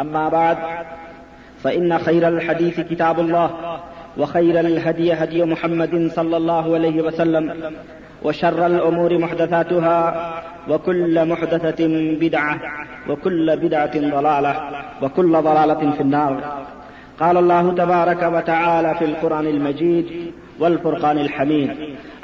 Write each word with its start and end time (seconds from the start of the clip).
أما 0.00 0.28
بعد، 0.28 0.56
فإن 1.62 1.98
خير 1.98 2.28
الحديث 2.28 2.80
كتاب 2.80 3.20
الله، 3.20 3.50
وخير 4.18 4.60
الهدي 4.60 5.12
هدي 5.12 5.44
محمد 5.44 6.10
صلى 6.14 6.36
الله 6.36 6.74
عليه 6.74 7.02
وسلم، 7.02 7.54
وشر 8.22 8.66
الأمور 8.66 9.18
محدثاتها، 9.18 10.32
وكل 10.68 11.28
محدثة 11.28 11.86
بدعة، 12.20 12.60
وكل 13.08 13.56
بدعة 13.56 14.00
ضلالة، 14.00 14.54
وكل 15.02 15.32
ضلالة 15.32 15.90
في 15.90 16.00
النار. 16.00 16.64
قال 17.20 17.36
الله 17.36 17.74
تبارك 17.74 18.22
وتعالى 18.22 18.94
في 18.94 19.04
القرآن 19.04 19.46
المجيد 19.46 20.06
والفرقان 20.58 21.18
الحميد. 21.18 21.70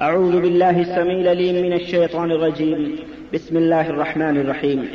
أعوذ 0.00 0.40
بالله 0.40 0.80
السميع 0.80 1.20
العليم 1.20 1.66
من 1.66 1.72
الشيطان 1.72 2.30
الرجيم. 2.30 2.96
بسم 3.34 3.56
الله 3.56 3.90
الرحمن 3.90 4.36
الرحيم. 4.36 4.88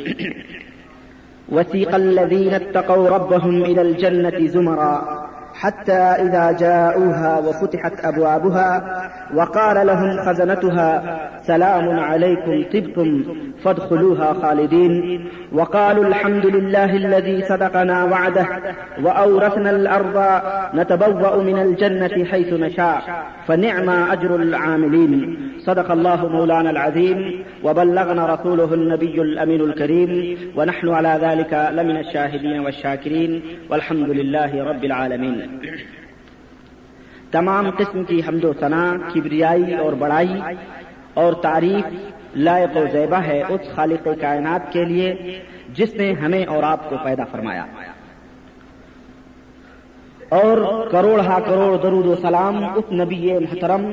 وسيق 1.48 1.94
الذين 1.94 2.54
اتقوا 2.54 3.08
ربهم 3.08 3.62
إلى 3.64 3.82
الجنة 3.82 4.46
زمرا. 4.46 5.31
حتى 5.62 5.92
إذا 5.92 6.52
جاءوها 6.52 7.38
وفتحت 7.38 8.04
أبوابها 8.04 8.72
وقال 9.34 9.86
لهم 9.86 10.16
خزنتها، 10.16 11.18
سلام 11.42 12.00
عليكم، 12.00 12.64
طبتم، 12.72 13.24
فادخلوها 13.64 14.32
خالدين. 14.32 15.24
وقالوا، 15.52 16.04
الحمد 16.04 16.46
لله 16.46 16.96
الذي 16.96 17.42
صدقنا 17.42 18.04
وعده 18.04 18.46
وأورثنا 19.02 19.70
الأرض 19.70 20.42
نتبوأ 20.74 21.42
من 21.42 21.58
الجنة 21.58 22.24
حيث 22.24 22.52
نشاء، 22.52 23.02
فنعم 23.46 23.88
أجر 23.90 24.36
العاملين. 24.36 25.38
صدق 25.58 25.92
الله 25.92 26.28
مولانا 26.28 26.70
العظيم، 26.70 27.44
وبلغنا 27.64 28.34
رسوله 28.34 28.74
النبي 28.74 29.22
الأمين 29.22 29.60
الكريم، 29.60 30.38
ونحن 30.56 30.88
على 30.88 31.18
ذلك 31.22 31.70
لمن 31.72 31.96
الشاهدين 31.96 32.60
والشاكرين، 32.60 33.42
والحمد 33.70 34.10
لله 34.10 34.64
رب 34.64 34.84
العالمين. 34.84 35.51
تمام 37.30 37.70
قسم 37.70 38.04
کی 38.04 38.22
حمد 38.28 38.44
و 38.44 38.52
ثنا، 38.60 38.94
کبریائی 39.14 39.74
اور 39.74 39.92
بڑائی 39.92 40.34
اور 41.14 41.32
تعریف 41.32 41.84
لائق 42.36 42.76
و 42.76 42.84
زیبہ 42.92 43.16
ہے 43.16 43.42
اس 43.48 43.60
خالق 43.74 44.08
کائنات 44.20 44.72
کے 44.72 44.84
لیے 44.84 45.42
جس 45.68 45.94
نے 45.94 46.12
ہمیں 46.12 46.46
اور 46.46 46.62
آپ 46.62 46.90
کو 46.90 46.96
پیدا 47.04 47.24
فرمایا۔ 47.24 47.66
اور 50.28 50.86
کروڑ 50.90 51.20
ہا 51.20 51.38
کروڑ 51.40 51.76
درود 51.76 52.06
و 52.06 52.14
سلام 52.22 52.64
اس 52.64 52.92
نبی 52.92 53.32
محترم 53.32 53.92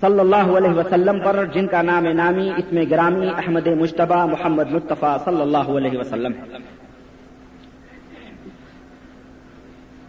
صلی 0.00 0.20
اللہ 0.20 0.36
علیہ 0.36 0.70
وسلم 0.70 1.18
پر، 1.24 1.44
جن 1.54 1.66
کا 1.66 1.82
نام 1.82 2.04
نامی 2.04 2.50
اس 2.56 2.72
میں 2.72 2.84
گرامی 2.90 3.28
احمد 3.28 3.66
مشتبہ 3.66 4.26
محمد 4.26 4.70
مصطفیٰ 4.70 5.24
صلی 5.24 5.40
اللہ 5.40 5.58
علیہ 5.58 5.98
وسلم۔ 5.98 6.32
ہے 6.32 6.81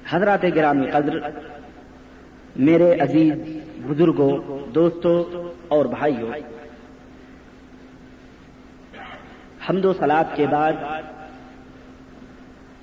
حضرات 0.10 0.46
گرامی 0.56 0.88
قدر، 0.92 1.20
میرے 2.56 2.90
عزیز 3.00 3.34
بزرگوں، 3.88 4.32
دوستوں 4.76 5.18
اور 5.68 5.86
بھائیوں، 5.86 6.32
حمد 9.68 9.86
و 9.86 9.94
سلاد 9.94 10.36
کے 10.36 10.46
بعد 10.48 10.74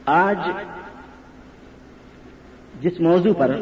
آج 0.07 0.49
جس 2.81 3.01
موضوع 3.01 3.33
پر 3.39 3.57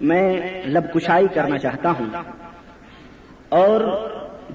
میں 0.00 0.26
لب 0.66 0.92
کشائی 0.94 1.26
کرنا 1.34 1.58
چاہتا 1.58 1.90
ہوں 1.90 2.10
اور 3.58 3.80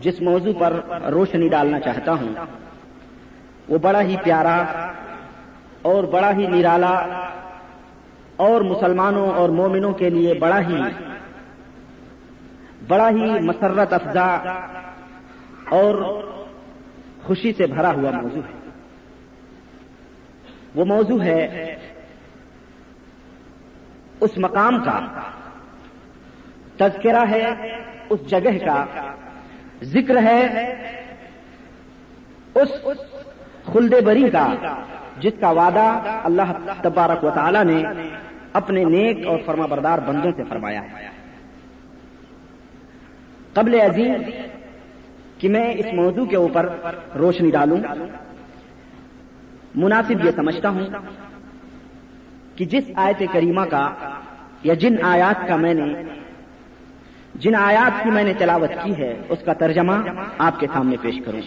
جس 0.02 0.22
موضوع 0.22 0.54
پر 0.60 0.74
روشنی 1.12 1.48
ڈالنا 1.50 1.80
چاہتا 1.80 2.14
ہوں، 2.14 2.34
وہ 3.70 3.78
بڑا 3.78 4.02
ہی 4.02 4.16
پیارا 4.24 4.58
اور 5.82 6.04
بڑا 6.04 6.32
ہی 6.38 6.48
نرالا 6.48 6.96
اور 8.38 8.62
مسلمانوں 8.62 9.30
اور 9.30 9.50
مومنوں 9.50 9.94
کے 9.94 10.10
لیے 10.10 10.34
بڑا 10.34 10.60
ہی 10.60 10.82
بڑا 12.88 13.10
ہی 13.10 13.40
مسرت 13.40 13.94
افزا 13.94 14.36
اور 15.70 16.24
خوشی 17.24 17.54
سے 17.54 17.68
بھرا 17.68 17.92
ہوا 17.92 18.12
موضوع 18.12 18.42
ہے۔ 18.42 18.70
وہ 20.76 20.86
موضوع 20.86 21.24
ہے 21.24 21.76
اس 24.20 24.38
مقام 24.38 24.84
کا۔ 24.84 25.00
تذکرہ 26.78 27.26
ہے 27.30 27.46
اس 28.10 28.30
جگہ 28.30 28.66
کا۔ 28.66 28.86
ذکر 29.84 30.22
ہے 30.24 30.42
اس 32.56 32.70
خلد 33.74 33.94
بری 34.06 34.30
کا۔ 34.30 34.54
جس 35.20 35.34
کا 35.40 35.50
وعدہ 35.50 36.02
اللہ 36.24 36.52
تبارک 36.82 37.24
و 37.24 37.30
تعالی 37.30 37.64
نے 37.64 37.84
اپنے 38.54 38.84
نیک 38.84 39.28
اور 39.28 39.38
فرما 39.46 39.66
بردار 39.66 39.98
بندوں 39.98 40.32
سے 40.36 40.44
فرمایا 40.50 40.84
ہے۔ 40.84 41.10
قبل 43.54 43.80
عظیم 43.82 44.14
کہ 45.40 45.50
میں 45.50 45.74
اس 45.74 45.86
موضوع 45.94 46.26
کے 46.26 46.36
اوپر 46.36 46.70
روشنی 47.16 47.52
ڈالوں، 47.52 47.78
مناسب 49.76 50.26
یہ 50.26 50.32
سمجھتا 50.36 50.70
ہوں 50.70 50.88
کہ 52.56 52.66
جس 52.66 52.84
آیت 52.96 53.24
کریمہ 53.34 53.62
کا 53.62 53.90
یا 54.64 54.74
جن 54.74 54.96
آیات 55.04 55.48
کا 55.48 55.56
میں 55.56 55.74
نے 55.74 56.04
جن 57.36 57.56
آیات 57.56 58.04
کی 58.04 58.10
میں 58.10 58.24
نے 58.24 58.34
تلاوت 58.34 58.72
کی 58.84 58.98
ہے، 58.98 59.22
اس 59.30 59.40
کا 59.46 59.54
ترجمہ 59.54 59.94
آپ 60.38 60.60
کے 60.60 60.68
سامنے 60.74 60.96
پیش 61.02 61.16
کروں۔ 61.26 61.42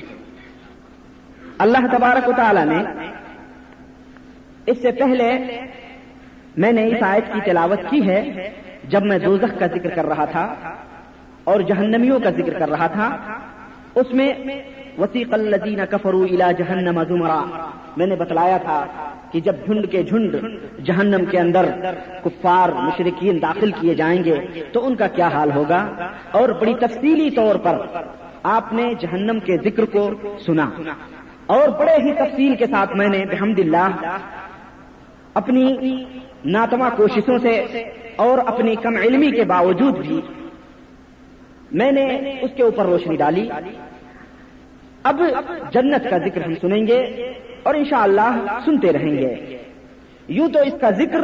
اللہ 1.59 1.87
تبارک 1.93 2.29
و 2.29 2.33
تعالی 2.37 2.65
نے 2.65 3.10
اس 4.67 4.83
سے 4.83 4.93
پہلے 4.93 5.39
میں 6.57 6.73
نے 6.73 6.87
اس 6.87 7.03
آیت 7.03 7.33
کی 7.33 7.41
تلاوت 7.45 7.91
کی 7.91 8.07
ہے 8.09 8.51
جب 8.85 9.03
میں 9.03 9.19
دوزخ 9.19 9.59
کا 9.59 9.67
ذکر 9.67 9.91
کر 9.91 10.05
رہا 10.05 10.25
تھا 10.25 10.55
اور 11.45 11.61
جہنمیوں 11.61 12.21
کا 12.21 12.31
ذکر 12.31 12.59
کر 12.59 12.69
رہا 12.69 12.87
تھا، 12.87 13.17
اس 13.95 14.15
میں 14.15 14.33
وسیق 14.99 15.35
الدین 15.35 15.81
کفرو 15.91 16.23
الا 16.23 16.51
جہنم 16.53 17.03
زمرا۔ 17.09 17.45
میں 17.97 18.07
نے 18.07 18.17
بتلایا 18.17 18.57
تھا 18.57 18.87
کہ 19.33 19.41
جب 19.41 19.55
جھنڈ 19.65 19.91
کے 19.91 20.03
جھنڈ 20.03 20.37
جہنم 20.85 21.25
کے 21.25 21.39
اندر 21.39 21.67
کفار 22.25 22.69
مشرقین 22.69 23.43
داخل 23.43 23.71
کیے 23.81 23.95
جائیں 23.95 24.25
گے، 24.25 24.37
تو 24.73 24.87
ان 24.87 24.95
کا 24.95 25.07
کیا 25.07 25.29
حال 25.29 25.53
ہوگا؟ 25.53 25.87
اور 26.31 26.49
بڑی 26.49 26.75
تفصیلی 26.81 27.31
طور 27.31 27.55
پر 27.55 27.79
آپ 28.43 28.73
نے 28.73 28.95
جہنم 28.99 29.39
کے 29.45 29.57
ذکر 29.65 29.85
کو 29.85 30.11
سنا۔ 30.47 30.71
اور 31.47 31.69
بڑے 31.69 31.93
ہی 31.93 32.13
تفصیل 32.13 32.57
کے 32.57 32.67
ساتھ 32.67 32.97
میں 32.97 33.09
نے 33.09 33.25
بحمد 33.31 33.59
اللہ 33.59 33.89
اپنی 35.35 36.05
ناتما 36.45 36.89
کوششوں 36.89 37.39
سے 37.39 37.65
اور 38.17 38.39
اپنی 38.47 38.75
کم 38.75 38.97
علمی 38.97 39.31
کے 39.31 39.45
باوجود 39.45 40.07
بھی 40.07 40.21
میں 41.73 41.93
نے 41.93 42.35
اس 42.41 42.51
کے 42.57 42.63
اوپر 42.63 42.85
روشنی 42.85 43.17
ڈالی۔ 43.17 43.49
اب 45.03 45.23
جنت 45.73 46.11
کا 46.11 46.19
ذکر 46.19 46.45
ہم 46.47 46.55
سنیں 46.55 46.87
گے 46.87 46.99
اور 47.63 47.75
انشاءاللہ 47.75 48.59
سنتے 48.65 48.93
رہیں 48.93 49.17
گے۔ 49.19 49.59
یوں 50.29 50.49
تو 50.49 50.59
اس 50.59 50.75
کا 50.81 50.91
ذکر 50.91 51.21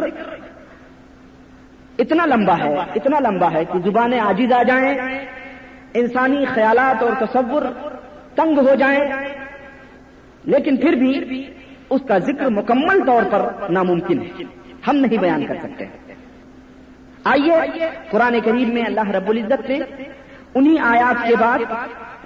اتنا 1.98 2.26
لمبا 2.26 2.58
ہے، 2.58 2.74
اتنا 2.94 3.20
لمبا 3.20 3.52
ہے 3.52 3.64
کہ 3.64 3.90
زبانیں 3.90 4.20
آجیز 4.20 4.52
آ 4.52 4.62
جائیں، 4.62 4.98
انسانی 5.94 6.44
خیالات 6.44 7.02
اور 7.02 7.12
تصور 7.20 7.62
تنگ 8.34 8.58
ہو 8.58 8.74
جائیں۔ 8.74 9.00
لیکن 10.44 10.76
پھر 10.76 10.92
بھی 10.92 11.44
اس 11.90 12.00
کا 12.08 12.18
ذکر 12.18 12.48
مکمل 12.48 13.06
طور 13.06 13.22
پر 13.30 13.70
ناممکن 13.70 14.20
ہے۔ 14.20 14.42
ہم 14.88 14.96
نہیں 14.96 15.18
بیان 15.18 15.46
کر 15.46 15.54
سکتے۔ 15.62 15.84
آئیے 17.24 17.88
قرآن 18.10 18.40
کریم 18.44 18.74
میں 18.74 18.82
اللہ 18.82 19.10
رب 19.10 19.30
العزت 19.30 19.70
نے 19.70 19.78
انہی 20.54 20.78
آیات 20.78 21.28
کے 21.28 21.36
بعد 21.36 21.58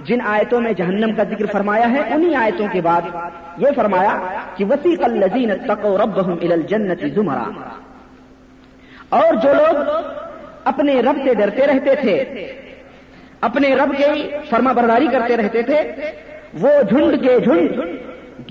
جن 0.04 0.18
آیتوں 0.20 0.60
میں 0.60 0.72
جہنم 0.72 1.14
کا 1.14 1.22
ذکر 1.22 1.46
فرمایا 1.46 1.90
ہے، 1.90 2.14
انہی 2.14 2.34
آیتوں 2.34 2.66
کے 2.72 2.80
بعد 2.80 3.02
یہ 3.58 3.66
فرمایا 3.76 4.18
کہ 4.56 4.64
وسیق 4.64 5.04
الزین 5.04 5.50
تقو 5.66 5.98
رب 5.98 6.18
الجنت 6.42 7.04
زمرا۔ 7.14 7.44
اور 9.08 9.34
جو 9.34 9.54
لوگ 9.54 9.76
اپنے 10.64 11.00
رب 11.00 11.16
سے 11.24 11.34
ڈرتے 11.34 11.66
رہتے 11.66 11.94
تھے، 11.94 12.16
اپنے 13.40 13.74
رب 13.74 13.92
کے 13.98 14.38
فرما 14.50 14.72
برداری 14.72 15.06
کرتے 15.12 15.36
رہتے 15.36 15.62
تھے، 15.62 15.92
وہ 16.60 16.68
جھنڈ 16.88 17.22
کے 17.22 17.40
جھنڈ 17.40 17.70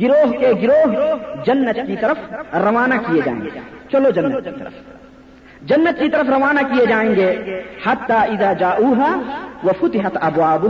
گروہ 0.01 0.31
کے 0.31 0.51
گروہ 0.61 1.15
جنت 1.45 1.79
کی 1.87 1.95
طرف 2.01 2.17
روانہ 2.53 2.93
کیے 2.93 3.21
جائیں 3.25 3.41
گے۔ 3.41 3.49
چلو 3.91 4.09
جنت 4.09 4.45
کی 4.45 4.51
طرف۔ 4.59 4.73
جنت 5.61 5.99
کی 5.99 6.09
طرف 6.09 6.25
روانہ 6.29 6.59
کیے 6.59 6.85
جائیں 6.85 7.15
گے۔ 7.15 7.61
حتہ 7.85 8.13
ادا 8.13 8.53
جا 8.53 8.69
وہ 9.63 9.71
فتحت 9.79 10.17
ابو 10.21 10.67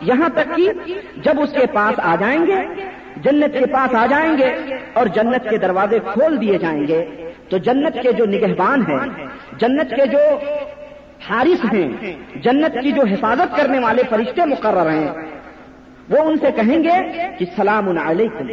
یہاں 0.00 0.28
تک 0.28 0.56
کہ 0.56 0.72
جب 1.16 1.40
اس 1.40 1.52
کے 1.52 1.66
پاس 1.66 2.00
آ 2.02 2.16
جائیں 2.20 2.46
گے، 2.46 2.84
جنت 3.16 3.58
کے 3.58 3.66
پاس 3.66 3.94
آ 3.94 4.06
جائیں 4.06 4.38
گے 4.38 4.74
اور 4.92 5.06
جنت 5.06 5.50
کے 5.50 5.58
دروازے 5.58 5.98
کھول 6.12 6.40
دیے 6.40 6.58
جائیں 6.58 6.88
گے، 6.88 7.30
تو 7.48 7.58
جنت 7.58 7.96
کے 8.02 8.12
جو 8.12 8.26
نگہبان 8.26 8.82
ہیں، 8.82 9.26
جنت 9.58 9.90
کے 9.90 10.06
جو 10.06 10.18
حارث 11.30 11.64
ہیں، 11.72 12.12
جنت 12.34 12.76
کی 12.82 12.92
جو 12.92 13.02
حفاظت 13.02 13.56
کرنے 13.56 13.78
والے 13.78 14.02
فرشتے 14.10 14.44
مقرر 14.44 14.90
ہیں 14.90 15.08
وہ 16.10 16.18
ان 16.18 16.36
سے 16.36 16.52
کہیں 16.52 16.84
گے 16.84 17.18
کہ 17.38 17.46
سلام 17.56 17.98
علیکم۔ 17.98 18.48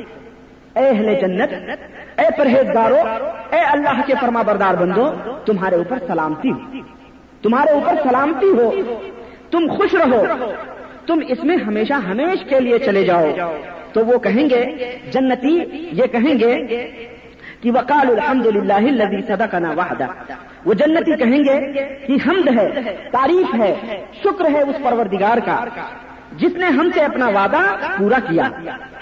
اے 0.76 0.88
اہل 0.88 1.14
جنت، 1.14 1.54
اے 2.20 2.26
پرہیزگارو، 2.38 2.98
اے 3.52 3.60
اللہ 3.60 4.02
کے 4.06 4.14
فرما 4.22 4.42
بردار 4.42 4.74
بندو، 4.74 5.12
تمہارے 5.46 5.76
اوپر 5.76 5.98
سلامتی 6.08 6.52
ہو۔ 6.52 6.60
تمہارے 7.42 7.72
اوپر 7.72 7.96
سلامتی 8.04 8.48
ہو۔ 8.48 8.72
تم 9.52 9.68
خوش 9.78 9.96
رہو۔ 9.96 10.24
تم 11.08 11.20
اس 11.28 11.44
میں 11.44 11.58
ہمیشہ 11.58 11.94
ہمیش 11.94 12.44
کے 12.50 12.60
لیے 12.60 12.80
چلے 12.80 13.04
جاؤ۔ 13.04 13.26
تو 13.94 14.06
وہ 14.06 14.18
کہیں 14.18 14.50
گے، 14.50 14.66
جنتی، 15.12 15.60
یہ 15.92 16.06
کہیں 16.06 16.40
گے 16.40 16.66
کہ 17.62 17.72
وکال 17.72 18.10
الحمد 18.10 18.46
للہ 18.46 19.22
سدا 19.28 19.46
کا 19.46 19.60
نا 19.60 19.74
وہ 20.66 20.74
جنتی 20.74 21.16
کہیں 21.16 21.44
گے 21.44 21.74
کہ 22.08 22.18
حمد 22.28 22.58
ہے، 22.58 22.96
تعریف 23.12 23.56
ہے، 23.56 23.76
شکر 24.24 24.46
ہے 24.52 24.62
اس 24.62 24.76
پروردگار 24.84 25.38
کا۔ 25.38 25.66
جس 26.32 26.54
نے 26.54 26.66
ہم 26.66 26.90
سے 26.94 27.02
اپنا 27.02 27.28
وعدہ 27.28 27.60
پورا 27.98 28.20
کیا، 28.20 28.50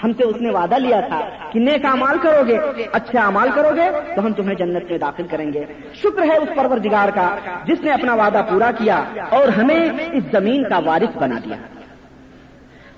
ہم 0.04 0.12
سے 0.12 0.24
اس 0.24 0.40
نے 0.40 0.50
وعدہ 0.50 0.74
لیا 0.74 1.00
تھا 1.00 1.20
کہ 1.52 1.60
نیک 1.60 1.84
امال 1.84 2.18
کرو 2.22 2.42
گے، 2.46 2.58
اچھے 2.92 3.18
امال 3.18 3.48
کرو 3.54 3.70
گے 3.76 3.90
تو 4.16 4.26
ہم 4.26 4.32
تمہیں 4.32 4.54
جنت 4.54 4.90
میں 4.90 4.98
داخل 4.98 5.26
کریں 5.30 5.52
گے۔ 5.52 5.64
شکر 5.94 6.22
ہے 6.22 6.36
اس 6.36 6.48
پروردگار 6.56 7.08
کا 7.14 7.36
جس 7.64 7.80
نے 7.80 7.90
اپنا 7.90 8.14
وعدہ 8.14 8.42
پورا 8.50 8.70
کیا 8.78 9.04
اور 9.30 9.48
ہمیں 9.48 9.90
اس 10.12 10.24
زمین 10.32 10.68
کا 10.68 10.78
وارث 10.78 11.16
بنا 11.16 11.38
دیا۔ 11.44 11.56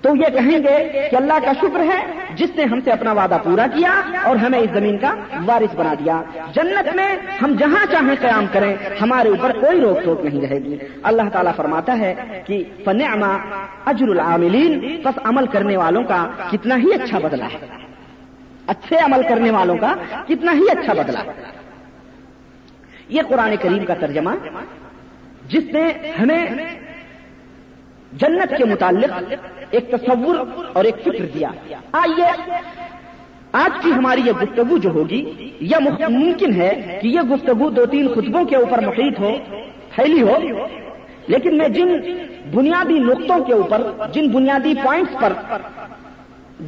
تو 0.03 0.15
یہ 0.17 0.29
کہیں 0.35 0.59
گے 0.59 1.09
کہ 1.11 1.17
اللہ 1.17 1.39
کا 1.45 1.53
شکر 1.61 1.81
ہے 1.89 2.01
جس 2.35 2.51
نے 2.57 2.65
ہم 2.65 2.81
سے 2.85 2.91
اپنا 2.91 3.13
وعدہ 3.13 3.39
پورا 3.45 3.67
کیا 3.75 3.93
اور 4.25 4.37
ہمیں 4.37 4.59
اس 4.59 4.71
زمین 4.75 4.97
کا 4.99 5.15
وارث 5.47 5.75
بنا 5.75 5.93
دیا۔ 5.95 6.21
جنت 6.55 6.95
میں 6.97 7.09
ہم 7.43 7.55
جہاں 7.59 7.85
چاہیں 7.93 8.17
قیام 8.21 8.47
کریں، 8.53 8.73
ہمارے 9.01 9.29
اوپر 9.29 9.53
کوئی 9.61 9.81
روک 9.81 10.03
ٹوک 10.05 10.25
نہیں 10.25 10.41
رہے 10.41 10.59
گی۔ 10.59 10.77
اللہ 11.03 11.29
تعالیٰ 11.33 11.55
فرماتا 11.57 11.99
ہے 11.99 12.43
کہ 12.47 12.63
فن 12.85 13.03
اجر 13.03 14.09
العاملین 14.09 15.01
بس 15.05 15.19
عمل 15.25 15.47
کرنے 15.47 15.77
والوں 15.77 16.05
کا 16.05 16.21
کتنا 16.51 16.77
ہی 16.77 16.93
اچھا 16.95 17.19
بدلا 17.19 17.47
ہے۔ 17.47 17.59
اچھے 18.67 18.99
عمل 18.99 19.23
کرنے 19.29 19.51
والوں 19.51 19.77
کا 19.77 19.95
کتنا 20.27 20.53
ہی 20.53 20.71
اچھا 20.71 20.93
بدلا 20.93 21.23
یہ 23.09 23.23
قرآن 23.29 23.55
کریم 23.63 23.85
کا 23.85 23.95
ترجمہ، 23.95 24.31
جس 25.49 25.65
نے 25.73 25.85
ہمیں 26.21 26.43
جنت 28.13 28.57
کے 28.59 28.65
متعلق 28.65 29.33
ایک 29.71 29.91
تصور 29.91 30.37
اور 30.73 30.85
ایک 30.85 30.97
فکر 31.03 31.25
دیا۔ 31.35 31.49
آئیے، 31.93 32.53
آج 33.53 33.83
کی 33.83 33.93
ہماری 33.93 34.21
یہ 34.25 34.33
گفتگو 34.33 34.77
جو 34.77 34.91
ہوگی، 34.91 35.51
یہ 35.61 35.77
ممکن 36.09 36.53
ہے 36.53 36.99
کہ 37.03 37.09
یہ 37.09 37.21
گفتگو 37.21 37.71
دو 37.71 37.87
تین 37.87 38.09
خطبوں 38.09 38.45
کے 38.45 38.57
اوپر 38.57 38.79
محیط 38.87 39.21
ہو، 39.21 39.33
پھیلی 39.95 40.23
ہو، 40.23 40.39
لیکن 41.27 41.59
میں 41.59 41.69
جن 41.69 41.89
بنیادی 42.55 42.99
نقطوں 42.99 43.45
کے 43.45 43.53
اوپر، 43.53 43.81
جن 44.13 44.29
بنیادی 44.29 44.75
پوائنٹس 44.83 45.17
پر 45.21 45.33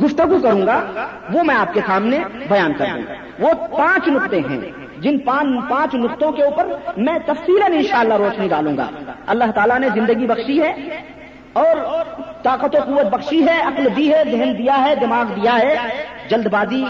گفتگو 0.05 0.39
کروں 0.43 0.67
گا، 0.67 1.07
وہ 1.33 1.43
میں 1.43 1.55
آپ 1.55 1.75
کے 1.75 1.81
سامنے 1.87 2.19
بیان 2.49 2.73
کروں 2.73 3.03
گا 3.03 3.15
وہ 3.39 3.77
پانچ 3.79 4.09
نقطے 4.09 4.41
ہیں۔ 4.51 4.61
جن 4.99 5.19
پانچ 5.19 5.95
نقطوں 5.95 6.33
کے 6.33 6.43
اوپر 6.43 6.67
میں 6.97 7.19
تفصیل 7.27 7.63
انشاءاللہ 7.67 8.15
روشنی 8.15 8.49
ڈالوں 8.49 8.77
گا۔ 8.77 8.87
اللہ 9.27 9.51
تعالیٰ 9.55 9.79
نے 9.79 9.89
زندگی 9.95 10.27
بخشی 10.27 10.63
ہے۔ 10.63 10.73
اور 11.55 11.77
طاقت 12.43 12.77
و 12.77 12.79
قوت 12.85 13.07
بخشی 13.07 13.47
ہے، 13.47 13.61
عقل 13.61 13.89
دی 13.97 14.15
ہے، 14.15 14.23
ذہن 14.31 14.59
دیا 14.59 14.85
ہے، 14.85 14.95
دماغ 14.95 15.25
دیا 15.25 15.59
ہے 15.59 15.77
جلد 16.29 16.47
بازی 16.47 16.85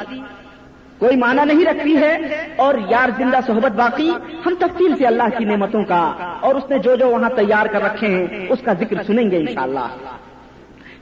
کوئی 0.98 1.16
معنی 1.16 1.54
نہیں 1.54 1.66
رکھتی 1.66 1.96
ہے۔ 1.96 2.18
اور 2.56 2.74
یار 2.88 3.08
زندہ 3.16 3.38
صحبت 3.46 3.72
باقی، 3.72 4.10
ہم 4.46 4.54
تفصیل 4.58 4.96
سے 4.96 5.06
اللہ 5.06 5.22
کی 5.38 5.44
نعمتوں 5.44 5.84
کا 5.84 6.12
اور 6.40 6.54
اس 6.54 6.70
نے 6.70 6.78
جو 6.78 6.96
جو 6.96 7.08
وہاں 7.08 7.30
تیار 7.36 7.66
کر 7.66 7.82
رکھے 7.82 8.06
ہیں، 8.06 8.46
اس 8.48 8.58
کا 8.64 8.72
ذکر 8.72 9.02
سنیں 9.02 9.30
گے 9.30 9.36
انشاءاللہ۔ 9.36 9.86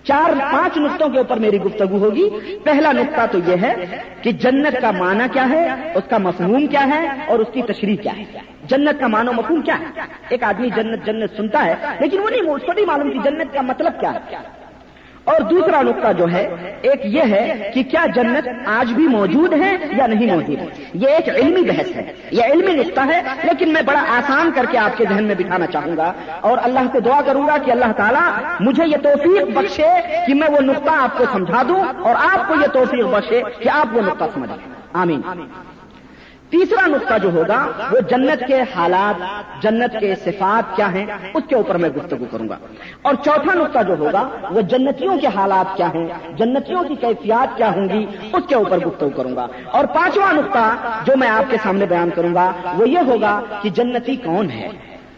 چار، 0.02 0.30
پانچ 0.52 0.76
نقطوں 0.76 1.08
کے 1.08 1.18
اوپر 1.18 1.36
میری 1.36 1.60
گفتگو 1.60 1.98
ہوگی۔ 1.98 2.30
پہلا 2.64 2.92
نقطہ 2.92 3.20
تو 3.30 3.38
یہ 3.46 3.56
ہے 3.62 3.74
کہ 4.22 4.32
جنت 4.32 4.80
کا 4.80 4.90
معنی 4.90 5.24
کیا 5.32 5.48
ہے، 5.48 5.92
اس 5.94 6.10
کا 6.10 6.18
مفہوم 6.18 6.66
کیا 6.66 6.86
ہے 6.86 7.08
اور 7.26 7.38
اس 7.38 7.48
کی 7.52 7.62
تشریح 7.62 7.96
کیا 7.96 8.16
ہے۔ 8.16 8.24
جنت 8.62 9.00
کا 9.00 9.06
معنی 9.06 9.30
مفہوم 9.30 9.60
کیا 9.60 9.78
ہے؟ 9.78 10.00
ایک 10.28 10.42
آدمی 10.42 10.68
جنت 10.76 11.06
جنت 11.06 11.36
سنتا 11.36 11.64
ہے، 11.64 11.74
لیکن 12.00 12.18
وہ 12.18 12.30
نہیں 12.30 12.50
اس 12.50 12.62
کو 12.66 12.72
نہیں 12.72 12.86
معلوم 12.86 13.10
کہ 13.10 13.30
جنت 13.30 13.54
کا 13.54 13.60
مطلب 13.62 14.00
کیا 14.00 14.14
ہے۔ 14.14 14.18
اور 15.24 15.40
دوسرا 15.40 15.82
نقطہ 15.82 16.12
جو 16.12 16.32
ہے، 16.32 16.48
ایک 16.82 17.00
یہ 17.04 17.22
ہے 17.22 17.70
کہ 17.74 17.82
کیا 17.82 18.06
جنت 18.14 18.48
آج 18.66 18.92
بھی 18.92 19.08
موجود 19.08 19.52
ہے 19.52 19.76
یا 19.96 20.06
نہیں 20.06 20.34
موجود 20.34 20.58
ہے؟ 20.58 20.66
یہ 20.94 21.08
ایک 21.08 21.28
علمی 21.28 21.60
بحث 21.60 21.96
ہے، 21.96 22.12
یہ 22.30 22.44
علمی 22.44 22.72
نقطہ 22.72 23.00
ہے، 23.00 23.22
لیکن 23.42 23.72
میں 23.72 23.82
بڑا 23.82 24.04
آسان 24.08 24.50
کر 24.54 24.64
کے 24.70 24.78
آپ 24.78 24.98
کے 24.98 25.04
ذہن 25.08 25.24
میں 25.24 25.34
بٹھانا 25.34 25.66
چاہوں 25.66 25.96
گا۔ 25.96 26.12
اور 26.40 26.58
اللہ 26.62 26.80
سے 26.92 27.00
دعا 27.00 27.20
کروں 27.26 27.46
گا 27.48 27.56
کہ 27.64 27.70
اللہ 27.70 27.92
تعالیٰ 27.96 28.30
مجھے 28.60 28.84
یہ 28.86 28.96
توفیق 28.96 29.58
بخشے 29.58 29.88
کہ 30.26 30.34
میں 30.34 30.48
وہ 30.50 30.60
نقطہ 30.60 30.90
آپ 30.90 31.18
کو 31.18 31.24
سمجھا 31.32 31.62
دوں 31.68 31.84
اور 32.02 32.14
آپ 32.32 32.48
کو 32.48 32.54
یہ 32.54 32.66
توفیق 32.66 33.06
بخشے 33.06 33.42
کہ 33.58 33.68
آپ 33.68 33.86
وہ 33.92 34.02
نقطہ 34.02 34.24
سمجھیں۔ 34.34 34.56
آمین۔ 34.92 35.20
تیسرا 36.52 36.86
نقطہ 36.86 37.18
جو 37.18 37.30
ہوگا 37.30 37.66
وہ 37.92 38.00
جنت 38.00 38.42
کے 38.46 38.62
حالات، 38.76 39.22
جنت 39.62 40.00
کے 40.00 40.14
صفات 40.24 40.76
کیا 40.76 40.92
ہیں؟ 40.92 41.06
اس 41.34 41.42
کے 41.48 41.54
اوپر 41.54 41.74
میں 41.74 41.88
گفتگو 41.88 42.24
کروں 42.30 42.48
گا۔ 42.48 42.58
اور 43.02 43.14
چوتھا 43.14 43.54
نقطہ 43.54 43.78
جو 43.88 43.94
ہوگا 43.98 44.28
وہ 44.50 44.60
جنتیوں 44.60 45.18
کے 45.20 45.26
حالات 45.26 45.76
کیا 45.76 45.88
ہیں؟ 45.94 46.06
جنتیوں 46.36 46.84
کی 46.84 46.94
کیفیات 46.94 47.56
کیا 47.56 47.70
ہوں 47.70 47.88
گی؟ 47.88 48.06
اس 48.32 48.42
کے 48.48 48.54
اوپر 48.54 48.78
گفتگو 48.78 49.10
کروں 49.10 49.36
گا۔ 49.36 49.46
اور 49.64 49.84
پانچواں 49.84 50.32
نقطہ 50.32 50.76
جو 51.04 51.16
میں 51.16 51.28
آپ 51.28 51.50
کے 51.50 51.56
سامنے 51.62 51.86
بیان 51.86 52.10
کروں 52.14 52.34
گا 52.34 52.52
وہ 52.74 52.88
یہ 52.88 52.98
ہوگا 52.98 53.40
کہ 53.62 53.70
جنتی 53.70 54.16
کون 54.16 54.50
ہے؟ 54.50 54.68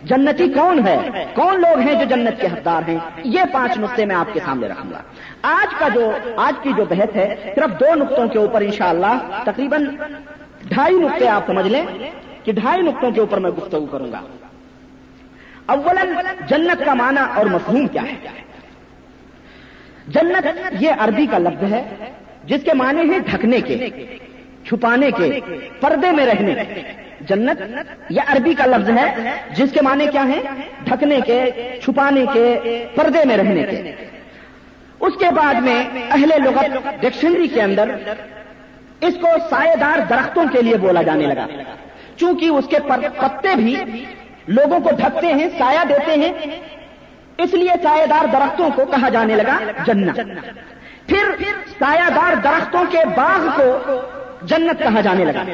جنتی 0.04 0.52
کون 0.52 0.86
ہے؟ 0.86 0.98
کون 1.34 1.60
لوگ 1.60 1.78
ہیں 1.78 1.94
جو 1.94 2.04
جنت 2.04 2.40
کے 2.40 2.46
حقدار 2.46 2.88
ہیں؟ 2.88 2.98
یہ 3.24 3.42
پانچ 3.52 3.78
نقطے 3.78 4.04
میں 4.04 4.16
آپ 4.16 4.34
کے 4.34 4.40
سامنے 4.44 4.68
رکھوں 4.68 4.90
گا۔ 4.90 4.98
آج 5.42 5.74
کا 5.78 5.88
جو، 5.88 6.12
آج 6.36 6.54
کی 6.62 6.72
جو 6.76 6.84
بحث 6.88 7.16
ہے، 7.16 7.52
صرف 7.54 7.80
دو 7.80 7.94
نقطوں 7.94 8.28
کے 8.28 8.38
اوپر 8.38 8.60
انشاءاللہ 8.60 9.42
تقریباً 9.44 9.86
ڈھائی 10.68 10.94
نقطے 10.94 11.28
آپ 11.28 11.46
سمجھ 11.46 11.68
لیں 11.68 11.84
کہ 12.44 12.52
ڈھائی 12.52 12.82
نقطوں 12.82 13.10
کے 13.10 13.20
اوپر 13.20 13.38
میں 13.38 13.50
گفتگو 13.50 13.86
کروں 13.86 14.12
گا۔ 14.12 14.20
اول 15.66 15.96
جنت 16.48 16.84
کا 16.84 16.94
معنی 16.94 17.20
اور 17.34 17.46
مفہوم 17.46 17.86
کیا 17.86 18.02
ہے؟ 18.02 18.14
جنت 20.08 20.46
یہ 20.80 20.90
عربی 20.98 21.26
کا 21.30 21.38
لفظ 21.38 21.72
ہے 21.72 21.82
جس 22.44 22.60
کے 22.64 22.74
معنی 22.74 23.10
ہیں 23.10 23.18
ڈھکنے 23.18 23.60
کے، 23.60 23.88
چھپانے 24.68 25.10
کے، 25.10 25.40
پردے 25.80 26.10
میں 26.10 26.26
رہنے۔ 26.26 26.54
جنت 27.20 27.62
یہ 28.10 28.20
عربی 28.26 28.54
کا 28.54 28.66
لفظ 28.66 28.90
ہے 28.90 29.32
جس 29.56 29.70
کے 29.72 29.80
معنی 29.82 30.06
کیا 30.12 30.24
ہیں؟ 30.28 30.42
ڈھکنے 30.84 31.20
کے، 31.26 31.50
چھپانے 31.82 32.24
کے، 32.32 32.58
پردے 32.94 33.18
میں 33.24 33.36
رہنے 33.36 33.62
کے۔ 33.62 33.94
اس 35.00 35.12
کے 35.18 35.30
بعد 35.34 35.54
میں 35.54 35.84
اہل 36.10 36.30
لغت 36.44 37.00
ڈکشنری 37.00 37.48
کے 37.48 37.62
اندر 37.62 37.96
اس 39.06 39.14
کو 39.20 39.28
سائے 39.50 39.76
دار 39.76 39.98
درختوں 40.08 40.44
کے 40.52 40.62
لیے 40.62 40.76
بولا 40.76 41.02
جانے 41.02 41.26
لگا۔ 41.26 41.46
چونکہ 42.16 42.46
اس 42.46 42.64
کے 42.68 42.76
پتے 43.20 43.54
بھی 43.56 43.76
لوگوں 44.48 44.80
کو 44.80 44.90
ڈھکتے 44.96 45.26
ہیں، 45.26 45.48
سایہ 45.58 45.84
دیتے 45.88 46.12
ہیں، 46.12 46.32
اس 47.38 47.54
لیے 47.54 47.70
سائے 47.82 48.06
دار 48.06 48.26
درختوں 48.32 48.70
کو 48.74 48.84
کہا 48.84 49.08
جانے 49.08 49.36
لگا، 49.36 49.58
جنت۔ 49.86 50.20
پھر 51.06 51.42
سایہ 51.78 52.10
دار 52.10 52.34
درختوں 52.34 52.84
کے 52.90 52.98
باغ 53.16 53.46
کو 53.56 53.92
جنت 54.42 54.78
کہا 54.78 55.00
جانے 55.00 55.24
لگا۔ 55.24 55.44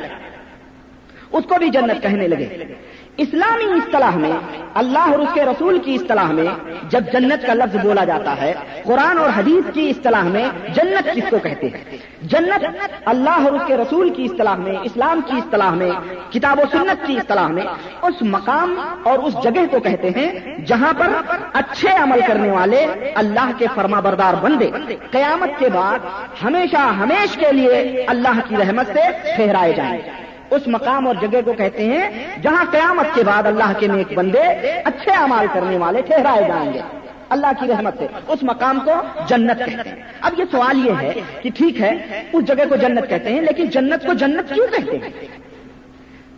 اس 1.32 1.44
کو 1.44 1.54
بھی 1.58 1.68
جنت 1.68 2.02
کہنے 2.02 2.28
لگے۔ 2.28 2.74
اسلامی 3.20 3.64
اصطلاح 3.64 4.16
میں، 4.16 4.32
اللہ 4.74 4.98
اور 4.98 5.18
اس 5.18 5.28
کے 5.34 5.44
رسول 5.44 5.78
کی 5.78 5.94
اصطلاح 5.94 6.32
میں 6.32 6.44
جب 6.88 7.00
جنت 7.12 7.46
کا 7.46 7.54
لفظ 7.54 7.76
بولا 7.76 8.04
جاتا 8.04 8.36
ہے، 8.40 8.52
قرآن 8.84 9.18
اور 9.18 9.28
حدیث 9.36 9.70
کی 9.74 9.90
اصطلاح 9.90 10.22
میں 10.22 10.44
جنت 10.74 11.08
کس 11.14 11.30
کو 11.30 11.38
کہتے 11.38 11.66
ہیں؟ 11.66 11.98
جنت 12.22 12.64
اللہ 13.04 13.44
اور 13.44 13.52
اس 13.52 13.62
کے 13.66 13.76
رسول 13.76 14.10
کی 14.10 14.24
اصطلاح 14.24 14.54
میں، 14.54 14.72
اسلام 14.84 15.20
کی 15.26 15.36
اصطلاح 15.36 15.70
میں، 15.70 15.90
کتاب 16.30 16.58
و 16.58 16.62
سنت 16.72 17.06
کی 17.06 17.16
اصطلاح 17.16 17.48
میں 17.48 17.62
اس 18.02 18.14
مقام 18.20 18.74
اور 19.02 19.18
اس 19.18 19.34
جگہ 19.44 19.66
کو 19.70 19.80
کہتے 19.80 20.10
ہیں 20.10 20.56
جہاں 20.66 20.92
پر 20.98 21.08
اچھے 21.52 21.88
عمل 21.88 22.20
کرنے 22.26 22.50
والے 22.50 22.86
اللہ 23.14 23.50
کے 23.58 23.66
فرما 23.74 24.00
بردار 24.00 24.34
بندے 24.40 24.70
قیامت 25.10 25.58
کے 25.58 25.68
بعد 25.74 25.98
ہمیشہ 26.44 26.76
ہمیش 26.76 27.36
کے 27.36 27.52
لیے 27.52 28.04
اللہ 28.08 28.40
کی 28.48 28.56
رحمت 28.56 28.86
سے 28.86 29.34
ٹھہرائے 29.36 29.72
جائیں۔ 29.72 30.29
اس 30.50 30.62
مقام 30.66 31.06
اور 31.06 31.14
جگہ 31.20 31.40
کو 31.44 31.52
کہتے 31.52 31.84
ہیں 31.84 32.26
جہاں 32.42 32.64
قیامت 32.70 33.14
کے 33.14 33.24
بعد 33.24 33.42
اللہ 33.42 33.72
کے 33.78 33.86
نیک 33.86 34.12
بندے 34.14 34.42
اچھے 34.84 35.10
امال 35.10 35.46
کرنے 35.52 35.78
والے 35.78 36.02
ٹھہرائے 36.02 36.44
جائیں 36.48 36.72
گے۔ 36.72 36.80
اللہ 37.28 37.46
کی 37.60 37.68
رحمت 37.68 37.98
سے۔ 37.98 38.06
اس 38.28 38.42
مقام 38.42 38.78
کو 38.84 38.90
جنت 39.28 39.58
کہتے 39.58 39.88
ہیں۔ 39.88 39.96
اب 40.20 40.32
یہ 40.38 40.44
سوال 40.50 40.86
یہ 40.86 40.92
ہے 41.00 41.20
کہ 41.42 41.50
ٹھیک 41.56 41.80
ہے، 41.80 42.22
اس 42.32 42.44
جگہ 42.44 42.64
کو 42.68 42.76
جنت 42.76 43.08
کہتے 43.08 43.32
ہیں، 43.32 43.40
لیکن 43.40 43.64
جنت 43.64 44.06
کو 44.06 44.12
جنت 44.12 44.54
کیوں 44.54 44.66
کہتے 44.66 44.96
ہیں؟ 44.96 45.10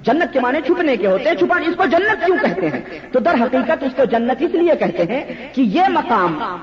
جنت 0.03 0.33
کے 0.33 0.41
معنی 0.41 0.59
چھپنے 0.67 0.97
کے 0.97 1.07
ہوتے 1.07 1.29
ہیں، 1.29 1.37
چھپا، 1.37 1.59
اس 1.59 1.77
کو 1.77 1.85
جنت 1.85 2.25
کیوں 2.25 2.37
کہتے 2.43 2.69
ہیں؟ 2.69 2.81
تو 3.13 3.19
در 3.19 3.35
حقیقت 3.35 3.83
اس 3.83 3.93
کو 3.97 4.05
جنت 4.05 4.43
اس 4.43 4.55
لیے 4.55 4.77
کہتے 4.77 5.03
ہیں 5.03 5.49
کہ 5.53 5.61
یہ 5.61 5.83
مقام، 5.89 6.57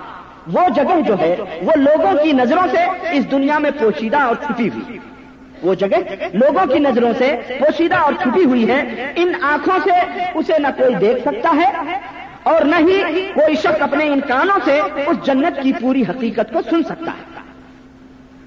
وہ 0.54 0.70
جگہ 0.76 1.02
جو 1.08 1.16
ہے، 1.20 1.36
وہ 1.62 1.72
لوگوں 1.76 2.24
کی 2.24 2.32
نظروں 2.32 2.68
سے 2.72 3.10
اس 3.12 3.32
دنیا 3.32 3.58
میں 3.58 3.72
پوشیدہ 3.80 4.18
اور 4.18 4.36
چھپی 4.36 4.70
ہوئی۔ 4.70 5.00
وہ 5.62 5.74
جگہ 5.74 5.98
لوگوں 6.34 6.66
کی 6.66 6.80
نظروں 6.80 7.14
سے 7.18 7.36
پوشیدہ 7.60 7.96
اور 7.96 8.14
چھپی 8.14 8.44
ہوئی 8.44 8.70
ہے۔ 8.70 9.12
ان 9.16 9.34
آنکھوں 9.42 9.80
سے 9.84 10.22
اسے 10.36 10.54
نہ 10.60 10.68
کوئی 10.78 10.96
دیکھ 10.96 11.22
سکتا 11.22 11.56
ہے 11.56 12.00
اور 12.44 12.62
نہ 12.62 12.76
ہی 12.76 13.02
کوئی 13.34 13.56
شخص 13.56 13.82
اپنے 13.82 14.08
ان 14.08 14.20
کانوں 14.20 14.60
سے 14.66 14.80
اس 14.80 15.26
جنت 15.26 15.62
کی 15.62 15.74
پوری 15.82 16.02
حقیقت 16.02 16.54
کو 16.54 16.60
سن 16.70 16.84
سکتا 16.84 17.12
ہے۔ 17.12 17.40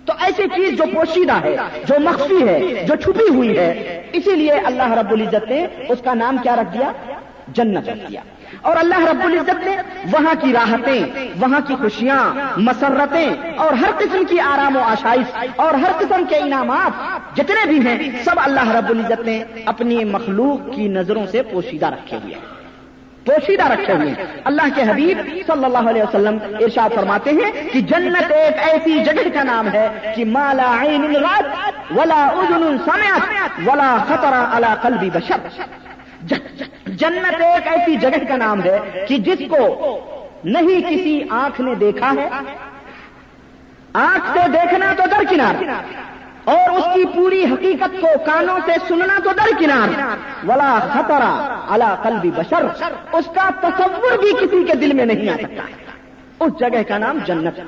تو 0.05 0.13
ایسی 0.21 0.43
چیز 0.43 0.79
جو 0.79 0.85
پوشیدہ 0.95 1.33
ہے، 1.33 1.57
جو 1.89 1.95
مخفی 2.01 2.49
ہے، 2.49 2.85
جو 2.89 2.95
چھپی 2.95 3.35
ہوئی 3.35 3.59
ہے، 3.59 4.03
اسی 4.13 4.37
لیے 4.37 4.53
اللہ 4.53 4.93
رب 4.93 5.13
العزت 5.13 5.51
نے 5.51 5.67
اس 5.89 5.99
کا 6.05 6.15
نام 6.15 6.37
کیا 6.37 6.57
رکھ 6.57 6.79
دیا؟ 6.79 6.93
جنت 7.49 7.89
رکھ 7.89 8.11
دیا۔ 8.11 8.21
اور 8.61 8.77
اللہ 8.77 9.05
رب 9.11 9.25
العزت 9.25 9.65
نے 9.67 9.77
وہاں 10.13 10.35
کی 10.41 10.53
راحتیں، 10.53 11.03
وہاں 11.41 11.61
کی 11.67 11.75
خوشیاں، 11.75 12.23
مسرتیں 12.57 13.57
اور 13.57 13.73
ہر 13.73 13.91
قسم 13.99 14.25
کی 14.29 14.41
آرام 14.41 14.77
و 14.77 14.81
آشائش 14.81 15.51
اور 15.57 15.75
ہر 15.75 15.93
قسم 15.99 16.25
کے 16.29 16.37
انعامات 16.37 17.37
جتنے 17.37 17.67
بھی 17.67 17.81
ہیں، 17.87 18.25
سب 18.25 18.37
اللہ 18.37 18.71
رب 18.71 18.91
العزت 18.91 19.21
نے 19.27 19.43
اپنی 19.67 20.05
مخلوق 20.05 20.75
کی 20.75 20.89
نظروں 20.89 21.27
سے 21.27 21.43
پوشیدہ 21.43 21.87
رکھے 21.87 22.17
ہوئے 22.17 22.35
ہیں۔ 22.35 22.51
پوشیدہ 23.27 23.67
رکھے 23.73 23.93
ہوئے 23.93 24.13
اللہ 24.45 24.67
کے 24.75 24.83
حبیب 24.83 25.19
صلی 25.47 25.65
اللہ 25.65 25.89
علیہ 25.91 26.03
وسلم 26.03 26.37
ارشاد 26.61 26.95
فرماتے 26.95 27.31
ہیں 27.31 27.51
کہ 27.73 27.81
جنت 27.81 28.33
ایک 28.33 28.57
ایسی 28.69 28.99
جگہ 29.05 29.29
کا 29.35 29.43
نام 29.43 29.69
ہے 29.73 30.13
کہ 30.17 30.25
مالا 30.25 30.71
عین 30.81 31.05
ولا 31.97 32.25
اذن 32.25 32.77
سمعت 32.85 33.61
ولا 33.67 33.97
خطر 34.09 34.35
على 34.57 34.75
قلب 34.83 35.03
بشر۔ 35.15 35.49
جنت 36.97 37.41
ایک 37.41 37.67
ایسی 37.67 37.97
جگہ 37.97 38.25
کا 38.29 38.37
نام 38.37 38.63
ہے 38.63 39.05
کہ 39.09 39.19
جس 39.19 39.39
کو 39.51 39.63
نہیں 40.45 40.81
کسی 40.91 41.21
آنکھ 41.31 41.61
نے 41.61 41.75
دیکھا 41.75 42.13
ہے۔ 42.17 42.29
آنکھ 43.93 44.27
سے 44.33 44.49
دیکھنا 44.53 44.93
تو 44.97 45.03
درکنار 45.11 45.55
اور 46.45 46.71
اس 46.71 46.85
کی 46.95 47.05
پوری 47.05 47.45
حقیقت 47.45 48.01
کو 48.01 48.07
کانوں 48.27 48.59
سے 48.67 48.73
سننا 48.89 49.19
تو 49.25 49.31
درکنار۔ 49.33 49.89
ولا 50.49 50.79
خطرہ 50.93 51.31
اللہ 51.69 51.95
قلبی 52.03 52.31
بشر۔ 52.37 52.65
اس 53.13 53.25
کا 53.35 53.51
تصور 53.61 54.19
بھی 54.19 54.33
کسی 54.41 54.65
کے 54.65 54.75
دل 54.75 54.93
میں 54.93 55.05
نہیں 55.05 55.29
آ 55.29 55.37
سکتا۔ 55.37 55.63
اس 56.41 56.53
جگہ 56.61 56.83
کا 56.89 56.99
نام 56.99 57.19
جنت۔ 57.25 57.61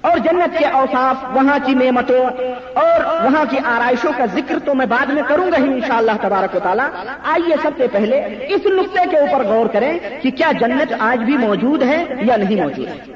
اور 0.00 0.18
جنت 0.18 0.58
کے 0.58 0.64
اوصاف، 0.64 1.16
وہاں 1.32 1.58
کی 1.64 1.74
نعمتوں 1.74 2.26
اور 2.74 3.24
وہاں 3.24 3.44
کی 3.50 3.56
آرائشوں 3.64 4.12
کا 4.16 4.24
ذکر 4.26 4.58
تو 4.58 4.74
میں 4.74 4.86
بعد 4.86 5.06
میں 5.06 5.22
کروں 5.28 5.52
گا 5.52 5.56
ہی 5.58 5.72
انشاءاللہ 5.72 6.12
تبارک 6.20 6.56
و 6.56 6.58
تعالیٰ۔ 6.58 6.88
آئیے 7.24 7.56
سب 7.62 7.70
سے 7.76 7.86
پہلے 7.92 8.24
اس 8.48 8.66
نقطے 8.66 9.08
کے 9.10 9.18
اوپر 9.18 9.44
غور 9.44 9.66
کریں 9.66 9.98
کہ 10.22 10.30
کیا 10.30 10.52
جنت 10.60 10.92
آج 10.98 11.18
بھی 11.18 11.36
موجود 11.36 11.82
ہے 11.82 12.04
یا 12.22 12.36
نہیں 12.36 12.62
موجود۔ 12.62 12.88
ہے 12.88 13.12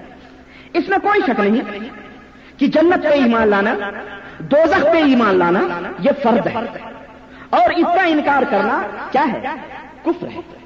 اس 0.72 0.88
میں 0.88 0.98
کوئی 0.98 1.20
شک 1.20 1.40
نہیں 1.40 1.78
کہ 2.58 2.66
جنت 2.66 3.02
پہ 3.02 3.08
ایمان 3.08 3.48
لانا، 3.48 3.74
دوزخ 4.38 4.82
پہ 4.82 5.02
ایمان 5.02 5.38
لانا، 5.38 5.60
یہ 5.98 6.10
فرد 6.22 6.46
ہے۔ 6.46 6.60
اور 7.50 7.70
اس 7.70 7.86
کا 7.94 8.02
انکار 8.02 8.42
کرنا 8.50 8.82
کیا 9.10 9.24
ہے؟ 9.32 9.40
کفر 10.04 10.26
ہے۔ 10.28 10.61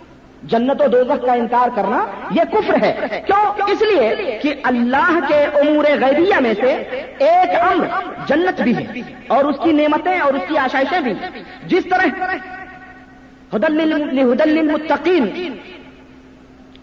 جنت 0.47 0.83
و 0.83 0.87
دوزخ 0.87 1.27
کا 1.27 1.33
انکار 1.33 1.69
کرنا 1.77 2.07
یہ 2.31 2.43
کفر 2.53 2.75
ہے۔ 2.83 3.23
کیوں؟ 3.27 3.71
اس 3.71 3.83
لیے 3.83 4.39
کہ 4.43 4.55
اللہ 4.63 5.19
کے 5.29 5.35
امور 5.35 5.85
غیبیہ 5.85 6.41
میں 6.41 6.55
سے 6.61 6.73
ایک 7.19 7.51
امر 7.61 7.87
جنت 8.29 8.61
بھی 8.61 8.77
ہے 8.77 9.03
اور 9.27 9.45
اس 9.45 9.57
کی 9.65 9.73
نعمتیں 9.73 10.21
اور 10.21 10.35
اس 10.35 10.43
کی 10.49 10.59
آشائشیں 10.59 11.01
بھی۔ 11.01 11.13
جس 11.67 11.85
طرح 11.91 12.07
ہدل 13.55 13.77
للمتقین 14.49 15.25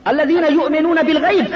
الذين 0.05 0.43
يؤمنون 0.53 0.98
بالغیب 1.05 1.55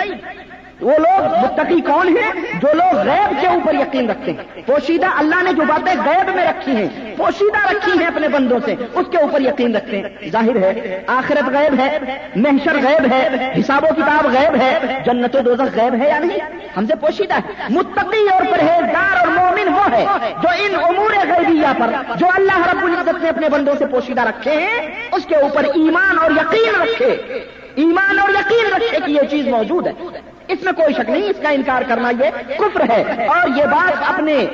وہ 0.81 0.91
لوگ 0.97 1.23
متقی 1.23 1.81
کون 1.81 2.17
ہیں 2.17 2.31
جو 2.61 2.67
لوگ 2.73 2.95
غیب 2.95 3.41
کے 3.41 3.47
اوپر 3.47 3.73
یقین 3.73 4.09
رکھتے 4.09 4.31
ہیں؟ 4.31 4.61
پوشیدہ 4.65 5.05
اللہ 5.15 5.43
نے 5.43 5.53
جو 5.53 5.63
باتیں 5.67 5.93
غیب 6.05 6.35
میں 6.35 6.45
رکھی 6.45 6.71
ہیں، 6.71 7.15
پوشیدہ 7.17 7.71
رکھی 7.71 7.99
ہیں 7.99 8.07
اپنے 8.07 8.27
بندوں 8.27 8.59
سے، 8.65 8.75
اس 8.93 9.05
کے 9.11 9.17
اوپر 9.17 9.41
یقین 9.41 9.75
رکھتے 9.75 9.97
ہیں۔ 9.97 10.29
ظاہر 10.31 10.55
ہے، 10.55 11.03
آخرت 11.07 11.49
غیب 11.49 11.79
ہے، 11.79 11.97
محشر 12.35 12.75
غیب 12.75 13.13
ہے، 13.13 13.53
حساب 13.59 13.83
و 13.83 13.93
کتاب 13.93 14.25
غیب 14.25 14.61
ہے، 14.61 14.79
جنت 15.05 15.35
و 15.35 15.39
دوزخ 15.39 15.77
غیب 15.77 16.03
ہے 16.03 16.07
یا 16.07 16.19
نہیں؟ 16.19 16.39
ہم 16.77 16.85
سے 16.85 16.95
پوشیدہ 16.95 17.33
ہے۔ 17.33 17.63
متقی 17.69 18.29
اور 18.33 18.41
پرہیزگار 18.51 19.17
اور 19.17 19.27
مومن 19.27 19.67
وہ 19.67 19.91
ہے 19.91 20.05
جو 20.43 20.49
ان 20.59 20.75
امور 20.75 21.11
غیبیہ 21.11 21.73
پر، 21.79 22.15
جو 22.15 22.27
اللہ 22.33 22.69
رب 22.69 22.83
العزت 22.83 23.23
نے 23.23 23.29
اپنے 23.29 23.49
بندوں 23.49 23.73
سے 23.79 23.85
پوشیدہ 23.85 24.21
رکھے 24.21 24.51
ہیں، 24.51 25.09
اس 25.11 25.25
کے 25.25 25.35
اوپر 25.35 25.63
ایمان 25.63 26.19
اور 26.21 26.31
یقین 26.31 26.81
رکھے۔ 26.81 27.11
ایمان 27.75 28.19
اور 28.19 28.29
یقین 28.29 28.73
رکھے 28.73 28.97
کہ 29.05 29.11
یہ 29.11 29.27
چیز 29.31 29.47
موجود 29.47 29.87
ہے۔ 29.87 29.91
اس 30.47 30.63
میں 30.63 30.73
کوئی 30.73 30.93
شک 30.93 31.09
نہیں، 31.09 31.23
اس 31.23 31.35
کا 31.43 31.49
انکار 31.49 31.81
کرنا 31.87 32.09
یہ 32.09 32.53
کفر 32.57 32.81
ہے۔ 32.89 33.25
اور 33.27 33.47
یہ 33.55 33.63
بات 33.65 34.03
اپنے 34.07 34.47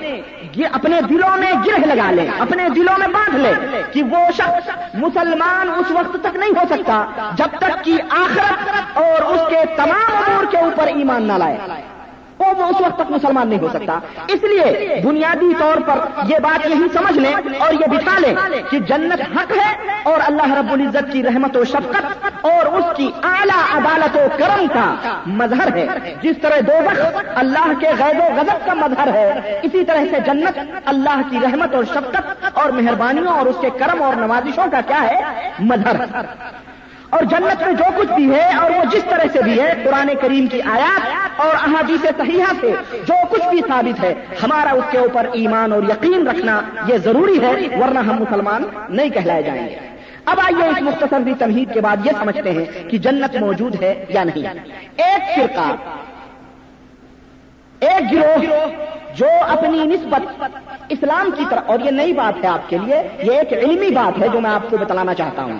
اپنے 0.72 1.02
دلوں 1.02 1.38
میں 1.38 1.52
گرہ 1.66 1.94
لگا 1.94 2.12
لیں 2.12 2.28
اپنے 2.40 2.70
دلوں 2.70 3.00
میں 3.00 3.08
باندھ 3.08 3.36
لیں 3.36 3.54
کہ 3.94 4.04
وہ 4.04 4.18
شخص 4.38 4.70
مسلمان 4.94 5.70
اس 5.70 5.92
وقت 5.92 6.18
تک 6.24 6.36
نہیں 6.36 6.50
ہو 6.50 6.64
سکتا 6.70 7.06
جب 7.36 7.48
تک 7.60 7.84
کہ 7.84 7.98
آخرت 8.10 8.70
اور 8.98 9.22
اس 9.22 9.42
کے 9.50 9.76
تمام 9.76 10.16
امور 10.16 10.46
کے 10.52 10.58
اوپر 10.58 10.88
ایمان 10.88 11.24
نہ 11.24 11.34
لائے۔ 11.34 11.58
وہ 12.38 12.46
اس 12.46 12.82
وقت 12.82 12.96
تک 12.96 13.12
مسلمان 13.12 13.48
نہیں 13.50 13.60
ہو 13.60 13.68
سکتا۔ 13.74 14.00
اس 14.28 14.44
لیے 14.44 14.96
بنیادی 15.04 15.54
طور 15.60 15.78
پر 15.78 16.00
یہ 16.30 16.38
بات 16.44 16.66
یہی 16.66 16.88
سمجھ 16.94 17.18
لیں 17.18 17.34
اور 17.60 17.74
یہ 17.74 17.86
بٹھا 17.88 18.20
لیں 18.20 18.36
کہ 18.72 18.80
جنت 18.80 19.22
حق 19.38 19.52
ہے 19.52 19.76
اور 20.04 20.20
اللہ 20.28 20.54
رب 20.54 20.74
العزت 20.74 21.12
کی 21.12 21.24
رحمت 21.24 21.58
و 21.58 21.64
شفقت 21.66 22.26
اور 22.42 22.66
اس 22.66 22.86
کی 22.98 23.12
اعلیٰ 23.24 23.62
عدالت 24.03 24.33
و 24.33 24.38
کرم 24.38 24.67
کا 24.74 24.95
مظہر 25.25 25.75
ہے۔ 25.75 25.88
جس 26.22 26.36
طرح 26.41 26.60
دو 26.67 26.74
وقت 26.86 27.17
اللہ 27.36 27.72
کے 27.79 27.88
غیر 28.00 28.15
و 28.15 28.36
غضب 28.36 28.65
کا 28.65 28.74
مظہر 28.74 29.13
ہے، 29.13 29.60
اسی 29.63 29.86
طرح 29.86 30.03
سے 30.12 30.17
جنت 30.25 30.60
اللہ 30.86 31.22
کی 31.29 31.38
رحمت 31.43 31.75
اور 31.75 31.83
شفقت 31.83 32.45
اور 32.53 32.69
مہربانیوں 32.69 33.27
اور 33.27 33.45
اس 33.45 33.55
کے 33.62 33.69
کرم 33.69 34.03
اور 34.03 34.13
نوازشوں 34.15 34.65
کا 34.72 34.79
کیا 34.88 35.01
ہے؟ 35.01 35.50
مظہر۔ 35.60 35.95
اور 37.10 37.24
جنت 37.24 37.63
میں 37.63 37.74
جو 37.74 37.83
کچھ 37.95 38.12
بھی 38.13 38.36
ہے 38.36 38.57
اور 38.57 38.72
وہ 38.72 38.83
جس 38.91 39.03
طرح 39.10 39.24
سے 39.33 39.41
بھی 39.41 39.62
ہے، 39.62 39.74
قرآن 39.83 40.10
کریم 40.22 40.48
کی 40.48 40.62
آیات 40.62 41.10
اور 41.36 41.55
احادیث 41.55 42.01
صحیحہ 42.01 42.53
سے 42.62 42.74
جو 43.07 43.13
کچھ 43.29 43.48
بھی 43.50 43.62
ثابت 43.67 44.03
ہے، 44.03 44.13
ہمارا 44.43 44.69
اس 44.69 44.83
کے 44.91 44.98
اوپر 44.98 45.27
ایمان 45.33 45.74
اور 45.74 45.83
یقین 45.83 46.27
رکھنا 46.27 46.62
یہ 46.88 46.98
ضروری 46.98 47.41
ہے، 47.41 47.53
ورنہ 47.79 48.00
ہم 48.00 48.15
مسلمان 48.15 48.63
نہیں 48.89 49.10
کہلائے 49.10 49.43
جائیں 49.43 49.69
گے۔ 49.69 49.93
اب 50.25 50.39
آئیے 50.39 50.68
اس 50.68 50.82
مختصر 50.82 51.20
بھی 51.20 51.34
تمہید 51.39 51.74
کے 51.74 51.82
بعد 51.82 52.06
یہ 52.06 52.12
سمجھتے 52.20 52.51
ہیں 52.51 52.65
کہ 52.89 52.98
جنت 52.98 53.36
موجود 53.36 53.82
ہے 53.82 53.94
یا 54.10 54.24
نہیں۔ 54.24 54.60
ایک 54.98 55.24
فرقہ، 55.36 55.68
ایک 57.82 58.12
گروہ 58.12 58.68
جو 59.15 59.27
اپنی 59.48 59.84
نسبت 59.86 60.44
اسلام 60.89 61.30
کی 61.38 61.46
طرف، 61.50 61.70
اور 61.70 61.80
یہ 61.80 61.92
نئی 61.92 62.13
بات 62.13 62.44
ہے 62.44 62.50
آپ 62.50 62.70
کے 62.70 62.77
لیے، 62.77 63.01
یہ 63.24 63.32
ایک 63.32 63.53
علمی 63.53 63.89
بات 63.96 64.22
ہے 64.22 64.27
جو 64.27 64.42
میں 64.42 64.50
آپ 64.50 64.70
کو 64.70 64.77
بتلانا 64.77 65.13
چاہتا 65.13 65.44
ہوں۔ 65.44 65.60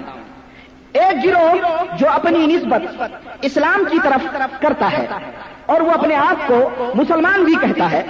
ایک 0.93 1.24
گروہ 1.25 1.84
جو 2.00 2.10
اپنی 2.10 2.46
نسبت 2.48 3.03
اسلام 3.41 3.84
کی 3.91 3.98
طرف 4.03 4.27
کرتا 4.62 4.91
ہے، 4.91 5.05
اور 5.65 5.82
وہ 5.82 5.91
اپنے 5.91 6.15
آپ 6.15 6.48
کو 6.48 6.58
مسلمان 6.96 7.43
بھی 7.43 7.55
کہتا 7.62 7.91
ہے۔ 7.91 8.01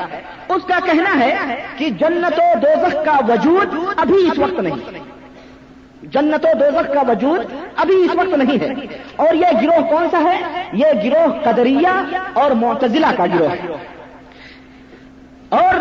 اس 0.49 0.63
کا 0.67 0.79
کہنا 0.85 1.17
ہے 1.19 1.33
کہ 1.77 1.89
جنت 1.99 2.39
و 2.39 2.51
دوزخ 2.59 2.95
کا 3.05 3.17
وجود 3.27 3.75
ابھی 3.97 4.27
اس 4.27 4.39
وقت 4.39 4.59
نہیں۔ 4.59 5.01
جنت 6.13 6.45
و 6.45 6.57
دوزخ 6.59 6.93
کا 6.93 7.01
وجود 7.07 7.39
ابھی 7.75 7.95
اس 7.95 8.15
وقت 8.15 8.37
نہیں 8.37 8.61
ہے۔ 8.61 8.97
اور 9.15 9.33
یہ 9.33 9.45
گروہ 9.61 9.89
کون 9.89 10.07
سا 10.11 10.19
ہے؟ 10.19 10.63
یہ 10.73 10.85
گروہ 11.03 11.27
قدریہ 11.43 12.15
اور 12.33 12.51
معتزلہ 12.51 13.05
کا 13.17 13.25
گروہ۔ 13.25 13.49
ہے 13.49 13.73
اور 15.49 15.75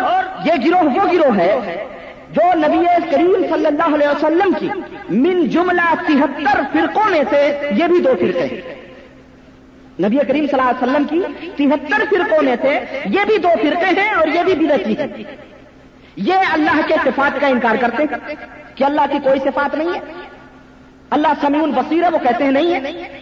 یہ 0.45 0.51
گروہ 0.65 0.83
وہ 0.83 1.13
گروہ 1.13 1.37
ہے 1.37 1.83
جو 2.31 2.41
نبی 2.55 2.85
کریم 3.11 3.45
صلی 3.49 3.65
اللہ 3.65 3.95
علیہ 3.95 4.07
وسلم 4.07 4.53
کی 4.59 4.69
من 5.09 5.47
جملہ 5.47 5.93
تہتر 6.07 6.61
فرقوں 6.73 7.09
میں 7.09 7.23
سے 7.29 7.59
یہ 7.71 7.85
بھی 7.87 7.99
دو 7.99 8.13
فرقے 8.19 8.45
ہیں۔ 8.45 8.61
نبی 9.99 10.17
کریم 10.27 10.45
صلی 10.47 10.59
اللہ 10.59 10.83
علیہ 10.83 10.83
وسلم 10.83 11.03
کی 11.07 11.67
تہتر 11.67 12.03
فرقوں 12.09 12.43
میں 12.43 12.55
سے 12.61 12.79
یہ 13.05 13.19
بھی 13.27 13.37
دو 13.37 13.49
فرقے 13.61 14.01
ہیں 14.01 14.09
اور 14.09 14.27
یہ 14.27 14.43
بھی 14.43 14.67
بدتی 14.67 14.97
ہے 14.97 15.07
یہ 16.15 16.33
اللہ 16.53 16.81
کے 16.87 16.95
صفات 17.05 17.41
کا 17.41 17.47
انکار 17.47 17.75
کرتے 17.75 18.03
ہیں۔ 18.03 18.62
کہ 18.75 18.83
اللہ 18.83 19.01
کی 19.11 19.17
کوئی 19.23 19.39
صفات 19.39 19.75
نہیں 19.75 19.93
ہے۔ 19.93 19.99
اللہ 21.09 21.27
سمیع 21.41 21.65
بصیر 21.65 22.03
ہے، 22.03 22.09
وہ 22.09 22.17
کہتے 22.17 22.43
ہیں 22.43 22.51
نہیں 22.51 22.73
ہے۔ 22.73 23.19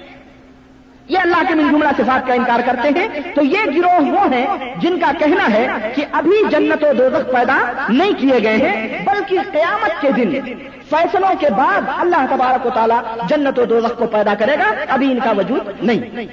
یہ 1.08 1.20
اللہ 1.20 1.43
کے 1.48 1.55
من 1.55 1.70
جملہ 1.70 1.88
صفات 1.98 2.27
کا 2.27 2.34
انکار 2.34 2.60
کرتے 2.65 2.89
ہیں۔ 2.89 3.08
تو 3.36 3.41
یہ 3.41 3.58
گروہ 3.77 4.12
وہ 4.12 4.34
ہیں 4.34 4.75
جن 4.77 5.00
کا 5.00 5.12
کہنا 5.20 5.53
ہے 5.53 5.67
کہ 5.96 6.05
ابھی 6.12 6.43
جنت 6.51 6.84
و 6.84 6.93
دوزخ 6.93 7.34
پیدا 7.34 7.72
نہیں 7.89 8.12
کیے 8.17 8.43
گئے 8.43 8.58
ہیں، 8.58 9.05
بلکہ 9.05 9.39
قیامت 9.51 10.01
کے 10.01 10.12
دن، 10.12 10.41
فیصلوں 10.89 11.36
کے 11.39 11.50
بعد 11.58 11.81
اللہ 11.88 12.25
تبارک 12.29 12.65
و 12.65 12.70
تعالیٰ 12.70 13.01
جنت 13.29 13.60
و 13.60 13.65
دوزخ 13.65 13.98
کو 13.98 14.08
پیدا 14.08 14.34
کرے 14.34 14.55
گا۔ 14.60 14.93
ابھی 14.93 15.12
ان 15.12 15.20
کا 15.20 15.31
وجود 15.31 15.84
نہیں۔ 15.84 16.25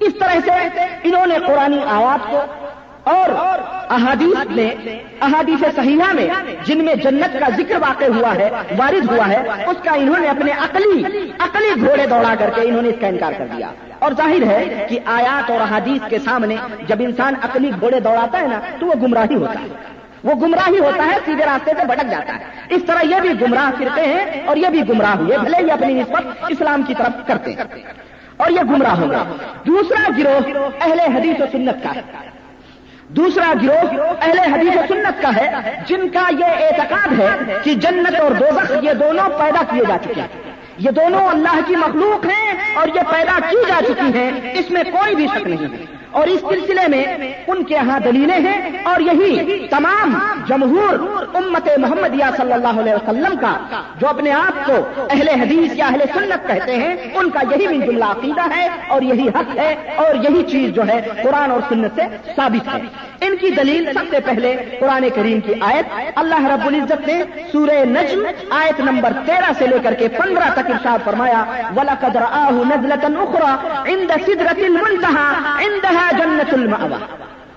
اس 0.00 0.12
طرح 0.20 0.34
سے 0.44 0.80
انہوں 1.04 1.26
نے 1.26 1.34
قرآن 1.46 1.74
آواز 1.88 2.26
کو 2.30 2.40
اور 3.06 3.58
احادیث 3.88 4.46
میں، 4.50 4.70
احادیث 5.20 5.64
صحیحہ 5.76 6.14
میں 6.14 6.28
جن 6.64 6.84
میں 6.84 6.94
جنت 6.94 7.40
کا 7.40 7.46
ذکر 7.56 7.74
واقع 7.76 8.04
ہوا 8.04 8.34
ہے، 8.34 8.50
وارد 8.78 9.10
ہوا 9.10 9.28
ہے، 9.28 9.42
اس 9.66 9.76
کا 9.84 9.90
انہوں 9.92 10.18
نے 10.18 10.28
اپنے 10.28 10.52
عقلی 10.52 11.04
عقلی 11.38 11.86
گھوڑے 11.86 12.06
دوڑا 12.06 12.34
کر 12.38 12.50
کے 12.54 12.60
انہوں 12.60 12.82
نے 12.82 12.88
اس 12.88 12.94
کا 13.00 13.06
انکار 13.06 13.32
کر 13.38 13.46
دیا۔ 13.56 13.66
اور 13.98 14.12
ظاہر 14.16 14.42
ہے 14.42 14.86
کہ 14.88 14.98
آیات 15.04 15.50
اور 15.50 15.60
احادیث 15.60 16.08
کے 16.08 16.18
سامنے 16.18 16.56
جب 16.88 16.96
انسان 16.98 17.34
عقلی 17.42 17.70
گھوڑے 17.80 18.00
دوڑاتا 18.00 18.40
ہے 18.40 18.46
نا، 18.46 18.60
تو 18.78 18.86
وہ 18.86 18.94
گمراہی 19.02 19.34
ہوتا 19.34 19.60
ہے۔ 19.62 19.68
وہ 20.24 20.34
گمراہی 20.34 20.78
ہوتا 20.78 21.06
ہے، 21.06 21.18
سیدھے 21.24 21.44
راستے 21.44 21.70
سے 21.78 21.86
بھٹک 21.86 22.10
جاتا 22.10 22.34
ہے۔ 22.34 22.44
اس 22.68 22.82
طرح 22.86 23.02
یہ 23.02 23.20
بھی 23.20 23.30
گمراہ 23.40 23.70
پھرتے 23.78 24.00
ہیں 24.00 24.46
اور 24.46 24.56
یہ 24.56 24.68
بھی 24.68 24.80
گمراہ 24.88 25.16
ہوئے، 25.16 25.38
بھلے 25.38 25.56
ہی 25.64 25.70
اپنی 25.70 25.94
نسبت 25.94 26.26
اسلام 26.48 26.82
کی 26.82 26.94
طرف 26.98 27.26
کرتے 27.26 27.52
ہیں۔ 27.52 27.64
اور 28.36 28.50
یہ 28.50 28.60
گمراہ 28.60 28.96
ہوگا 28.96 29.24
دوسرا 29.66 30.10
گروہ 30.18 30.68
اہل 30.80 31.00
حدیث 31.00 31.40
و 31.40 31.44
سنت 31.52 31.82
کا 31.82 31.90
ہے۔ 31.96 32.35
دوسرا 33.08 33.52
گروہ 33.62 34.14
اہل 34.20 34.38
حدیث 34.38 34.76
و 34.76 34.80
سنت 34.88 35.22
کا 35.22 35.30
ہے، 35.36 35.52
جن 35.86 36.08
کا 36.08 36.30
یہ 36.38 36.44
اعتقاد 36.44 37.20
ہے 37.20 37.54
کہ 37.62 37.74
جنت 37.74 38.20
اور 38.20 38.30
دوزخ 38.30 38.72
یہ 38.82 38.92
دونوں 38.92 39.28
پیدا 39.38 39.62
کیے 39.70 39.82
جا 39.88 39.96
چکے 40.04 40.20
ہیں۔ 40.20 40.28
یہ 40.78 40.90
دونوں 40.90 41.28
اللہ 41.28 41.60
کی 41.66 41.76
مخلوق 41.76 42.26
ہیں 42.26 42.76
اور 42.76 42.88
یہ 42.88 43.00
پیدا 43.10 43.38
کی 43.50 43.56
جا 43.68 43.80
چکی 43.88 44.18
ہیں، 44.18 44.52
اس 44.52 44.70
میں 44.70 44.82
کوئی 44.84 45.14
بھی 45.14 45.26
شک 45.26 45.46
نہیں 45.48 45.74
ہے۔ 45.74 45.95
اور 46.10 46.26
اس 46.26 46.40
سلسلے 46.40 46.86
میں 46.88 47.04
ان 47.46 47.62
کے 47.64 47.76
ہاں 47.88 47.98
دلیلیں 48.04 48.38
ہیں 48.46 48.82
اور 48.90 49.00
یہی 49.00 49.66
تمام 49.70 50.14
جمہور 50.48 50.98
امت 51.40 51.68
محمدیہ 51.78 52.24
صلی 52.36 52.52
اللہ 52.52 52.80
علیہ 52.80 52.94
وسلم 52.94 53.36
کا 53.40 53.54
جو 54.00 54.08
اپنے 54.08 54.32
آپ 54.32 54.64
کو 54.66 55.06
اہل 55.10 55.28
حدیث 55.28 55.76
یا 55.76 55.86
اہل 55.86 56.02
سنت 56.14 56.46
کہتے 56.46 56.76
ہیں، 56.76 56.94
ان 57.14 57.30
کا 57.30 57.40
یہی 57.50 57.66
من 57.68 57.86
جملہ 57.86 58.04
عقیدہ 58.04 58.46
ہے 58.56 58.68
اور 58.88 59.02
یہی 59.02 59.28
حق 59.28 59.56
ہے 59.58 59.74
اور 60.04 60.14
یہی 60.24 60.42
چیز 60.50 60.70
جو 60.74 60.82
ہے 60.88 61.00
قرآن 61.22 61.50
اور 61.50 61.60
سنت 61.68 62.00
سے 62.00 62.32
ثابت 62.36 62.74
ہے۔ 62.74 62.80
ان 63.26 63.36
کی 63.40 63.50
دلیل 63.56 63.92
سب 63.94 64.10
سے 64.10 64.20
پہلے 64.24 64.54
قرآن 64.80 65.08
کریم 65.14 65.40
کی 65.46 65.54
آیت، 65.68 65.92
اللہ 66.22 66.46
رب 66.52 66.66
العزت 66.66 67.06
نے 67.08 67.22
سورہ 67.52 67.84
نجم 67.90 68.24
آیت 68.60 68.80
نمبر 68.80 69.12
تیرہ 69.26 69.52
سے 69.58 69.66
لے 69.66 69.78
کر 69.84 69.94
کے 69.98 70.08
پندرہ 70.16 70.48
تک 70.56 70.70
ارشاد 70.70 71.04
فرمایا 71.04 71.44
ولا 71.76 71.94
قدر 72.00 72.22
آہ 72.30 72.50
نزلت 72.72 73.04
اخرى 73.04 73.52
عند 73.92 74.10
سدرت 74.26 74.58
المنتہا 74.64 75.56
جنت 75.96 76.54
المعوى 76.54 77.02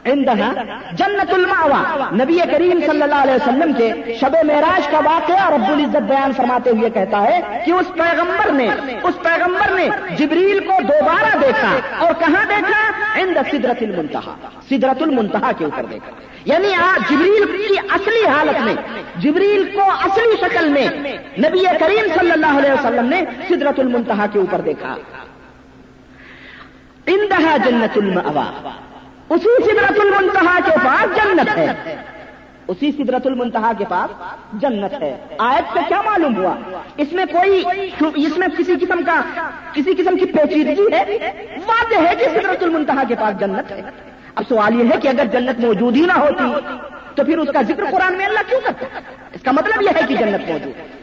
عندها 0.05 0.51
جنت 0.91 1.33
المعوى 1.33 2.15
نبی 2.23 2.39
کریم 2.51 2.79
صلی 2.85 3.01
اللہ 3.01 3.15
علیہ 3.15 3.33
وسلم 3.33 3.73
کے 3.73 3.93
شب 4.21 4.35
معراج 4.43 4.87
کا 4.87 4.99
واقعہ 5.05 5.49
رب 5.49 5.63
العزت 5.67 6.01
بیان 6.01 6.31
فرماتے 6.31 6.69
ہوئے 6.69 6.89
کہتا 6.89 7.23
ہے 7.23 7.63
کہ 7.65 7.71
اس 7.71 7.93
پیغمبر 7.93 8.51
نے، 8.51 8.69
اس 9.03 9.23
پیغمبر 9.23 9.73
نے 9.73 9.89
جبریل 10.15 10.59
کو 10.59 10.73
دوبارہ 10.81 11.37
دیکھا 11.37 11.79
اور 12.05 12.13
کہاں 12.19 12.45
دیکھا؟ 12.49 12.81
عند 13.21 13.37
سدرت 13.51 13.77
المنتہا 13.81 14.35
سدرت 14.69 15.01
المنتہا 15.01 15.51
کے 15.57 15.65
اوپر 15.65 15.83
دیکھا۔ 15.85 16.11
یعنی 16.45 16.73
آج 16.73 17.11
جبریل 17.11 17.57
کی 17.57 17.77
اصلی 17.89 18.25
حالت 18.25 18.59
میں، 18.59 18.75
جبریل 19.15 19.71
کو 19.75 19.81
اصلی 19.81 20.35
شکل 20.41 20.69
میں 20.69 20.87
نبی 21.39 21.63
کریم 21.79 22.07
صلی 22.19 22.31
اللہ 22.31 22.57
علیہ 22.57 22.71
وسلم 22.71 23.05
نے 23.05 23.21
سدرت 23.49 23.79
المنتہا 23.79 24.25
کے 24.33 24.39
اوپر 24.39 24.61
دیکھا۔ 24.61 24.95
اندہا 27.13 27.55
جنت 27.65 27.97
المعوا 27.97 28.45
اسی 29.29 29.55
سدرت 29.65 29.99
المنتہا 29.99 30.57
کے 30.65 30.71
پاس 30.83 31.15
جنت 31.15 31.57
ہے. 31.57 31.95
اسی 32.67 32.91
سدرت 32.91 33.27
المنتہا 33.27 33.71
کے 33.77 33.85
پاس 33.89 34.09
جنت 34.61 34.93
ہے. 35.01 35.11
آیت 35.37 35.73
سے 35.73 35.79
کیا 35.87 36.01
معلوم 36.01 36.35
ہوا؟ 36.37 36.53
اس 36.97 37.13
میں 37.13 37.25
کوئی 37.31 37.63
اس 38.25 38.37
میں 38.37 38.47
کسی 38.57 38.75
قسم 38.81 39.03
کا 39.05 39.21
کسی 39.73 39.93
قسم 39.93 40.17
کی 40.17 40.25
پیچیدگی 40.25 40.87
ہے؟ 40.93 41.31
واضح 41.67 42.07
ہے 42.07 42.15
کہ 42.19 42.25
سدرت 42.35 42.63
المنتہا 42.63 43.03
کے 43.07 43.15
پاس 43.19 43.39
جنت 43.39 43.71
ہے. 43.71 43.81
اب 44.35 44.43
سوال 44.49 44.79
یہ 44.79 44.91
ہے 44.93 44.99
کہ 45.01 45.07
اگر 45.07 45.25
جنت 45.33 45.59
موجود 45.59 45.95
ہی 45.95 46.05
نہ 46.05 46.17
ہوتی، 46.19 46.51
تو 47.15 47.23
پھر 47.25 47.37
اس 47.37 47.49
کا 47.53 47.61
ذکر 47.67 47.83
قرآن 47.91 48.17
میں 48.17 48.25
اللہ 48.25 48.49
کیوں 48.49 48.61
کرتا 48.65 48.99
اس 49.33 49.41
کا 49.41 49.51
مطلب 49.51 49.81
یہ 49.81 49.89
ہے 49.95 50.07
کہ 50.07 50.15
جنت 50.15 50.49
موجود 50.49 50.79
ہے. 50.79 50.98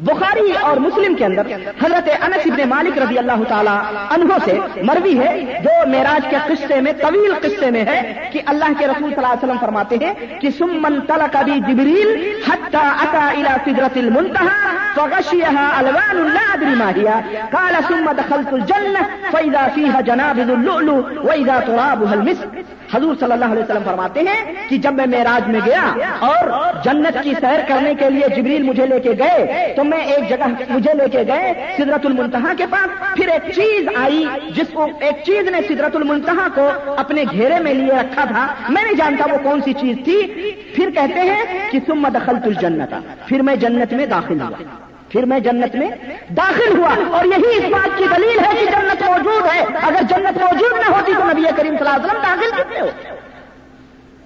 بخاری 0.00 0.52
اور 0.66 0.76
مسلم 0.80 1.14
کے 1.14 1.24
اندر 1.24 1.46
حضرت 1.80 2.08
انس 2.24 2.46
ابن 2.50 2.68
مالک 2.68 2.98
رضی 2.98 3.18
اللہ 3.18 3.42
تعالیٰ 3.48 3.76
عنہ 4.14 4.38
سے 4.44 4.58
مروی 4.88 5.18
ہے، 5.18 5.60
جو 5.64 5.74
معراج 5.90 6.26
کے 6.30 6.36
قصے 6.46 6.80
میں، 6.80 6.92
طویل 7.00 7.32
قصے 7.42 7.70
میں 7.70 7.84
ہے 7.88 8.28
کہ 8.32 8.42
اللہ 8.52 8.78
کے 8.78 8.86
رسول 8.86 9.10
صلی 9.10 9.22
اللہ 9.22 9.32
علیہ 9.32 9.44
وسلم 9.44 9.58
فرماتے 9.60 9.96
ہیں 10.02 10.40
کہ 10.40 10.50
سمن 10.58 10.98
تلک 11.08 11.36
ابی 11.42 11.58
جبریل 11.68 12.10
حتى 12.48 12.84
اتا 13.04 13.24
الى 13.30 13.52
سدرة 13.66 13.96
المنتهى 13.96 14.60
فغشيها 14.96 15.80
الوان 15.80 16.16
لا 16.36 16.46
ادري 16.54 16.74
ما 16.74 16.90
هي 16.96 17.08
قال 17.52 17.74
ثم 17.88 18.10
دخلت 18.20 18.52
الجنة 18.52 19.02
فاذا 19.32 19.64
فيها 19.74 20.00
جنابذ 20.00 20.50
اللؤلؤ 20.50 21.26
واذا 21.28 21.56
ترابها 21.68 22.14
المسك 22.14 22.48
حضور 22.94 23.14
صلی 23.20 23.32
اللہ 23.32 23.44
علیہ 23.44 23.62
وسلم 23.62 23.82
فرماتے 23.84 24.20
ہیں 24.20 24.54
کہ 24.68 24.76
جب 24.76 24.92
میں 24.92 25.06
معراج 25.06 25.48
میں 25.48 25.60
گیا 25.66 25.94
اور 26.18 26.48
جنت 26.84 27.22
کی 27.22 27.34
سیر 27.40 27.60
کرنے 27.68 27.94
کے 27.94 28.10
لیے 28.10 28.28
جبریل 28.36 28.62
مجھے 28.62 28.86
لے 28.86 29.00
کے 29.00 29.10
گئے، 29.18 29.72
تو 29.76 29.84
میں 29.84 29.98
ایک 29.98 30.28
جگہ 30.28 30.46
مجھے 30.68 30.94
لے 30.94 31.08
کے 31.08 31.22
گئے 31.26 31.54
سدرت 31.76 32.06
المنتہا 32.06 32.52
کے 32.58 32.66
پاس۔ 32.70 33.16
پھر 33.16 33.28
ایک 33.28 33.52
چیز 33.54 33.88
آئی 33.96 34.26
جس 34.56 34.66
کو 34.72 34.86
ایک 35.00 35.24
چیز 35.26 35.48
نے 35.48 35.58
سدرت 35.68 35.96
المنتہا 35.96 36.48
کو 36.54 36.92
اپنے 36.96 37.24
گھیرے 37.30 37.58
میں 37.58 37.74
لیے 37.74 37.92
رکھا 37.92 38.24
تھا۔ 38.24 38.46
میں 38.68 38.82
نہیں 38.82 38.94
جانتا 38.94 39.24
وہ 39.32 39.38
کون 39.42 39.60
سی 39.60 39.72
چیز 39.72 39.96
تھی۔ 40.04 40.50
پھر 40.74 40.90
کہتے 40.90 41.20
ہیں 41.20 41.44
کہ 41.70 41.78
تم 41.86 42.08
دخلت 42.14 42.46
الجنت۔ 42.46 42.94
پھر 43.26 43.42
میں 43.42 43.56
جنت 43.56 43.92
میں 43.92 44.06
داخل 44.06 44.40
ہوا۔ 44.40 44.91
پھر 45.12 45.24
میں 45.24 45.40
جنت 45.40 45.74
میں 45.74 45.90
داخل 46.36 46.78
ہوا 46.78 47.16
اور 47.16 47.24
یہی 47.24 47.56
اس 47.56 47.64
بات 47.70 47.98
کی 47.98 48.04
دلیل 48.16 48.38
ہے 48.38 48.50
کہ 48.60 48.66
جنت 48.66 49.02
موجود 49.02 49.54
ہے۔ 49.54 49.60
اگر 49.82 50.02
جنت 50.10 50.38
موجود 50.38 50.72
نہ 50.72 50.94
ہوتی 50.94 51.12
تو 51.12 51.24
نبی 51.24 51.42
کریم 51.56 51.76
صلی 51.78 51.88
اللہ 51.88 51.90
علیہ 51.90 52.06
وسلم 52.06 52.22
داخل 52.22 52.62
کتنے 52.62 52.80
ہو 52.80 52.88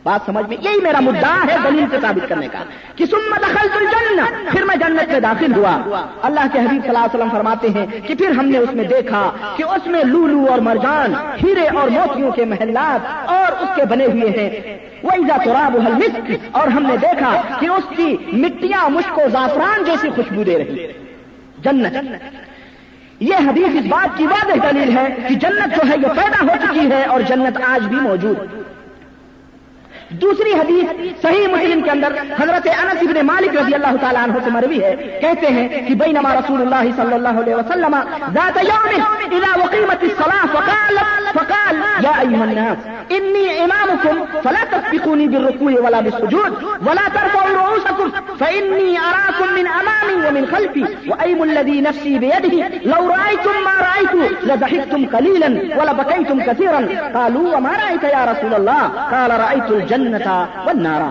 بات 0.07 0.27
سمجھ 0.27 0.47
میں 0.49 0.57
یہی 0.61 0.81
میرا 0.83 1.01
مدعا 1.01 1.37
ہے 1.49 1.57
دلیل 1.65 1.85
سے 1.91 1.97
ثابت 2.01 2.29
کرنے 2.29 2.49
کا 2.49 2.59
کہ 2.97 3.07
سمت 3.07 3.41
دخل 3.41 3.69
تو 3.69 3.79
پھر 4.51 4.65
میں 4.65 4.77
جنت 4.77 5.13
میں 5.13 5.21
داخل 5.21 5.55
ہوا۔ 5.57 5.75
اللہ 6.23 6.47
کے 6.53 6.59
حبیب 6.59 6.83
صلی 6.83 6.89
اللہ 6.89 6.99
علیہ 6.99 7.15
وسلم 7.15 7.31
فرماتے 7.31 7.69
ہیں 7.69 7.87
کہ 8.07 8.15
پھر 8.15 8.31
ہم 8.31 8.49
نے 8.49 8.59
اس 8.59 8.73
میں 8.73 8.85
دیکھا 8.85 9.31
کہ 9.57 9.63
اس 9.63 9.87
میں 9.87 10.03
لولو 10.05 10.47
اور 10.51 10.59
مرجان، 10.59 11.15
ہیرے 11.43 11.67
اور 11.77 11.89
موتیوں 11.89 12.31
کے 12.31 12.45
محلات 12.45 13.07
اور 13.31 13.53
اس 13.63 13.69
کے 13.77 13.85
بنے 13.85 14.07
ہوئے 14.07 14.31
ہیں۔ 14.31 14.79
وہی 15.03 15.29
تراب 15.45 15.77
المسک 15.77 16.33
اور 16.53 16.69
ہم 16.69 16.83
نے 16.83 16.97
دیکھا 16.97 17.33
کہ 17.61 17.67
اس 17.67 17.85
کی 17.97 18.17
مٹیاں 18.33 18.89
مشک 18.89 19.19
و 19.19 19.23
زعفران 19.33 19.85
جیسی 19.85 20.09
خوشبو 20.17 20.45
دے 20.45 20.59
رہی 20.59 20.87
جنت۔ 21.59 21.97
یہ 23.21 23.35
حدیث 23.35 23.69
اس 23.75 23.87
بات 23.89 24.19
کی 24.19 24.27
واضح 24.27 24.69
دلیل 24.71 24.97
ہے 24.97 25.07
کہ 25.29 25.35
جنت 25.35 25.77
جو 25.77 25.91
ہے، 25.91 25.95
یہ 26.03 26.09
پیدا 26.17 26.41
ہو 26.43 26.55
چکی 26.63 26.91
ہے 26.91 27.05
اور 27.05 27.21
جنت 27.21 27.59
آج 27.67 27.87
بھی 27.87 27.97
موجود۔ 27.97 28.39
ہے 28.39 28.66
دوسری 30.11 30.53
حدیث 30.53 31.23
صحیح 31.23 31.47
مسلم 31.53 31.81
کے 31.83 31.91
اندر 31.91 32.13
حضرت 32.41 32.67
انس 32.81 33.01
ابن 33.09 33.27
مالک 33.27 33.57
رضی 33.57 33.75
اللہ 33.75 33.97
تعالیٰ 34.01 34.23
عنہ 34.23 34.39
سے 34.45 34.51
مروی 34.51 34.83
ہے۔ 34.83 35.19
کہتے 35.21 35.47
ہیں 35.47 35.69
کہ 35.89 35.95
بینما 36.03 36.35
رسول 36.35 36.61
اللہ 36.61 36.91
صلی 36.97 37.15
اللہ 37.15 37.41
علیہ 37.43 37.55
وسلم 37.55 37.97
ذات 38.35 38.59
یوم 38.65 38.93
الى 39.31 39.51
وقیمت 39.63 40.05
الصلاة 40.11 40.47
فقال 40.53 40.99
فقال، 41.39 41.81
یا 42.05 42.13
ایها 42.21 42.43
الناس، 42.43 42.79
انی 43.17 43.45
امامکم 43.63 44.23
فلا 44.43 44.63
تسبقونی 44.71 45.27
بالرکوع 45.29 45.73
ولا 45.87 46.01
بالسجود 46.01 46.63
ولا 46.87 47.09
ترفعوا 47.15 47.51
رؤوسکم 47.57 48.37
فانی 48.39 48.99
اراکم 48.99 49.53
من 49.59 49.67
امامی 49.81 50.17
ومن 50.27 50.47
خلفی 50.53 50.85
وایم 51.09 51.43
الذي 51.43 51.81
نفسی 51.81 52.19
بیده 52.19 52.71
لو 52.85 53.09
رأيتم 53.09 53.61
ما 53.65 53.77
رأيت 53.89 54.15
لضحكتم 54.43 55.07
قليلا 55.07 55.51
ولبكيتم 55.81 56.41
كثيرا 56.41 56.89
قالوا 57.15 57.57
وما 57.57 57.77
رأيت 57.85 58.05
يا 58.05 58.25
رسول 58.33 58.55
الله 58.55 58.83
قال 59.11 59.31
رأيت 59.31 59.71
الجنة 59.71 59.96
والنارا 60.65 61.11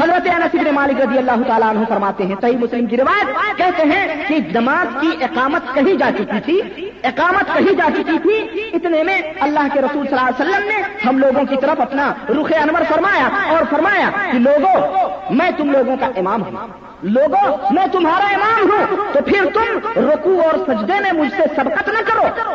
حضرت 0.00 0.28
انس 0.34 0.54
بن 0.54 0.74
مالک 0.74 1.00
رضی 1.00 1.18
اللہ 1.18 1.48
تعالیٰ 1.48 1.68
عنہ 1.68 1.78
فرماتے 1.88 2.24
ہیں، 2.24 2.34
صحیح 2.40 2.56
مسلم 2.56 2.86
کی 2.86 2.96
روایت 2.96 3.56
کہتے 3.56 3.82
ہیں 3.82 4.28
کہ 4.28 4.38
نماز 4.54 4.86
کی 5.00 5.24
اقامت 5.24 5.74
کہی 5.74 5.96
جا 5.96 6.10
چکی 6.18 6.40
تھی، 6.44 6.90
اقامت 7.02 7.58
کہی 7.58 7.74
جا 7.74 7.88
چکی 7.96 8.18
تھی۔ 8.22 8.60
اتنے 8.72 9.02
میں 9.02 9.22
اللہ 9.40 9.60
کے 9.72 9.80
رسول 9.80 10.06
صلی 10.06 10.18
اللہ 10.18 10.42
علیہ 10.42 10.50
وسلم 10.50 10.68
نے 10.68 11.06
ہم 11.08 11.18
لوگوں 11.18 11.44
کی 11.44 11.56
طرف 11.60 11.80
اپنا 11.80 12.12
رخ 12.28 12.52
انور 12.62 12.82
فرمایا 12.88 13.28
اور 13.48 13.62
فرمایا 13.70 14.10
کہ 14.32 14.38
لوگوں 14.38 14.98
میں 15.30 15.50
تم 15.56 15.70
لوگوں 15.70 15.96
کا 15.96 16.06
امام 16.16 16.42
ہوں۔ 16.42 16.68
لوگوں 17.02 17.56
میں 17.72 17.86
تمہارا 17.86 18.26
امام 18.26 18.70
ہوں۔ 18.70 18.96
تو 19.12 19.18
پھر 19.26 19.44
تم 19.54 19.78
رکوع 20.10 20.42
اور 20.42 20.54
سجدے 20.66 21.00
میں 21.00 21.12
مجھ 21.12 21.30
سے 21.30 21.42
سبقت 21.56 21.88
نہ 21.88 21.98
کرو۔ 22.06 22.52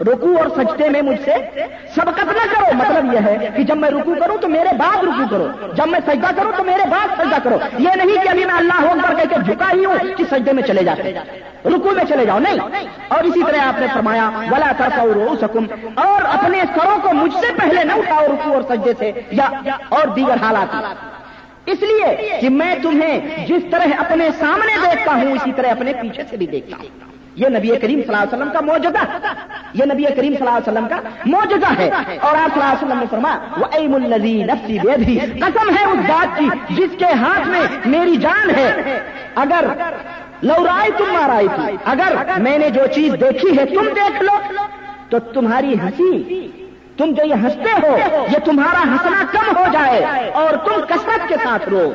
رکو 0.00 0.36
اور 0.38 0.46
سجدے 0.56 0.88
میں 0.88 1.02
مجھ 1.02 1.18
سے 1.24 1.34
سبقت 1.94 2.24
نہ 2.24 2.54
کرو۔ 2.54 2.64
مطلب 2.74 3.14
یہ 3.14 3.18
ہے 3.18 3.48
کہ 3.56 3.62
جب 3.62 3.76
میں 3.76 3.90
رکو 3.90 4.14
کروں 4.20 4.36
تو 4.36 4.48
میرے 4.48 4.68
بعد 4.78 5.04
رکو 5.04 5.22
کرو۔ 5.30 5.48
جب 5.74 5.88
میں 5.88 6.00
سجدہ 6.06 6.26
کروں 6.36 6.52
تو 6.56 6.64
میرے 6.64 6.88
بعد 6.90 7.08
سجدہ 7.16 7.36
کرو۔ 7.44 7.58
یہ 7.78 7.88
نہیں 7.94 8.24
کہ 8.24 8.28
ابھی 8.28 8.44
میں 8.44 8.54
اللہ 8.54 8.80
ہو 8.80 8.94
کر 9.02 9.14
کہہ 9.14 9.36
کے 9.36 9.52
جھکا 9.52 9.66
ہی 9.74 9.84
ہوں 9.84 9.94
کہ 10.16 10.24
سجدے 10.30 10.52
میں 10.52 10.62
چلے 10.62 10.84
جاتے۔ 10.84 11.02
رکو 11.64 11.90
میں 11.90 12.04
چلے 12.04 12.26
جاؤ۔ 12.26 12.38
نہیں۔ 12.38 12.58
اور 13.08 13.24
اسی 13.24 13.40
طرح 13.46 13.60
آپ 13.60 13.80
نے 13.80 13.86
فرمایا، 13.94 14.30
ولا 14.50 14.72
کرتا 14.78 15.04
رو 15.04 15.34
سکوں 15.40 15.62
اور 15.94 16.22
اپنے 16.22 16.62
سروں 16.74 16.98
کو 17.02 17.12
مجھ 17.12 17.34
سے 17.34 17.46
پہلے 17.58 17.84
نہ 17.84 17.92
اٹھاؤ 17.92 18.26
رکو 18.26 18.54
اور 18.54 18.62
سجدے 18.62 18.92
سے 18.98 19.12
یا 19.30 19.48
اور 19.88 20.08
دیگر 20.08 20.34
حالات۔ 20.42 20.74
اس 21.66 21.82
لیے 21.82 22.38
کہ 22.40 22.48
میں 22.48 22.74
تمہیں 22.82 23.46
جس 23.46 23.62
طرح 23.70 23.86
اپنے 23.98 24.28
سامنے 24.38 24.90
دیکھتا 24.90 25.12
ہوں، 25.12 25.32
اسی 25.32 25.52
طرح 25.56 25.70
اپنے 25.70 25.92
پیچھے 25.92 26.22
سے 26.30 26.36
بھی 26.36 26.46
دیکھتا 26.46 26.76
ہوں۔ 26.76 27.17
یہ 27.38 27.48
نبی 27.48 27.68
کریم 27.68 28.00
صلی 28.00 28.14
اللہ 28.14 28.22
علیہ 28.22 28.36
وسلم 28.36 28.52
کا 28.52 28.60
موجودہ 28.60 29.02
یہ 29.74 29.84
نبی 29.84 30.02
کریم 30.02 30.34
صلی 30.38 30.46
اللہ 30.46 30.50
علیہ 30.50 30.70
وسلم 30.70 30.88
کا 30.88 30.96
موجودہ 31.26 31.68
ہے۔ 31.78 31.88
اور 32.20 32.34
آپ 32.36 32.54
صلی 32.54 32.62
اللہ 32.62 32.64
علیہ 32.64 32.86
وسلم 32.86 32.98
نے 32.98 33.06
فرمایا 33.10 33.38
وہ 33.56 33.66
ایم 33.72 33.94
النزی 33.94 34.42
نفسی 34.42 34.78
قسم 35.40 35.70
ہے 35.76 35.84
اس 35.84 35.98
بات 36.08 36.38
کی 36.38 36.48
جس 36.70 36.98
کے 36.98 37.04
ہاتھ 37.04 37.48
میں 37.48 37.60
میری 37.86 38.16
جان 38.16 38.50
ہے۔ 38.50 38.98
اگر 39.34 39.64
لورائی 40.42 40.90
تم 40.98 41.12
مارائی 41.12 41.48
تھی 41.54 41.76
اگر 41.84 42.14
میں 42.38 42.58
نے 42.58 42.70
جو 42.70 42.86
چیز 42.86 43.12
دیکھی 43.20 43.58
ہے 43.58 43.64
تم 43.64 43.88
دیکھ 43.96 44.22
لو، 44.22 44.36
تو 45.08 45.18
تمہاری 45.18 45.74
ہنسی، 45.74 46.46
تم 46.96 47.12
جو 47.12 47.24
یہ 47.24 47.34
ہنستے 47.34 47.72
ہو، 47.82 47.96
یہ 48.32 48.38
تمہارا 48.44 48.82
ہنسنا 48.82 49.22
کم 49.32 49.56
ہو 49.56 49.64
جائے 49.72 50.30
اور 50.30 50.50
تم 50.50 50.80
کثرت 50.88 51.28
کے 51.28 51.34
ساتھ 51.44 51.68
رو۔ 51.68 51.92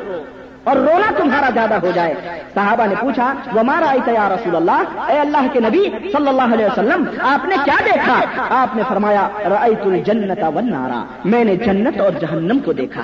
اور 0.64 0.76
رونا 0.76 1.12
تمہارا 1.18 1.50
زیادہ 1.54 1.74
ہو 1.74 1.92
جائے۔ 1.96 2.14
صحابہ 2.54 2.86
نے 2.86 2.96
پوچھا 3.00 3.34
وہ 3.54 3.64
مارا 3.64 3.90
آئی 3.90 4.00
تیار 4.06 4.32
رسول 4.32 4.56
اللہ؟ 4.56 4.84
اے 5.10 5.20
اللہ 5.20 5.48
کے 5.54 5.60
نبی 5.60 5.90
صلی 6.12 6.28
اللہ 6.28 6.54
علیہ 6.54 6.66
وسلم، 6.66 7.04
آپ 7.22 7.46
نے 7.46 7.56
کیا 7.66 7.76
دیکھا؟ 7.86 8.20
آپ 8.50 8.76
نے 8.76 8.84
فرمایا 8.88 9.30
رائی 9.50 9.76
تل 9.76 10.00
جنت 10.00 10.44
ون 10.56 10.72
نارا 10.72 11.04
میں 11.26 11.44
نے 11.44 11.56
جنت 11.56 12.02
اور 12.02 12.12
جہنم 12.12 12.60
کو 12.60 12.74
دیکھا۔ 12.74 13.02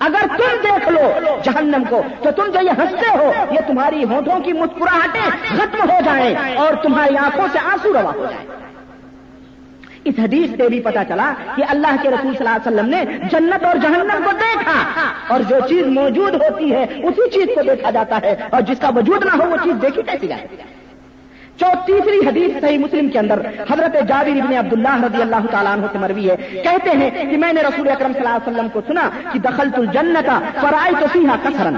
اگر 0.00 0.26
تم 0.36 0.60
دیکھ 0.62 0.88
لو 0.88 1.12
جہنم 1.44 1.82
کو، 1.88 2.02
تو 2.22 2.30
تم 2.30 2.50
جو 2.50 2.60
یہ 2.62 2.70
ہنستے 2.70 3.18
ہو، 3.18 3.32
یہ 3.50 3.60
تمہاری 3.66 4.04
ہونٹوں 4.04 4.40
کی 4.40 4.52
مسکراہٹیں 4.52 5.56
ختم 5.56 5.90
ہو 5.90 5.98
جائیں 6.04 6.56
اور 6.56 6.74
تمہاری 6.82 7.16
آنکھوں 7.16 7.46
سے 7.52 7.58
آنسو 7.72 7.92
روا 7.92 8.12
ہو 8.14 8.26
جائے 8.30 8.57
اس 10.08 10.18
حدیث 10.18 10.50
سے 10.56 10.68
بھی 10.68 10.80
پتا 10.80 11.04
چلا 11.04 11.32
کہ 11.56 11.64
اللہ 11.68 12.02
کے 12.02 12.08
رسول 12.08 12.34
صلی 12.34 12.46
اللہ 12.46 12.56
علیہ 12.56 12.68
وسلم 12.68 12.88
نے 12.88 13.28
جنت 13.32 13.64
اور 13.64 13.76
جہنم 13.76 14.24
کو 14.24 14.30
دیکھا 14.32 15.04
اور 15.28 15.40
جو 15.40 15.56
چیز 15.68 15.86
موجود 15.86 16.34
ہوتی 16.34 16.72
ہے 16.72 16.82
اسی 16.82 17.30
چیز 17.30 17.46
کو 17.54 17.62
دیکھا 17.62 17.90
جاتا 17.90 18.18
ہے 18.22 18.34
اور 18.50 18.60
جس 18.60 18.78
کا 18.80 18.88
وجود 18.96 19.24
نہ 19.24 19.42
ہو 19.42 19.50
وہ 19.50 19.56
چیز 19.64 19.82
دیکھی 19.82 20.02
کیسی 20.02 20.28
جائے؟ 20.28 20.46
تیسری 21.86 22.18
حدیث 22.26 22.60
صحیح 22.60 22.78
مسلم 22.78 23.08
کے 23.08 23.18
اندر 23.18 23.40
حضرت 23.70 23.96
جابر 24.08 24.40
ابن 24.42 24.56
عبداللہ 24.56 25.04
رضی 25.04 25.22
اللہ 25.22 25.46
تعالیٰ 25.50 25.72
عنہ 25.72 25.86
سے 25.92 25.98
مروی 25.98 26.30
ہے۔ 26.30 26.36
کہتے 26.36 26.90
ہیں 26.90 27.10
کہ 27.30 27.36
میں 27.36 27.52
نے 27.52 27.62
رسول 27.62 27.88
اکرم 27.88 28.12
صلی 28.12 28.26
اللہ 28.26 28.36
علیہ 28.36 28.52
وسلم 28.52 28.68
کو 28.68 28.80
سنا 28.86 29.08
کہ 29.32 29.38
دخلت 29.38 29.78
الجنت 29.78 30.30
فرائی 30.60 30.94
تو 31.00 31.06
سیاح 31.12 31.36
کسرن 31.42 31.76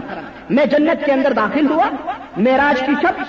میں 0.51 0.67
جنت 0.67 1.05
کے 1.05 1.13
اندر 1.13 1.33
داخل 1.33 1.71
ہوا 1.71 1.89
میراج 2.37 2.81
کی 2.87 2.93
شب 3.03 3.23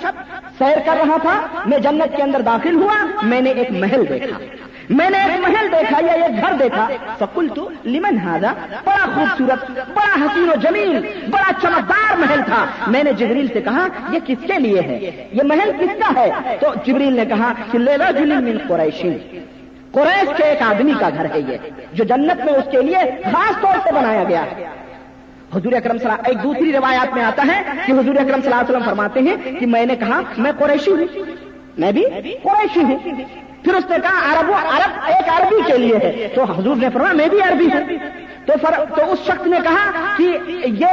سیر 0.58 0.78
کر 0.86 0.98
رہا 1.06 1.18
تھا، 1.22 1.64
میں 1.66 1.78
جنت 1.78 2.18
کے 2.18 2.24
اندر 2.24 2.42
داخل 2.42 2.76
ہوا، 2.76 2.96
میں 3.24 3.42
نے 3.42 3.50
ایک 3.50 3.72
محل 3.72 4.04
دیکھا۔ 4.10 4.38
میں 4.92 5.10
نے 5.10 5.18
ایک 5.18 5.40
محل 5.40 5.72
دیکھا 5.72 6.00
یا 6.06 6.14
ایک 6.14 6.42
گھر 6.42 6.54
دیکھا۔ 6.60 6.88
فکل 7.20 7.48
تو 7.56 7.70
لمن 7.86 8.18
ہاضا 8.18 8.54
بڑا 8.84 9.06
خوبصورت، 9.14 9.72
بڑا 9.72 10.26
حسین 10.26 10.50
و 10.50 10.54
جمیل، 10.62 11.00
بڑا 11.30 11.52
چمکدار 11.62 12.18
محل 12.18 12.42
تھا۔ 12.46 12.66
میں 12.88 13.04
نے 13.04 13.14
جبریل 13.14 13.48
سے 13.48 13.62
کہا، 13.62 13.88
یہ 14.12 14.20
کس 14.26 14.48
کے 14.48 14.60
لیے 14.60 14.82
ہے؟ 14.82 15.28
یہ 15.32 15.44
محل 15.44 15.72
کس 15.80 16.00
کا 16.00 16.20
ہے؟ 16.20 16.58
تو 16.60 16.68
جبریل 16.86 17.14
نے 17.14 17.26
کہا 17.26 17.54
کہ 17.72 17.78
لیلا 17.78 18.40
من 18.40 18.58
قریشی۔ 18.68 19.40
قریش 19.92 20.30
کے 20.38 20.44
ایک 20.44 20.62
آدمی 20.62 20.92
کا 21.00 21.10
گھر 21.10 21.26
ہے 21.26 21.40
یہ، 21.40 21.58
جو 21.94 22.04
جنت 22.04 22.46
میں 22.46 22.54
اس 22.54 22.72
کے 22.72 22.82
لیے 22.82 22.98
خاص 23.32 23.62
طور 23.62 23.80
سے 23.84 23.92
بنایا 23.92 24.24
گیا۔ 24.24 24.42
ہے 24.42 24.68
حضور 25.56 25.74
اکرم 25.74 25.98
صلی 25.98 26.10
اللہ 26.10 26.28
ایک 26.28 26.44
دوسری 26.44 26.72
روایات 26.72 27.14
میں 27.14 27.24
آتا 27.24 27.44
ہے 27.48 27.62
کہ 27.86 27.92
حضور 27.92 28.16
اکرم 28.16 28.42
صلی 28.42 28.52
اللہ 28.52 28.56
علیہ 28.56 28.70
وسلم 28.70 28.84
فرماتے 28.86 29.20
ہیں 29.20 29.60
کہ 29.60 29.66
میں 29.66 29.86
نے 29.86 29.96
کہا، 29.96 30.22
میں 30.38 30.52
قریشی 30.60 30.92
ہوں۔ 30.92 31.20
میں 31.78 31.92
بھی 31.92 32.04
قریشی 32.44 32.84
ہوں۔ 32.84 32.98
پھر 33.64 33.74
اس 33.74 33.90
نے 33.90 33.98
کہا، 34.04 34.32
عرب 34.32 34.52
عرب 34.54 35.00
ایک 35.06 35.30
عربی 35.30 35.72
کے 35.72 35.78
لیے 35.78 35.96
ہے. 35.96 36.28
تو 36.36 36.44
حضور 36.44 36.76
نے 36.76 36.88
فرمایا، 36.94 37.14
میں 37.14 37.28
بھی 37.28 37.42
عربی 37.42 37.66
ہوں. 37.66 37.98
تو 38.46 38.54
تو 38.96 39.12
اس 39.12 39.20
شخص 39.20 39.48
نے 39.48 39.58
کہا 39.64 40.16
کہ 40.18 40.38
یہ 40.66 40.88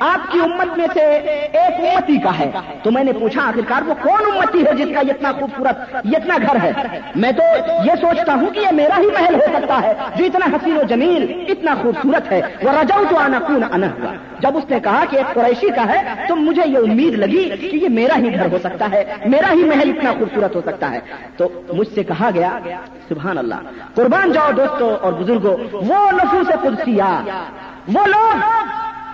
آپ 0.00 0.32
کی 0.32 0.38
امت 0.40 0.78
میں 0.78 0.86
سے 0.94 1.00
ایک 1.00 1.80
امتی 1.80 2.18
کا 2.18 2.38
ہے۔ 2.38 2.50
تو 2.82 2.90
میں 2.90 3.04
نے 3.04 3.12
پوچھا 3.12 3.48
آخرکار 3.48 3.82
وہ 3.82 3.94
کون 4.02 4.36
امتی 4.36 4.66
ہے 4.66 4.74
جس 4.74 4.94
کا 4.94 5.00
اتنا 5.00 5.32
خوبصورت 5.32 5.94
اتنا 5.94 6.36
گھر 6.42 6.56
ہے؟ 6.62 6.72
میں 7.14 7.32
تو 7.32 7.42
یہ 7.86 7.92
سوچتا 8.00 8.34
ہوں 8.34 8.50
کہ 8.50 8.60
یہ 8.60 8.68
میرا 8.72 8.98
ہی 8.98 9.06
محل 9.06 9.34
ہو 9.34 9.58
سکتا 9.58 9.80
ہے۔ 9.82 9.94
جو 10.16 10.24
اتنا 10.24 10.46
حسین 10.46 10.76
و 10.76 10.82
جمیل، 10.82 11.44
اتنا 11.48 11.74
خوبصورت 11.82 12.32
ہے۔ 12.32 12.40
وہ 12.62 12.70
رجاؤ 12.70 13.02
تو 13.10 13.16
آنا 13.16 13.38
کون 13.38 13.62
انا 13.72 13.86
ہوا 13.86 14.14
جب 14.38 14.56
اس 14.56 14.64
نے 14.70 14.80
کہا 14.80 15.04
کہ 15.10 15.16
ایک 15.16 15.34
قریشی 15.34 15.68
کا 15.70 15.86
ہے، 15.88 16.26
تو 16.28 16.36
مجھے 16.36 16.62
یہ 16.66 16.78
امید 16.78 17.14
لگی 17.14 17.70
کہ 17.70 17.76
یہ 17.76 17.88
میرا 17.88 18.18
ہی 18.18 18.34
گھر 18.34 18.52
ہو 18.52 18.58
سکتا 18.58 18.86
ہے۔ 18.92 19.04
میرا 19.26 19.52
ہی 19.52 19.64
محل 19.64 19.92
اتنا 19.96 20.12
خوبصورت 20.18 20.56
ہو 20.56 20.60
سکتا 20.60 20.90
ہے۔ 20.90 20.98
تو 21.36 21.48
مجھ 21.72 21.88
سے 21.94 22.02
کہا 22.02 22.30
گیا، 22.34 22.58
سبحان 23.08 23.38
اللہ۔ 23.38 23.54
قربان 23.94 24.32
جاؤ 24.32 24.52
دوستوں 24.52 24.96
اور 24.96 25.12
بزرگوں 25.12 25.56
وہ 25.72 26.10
نفوس 26.12 26.48
قدسیہ۔ 26.62 27.02
وہ 27.94 28.06
لوگ 28.06 28.36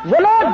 وہ 0.05 0.17
لوگ 0.21 0.45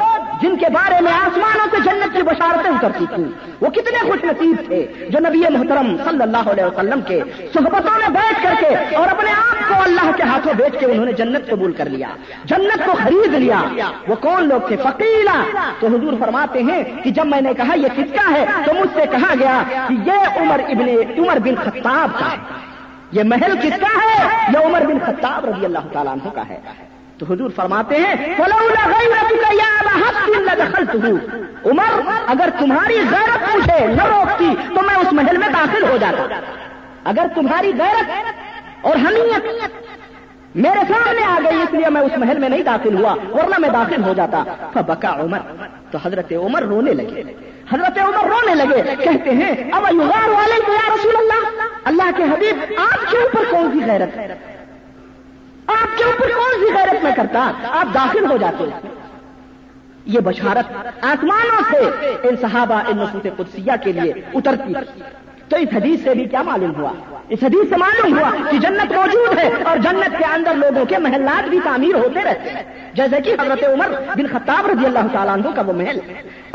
جن 0.42 0.56
کے 0.56 0.66
بارے 0.72 1.00
میں 1.00 1.12
آسمانوں 1.12 1.66
سے 1.70 1.76
جنت 1.84 2.16
کی 2.16 2.22
بشارتیں 2.22 2.70
اترتی 2.70 3.04
تھیں، 3.14 3.24
وہ 3.60 3.68
کتنے 3.68 3.98
خوش 3.98 4.24
نصیب 4.24 4.56
تھے 4.66 5.06
جو 5.08 5.18
نبی 5.18 5.38
محترم 5.38 5.96
صلی 6.04 6.22
اللہ 6.22 6.50
علیہ 6.50 6.64
وسلم 6.64 7.00
کے 7.00 7.20
صحبتوں 7.54 7.98
میں 7.98 8.08
بیٹھ 8.08 8.42
کر 8.42 8.54
کے 8.60 8.96
اور 8.96 9.08
اپنے 9.08 9.30
آپ 9.30 9.68
کو 9.68 9.82
اللہ 9.82 10.10
کے 10.16 10.22
ہاتھوں 10.22 10.54
بیچ 10.54 10.80
کے 10.80 10.86
انہوں 10.86 11.04
نے 11.04 11.12
جنت 11.12 11.50
قبول 11.50 11.72
کر 11.72 11.88
لیا، 11.88 12.08
جنت 12.44 12.86
کو 12.86 12.92
خرید 13.02 13.34
لیا۔ 13.34 13.62
وہ 14.08 14.14
کون 14.14 14.48
لوگ 14.48 14.60
تھے؟ 14.68 14.76
فقیلا 14.76 15.42
تو 15.80 15.86
حضور 15.86 16.12
فرماتے 16.20 16.62
ہیں 16.62 16.82
کہ 17.04 17.10
جب 17.10 17.26
میں 17.26 17.40
نے 17.40 17.54
کہا 17.54 17.74
یہ 17.74 17.88
کس 17.96 18.12
کا 18.12 18.34
ہے، 18.34 18.46
تو 18.64 18.74
مجھ 18.74 18.90
سے 18.94 19.04
کہا 19.10 19.34
گیا 19.40 19.62
کہ 19.88 19.94
یہ 20.06 20.40
عمر 20.40 20.60
ابن 20.68 20.88
عمر 21.18 21.38
بن 21.38 21.54
خطاب 21.64 22.18
کا 22.18 22.32
ہے۔ 22.32 22.36
یہ 23.12 23.22
محل 23.24 23.56
کس 23.62 23.80
کا 23.80 23.94
ہے؟ 24.04 24.48
یہ 24.52 24.58
عمر 24.58 24.82
بن 24.86 24.98
خطاب 25.06 25.44
رضی 25.44 25.64
اللہ 25.64 25.86
تعالیٰ 25.92 26.12
عنہ 26.12 26.30
کا 26.30 26.42
ہے۔ 26.48 26.60
تو 27.18 27.26
حضور 27.32 27.50
فرماتے 27.56 27.96
ہیں 27.96 28.34
عمر، 31.64 32.10
اگر 32.26 32.48
تمہاری 32.58 32.94
غیرت 32.94 33.56
مجھے 33.56 33.86
نہ 33.86 34.04
روکتی 34.04 34.54
تو 34.68 34.82
میں 34.82 34.94
اس 34.94 35.12
محل 35.12 35.36
میں 35.36 35.48
داخل 35.48 35.82
ہو 35.82 35.96
جاتا۔ 35.96 36.40
اگر 37.04 37.26
تمہاری 37.34 37.72
غیرت 37.78 38.10
اور 38.80 38.96
حمیت 38.96 39.46
میرے 40.54 40.80
سامنے 40.88 41.24
آ 41.24 41.38
گئی، 41.44 41.62
اس 41.62 41.74
لیے 41.74 41.90
میں 41.90 42.00
اس 42.00 42.12
محل 42.16 42.38
میں 42.38 42.48
نہیں 42.48 42.62
داخل 42.62 42.96
ہوا، 42.96 43.12
ورنہ 43.12 43.54
میں 43.58 43.68
داخل 43.68 44.02
ہو 44.02 44.14
جاتا۔ 44.14 44.44
بکا 44.74 45.08
عمر۔ 45.08 45.38
تو 45.90 45.98
حضرت 46.02 46.32
عمر 46.32 46.62
رونے 46.62 46.92
لگے۔ 46.92 47.22
حضرت 47.72 47.98
عمر 47.98 48.28
رونے 48.28 48.54
لگے۔ 48.54 48.96
کہتے 49.04 49.30
ہیں 49.30 49.70
اب 49.72 49.82
یا 50.68 50.94
رسول 50.94 51.16
اللہ 51.16 51.62
اللہ 51.84 52.10
کے 52.16 52.22
حبیب، 52.22 52.58
آپ 52.92 53.10
کے 53.10 53.16
اوپر 53.16 53.44
کون 53.50 53.70
سی 53.72 53.90
غیرت؟ 53.90 54.16
ہے 54.16 54.55
آپ 55.66 55.98
کے 55.98 56.04
اوپر 56.04 56.26
کون 56.26 56.66
سی 56.66 56.74
غیرت 56.74 57.04
میں 57.04 57.12
کرتا؟ 57.16 57.52
آپ 57.70 57.94
داخل 57.94 58.30
ہو 58.30 58.36
جاتے 58.36 58.64
یہ 60.06 60.20
بشارت 60.20 60.88
آسمانوں 61.00 61.62
سے 61.70 62.06
ان 62.28 62.36
صحابہ، 62.40 62.74
ان 62.74 62.96
نصوص 62.96 63.22
قدسیہ 63.36 63.72
کے 63.84 63.92
لیے 63.92 64.12
اترتی۔ 64.34 64.72
تو 65.48 65.56
اس 65.56 65.68
حدیث 65.76 66.00
سے 66.04 66.14
بھی 66.14 66.24
کیا 66.24 66.42
معلوم 66.42 66.74
ہوا؟ 66.76 66.90
اس 67.28 67.38
حدیث 67.42 67.68
سے 67.68 67.76
معلوم 67.76 68.18
ہوا 68.18 68.30
کہ 68.50 68.58
جنت 68.58 68.92
موجود 68.92 69.38
ہے 69.38 69.50
اور 69.64 69.76
جنت 69.76 70.18
کے 70.18 70.24
اندر 70.24 70.54
لوگوں 70.54 70.84
کے 70.84 70.98
محلات 70.98 71.48
بھی 71.48 71.60
تعمیر 71.64 71.94
ہوتے 71.94 72.20
رہتے 72.24 72.50
ہیں۔ 72.50 72.62
جیسے 72.94 73.20
کہ 73.20 73.36
حضرت 73.40 73.64
عمر 73.64 73.90
بن 74.16 74.26
خطاب 74.26 74.66
رضی 74.66 74.86
اللہ 74.86 75.06
تعالیٰ 75.12 75.34
عنہ 75.34 75.48
کا 75.56 75.62
وہ 75.62 75.72
محل۔ 75.72 75.98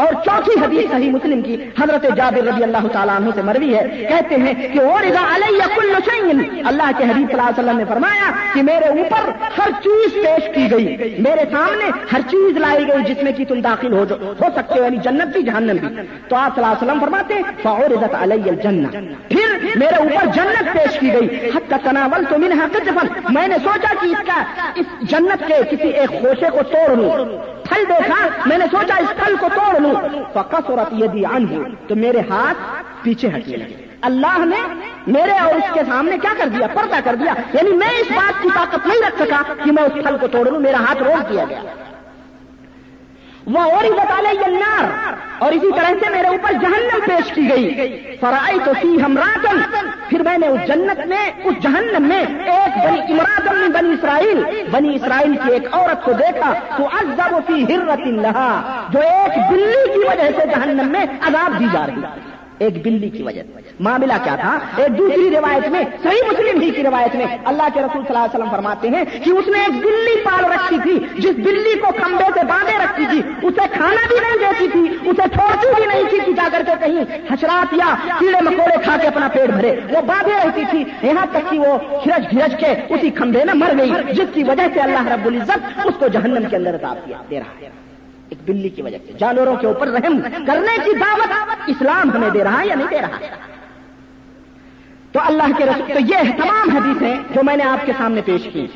اور 0.01 0.13
چوتھی 0.13 0.65
حدیث 0.65 0.91
صحیح 0.91 1.11
مسلم 1.11 1.41
کی 1.41 1.55
حضرت 1.81 2.05
جابر 2.15 2.43
رضی 2.47 2.63
اللہ 2.63 2.87
تعالیٰ 2.93 3.15
عنہ 3.15 3.29
سے 3.35 3.41
مروی 3.41 3.75
ہے۔ 3.75 4.05
کہتے 4.09 4.35
ہیں 4.35 4.53
کہ 4.73 4.79
اور 4.79 5.03
علیہ 5.03 5.63
کل 5.75 5.95
اللہ 6.65 6.91
کے 6.97 7.03
حدیث 7.03 7.27
صلی 7.27 7.39
اللہ 7.39 7.41
علیہ 7.41 7.63
وسلم 7.63 7.77
نے 7.77 7.85
فرمایا 7.85 8.31
کہ 8.53 8.63
میرے 8.63 8.87
اوپر 8.87 9.29
ہر 9.57 9.69
چیز 9.83 10.13
پیش 10.13 10.55
کی 10.55 10.71
گئی۔ 10.71 11.15
میرے 11.19 11.41
سامنے 11.51 11.85
ہر 12.13 12.19
چیز 12.29 12.57
لائی 12.57 12.87
گئی 12.87 13.13
جس 13.13 13.23
میں 13.23 13.31
کہ 13.31 13.45
تم 13.45 13.61
داخل 13.61 13.93
ہو 13.93 14.03
ہو 14.21 14.45
سکتے 14.55 14.79
ہو 14.79 14.83
یعنی 14.83 14.97
جنت 14.97 15.27
بھی، 15.27 15.43
جہنم 15.43 15.75
بھی۔ 15.75 15.87
تو 16.27 16.35
آپ 16.35 16.55
صلی 16.55 16.63
اللہ 16.63 16.75
علیہ 16.75 16.85
وسلم 16.85 16.99
فرماتے 16.99 17.41
فعورضت 17.63 18.15
علیہ 18.15 18.49
الجنہ 18.49 18.87
پھر 19.29 19.65
میرے 19.75 19.95
اوپر 19.95 20.25
جنت 20.25 20.73
پیش 20.73 20.99
کی 20.99 21.13
گئی۔ 21.13 21.49
حتی 21.55 21.75
تناول 21.83 22.23
تو 22.29 22.37
منہا 22.37 22.67
قطفا۔ 22.71 23.19
میں 23.29 23.47
نے 23.47 23.55
سوچا 23.63 23.93
کہ 24.01 24.05
اس 24.05 24.27
کا 24.27 24.43
اس 24.75 24.85
جنت 25.01 25.47
کے 25.47 25.53
کسی 25.71 25.87
ایک 25.89 26.09
خوشے 26.09 26.49
کو 26.51 26.59
توڑ 26.63 26.95
لوں۔ 26.97 27.09
پھل 27.69 27.83
دیکھا، 27.89 28.27
میں 28.45 28.57
نے 28.57 28.65
سوچا 28.71 28.95
اس 28.95 29.25
پھل 29.25 29.35
کو 29.35 29.47
توڑ 29.55 29.79
لوں۔ 29.79 29.90
فقصرت 30.34 30.93
یدی 30.93 31.25
عنہ۔ 31.25 31.63
تو 31.88 31.95
میرے 31.95 32.19
ہاتھ 32.30 32.58
پیچھے 33.01 33.27
ہٹنے 33.27 33.58
لگے۔ 33.58 33.88
اللہ 34.01 34.45
نے 34.45 34.84
میرے 35.08 35.32
اور 35.32 35.56
اس 35.56 35.73
کے 35.73 35.80
سامنے 35.88 36.17
کیا 36.17 36.34
کر 36.38 36.47
دیا؟ 36.47 36.67
پردہ 36.67 36.95
کر 37.04 37.15
دیا۔ 37.15 37.34
یعنی 37.54 37.71
میں 37.71 37.88
اس 37.88 38.12
بات 38.12 38.43
کی 38.43 38.49
طاقت 38.56 38.88
نہیں 38.88 38.99
رکھ 39.08 39.21
سکا 39.21 39.54
کہ 39.63 39.71
میں 39.71 39.84
اس 39.84 39.93
پھل 39.93 40.17
کو 40.21 40.27
توڑ 40.27 40.49
لوں، 40.49 40.60
میرا 40.60 40.77
ہاتھ 40.77 41.04
روک 41.04 41.30
دیا 41.30 41.45
گیا۔ 41.49 41.62
وہ 43.45 43.60
اور 43.60 43.84
ہی 43.84 43.89
بتا 43.89 44.21
لے 44.21 44.63
اور 45.38 45.51
اسی 45.51 45.71
طرح 45.75 45.93
سے 46.04 46.10
میرے 46.10 46.27
اوپر 46.27 46.51
جہنم 46.51 46.99
پیش 47.06 47.34
کی 47.34 47.49
گئی۔ 47.49 47.91
فرائی 48.19 48.60
تو 48.63 48.71
سی 48.82 49.01
ہم 49.01 49.15
پھر 50.10 50.21
میں 50.21 50.38
نے 50.38 50.47
اس 50.47 50.60
جنت 50.67 51.08
میں، 51.08 51.32
اس 51.43 51.63
جہنم 51.63 52.04
میں 52.04 52.25
ایک 52.51 52.88
بنی 52.88 53.13
امراطم 53.13 53.71
بنی 53.71 53.93
اسرائیل 53.93 54.67
بنی 54.71 54.95
اسرائیل 54.95 55.34
کی 55.34 55.54
ایک 55.54 55.67
عورت 55.73 56.04
کو 56.04 56.12
دیکھا۔ 56.13 56.54
تو 56.77 56.86
ازب 56.86 57.36
فی 57.47 57.63
ہرت 57.63 57.99
اللہ 58.06 58.62
جو 58.89 58.99
ایک 58.99 59.51
بلی 59.51 59.93
کی 59.93 59.99
وجہ 59.99 60.30
سے 60.39 60.45
جہنم 60.45 60.91
میں 60.91 61.06
عذاب 61.21 61.60
دی 61.60 61.65
جا 61.73 61.86
رہی۔ 61.88 62.01
ایک 62.62 62.84
بلی 62.84 63.10
کی 63.10 63.24
وجہ 63.24 63.41
معاملہ 63.80 64.13
کیا 64.24 64.36
تھا؟ 64.36 64.58
ایک 64.78 64.97
دوسری 64.97 65.30
روایت 65.30 65.67
میں، 65.67 65.84
صحیح 66.04 66.24
مسلم 66.32 66.62
ہی 66.62 66.69
کی 66.71 66.84
روایت 66.84 67.15
میں 67.15 67.26
اللہ 67.45 67.63
کے 67.74 67.80
رسول 67.80 68.02
صلی 68.04 68.15
اللہ 68.15 68.19
علیہ 68.19 68.36
وسلم 68.36 68.52
فرماتے 68.52 68.89
ہیں 68.89 69.04
کہ 69.24 69.30
اس 69.30 69.47
نے 69.47 69.60
ایک 69.60 69.82
بلی 69.86 70.15
پال 70.24 70.45
رکھی 70.45 70.78
تھی، 70.84 71.21
جس 71.21 71.36
بلی 71.36 71.80
کو 71.80 71.91
کمبے 71.91 72.24
سے 72.34 72.45
باندھے 72.45 72.78
رکھی 72.84 73.06
تھی۔ 73.10 73.47
اسے 73.47 73.67
کھانا 73.71 74.08
بھی 74.08 74.19
نہیں 74.19 74.38
دیتی 74.39 74.67
تھی، 74.67 75.10
اسے 75.10 75.30
چھوڑتی 75.34 75.67
بھی 75.76 75.86
نہیں 75.86 76.10
تھی 76.10 76.19
کہ 76.26 76.32
جا 76.32 76.47
کر 76.52 76.62
کے 76.67 76.86
کہیں 76.86 77.04
حشرات 77.32 77.74
یا 77.74 77.95
کیڑے 78.19 78.41
مکوڑے 78.41 78.78
کھا 78.84 78.97
کے 79.02 79.08
اپنا 79.08 79.28
پیٹ 79.28 79.50
بھرے۔ 79.50 79.80
وہ 79.89 80.02
باندھے 80.02 80.34
رہتی 80.34 80.62
تھی، 80.69 80.84
یہاں 81.08 81.26
تک 81.32 81.50
کہ 81.50 81.60
وہ 81.60 81.78
ہرج 82.06 82.26
ہرج 82.34 82.56
کے 82.60 82.74
اسی 82.89 83.10
کھمبے 83.10 83.43
میں 83.45 83.54
مر 83.54 83.78
گئی، 83.78 83.91
جس 84.13 84.34
کی 84.34 84.43
وجہ 84.43 84.67
سے 84.74 84.80
اللہ 84.80 85.08
رب 85.08 85.26
العزت 85.26 85.88
اس 85.88 85.93
کو 86.00 86.08
جہنم 86.08 86.50
کے 86.50 86.56
اندر 86.56 86.78
کیا 86.78 87.17
دے 87.30 87.39
رہا 87.39 87.54
ہے۔ 87.62 87.90
ایک 88.32 88.39
بلی 88.46 88.70
کی 88.70 88.82
وجہ 88.82 88.98
سے 89.08 89.13
جانوروں 89.17 89.56
کے 89.56 89.67
اوپر 89.67 89.88
رحم 89.88 90.22
کرنے 90.48 90.78
کی 90.86 90.91
دعوت 91.00 91.32
اسلام 91.67 92.12
ہمیں 92.12 92.30
دے 92.30 92.44
رہا 92.44 92.62
ہے 92.62 92.67
یا 92.67 92.76
نہیں 92.76 92.88
دے 92.91 93.02
رہا؟ 93.02 93.17
تو 95.12 95.20
اللہ 95.26 95.58
کے 95.58 95.65
رسول 95.65 95.94
تو 95.94 96.00
یہ 96.00 96.32
تمام 96.38 96.70
حدیثیں 96.70 97.15
جو 97.36 97.44
میں 97.44 97.58
نے 97.58 97.63
آپ 97.63 97.86
کے 97.86 97.91
سامنے 97.98 98.22
پیش 98.26 98.48
کی 98.54 98.67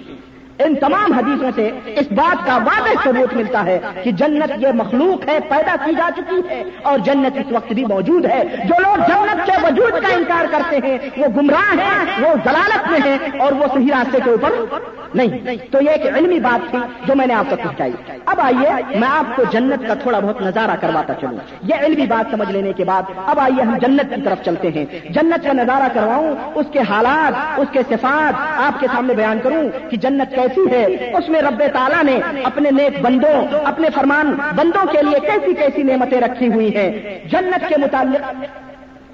ان 0.60 0.76
تمام 0.76 1.14
حدیثوں 1.14 1.52
سے 1.56 1.72
اس 1.86 2.12
بات 2.12 2.46
کا 2.46 2.58
واضح 2.58 3.04
ثبوت 3.04 3.34
ملتا 3.34 3.66
ہے 3.66 3.80
کہ 4.04 4.12
جنت 4.12 4.52
یہ 4.58 4.68
مخلوق 4.74 5.30
ہے، 5.30 5.40
پیدا 5.50 5.76
کی 5.86 5.92
جا 5.98 6.10
چکی 6.18 6.42
ہے 6.50 6.64
اور 6.84 7.00
جنت 7.00 7.38
اس 7.38 7.52
وقت 7.52 7.74
بھی 7.74 7.86
موجود 7.86 8.26
ہے۔ 8.26 8.44
جو 8.66 8.76
لوگ 8.80 8.96
جنت 8.96 9.46
کے 9.46 9.52
وجود 9.64 9.92
کا 9.92 10.16
انکار 10.16 10.46
کرتے 10.52 10.80
ہیں، 10.84 10.98
وہ 11.18 11.28
گمراہ 11.38 11.74
ہیں، 11.74 12.22
وہ 12.22 12.36
ضلالت 12.46 12.92
میں 12.92 13.00
ہیں 13.06 13.40
اور 13.40 13.52
وہ 13.52 13.66
صحیح 13.74 13.88
راستے 13.92 14.18
کے 14.24 14.30
اوپر 14.30 14.50
نہیں۔ 15.16 15.56
تو 15.72 15.82
یہ 15.82 15.90
ایک 15.90 16.16
علمی 16.16 16.40
بات 16.40 16.70
تھی 16.70 16.80
جو 17.06 17.16
میں 17.16 17.28
نے 17.28 17.34
آپ 17.34 17.46
تک 17.48 17.64
پہنچائی 17.64 17.92
اب 18.26 18.42
آئیے، 18.42 18.98
میں 19.00 19.08
آپ 19.08 19.36
کو 19.36 19.44
جنت 19.52 19.88
کا 19.88 19.94
تھوڑا 19.94 20.20
بہت 20.20 20.42
نظارہ 20.42 20.76
کرواتا 20.82 21.14
چلوں۔ 21.14 21.38
یہ 21.62 21.76
علمی 21.76 22.06
بات 22.06 22.32
سمجھ 22.32 22.52
لینے 22.52 22.74
کے 22.74 22.84
بعد 22.84 23.04
اب 23.26 23.40
آئیے 23.40 23.62
ہم 23.62 23.78
جنت 23.78 24.16
کی 24.16 24.22
طرف 24.22 24.44
چلتے 24.46 24.70
ہیں۔ 24.70 24.86
جنت 25.10 25.46
کا 25.46 25.54
نظارہ 25.54 25.88
کرواؤں، 25.94 26.36
اس 26.56 26.66
کے 26.72 26.80
حالات، 26.80 27.60
اس 27.60 27.68
کے 27.72 27.80
صفات 27.90 28.62
آپ 28.68 28.80
کے 28.80 28.88
سامنے 28.94 29.14
بیان 29.14 29.40
کروں 29.44 29.90
کہ 29.90 29.98
جنت 29.98 30.36
کیسی 30.48 30.72
ہے؟ 30.72 31.12
اس 31.18 31.30
میں 31.30 31.42
رب 31.42 31.64
تعالیٰ 31.74 32.04
نے 32.04 32.20
اپنے 32.44 32.72
نیک 32.72 33.02
بندوں، 33.02 33.60
اپنے 33.66 33.88
فرمان 33.96 34.36
بندوں 34.56 34.86
کے 34.92 35.02
لیے 35.02 35.20
کیسی 35.20 35.54
کیسی 35.54 35.84
نعمتیں 35.84 36.22
رکھی 36.22 36.48
ہوئی 36.54 36.76
ہیں؟ 36.76 37.20
جنت 37.32 37.70
کے 37.70 37.76
متعلق 37.78 38.46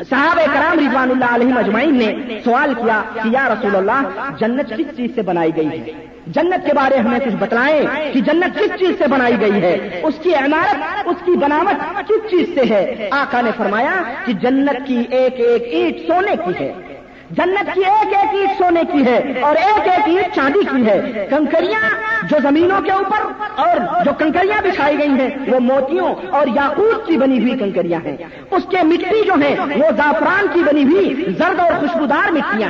صاحب 0.09 0.37
کرام 0.53 0.79
رضوان 0.79 1.11
اللہ 1.11 1.35
علیہ 1.35 1.53
مجمعین 1.53 1.97
نے 1.97 2.39
سوال 2.43 2.73
کیا 2.73 3.01
کہ 3.13 3.27
یا 3.27 3.47
رسول 3.49 3.75
اللہ، 3.75 4.29
جنت 4.39 4.69
کس 4.69 4.97
چیز 4.97 5.09
سے 5.15 5.21
بنائی 5.21 5.51
گئی 5.57 5.67
ہے؟ 5.67 5.91
جنت 6.27 6.65
کے 6.65 6.73
بارے 6.73 6.97
ہمیں 6.97 7.19
کچھ 7.19 7.35
بتلائیں 7.39 7.85
کہ 8.13 8.19
جنت 8.19 8.59
کس 8.59 8.79
چیز 8.79 8.89
سے 8.97 9.07
بنائی 9.09 9.41
گئی 9.41 9.61
ہے؟ 9.61 10.01
اس 10.03 10.13
کی 10.23 10.33
عمارت، 10.35 11.07
اس 11.07 11.15
کی 11.25 11.31
بناوٹ 11.31 12.09
کس 12.09 12.29
چیز 12.31 12.55
سے 12.55 12.61
ہے؟ 12.69 13.09
آقا 13.11 13.41
نے 13.41 13.51
فرمایا 13.57 14.03
کہ 14.25 14.33
جنت 14.33 14.87
کی 14.87 15.03
ایک 15.09 15.33
ایک 15.39 15.63
اینٹ 15.71 16.07
سونے 16.07 16.35
کی 16.45 16.65
ہے۔ 16.65 17.00
جنت 17.37 17.73
کی 17.73 17.81
ایک 17.85 18.13
ایک 18.17 18.33
اینٹ 18.33 18.57
سونے 18.57 18.81
کی 18.91 19.05
ہے 19.05 19.41
اور 19.41 19.55
ایک 19.55 19.87
ایک 19.87 20.07
اینٹ 20.07 20.35
چاندی 20.35 20.59
کی 20.71 20.85
ہے۔ 20.87 21.27
کنکریاں 21.29 21.89
جو 22.29 22.37
زمینوں 22.43 22.81
کے 22.81 22.91
اوپر 22.91 23.43
اور 23.55 24.03
جو 24.05 24.11
کنکریاں 24.17 24.61
بچھائی 24.61 24.97
گئی 24.97 25.09
ہیں، 25.09 25.29
وہ 25.47 25.59
موتیوں 25.59 26.15
اور 26.31 26.47
یاقوت 26.55 27.07
کی 27.07 27.17
بنی 27.17 27.39
ہوئی 27.39 27.57
کنکریاں 27.59 27.99
ہیں۔ 28.05 28.17
اس 28.51 28.63
کے 28.69 28.83
مٹی 28.83 29.23
جو 29.25 29.33
ہے 29.41 29.55
وہ 29.59 29.91
زعفران 29.97 30.47
کی 30.53 30.63
بنی 30.63 30.83
ہوئی 30.83 31.13
زرد 31.37 31.59
اور 31.59 31.71
خوشبودار 31.79 32.31
مٹیاں 32.31 32.69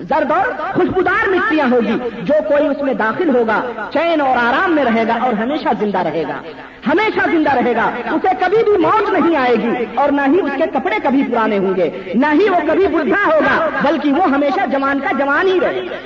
زرد 0.00 0.30
اور 0.30 0.46
خوشبودار 0.74 1.28
مٹیاں 1.28 1.70
ہوگی، 1.70 1.98
جو 2.22 2.34
کوئی 2.48 2.66
اس 2.66 2.82
میں 2.82 2.94
داخل 2.94 3.36
ہوگا، 3.36 3.62
چین 3.92 4.20
اور 4.20 4.36
آرام 4.36 4.74
میں 4.74 4.84
رہے 4.84 5.04
گا 5.08 5.14
اور 5.20 5.32
ہمیشہ 5.32 5.68
زندہ 5.80 5.98
رہے 5.98 6.22
گا۔ 6.22 6.42
ہمیشہ 6.86 7.30
زندہ 7.30 7.54
رہے 7.54 7.76
گا۔ 7.76 7.90
اسے 8.12 8.28
کبھی 8.40 8.64
بھی 8.64 8.78
موت 8.78 9.10
نہیں 9.10 9.36
آئے 9.36 9.54
گی 9.54 9.84
اور 9.94 10.08
نہ 10.08 10.20
ہی 10.26 10.40
اس 10.40 10.50
کے 10.56 10.64
کپڑے 10.72 10.96
کبھی 11.02 11.22
پرانے 11.30 11.58
ہوں 11.58 11.76
گے، 11.76 11.90
نہ 12.14 12.26
ہی 12.32 12.48
وہ 12.48 12.56
کبھی 12.68 12.86
بڑھا 12.86 13.34
ہوگا، 13.34 13.68
بلکہ 13.82 14.12
وہ 14.12 14.24
ہمیشہ 14.24 14.60
جوان 14.72 15.00
کا 15.00 15.10
جوان 15.18 15.48
ہی 15.48 15.60
رہے 15.60 15.86
گا۔ 15.90 15.96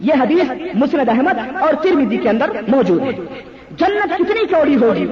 یہ 0.00 0.12
حدیث 0.20 0.74
مسرد 0.74 1.08
احمد 1.08 1.62
اور 1.62 1.74
ترمیدی 1.74 2.16
کے 2.16 2.28
اندر 2.28 2.50
موجود 2.68 3.02
ہے۔ 3.02 3.51
جنت 3.76 4.12
کتنی 4.18 4.46
چوڑی 4.46 4.76
ہوگی؟ 4.76 5.06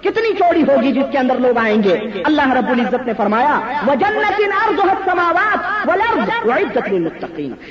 کتنی 0.00 0.32
چوڑی 0.38 0.62
ہوگی 0.62 0.92
جس 0.92 1.04
کے 1.12 1.18
اندر 1.18 1.34
لوگ 1.34 1.58
آئیں 1.58 1.82
گے؟ 1.82 2.22
اللہ 2.24 2.52
رب 2.52 2.68
العزت 2.68 3.06
نے 3.06 3.12
فرمایا 3.16 3.60
وہ 3.86 3.94
جنت 3.94 4.40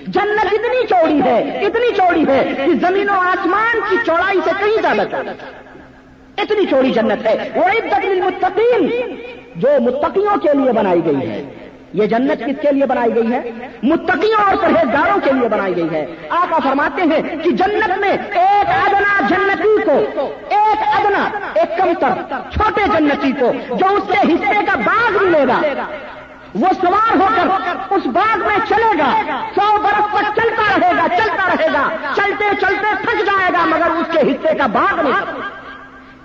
جنت 0.07 0.45
اتنی 0.45 0.87
چوڑی 0.89 1.21
ہے 1.23 1.65
اتنی 1.65 1.91
چوڑی 1.95 2.27
ہے 2.27 2.53
کہ 2.65 2.73
زمین 2.87 3.09
و 3.09 3.13
آسمان 3.13 3.79
کی 3.89 3.95
چوڑائی 4.05 4.39
سے 4.43 4.49
کہیں 4.59 4.81
زیادہ 4.81 5.01
اتنی 6.37 6.65
چوڑی 6.65 6.91
جنت 6.91 7.27
ہے۔ 7.27 7.49
وہ 7.55 7.63
عزت 7.63 8.05
للمتقین 8.05 8.87
جو 9.55 9.67
متقیوں 9.79 10.37
کے 10.37 10.49
لیے 10.53 10.71
بنائی 10.71 11.05
گئی 11.05 11.29
ہے۔ 11.29 11.43
یہ 11.93 12.05
جنت 12.05 12.39
کس 12.45 12.61
کے 12.61 12.71
لیے 12.71 12.85
بنائی 12.85 13.15
گئی 13.15 13.31
ہے؟ 13.31 13.41
متقیوں 13.83 14.43
اور 14.43 14.55
پرہیزگاروں 14.55 15.19
کے 15.23 15.31
لیے 15.31 15.47
بنائی 15.47 15.75
گئی 15.75 15.89
ہے۔ 15.91 16.05
آپ 16.29 16.63
فرماتے 16.63 17.01
ہیں 17.01 17.21
کہ 17.43 17.51
جنت 17.51 17.97
میں 17.99 18.09
ایک 18.09 18.69
ادنا 18.69 19.27
جنتی 19.29 19.83
کو، 19.83 19.97
ایک 20.49 20.83
ادنا، 20.95 21.29
ایک 21.53 21.77
کمتر، 21.77 22.21
چھوٹے 22.51 22.81
جنتی 22.93 23.31
کو 23.31 23.51
جو 23.77 23.85
اس 23.95 24.03
کے 24.07 24.33
حصے 24.33 24.65
کا 24.65 24.75
باغ 24.75 25.23
ملے 25.23 25.45
گا، 25.47 25.61
وہ 26.55 26.67
سوار 26.81 27.15
ہو 27.15 27.27
کر 27.35 27.93
اس 27.93 28.05
باغ 28.05 28.39
میں 28.39 28.57
چلے 28.69 28.97
گا، 28.99 29.11
سو 29.55 29.77
برف 29.77 30.11
پر 30.11 30.23
چلتا 30.35 30.79
رہے 30.79 30.91
گا، 30.97 31.07
چلتا 31.17 31.47
رہے 31.47 31.67
گا، 31.73 31.89
چلتے 32.15 32.45
چلتے 32.61 32.95
تھک 33.01 33.25
جائے 33.25 33.51
گا، 33.53 33.65
مگر 33.65 33.89
اس 33.89 34.07
کے 34.11 34.31
حصے 34.31 34.53
کا 34.53 34.67
باغ 34.67 35.01
نہیں۔ 35.01 35.41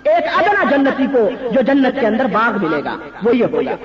ایک 0.03 0.37
ادنا 0.37 0.63
جنتی 0.69 1.07
کو 1.11 1.29
جو 1.51 1.61
جنت 1.61 1.99
کے 1.99 2.07
اندر 2.07 2.25
باغ 2.25 2.65
ملے 2.65 2.83
گا، 2.83 2.95
وہ 3.23 3.35
یہ 3.35 3.45
ہوگا۔ 3.45 3.75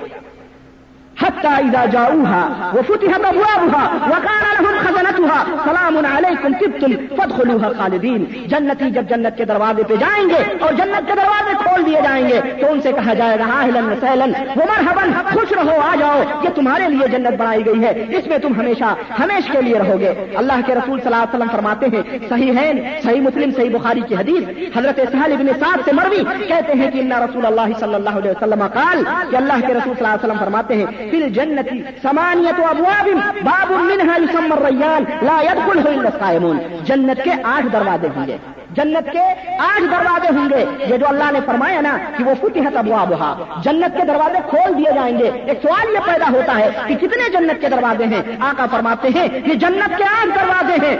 حتى 1.17 1.47
إذا 1.47 1.85
جاءوها 1.85 2.73
وفتحت 2.75 3.25
أبوابها 3.25 3.83
وقال 4.11 4.43
لهم 4.55 4.75
خزنتها، 4.85 5.39
سلام 5.65 6.05
عليكم 6.05 6.53
تبتم 6.53 6.91
فادخلوها 7.17 7.69
خالدين. 7.77 8.21
جنتی 8.51 8.89
جب 8.95 9.09
جنت 9.09 9.37
کے 9.37 9.45
دروازے 9.45 9.83
پہ 9.89 9.95
جائیں 9.95 10.25
گے 10.29 10.41
اور 10.63 10.73
جنت 10.79 11.07
کے 11.07 11.15
دروازے 11.21 11.53
کھول 11.63 11.85
دیے 11.85 12.01
جائیں 12.03 12.27
گے، 12.29 12.39
تو 12.61 12.71
ان 12.71 12.81
سے 12.81 12.91
کہا 12.91 13.13
جائے 13.19 13.39
گا 13.39 13.45
آہلن 13.59 13.93
سیلن 14.01 14.33
ومرحبا، 14.57 15.05
خوش 15.31 15.51
رہو، 15.59 15.75
آ 15.81 15.93
جاؤ، 15.99 16.19
یہ 16.43 16.49
تمہارے 16.55 16.89
لیے 16.89 17.07
جنت 17.15 17.39
بنائی 17.39 17.65
گئی 17.65 17.83
ہے، 17.83 17.91
اس 18.17 18.27
میں 18.27 18.37
تم 18.45 18.59
ہمیشہ، 18.59 18.93
ہمیش 19.19 19.49
کے 19.51 19.61
لیے 19.61 19.79
رہو 19.79 19.99
گے. 19.99 20.13
اللہ 20.41 20.65
کے 20.65 20.75
رسول 20.75 20.99
صلی 20.99 21.13
اللہ 21.13 21.23
علیہ 21.23 21.35
وسلم 21.35 21.51
فرماتے 21.55 21.85
ہیں، 21.93 22.03
صحیح 22.29 22.51
ہے، 22.57 22.99
صحیح 23.03 23.21
مسلم، 23.21 23.51
صحیح 23.57 23.69
بخاری 23.77 24.01
کی 24.07 24.15
حدیث، 24.15 24.43
حضرت 24.77 24.99
سہل 25.11 25.31
ابن 25.37 25.47
سعد 25.59 25.85
سے 25.85 25.91
مروی، 25.99 26.23
کہتے 26.47 26.73
ہیں 26.79 26.91
کہ 26.91 26.99
اللہ 27.05 27.23
رسول 27.25 27.45
اللہ 27.45 27.77
صلی 27.79 27.95
اللہ 27.95 28.21
علیہ 28.21 28.31
وسلم 28.31 28.67
قال، 28.77 29.03
کہ 29.31 29.35
اللہ 29.35 29.65
کے 29.67 29.73
رسول 29.73 29.93
صلی 29.95 30.05
اللہ 30.05 30.15
علیہ 30.15 30.25
وسلم 30.25 30.39
فرماتے 30.45 30.75
ہیں 30.75 31.03
فل 31.11 31.27
جنتی 31.37 31.77
سمانیت 32.03 32.59
ابواب 32.71 33.07
باب 33.49 33.71
منها 33.71 34.17
يسمى 34.17 34.53
الريان 34.57 35.03
لا 35.21 35.37
يدخله 35.47 35.87
الا 35.95 36.09
الصائمون. 36.09 36.57
جنت 36.87 37.23
کے 37.23 37.31
آٹھ 37.55 37.67
دروازے 37.73 38.07
ہوں 38.15 38.27
گے. 38.27 38.37
جنت 38.77 39.11
کے 39.11 39.23
آٹھ 39.67 39.83
دروازے 39.91 40.29
ہوں 40.37 40.49
گے. 40.49 40.65
یہ 40.87 40.97
جو 40.97 41.07
اللہ 41.07 41.31
نے 41.33 41.39
فرمایا 41.45 41.81
نا 41.81 41.93
کہ 42.17 42.23
وہ 42.23 42.33
فتحت 42.41 42.77
ابوابها 42.83 43.61
جنت 43.67 43.97
کے 43.97 44.03
دروازے 44.11 44.39
کھول 44.49 44.77
دیے 44.77 44.91
جائیں 44.95 45.17
گے. 45.19 45.31
ایک 45.47 45.61
سوال 45.61 45.93
یہ 45.95 46.05
پیدا 46.05 46.27
ہوتا 46.35 46.57
ہے 46.59 46.69
کہ 46.87 46.95
کتنے 47.05 47.29
جنت 47.37 47.61
کے 47.61 47.69
دروازے 47.75 48.05
ہیں؟ 48.13 48.21
آقا 48.49 48.65
فرماتے 48.75 49.07
ہیں 49.15 49.27
کہ 49.47 49.53
جنت 49.65 49.97
کے 49.97 50.03
آٹھ 50.03 50.31
دروازے 50.39 50.85
ہیں. 50.85 50.95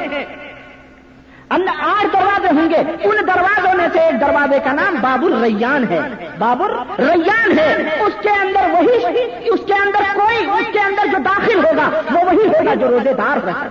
اندر 1.56 1.72
آٹھ 1.80 2.08
دروازے 2.14 2.48
ہوں 2.48 2.70
گے۔ 2.70 3.08
ان 3.08 3.28
دروازوں 3.28 3.78
میں 3.78 3.88
سے 3.94 4.00
ایک 4.00 4.22
دروازے 4.22 4.60
کا 4.64 4.72
نام 4.72 4.96
بابر 5.02 5.42
ریان 5.42 5.84
ہے۔ 5.90 6.00
بابر 6.40 6.72
ریان 7.00 7.60
ہے۔ 7.60 7.90
اس 8.00 8.14
کے 8.22 8.30
اندر 8.30 8.70
وہی، 8.70 9.06
اس 9.50 9.60
کے 9.68 9.74
اندر 9.74 10.20
کوئی، 10.20 10.50
اس 10.50 10.74
کے 10.74 10.80
اندر 10.80 11.08
جو 11.12 11.18
داخل 11.26 11.66
ہوگا، 11.66 11.90
وہ 12.12 12.26
وہی 12.26 12.48
ہوگا 12.48 12.74
جو 12.74 12.88
روزے 12.88 13.14
دار 13.14 13.38
رہے 13.46 13.68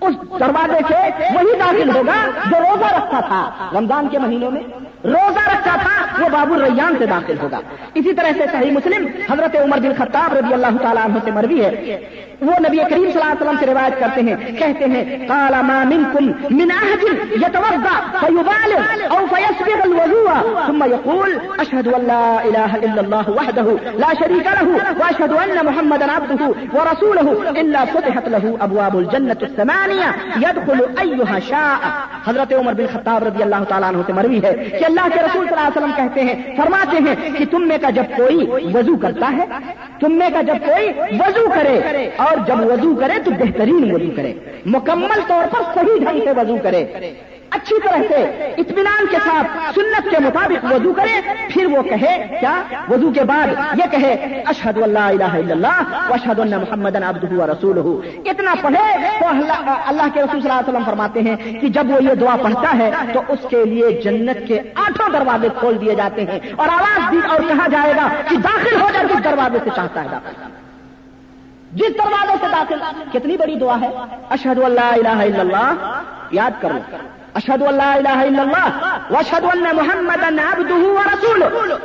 اس 0.00 0.14
دروازے 0.40 0.78
سے 0.88 0.94
وہی 1.34 1.58
داخل 1.58 1.96
ہوگا 1.96 2.30
جو 2.50 2.56
روزہ 2.58 2.94
رکھتا 2.94 3.20
تھا۔ 3.20 3.70
رمضان 3.78 4.08
کے 4.08 4.18
مہینوں 4.18 4.50
میں 4.50 4.62
روزہ 5.04 5.44
رکھتا 5.50 5.76
تھا، 5.82 6.22
وہ 6.22 6.28
بابو 6.32 6.54
ریان 6.54 6.94
سے 6.98 7.06
داخل 7.06 7.38
ہوگا۔ 7.42 7.60
اسی 7.94 8.12
طرح 8.14 8.30
سے 8.38 8.44
صحیح 8.52 8.70
مسلم 8.70 9.06
حضرت 9.30 9.56
عمر 9.56 9.78
بن 9.78 9.92
خطاب 9.98 10.32
رضی 10.32 10.52
اللہ 10.52 10.76
تعالیٰ 10.82 11.04
عنہ 11.04 11.18
سے 11.24 11.30
مروی 11.30 11.64
ہے۔ 11.64 11.98
وہ 12.42 12.52
نبی 12.60 12.76
کریم 12.90 13.10
صلی 13.10 13.20
اللہ 13.20 13.32
علیہ 13.32 13.42
وسلم 13.42 13.58
سے 13.60 13.66
روایت 13.66 13.98
کرتے 14.00 14.20
ہیں، 14.20 14.36
کہتے 14.58 14.84
ہیں 14.92 15.28
کالا 15.28 15.60
ما 15.62 15.84
منکم 15.90 16.24
من 16.58 16.70
احد 16.70 17.02
يتوضا 17.42 17.94
فيبالغ 18.20 18.80
او 19.14 19.26
فيسبغ 19.34 19.82
الوضوء، 19.82 20.66
ثم 20.66 20.84
يقول 20.84 21.30
اشهد 21.58 21.86
ان 21.94 22.06
لا 22.06 22.26
اله 22.48 22.72
الا 22.86 23.00
الله 23.04 23.26
وحده 23.38 23.68
لا 24.04 24.10
شريك 24.22 24.46
له 24.58 24.68
واشهد 25.00 25.32
ان 25.32 25.66
محمدا 25.70 26.10
عبده 26.16 26.42
ورسوله 26.74 27.60
الا 27.62 27.84
فتحت 27.94 28.28
له 28.28 28.56
ابواب 28.68 28.96
الجنه 28.96 29.38
الثمان 29.42 29.82
زانیہ 29.82 30.10
يدخل 30.46 30.80
ايها 31.02 31.38
شاء۔ 31.48 31.78
حضرت 32.26 32.52
عمر 32.52 32.72
بن 32.72 32.86
خطاب 32.92 33.24
رضی 33.24 33.42
اللہ 33.42 33.64
تعالیٰ 33.68 33.88
عنہ 33.88 34.02
سے 34.06 34.12
مروی 34.12 34.40
ہے 34.44 34.52
کہ 34.78 34.84
اللہ 34.92 35.14
کے 35.14 35.20
رسول 35.20 35.46
صلی 35.48 35.56
اللہ 35.56 35.68
علیہ 35.68 35.78
وسلم 35.78 35.90
کہتے 35.96 36.20
ہیں، 36.20 36.56
فرماتے 36.56 36.96
ہیں 36.96 37.38
کہ 37.38 37.44
تم 37.50 37.68
میں 37.68 37.78
کا 37.80 37.90
جب 37.90 38.04
کوئی 38.16 38.46
وضو 38.74 38.96
کرتا 38.96 39.32
ہے، 39.36 39.44
تم 40.00 40.12
میں 40.12 40.30
کا 40.32 40.42
جب 40.42 40.54
کوئی 40.66 40.88
وضو 40.98 41.50
کرے 41.54 42.10
اور 42.16 42.36
جب 42.46 42.60
وضو 42.60 42.94
کرے 42.94 43.18
تو 43.24 43.30
بہترین 43.30 43.94
وضو 43.94 44.10
کرے۔ 44.16 44.32
مکمل 44.66 45.20
طور 45.26 45.44
پر 45.52 45.62
صحیح 45.74 46.04
ڈھنگ 46.04 46.20
سے 46.24 46.30
وضو 46.36 46.56
کرے۔ 46.62 46.84
اچھی 47.56 47.78
طرح 47.84 48.02
سے 48.08 48.20
اطمینان 48.62 49.06
کے 49.10 49.16
ساتھ 49.24 49.46
سنت 49.74 50.10
کے 50.10 50.18
مطابق 50.24 50.64
وضو 50.72 50.92
کرے، 50.96 51.20
پھر 51.48 51.66
وہ 51.72 51.82
کہے، 51.82 52.14
کیا؟ 52.40 52.54
وضو 52.88 53.10
کے 53.14 53.24
بعد 53.30 53.48
یہ 53.78 53.90
کہے، 53.90 54.12
اشہد 54.52 54.78
اللہ 54.82 55.08
الہ 55.16 55.32
الا 55.40 55.52
اللہ 55.52 56.12
اشہد 56.14 56.40
اللہ 56.40 56.58
محمد 56.64 56.96
عبدہ 57.02 57.32
و 57.34 57.46
رسول 57.52 57.78
اتنا 58.30 58.54
پڑھے 58.62 58.84
تو 59.20 59.26
اللہ 59.28 60.06
کے 60.14 60.22
رسول 60.22 60.40
صلی 60.40 60.50
اللہ 60.50 60.60
علیہ 60.60 60.68
وسلم 60.68 60.84
فرماتے 60.86 61.20
ہیں 61.28 61.36
کہ 61.60 61.68
جب 61.76 61.90
وہ 61.90 62.02
یہ 62.04 62.14
دعا 62.20 62.36
پڑھتا 62.42 62.76
ہے 62.78 62.90
تو 63.12 63.20
اس 63.34 63.46
کے 63.50 63.64
لیے 63.64 63.90
جنت 64.04 64.46
کے 64.48 64.60
آٹھوں 64.86 65.08
دروازے 65.12 65.48
کھول 65.58 65.80
دیے 65.80 65.94
جاتے 65.94 66.24
ہیں 66.30 66.38
اور 66.56 66.68
آواز 66.78 67.10
دی 67.12 67.20
اور 67.28 67.48
کہا 67.48 67.66
جائے 67.72 67.92
گا 67.96 68.08
کہ 68.28 68.36
داخل 68.48 68.80
ہو 68.80 68.88
جائے 68.92 69.06
جس 69.08 69.24
دروازے 69.24 69.58
سے 69.64 69.70
چاہتا 69.76 70.02
ہے 70.02 70.08
داخل 70.08 70.50
جس 71.80 71.96
دروازے 71.98 72.32
سے 72.40 72.46
داخل، 72.52 72.80
کتنی 73.12 73.36
بڑی 73.36 73.54
دعا 73.58 73.76
ہے؟ 73.80 73.88
اشہد 74.30 74.58
اللہ 74.64 74.92
الہ 74.94 75.18
الا 75.22 75.40
اللہ 75.40 76.00
یاد 76.32 76.60
کرو 76.62 76.78
اشد 77.34 77.62
اللہ 77.62 77.82
الہ 77.82 78.08
الا 78.08 78.42
اللہ 78.42 78.68
واشهد 79.10 79.44
ان 79.44 79.76
محمد 79.76 80.38
عبده 80.38 80.82
ورسوله. 80.84 81.76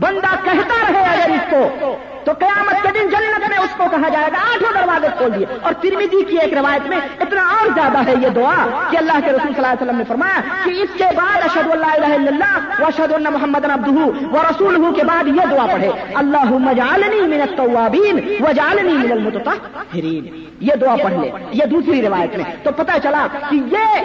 بندہ 0.00 0.34
کہتا 0.44 0.92
رہے 0.92 1.04
اگر 1.04 1.30
اس 1.30 1.50
کو، 1.50 1.96
تو 2.24 2.32
قیامت 2.32 2.82
کے 2.82 2.88
دن 2.94 3.08
جنت 3.08 3.48
میں 3.48 3.58
اس 3.58 3.74
کو 3.76 3.84
کہا 3.90 4.08
جائے 4.08 4.32
گا۔ 4.32 4.36
آٹھوں 4.36 4.72
دروازے 4.74 5.06
کھول 5.16 5.34
دیے۔ 5.34 5.46
اور 5.62 5.72
ترمیدی 5.72 6.24
کی 6.24 6.36
ایک 6.38 6.54
روایت 6.54 6.86
میں 6.86 6.96
اتنا 7.20 7.40
اور 7.40 7.66
زیادہ 7.74 7.98
ہے 8.06 8.14
یہ 8.22 8.28
دعا 8.28 8.88
کہ 8.90 8.96
اللہ 8.96 9.12
کے 9.12 9.30
رسول 9.30 9.54
صلی 9.54 9.54
اللہ 9.56 9.66
علیہ 9.66 9.82
وسلم 9.82 9.96
نے 9.96 10.04
فرمایا 10.08 10.40
کہ 10.64 10.70
اس 10.70 10.88
کے 10.98 11.04
بعد 11.16 11.36
اشد 11.36 11.70
اللہ 11.70 11.86
الہ 11.86 12.06
الا 12.06 12.30
اللہ 12.30 12.82
واشهد 12.82 13.12
ان 13.12 13.22
محمد 13.22 13.64
عبده 13.64 14.28
ورسوله 14.32 14.94
کے 14.94 15.04
بعد 15.04 15.28
یہ 15.28 15.56
دعا 15.56 15.66
پڑھے۔ 15.72 15.90
اللہ 16.14 16.44
مجعلنی 16.44 17.20
من 17.20 17.40
التوابین 17.40 18.36
وجعلنی 18.40 18.92
من 18.92 19.12
المتطہرین۔ 19.12 20.44
یہ 20.60 20.74
دعا 20.74 20.96
پڑھ 21.02 21.14
لے۔ 21.14 21.30
یہ 21.52 21.64
دوسری 21.64 22.02
روایت 22.02 22.36
میں۔ 22.36 22.44
تو 22.62 22.70
پتہ 22.76 22.92
چلا 23.02 23.26
کہ 23.50 23.54
یہ 23.54 24.00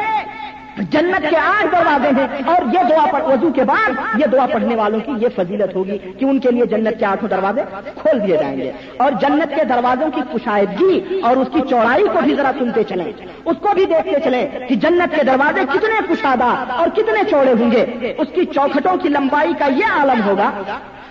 جنت 0.77 1.29
کے 1.29 1.38
آٹھ 1.38 1.65
دروازے 1.71 2.07
ہیں 2.07 2.27
اور 2.45 2.61
یہ 2.73 2.79
دعا 2.89 3.25
وضو 3.25 3.51
کے 3.51 3.63
بعد 3.63 3.91
یہ 4.17 4.25
دعا 4.25 4.45
پڑھنے 4.45 4.75
والوں 4.75 4.99
کی 4.99 5.11
یہ 5.17 5.27
فضیلت 5.35 5.75
ہوگی 5.75 5.97
کہ 5.97 6.25
ان 6.25 6.39
کے 6.39 6.51
لیے 6.51 6.65
جنت 6.65 6.99
کے 6.99 7.05
آٹھوں 7.05 7.29
دروازے 7.29 7.61
کھول 7.95 8.27
دیے 8.27 8.38
جائیں 8.38 8.57
گے 8.57 8.71
اور 8.97 9.11
جنت 9.11 9.55
کے 9.55 9.63
دروازوں 9.63 10.11
کی 10.11 10.21
کشائدگی 10.33 11.19
اور 11.23 11.38
اس 11.38 11.47
کی 11.53 11.59
چوڑائی 11.69 12.03
کو 12.03 12.19
بھی 12.23 12.35
ذرا 12.35 12.51
سنتے 12.59 12.83
چلیں۔ 12.83 13.11
اس 13.45 13.55
کو 13.59 13.67
بھی 13.73 13.85
دیکھتے 13.85 14.19
چلیں 14.23 14.47
کہ 14.69 14.75
جنت 14.75 15.15
کے 15.15 15.23
دروازے 15.23 15.61
کتنے 15.73 16.13
کشادہ 16.13 16.65
اور 16.69 16.88
کتنے 16.88 17.23
چوڑے 17.29 17.53
ہوں 17.59 17.71
گے۔ 17.71 18.13
اس 18.17 18.27
کی 18.35 18.45
چوکھٹوں 18.45 18.97
کی 18.97 19.09
لمبائی 19.09 19.53
کا 19.59 19.65
یہ 19.65 19.85
عالم 19.91 20.23
ہوگا 20.25 20.51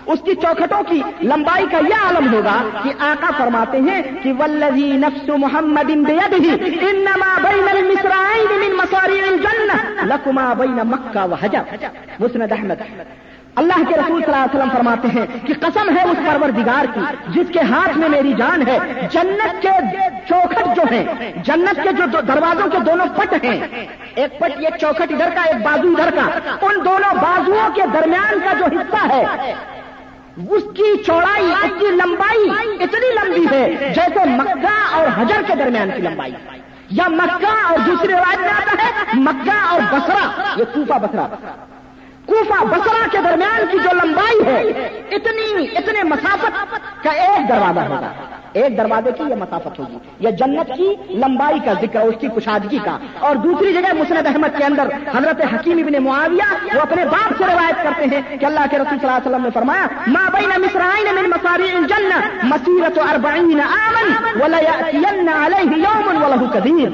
اس 0.07 0.19
کی 0.25 0.35
چوکھٹوں 0.35 0.83
کی 0.89 1.01
لمبائی 1.23 1.67
کا 1.71 1.79
یہ 1.89 2.05
عالم 2.05 2.33
ہوگا 2.35 2.57
کہ 2.83 2.91
آقا 3.05 3.31
فرماتے 3.39 3.79
ہیں 3.81 4.01
کہ 4.23 4.33
ولزی 4.39 4.91
نفس 5.05 5.29
محمد 5.45 5.91
انما 5.91 7.31
بین 7.43 7.69
المصرعین 7.69 8.59
من 8.61 8.77
مصارع 8.77 9.21
الجنہ 9.29 10.07
لکما 10.13 10.53
بین 10.59 10.81
مکہ 10.91 11.25
و 11.25 11.35
حجر 11.43 11.87
مسند 12.21 12.53
احمد۔ 12.53 12.83
اللہ 13.57 13.83
کے 13.89 13.95
رسول 13.97 14.21
صلی 14.23 14.33
اللہ 14.33 14.45
علیہ 14.45 14.55
وسلم 14.55 14.71
فرماتے 14.73 15.09
ہیں 15.09 15.27
کہ 15.47 15.55
قسم 15.61 15.91
ہے 15.97 16.03
اس 16.03 16.17
پروردگار 16.25 16.85
کی 16.95 17.01
جس 17.35 17.53
کے 17.53 17.61
ہاتھ 17.71 17.99
میں 17.99 18.09
میری 18.09 18.33
جان 18.39 18.67
ہے۔ 18.67 18.79
جنت 19.13 19.63
کے 19.63 19.75
چوکھٹ 20.29 20.77
جو 20.77 20.83
ہیں، 20.91 21.05
جنت 21.45 21.83
کے 21.83 21.93
جو 21.99 22.21
دروازوں 22.29 22.69
کے 22.71 22.79
دونوں 22.87 23.07
پٹ 23.17 23.45
ہیں، 23.45 23.59
ایک 24.15 24.39
پٹ 24.39 24.61
یہ 24.61 24.77
چوکھٹ 24.81 25.13
ادھر 25.13 25.31
کا، 25.35 25.43
ایک 25.43 25.63
بازو 25.65 25.93
ادھر 25.93 26.11
کا، 26.17 26.27
ان 26.67 26.85
دونوں 26.85 27.15
بازوؤں 27.21 27.75
کے 27.75 27.87
درمیان 27.95 28.39
کا 28.45 28.59
جو 28.59 28.77
حصہ 28.77 29.07
ہے 29.13 29.55
اس 30.37 30.63
کی 30.77 31.03
چوڑائی، 31.07 31.53
اس 31.53 31.81
کی 31.81 31.87
لمبائی 31.87 32.51
اتنی 32.81 33.15
لمبی 33.15 33.57
ہے 33.57 33.93
جیسے 33.95 34.25
مکہ 34.25 34.95
اور 34.95 35.07
حجر 35.17 35.43
کے 35.47 35.55
درمیان 35.55 35.91
کی 35.97 36.03
لمبائی۔ 36.03 36.33
یا 36.91 37.09
مکہ 37.09 37.67
اور 37.69 37.79
دوسری 37.87 38.13
روایت 38.13 38.39
میں 38.39 38.51
آتا 38.51 38.85
ہے، 38.85 38.93
مکہ 39.15 39.67
اور 39.71 39.81
بسرا 39.93 40.53
یہ 40.57 40.65
کوفا 40.75 40.99
بسرا 40.99 41.27
کوفا 42.27 42.65
بسرا 42.65 43.07
کے 43.13 43.19
درمیان 43.25 43.65
کی 43.71 43.79
جو 43.79 43.91
لمبائی 43.93 44.47
ہے، 44.47 44.61
اتنی، 45.11 45.67
اتنے 45.77 46.03
مسافت 46.03 46.69
کا 47.05 47.11
ایک 47.11 47.49
دروازہ 47.49 47.81
ہوگا۔ 47.81 48.24
ایک 48.55 48.79
دروازے 48.79 49.11
کی 49.19 49.25
یہ 49.31 49.35
مسافت 49.35 49.79
ہوگی۔ 49.79 49.99
یہ 50.21 50.31
جنت 50.31 50.71
کی 50.77 50.89
لمبائی 51.11 51.59
کا 51.65 51.73
ذکر 51.83 52.01
اس 52.01 52.15
کی 52.21 52.29
کشادگی 52.37 52.79
کا۔ 52.85 52.99
اور 53.21 53.37
دوسری 53.37 53.73
جگہ 53.73 53.93
مسند 53.99 54.27
احمد 54.27 54.59
کے 54.59 54.65
اندر 54.65 54.89
حضرت 55.15 55.41
حکیم 55.55 55.79
ابن 55.79 56.03
معاویہ 56.05 56.49
وہ 56.75 56.81
اپنے 56.81 57.05
باپ 57.05 57.33
سے 57.39 57.45
روایت 57.45 57.83
کرتے 57.83 58.05
ہیں 58.13 58.37
کہ 58.41 58.45
اللہ 58.45 58.65
کے 58.71 58.77
رسول 58.79 58.99
صلی 58.99 59.09
اللہ 59.09 59.17
علیہ 59.17 59.29
وسلم 59.29 59.45
نے 59.45 59.51
فرمایا، 59.55 59.87
ما 60.07 60.25
بین 60.33 60.53
مصرعین 60.63 61.15
من 61.15 61.31
مصارع 61.31 61.69
الجنہ 61.77 62.19
مسیرت 62.43 62.99
اربعین 62.99 63.61
آمن 63.61 64.09
ولا 64.43 64.59
علیہ 65.47 65.77
یوم 65.85 66.23
وله 66.23 66.47
کبیر. 66.55 66.89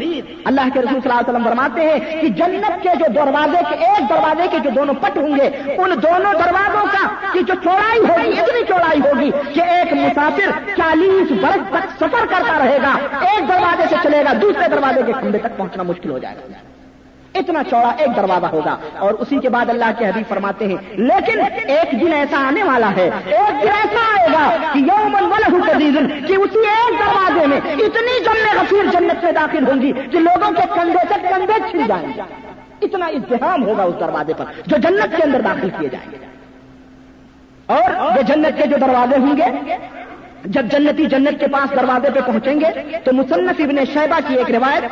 اللہ 0.45 0.69
کے 0.75 0.81
رسول 0.81 1.01
صلی 1.01 1.11
اللہ 1.11 1.21
علیہ 1.21 1.31
وسلم 1.31 1.45
فرماتے 1.45 1.81
ہیں 1.83 2.21
کہ 2.21 2.29
جنت 2.29 2.83
کے 2.83 2.89
جو 2.99 3.13
دروازے 3.15 3.63
کے 3.69 3.85
ایک 3.87 4.09
دروازے 4.11 4.49
کے 4.51 4.59
جو 4.65 4.71
دونوں 4.77 4.95
پٹ 5.01 5.19
ہوں 5.19 5.37
گے، 5.37 5.47
ان 5.79 5.91
دونوں 6.03 6.33
دروازوں 6.43 6.85
کا 6.93 7.07
کی 7.33 7.43
جو 7.49 7.55
چوڑائی 7.65 8.01
ہوگی، 8.01 8.39
اتنی 8.41 8.65
چوڑائی 8.69 9.01
ہوگی 9.01 9.31
کہ 9.55 9.61
ایک 9.77 9.93
مسافر 9.93 10.51
چالیس 10.77 11.33
برس 11.51 11.69
تک 11.71 12.05
سفر 12.05 12.27
کرتا 12.27 12.59
رہے 12.59 12.79
گا، 12.83 13.17
ایک 13.21 13.49
دروازے 13.49 13.83
سے 13.91 13.95
چلے 14.03 14.25
گا، 14.25 14.33
دوسرے 14.43 14.69
دروازے 14.69 15.01
کے 15.07 15.13
کھمبے 15.13 15.39
تک 15.39 15.57
پہنچنا 15.57 15.83
مشکل 15.83 16.11
ہو 16.11 16.19
جائے 16.19 16.37
گا۔ 16.37 16.59
اتنا 17.35 17.63
چوڑا 17.71 17.91
ایک 17.99 18.17
دروازہ 18.17 18.47
ہوگا 18.47 18.77
اور 18.99 19.15
اسی 19.15 19.39
کے 19.39 19.49
بعد 19.49 19.69
اللہ 19.69 19.91
کے 19.99 20.09
حبیب 20.09 20.29
فرماتے 20.29 20.67
ہیں، 20.67 20.77
لیکن 20.91 21.41
ایک 21.67 22.01
دن 22.01 22.13
ایسا 22.13 22.47
آنے 22.49 22.63
والا 22.63 22.91
ہے، 22.97 23.11
ایک 23.27 23.63
دن 23.63 23.69
ایسا 23.69 24.03
آئے 24.19 24.29
گا 24.33 24.57
کہ 24.73 24.79
یوم 24.79 25.17
کہ 26.27 26.37
اسی 26.37 26.59
ایک 26.59 26.99
دروازے 26.99 27.47
میں 27.47 27.57
اتنی 27.57 28.25
جمع 28.25 28.61
غفیر 28.61 28.91
جنت 28.93 29.25
میں 29.25 29.33
داخل 29.33 29.67
ہوں 29.67 29.83
گی 29.83 29.93
کہ 29.93 30.19
لوگوں 30.19 30.51
کے 30.51 30.63
کندھے 30.75 31.05
سے 31.09 31.15
کندھے 31.29 31.71
چھل 31.71 31.81
جائیں 31.89 32.09
گے۔ 32.17 32.23
اتنا 32.83 33.07
اتحام 33.07 33.63
ہوگا 33.63 33.83
اس 33.83 33.95
دروازے 34.01 34.33
پر 34.37 34.45
جو 34.67 34.77
جنت 34.77 35.17
کے 35.17 35.23
اندر 35.23 35.41
داخل 35.41 35.71
کیے 35.71 35.89
جائیں 35.89 36.11
گے۔ 36.11 36.17
اور 37.67 37.91
جو 38.17 38.23
جنت 38.23 38.63
کے 38.63 38.67
جو 38.67 38.77
دروازے 38.81 39.17
ہوں 39.19 39.37
گے 39.37 39.77
جب 40.45 40.67
جنتی 40.73 41.07
جنت 41.07 41.41
کے 41.41 41.47
پاس 41.47 41.77
دروازے 41.77 42.11
پہ 42.15 42.21
پہنچیں 42.27 42.61
گے 42.61 42.99
تو 43.05 43.13
مصنف 43.13 43.61
ابن 43.61 43.85
شیبہ 43.85 44.19
کی 44.29 44.35
ایک 44.35 44.51
روایت 44.51 44.85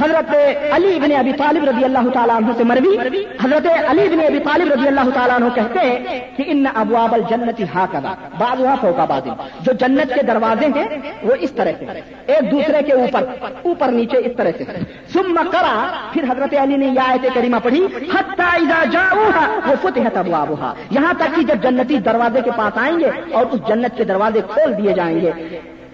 حضرت 0.00 0.30
علی 0.74 0.94
ابن 0.96 1.12
ابی 1.18 1.32
طالب 1.38 1.64
رضی 1.68 1.84
اللہ 1.84 2.08
تعالیٰ 2.14 2.34
عنہ 2.36 2.52
سے 2.56 2.64
مروی۔ 2.64 2.96
حضرت 3.40 3.66
علی 3.90 4.02
ابن 4.02 4.20
ابی 4.26 4.38
طالب 4.44 4.72
رضی 4.72 4.86
اللہ 4.88 5.08
تعالیٰ 5.14 5.36
عنہ 5.36 5.48
کہتے 5.54 5.80
ہیں 5.86 6.18
کہ 6.36 6.44
ان 6.46 6.64
ابواب 6.74 7.14
الجنت 7.14 7.60
ہا 7.74 7.84
کدا 7.92 8.12
بعض 8.38 8.62
فوقا 8.80 9.04
بازی 9.12 9.30
جو 9.64 9.72
جنت 9.80 10.14
کے 10.14 10.22
دروازے 10.26 10.66
ہیں، 10.76 10.86
وہ 11.22 11.34
اس 11.46 11.52
طرح 11.56 11.72
سے 11.78 12.00
ایک 12.26 12.50
دوسرے 12.50 12.82
کے 12.86 12.92
اوپر 12.92 13.24
اوپر 13.62 13.88
نیچے 13.98 14.18
اس 14.26 14.36
طرح 14.36 14.52
سے 14.58 14.64
ثم 15.12 15.38
کرا 15.52 15.74
پھر 16.12 16.24
حضرت 16.30 16.54
علی 16.62 16.76
نے 16.76 16.86
یہ 16.86 17.00
آیت 17.06 17.26
کریمہ 17.34 17.56
پڑھی، 17.62 17.82
حتی 18.14 18.46
اذا 18.50 18.80
جاؤوها 18.92 19.44
وفتحت 19.70 20.16
ابوابها 20.16 20.70
یہاں 20.98 21.14
تک 21.18 21.34
کہ 21.36 21.42
جب 21.48 21.62
جنتی 21.62 21.98
دروازے 22.10 22.40
کے 22.44 22.50
پاس 22.56 22.78
آئیں 22.84 22.98
گے 23.00 23.10
اور 23.32 23.44
اس 23.52 23.66
جنت 23.68 23.96
کے 23.96 24.04
دروازے 24.12 24.40
کھول 24.52 24.76
دیے 24.78 24.92
جائیں 25.00 25.20
گے 25.20 25.32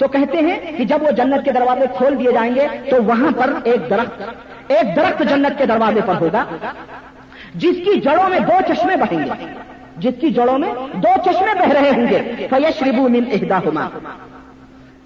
تو 0.04 0.08
کہتے 0.12 0.38
ہیں 0.46 0.56
کہ 0.76 0.84
جب 0.84 1.02
وہ 1.02 1.10
جنت 1.16 1.44
کے 1.44 1.52
دروازے 1.52 1.86
کھول 1.96 2.18
دیے 2.18 2.32
جائیں 2.32 2.54
گے 2.54 2.66
تو 2.88 2.96
وہاں 3.04 3.30
پر 3.36 3.52
ایک 3.64 3.88
درخت 3.90 4.22
ایک 4.68 4.96
درخت 4.96 5.22
جنت 5.28 5.58
کے 5.58 5.66
دروازے 5.66 6.00
پر 6.06 6.14
ہوگا، 6.20 6.44
جس 7.62 7.76
کی 7.84 8.00
جڑوں 8.00 8.28
میں 8.28 8.38
دو 8.48 8.56
چشمے 8.68 8.96
بہیں 8.96 9.18
گے، 9.18 9.46
جس 10.02 10.14
کی 10.20 10.30
جڑوں 10.38 10.58
میں 10.58 10.72
دو 11.04 11.12
چشمے 11.24 11.54
بہ 11.60 11.72
رہے 11.72 11.90
ہوں 11.90 12.06
گے 12.10 12.46
فیش 12.50 12.82
ربو 12.82 13.08
من 13.14 13.30
اہدا 13.32 13.58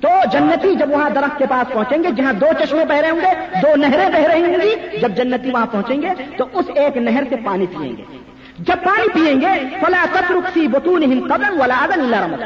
تو 0.01 0.09
جنتی 0.33 0.75
جب 0.79 0.91
وہاں 0.91 1.11
درخت 1.15 1.39
کے 1.39 1.47
پاس 1.51 1.73
پہنچیں 1.73 2.03
گے، 2.03 2.11
جہاں 2.17 2.33
دو 2.41 2.47
چشمے 2.59 2.85
بہ 2.89 3.01
رہے 3.03 3.11
ہوں 3.11 3.21
گے، 3.21 3.61
دو 3.63 3.75
نہریں 3.77 4.09
بہ 4.13 4.27
رہی 4.29 4.43
ہوں 4.43 4.61
گی، 4.63 4.99
جب 5.01 5.17
جنتی 5.17 5.51
وہاں 5.51 5.67
پہنچیں 5.73 6.03
گے، 6.03 6.11
تو 6.37 6.45
اس 6.53 6.71
ایک 6.75 6.97
نہر 6.97 7.23
سے 7.31 7.37
پانی 7.45 7.67
پئیں 7.77 7.97
گے۔ 7.97 8.05
جب 8.67 8.85
پانی 8.85 9.09
پیئیں 9.15 9.41
گے، 9.41 9.55
فلا 9.81 10.05
تترک 10.13 10.59
بتون 10.73 11.03
ہند 11.03 11.31
قدم 11.31 11.61
ولا 11.61 11.85
اللہ 11.93 12.25
رمض 12.25 12.43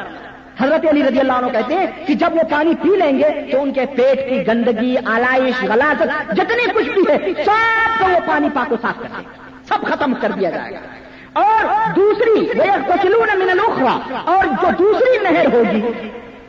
حضرت 0.61 0.87
علی 0.91 1.03
رضی 1.03 1.21
اللہ 1.21 1.33
عنہ 1.33 1.47
کہتے 1.47 1.75
ہیں 1.75 1.87
کہ 2.07 2.15
جب 2.15 2.35
وہ 2.35 2.43
پانی 2.51 2.75
پی 2.83 2.89
لیں 2.89 3.19
گے 3.19 3.29
تو 3.53 3.63
ان 3.63 3.73
کے 3.73 3.87
پیٹ 3.87 4.19
کی 4.29 4.47
گندگی، 4.47 4.95
آلائش 5.07 5.63
غلاظت 5.65 6.33
جتنی 6.37 6.71
کچھ 6.75 6.89
بھی 6.89 7.03
ہے، 7.09 7.45
سب 7.45 7.99
کو 7.99 8.11
وہ 8.11 8.19
پانی 8.27 8.49
پاک 8.55 8.75
صاف 8.83 8.99
کر 9.03 9.09
دیں 9.17 9.25
سب 9.69 9.87
ختم 9.87 10.15
کر 10.15 10.31
دیا 10.31 10.51
جائے 10.51 10.73
گا۔ 10.73 10.81
اور 11.33 11.65
دوسری 11.97 12.41
من 13.37 13.51
الاخرى 13.51 14.19
اور 14.25 14.45
جو 14.63 14.69
دوسری 14.79 15.19
نہر 15.23 15.47
ہوگی، 15.53 15.81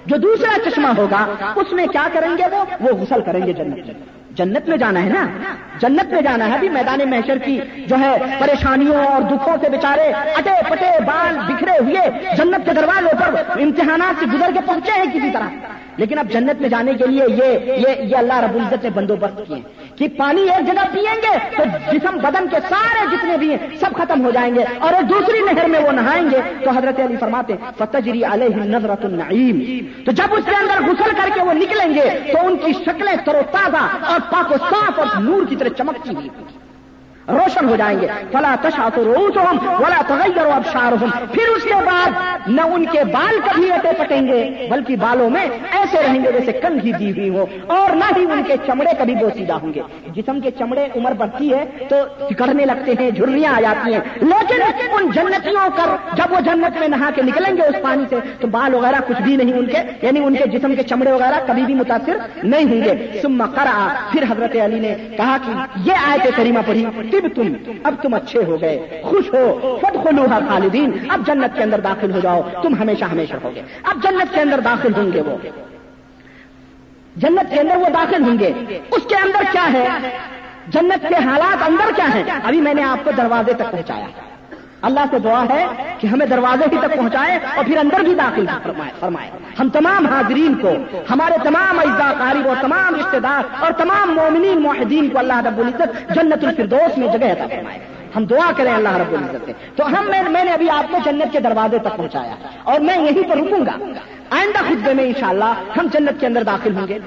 جو 0.05 0.17
دوسرا 0.17 0.57
چشمہ 0.65 0.87
ہوگا، 0.97 1.25
اس 1.55 1.71
میں 1.71 1.85
کیا 1.87 2.07
کریں 2.13 2.37
گے 2.37 2.43
وہ؟ 2.51 2.63
وہ 2.79 2.97
غسل 3.01 3.21
کریں 3.21 3.45
گے 3.47 3.53
جنت 3.53 3.89
جنت 4.35 4.69
میں 4.69 4.77
جانا 4.77 5.03
ہے 5.03 5.09
نا؟ 5.09 5.27
جنت 5.79 6.13
میں 6.13 6.21
جانا 6.21 6.47
ہے 6.47 6.53
ابھی 6.53 6.69
میدان 6.69 7.09
محشر 7.09 7.37
کی، 7.37 7.59
جو 7.87 7.95
ہے 7.99 8.17
پریشانیوں 8.39 8.95
اور 8.95 9.21
دکھوں 9.21 9.57
سے 9.61 9.69
بےچارے 9.69 10.11
اٹے 10.11 10.69
پٹے 10.69 10.99
بال 11.05 11.37
بکھرے 11.47 11.71
ہوئے 11.71 12.35
جنت 12.37 12.65
کے 12.65 12.73
دروازے 12.73 13.15
پر 13.19 13.61
امتحانات 13.61 14.19
سے 14.19 14.25
گزر 14.33 14.51
کے 14.53 14.59
پہنچے 14.65 14.91
ہیں 14.91 15.05
کسی 15.13 15.29
طرح۔ 15.33 15.49
لیکن 15.97 16.19
اب 16.19 16.27
جنت 16.29 16.61
میں 16.61 16.69
جانے 16.69 16.93
کے 16.93 17.07
لیے 17.07 17.23
یہ 17.29 17.59
یہ 17.65 18.03
یہ 18.03 18.17
اللہ 18.17 18.39
رب 18.39 18.55
العزت 18.55 18.83
نے 18.83 18.89
بندوبست 18.89 19.41
کیے۔ 19.47 19.61
کہ 19.95 20.07
پانی 20.07 20.41
ایک 20.41 20.67
جگہ 20.67 20.83
پیئیں 20.93 21.15
گے 21.15 21.37
تو 21.57 21.63
جسم 21.91 22.17
بدن 22.17 22.47
کے 22.47 22.57
سارے 22.69 23.15
جتنے 23.15 23.37
بھی 23.37 23.49
ہیں، 23.49 23.57
سب 23.79 23.95
ختم 23.97 24.25
ہو 24.25 24.31
جائیں 24.31 24.55
گے 24.55 24.63
اور 24.79 24.93
ایک 24.93 25.09
دوسری 25.09 25.39
نہر 25.39 25.67
میں 25.67 25.79
وہ 25.79 25.91
نہائیں 25.91 26.29
گے۔ 26.31 26.41
تو 26.63 26.69
حضرت 26.69 26.99
علی 26.99 27.17
فرماتے، 27.17 27.53
فتجری 27.77 28.23
علیہ 28.23 28.55
نظرت 28.55 29.05
النعیم. 29.05 29.77
تو 30.05 30.11
جب 30.11 30.25
اس 30.31 30.45
کے 30.45 30.55
اندر 30.55 30.91
غسل 30.91 31.11
کر 31.21 31.29
کے 31.33 31.41
وہ 31.41 31.53
نکلیں 31.53 31.93
گے، 31.95 32.33
تو 32.33 32.47
ان 32.47 32.57
کی 32.57 32.73
شکلیں 32.73 33.15
ترو 33.25 33.41
تازہ 33.51 34.05
اور 34.05 34.19
پاک 34.31 34.51
و 34.51 34.55
صاف 34.69 34.99
اور 34.99 35.21
نور 35.21 35.45
کی 35.49 35.55
طرح 35.55 35.69
چمکتی 35.69 36.15
ہوئی۔ 36.15 36.29
روشن 37.27 37.69
ہو 37.69 37.75
جائیں 37.75 38.01
گے۔ 38.01 38.07
فلا 38.31 38.55
تشا 38.61 38.89
تو 38.95 39.03
روز 39.03 39.37
ہوں 39.37 39.57
بولا 39.77 40.01
تغیر 40.07 40.45
اب 40.45 40.61
شار 40.73 40.93
پھر 41.31 41.47
اس 41.55 41.63
کے 41.63 41.73
بعد 41.73 42.09
نہ 42.47 42.61
ان 42.61 42.85
کے 42.85 43.03
بال 43.03 43.39
کبھی 43.45 43.71
اٹے 43.71 43.89
پٹیں 43.97 44.27
گے، 44.27 44.67
بلکہ 44.71 44.95
بالوں 44.95 45.29
میں 45.29 45.45
ایسے 45.71 45.97
رہیں 46.07 46.23
گے 46.23 46.31
جیسے 46.31 46.51
کنگھی 46.51 46.91
دی 46.91 47.11
ہوئی 47.11 47.29
ہو 47.29 47.45
اور 47.67 47.95
نہ 47.95 48.03
ہی 48.17 48.23
ان 48.23 48.43
کے 48.47 48.53
چمڑے 48.65 48.91
کبھی 48.99 49.15
بوسیدہ 49.15 49.53
ہوں 49.53 49.73
گے۔ 49.73 49.81
جسم 50.15 50.39
کے 50.39 50.51
چمڑے 50.51 50.87
عمر 50.95 51.11
بڑھتی 51.11 51.53
ہے 51.53 51.65
تو 51.89 51.95
سکڑنے 52.29 52.65
لگتے 52.65 52.93
ہیں 52.99 53.11
جھرریاں 53.11 53.53
آ 53.53 53.61
جاتی 53.61 53.93
ہیں۔ 53.93 53.99
لیکن 54.21 54.61
ان 54.91 55.11
جنتیوں 55.11 55.69
کر 55.77 56.15
جب 56.15 56.33
وہ 56.33 56.39
جنت 56.39 56.79
میں 56.79 56.87
نہا 56.87 57.09
کے 57.15 57.21
نکلیں 57.21 57.57
گے 57.57 57.61
اس 57.61 57.83
پانی 57.83 58.03
سے، 58.09 58.15
تو 58.39 58.47
بال 58.47 58.73
وغیرہ 58.73 58.99
کچھ 59.07 59.21
بھی 59.21 59.35
نہیں 59.35 59.53
ان 59.53 59.65
کے 59.65 59.77
یعنی 60.01 60.19
ان 60.19 60.35
کے 60.35 60.47
جسم 60.47 60.75
کے 60.75 60.83
چمڑے 60.83 61.11
وغیرہ 61.11 61.39
کبھی 61.47 61.61
بھی 61.61 61.73
متاثر 61.73 62.17
نہیں 62.43 62.65
ہوں 62.65 62.83
گے۔ 62.83 63.19
سما 63.21 63.45
کرا 63.55 63.87
پھر 64.11 64.23
حضرت 64.29 64.55
علی 64.55 64.79
نے 64.79 64.95
کہا 65.17 65.37
کہ 65.45 65.51
یہ 65.75 65.93
آئے 66.07 66.31
کریمہ 66.35 66.59
پڑھی۔ 66.65 66.85
تب 67.21 67.35
تم، 67.35 67.71
اب 67.83 67.95
تم 68.01 68.13
اچھے 68.13 68.43
ہو 68.43 68.61
گئے، 68.61 69.01
خوش 69.03 69.33
ہو 69.33 69.77
خود 69.81 70.03
خلوہ 70.03 70.27
خالدین، 70.27 70.91
اب 71.09 71.27
جنت 71.27 71.57
کے 71.57 71.63
اندر 71.63 71.79
داخل 71.79 72.11
ہو 72.11 72.19
جاؤ، 72.19 72.41
تم 72.61 72.75
ہمیشہ 72.75 73.05
ہمیشہ 73.05 73.33
ہو 73.43 73.51
گے 73.55 73.61
اب 73.83 74.03
جنت 74.03 74.33
کے 74.33 74.41
اندر 74.41 74.59
داخل 74.59 74.93
ہوں 74.97 75.13
گے 75.13 75.21
وہ۔ 75.21 75.37
جنت 77.15 77.53
کے 77.53 77.59
اندر 77.59 77.75
وہ 77.75 77.89
داخل 77.93 78.23
ہوں 78.23 78.39
گے۔ 78.39 78.51
اس 78.91 79.03
کے 79.09 79.15
اندر 79.15 79.43
کیا 79.51 79.73
ہے؟ 79.73 79.87
جنت 80.67 81.05
کے 81.09 81.15
حالات 81.15 81.63
اندر 81.67 81.91
کیا 81.95 82.13
ہیں؟ 82.13 82.23
ابھی 82.43 82.61
میں 82.61 82.73
نے 82.73 82.83
آپ 82.83 83.05
کو 83.05 83.11
دروازے 83.17 83.53
تک 83.53 83.71
پہنچایا۔ 83.71 84.05
اللہ 84.83 84.99
سے 85.11 85.19
دعا 85.19 85.43
ہے 85.49 85.67
کہ 85.99 86.07
ہمیں 86.07 86.25
دروازے 86.25 86.65
ہی 86.71 86.77
تک 86.77 86.95
پہنچائے 86.95 87.39
اور 87.55 87.65
پھر 87.65 87.77
اندر 87.77 87.99
بھی 87.99 88.15
داخل 88.15 88.45
فرمائے 88.99 89.29
ہم 89.59 89.69
تمام 89.69 90.05
حاضرین 90.05 90.53
کو 90.53 90.71
ہمارے 91.09 91.35
تمام 91.43 91.79
اجزاء 91.79 92.11
قارب 92.17 92.47
اور 92.47 92.55
تمام 92.61 92.95
رشتے 92.95 93.19
دار 93.19 93.63
اور 93.63 93.71
تمام 93.71 94.15
مومنین 94.15 94.61
معاہدین 94.61 95.09
کو 95.09 95.19
اللہ 95.19 95.39
رب 95.39 95.59
العزت 95.59 96.15
جنت 96.15 96.43
الفردوس 96.43 96.97
میں 96.97 97.07
جگہ 97.07 97.31
عطا 97.31 97.47
فرمائے۔ 97.47 97.79
ہم 98.15 98.25
دعا 98.25 98.51
کریں 98.57 98.73
اللہ 98.73 98.97
رب 98.97 99.13
العزت 99.13 99.45
سے۔ 99.45 99.51
تو 99.75 99.87
ہم 99.87 100.31
میں 100.31 100.43
نے 100.43 100.51
ابھی 100.51 100.69
آپ 100.69 100.91
کو 100.91 100.97
جنت 101.05 101.33
کے 101.33 101.39
دروازے 101.39 101.77
تک 101.77 101.97
پہنچایا 101.97 102.35
اور 102.63 102.79
میں 102.79 102.97
یہیں 102.97 103.29
پر 103.29 103.37
رکوں 103.37 103.65
گا۔ 103.65 103.83
آئندہ 104.29 104.59
خطبے 104.59 104.93
میں 104.93 105.03
انشاءاللہ 105.03 105.53
ہم 105.79 105.87
جنت 105.93 106.19
کے 106.19 106.27
اندر 106.27 106.43
داخل 106.43 106.75
ہوں 106.75 106.87
گے۔ 106.87 106.99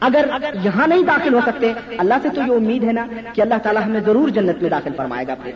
اگر 0.00 0.24
یہاں 0.64 0.86
نہیں 0.86 1.02
داخل 1.02 1.34
ہو 1.34 1.40
سکتے، 1.46 1.72
اللہ 1.98 2.14
سے 2.22 2.28
تو 2.28 2.40
یہ 2.40 2.56
امید 2.56 2.84
ہے 2.84 2.92
نا 2.92 3.06
کہ 3.32 3.40
اللہ 3.40 3.54
تعالیٰ 3.62 3.82
ہمیں 3.86 4.00
ضرور 4.00 4.28
جنت 4.28 4.62
میں 4.62 4.70
داخل 4.70 4.90
فرمائے 4.96 5.26
گا 5.26 5.32
اپنے 5.32 5.52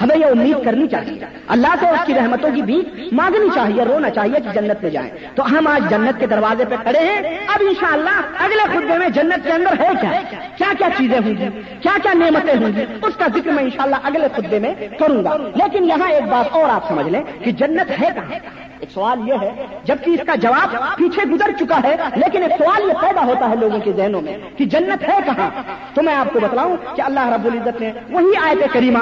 ہمیں 0.00 0.16
یہ 0.16 0.26
امید 0.26 0.64
کرنی 0.64 0.88
چاہیے۔ 0.88 1.24
اللہ 1.48 1.74
سے 1.80 1.88
اس 1.88 2.06
کی 2.06 2.14
رحمتوں 2.14 2.50
کی 2.54 2.62
بھی 2.62 2.82
مانگنی 3.12 3.48
چاہیے، 3.54 3.84
رونا 3.84 4.10
چاہیے 4.10 4.40
کہ 4.40 4.60
جنت 4.60 4.82
میں 4.82 4.90
جائیں۔ 4.90 5.10
تو 5.34 5.46
ہم 5.46 5.66
آج 5.66 5.90
جنت 5.90 6.20
کے 6.20 6.26
دروازے 6.26 6.64
پہ 6.64 6.74
کھڑے 6.82 6.98
ہیں۔ 6.98 7.38
اب 7.48 7.58
انشاءاللہ 7.60 8.20
اگلے 8.38 8.62
خطبے 8.62 8.98
میں 8.98 9.08
جنت 9.08 9.44
کے 9.44 9.52
اندر 9.52 9.80
ہے 9.80 9.88
کیا؟ 10.00 10.10
کیا 10.56 10.72
کیا 10.78 10.88
چیزیں 10.98 11.18
ہوں 11.18 11.34
گی؟ 11.38 11.62
کیا 11.80 11.92
کیا 12.02 12.12
نعمتیں 12.14 12.54
ہوں 12.54 12.76
گی؟ 12.76 12.84
اس 13.02 13.14
کا 13.18 13.26
ذکر 13.36 13.50
میں 13.50 13.64
انشاءاللہ 13.64 13.96
اگلے 14.02 14.28
خطبے 14.36 14.58
میں 14.58 14.74
کروں 14.98 15.24
گا۔ 15.24 15.36
لیکن 15.36 15.84
یہاں 15.84 16.10
ایک 16.10 16.24
بات 16.24 16.48
اور 16.50 16.68
آپ 16.68 16.88
سمجھ 16.88 17.08
لیں 17.08 17.22
کہ 17.44 17.52
جنت 17.52 17.90
ہے 17.90 18.08
کہاں؟ 18.14 18.67
ایک 18.80 18.90
سوال 18.90 19.28
یہ 19.28 19.34
ہے، 19.40 19.66
جبکہ 19.84 20.10
اس 20.10 20.20
کا 20.26 20.34
جواب 20.34 20.96
پیچھے 20.96 21.24
گزر 21.30 21.50
چکا 21.60 21.78
ہے، 21.84 21.96
لیکن 22.16 22.42
ایک 22.42 22.52
سوال 22.58 22.88
یہ 22.88 22.94
پیدا 23.00 23.24
ہوتا 23.24 23.50
ہے 23.50 23.56
لوگوں 23.56 23.78
کے 23.78 23.92
ذہنوں 23.92 24.20
میں 24.20 24.36
کہ 24.56 24.64
جنت 24.64 25.08
ہے 25.08 25.18
کہاں؟ 25.24 25.50
تو 25.94 26.02
میں 26.02 26.14
آپ 26.14 26.32
کو 26.32 26.40
بتلاؤں 26.40 26.76
کہ 26.96 27.02
اللہ 27.02 27.28
رب 27.28 27.46
العزت 27.46 27.80
نے 27.80 27.92
وہی 28.10 28.36
آیت 28.42 28.72
کریمہ 28.72 28.98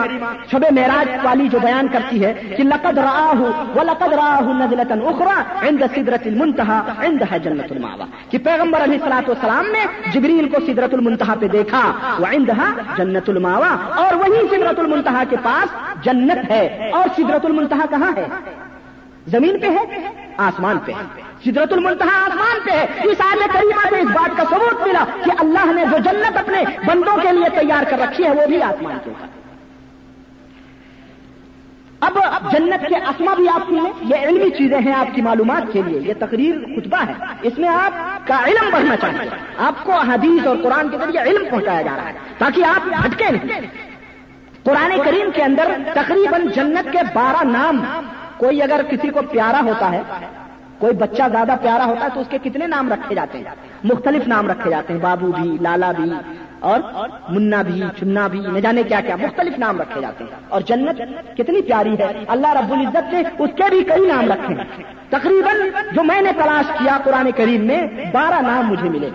شب 0.51 0.65
معراج 0.73 1.09
والی 1.23 1.49
جو 1.49 1.59
بیان 1.59 1.87
کرتی 1.93 2.25
ہے 2.25 2.33
کہ 2.57 2.63
لقد 2.63 2.99
راہ 2.99 3.41
وہ 3.77 3.83
لقد 3.83 4.13
راہ 4.13 4.41
نزلتن 4.41 5.01
اخرا 5.07 5.69
عند 5.69 5.83
سدرت 5.97 6.27
المنتہا 6.27 6.83
عند 7.05 7.23
ہے 7.33 7.39
جنت 7.39 7.73
الماوا 7.73 8.05
کہ 8.31 8.39
پیغمبر 8.39 8.83
علیہ 8.83 8.99
السلاط 9.03 9.29
والسلام 9.29 9.67
نے 9.67 9.85
جبریل 10.13 10.49
کو 10.49 10.67
سدرت 10.67 10.95
المنتہا 10.95 11.35
پہ 11.41 11.49
دیکھا 11.49 11.83
وہ 12.19 12.27
عندها 12.27 12.97
جنت 12.97 13.29
الماوا 13.29 13.77
اور 13.97 14.15
وہی 14.15 14.57
سدرت 14.57 14.79
المنتہا 14.79 15.23
کے 15.31 15.37
پاس 15.43 16.05
جنت 16.05 16.51
ہے۔ 16.51 16.91
اور 16.93 17.09
سدرت 17.17 17.45
المنتہا 17.45 17.87
کہاں 17.91 18.13
ہے؟ 18.17 18.27
زمین 19.27 19.59
پہ 19.61 19.67
ہے، 19.67 20.11
آسمان 20.37 20.79
پہ 20.79 20.93
سدرت 21.45 21.73
المنتہا 21.73 22.25
آسمان 22.25 22.59
پہ 22.65 22.71
ہے۔ 22.71 22.87
اس 23.05 23.21
آج 23.21 23.39
کریمہ 23.53 23.89
سے 23.89 24.01
اس 24.01 24.09
بات 24.15 24.37
کا 24.37 24.45
ثبوت 24.51 24.87
ملا 24.87 25.05
کہ 25.25 25.31
اللہ 25.39 25.73
نے 25.73 25.85
جو 25.91 25.97
جنت 25.97 26.37
اپنے 26.37 26.65
بندوں 26.87 27.17
کے 27.23 27.33
لیے 27.33 27.61
تیار 27.61 27.83
کر 27.91 27.99
رکھی 27.99 28.25
ہے، 28.25 28.31
وہ 28.31 28.47
بھی 28.47 28.63
آسمان 28.63 28.99
کے 29.05 29.11
اوپر۔ 29.11 29.27
اب 32.01 32.19
جنت 32.53 32.89
کے 32.89 32.97
اسما 32.97 33.35
بھی 33.35 33.49
آپ 33.49 33.69
کی 33.69 33.79
یہ 34.03 34.17
علمی 34.17 34.51
چیزیں 34.51 34.81
ہیں 34.81 34.93
آپ 34.93 35.15
کی 35.15 35.23
معلومات 35.23 35.63
کے 35.73 35.83
لیے۔ 35.83 36.01
یہ 36.01 36.15
تقریر 36.19 36.55
خطبہ 36.77 37.05
ہے۔ 37.07 37.13
اس 37.43 37.59
میں 37.59 37.69
آپ 37.69 38.27
کا 38.27 38.45
علم 38.47 38.71
بڑھنا 38.73 38.97
چاہیے۔ 38.97 39.31
آپ 39.59 39.85
کو 39.85 39.93
حدیث 39.93 40.47
اور 40.47 40.57
قرآن 40.63 40.89
کے 40.89 40.99
ذریعے 40.99 41.23
علم 41.23 41.45
پہنچایا 41.51 41.83
جا 41.83 41.97
رہا 41.97 42.09
ہے 42.09 42.13
تاکہ 42.39 42.65
آپ 42.65 43.07
ہٹکے 43.07 43.25
نہیں۔ 43.31 43.61
قرآن 44.63 44.93
کریم 45.05 45.31
کے 45.35 45.43
اندر 45.43 45.73
تقریباً 45.95 46.49
جنت 46.49 46.93
کے 46.93 46.99
بارہ 47.15 47.45
نام 47.45 47.85
کوئی 48.37 48.63
اگر 48.63 48.81
کسی 48.91 49.09
کو 49.09 49.21
پیارا 49.31 49.61
ہوتا 49.65 49.93
ہے، 49.93 50.03
کوئی 50.79 50.93
بچہ 50.93 51.23
زیادہ 51.33 51.55
پیارا 51.63 51.85
ہوتا 51.85 52.05
ہے 52.05 52.11
تو 52.15 52.21
اس 52.21 52.27
کے 52.31 52.39
کتنے 52.45 52.67
نام 52.67 52.93
رکھے 52.93 53.15
جاتے 53.15 53.39
ہیں؟ 53.39 53.45
مختلف 53.85 54.29
نام 54.29 54.51
رکھے 54.51 54.71
جاتے 54.71 54.93
ہیں، 54.93 55.01
بابو 55.01 55.33
بھی، 55.33 55.57
لالا 55.61 55.93
بھی، 55.93 56.11
اور 56.61 56.81
منا 57.29 57.63
بھی 57.63 57.83
چنا 58.01 58.27
بھی، 58.27 58.41
نہ 58.41 58.59
جانے 58.59 58.83
کیا 58.83 59.01
کیا، 59.01 59.17
مختلف 59.17 59.59
نام 59.59 59.81
رکھے 59.81 60.01
جاتے 60.01 60.25
ہیں۔ 60.25 60.31
اور 60.49 60.61
جنت 60.61 61.03
کتنی 61.37 61.63
پیاری 61.63 61.99
ہے۔ 61.99 62.25
اللہ 62.29 62.47
رب 62.47 62.73
العزت 62.73 63.13
نے 63.13 63.23
اس 63.39 63.51
کے 63.57 63.63
بھی 63.71 63.85
کئی 63.85 64.07
نام 64.07 64.33
رکھے 64.33 64.55
ہیں۔ 64.55 64.65
تقریباً 65.09 65.57
جو 65.93 66.03
میں 66.03 66.23
نے 66.23 66.33
تلاش 66.33 66.79
کیا 66.79 66.99
قرآن 67.05 67.31
کریم 67.37 67.67
میں، 67.67 67.83
بارہ 68.13 68.41
نام 68.41 68.67
مجھے 68.69 68.91
ملے۔ 68.91 69.11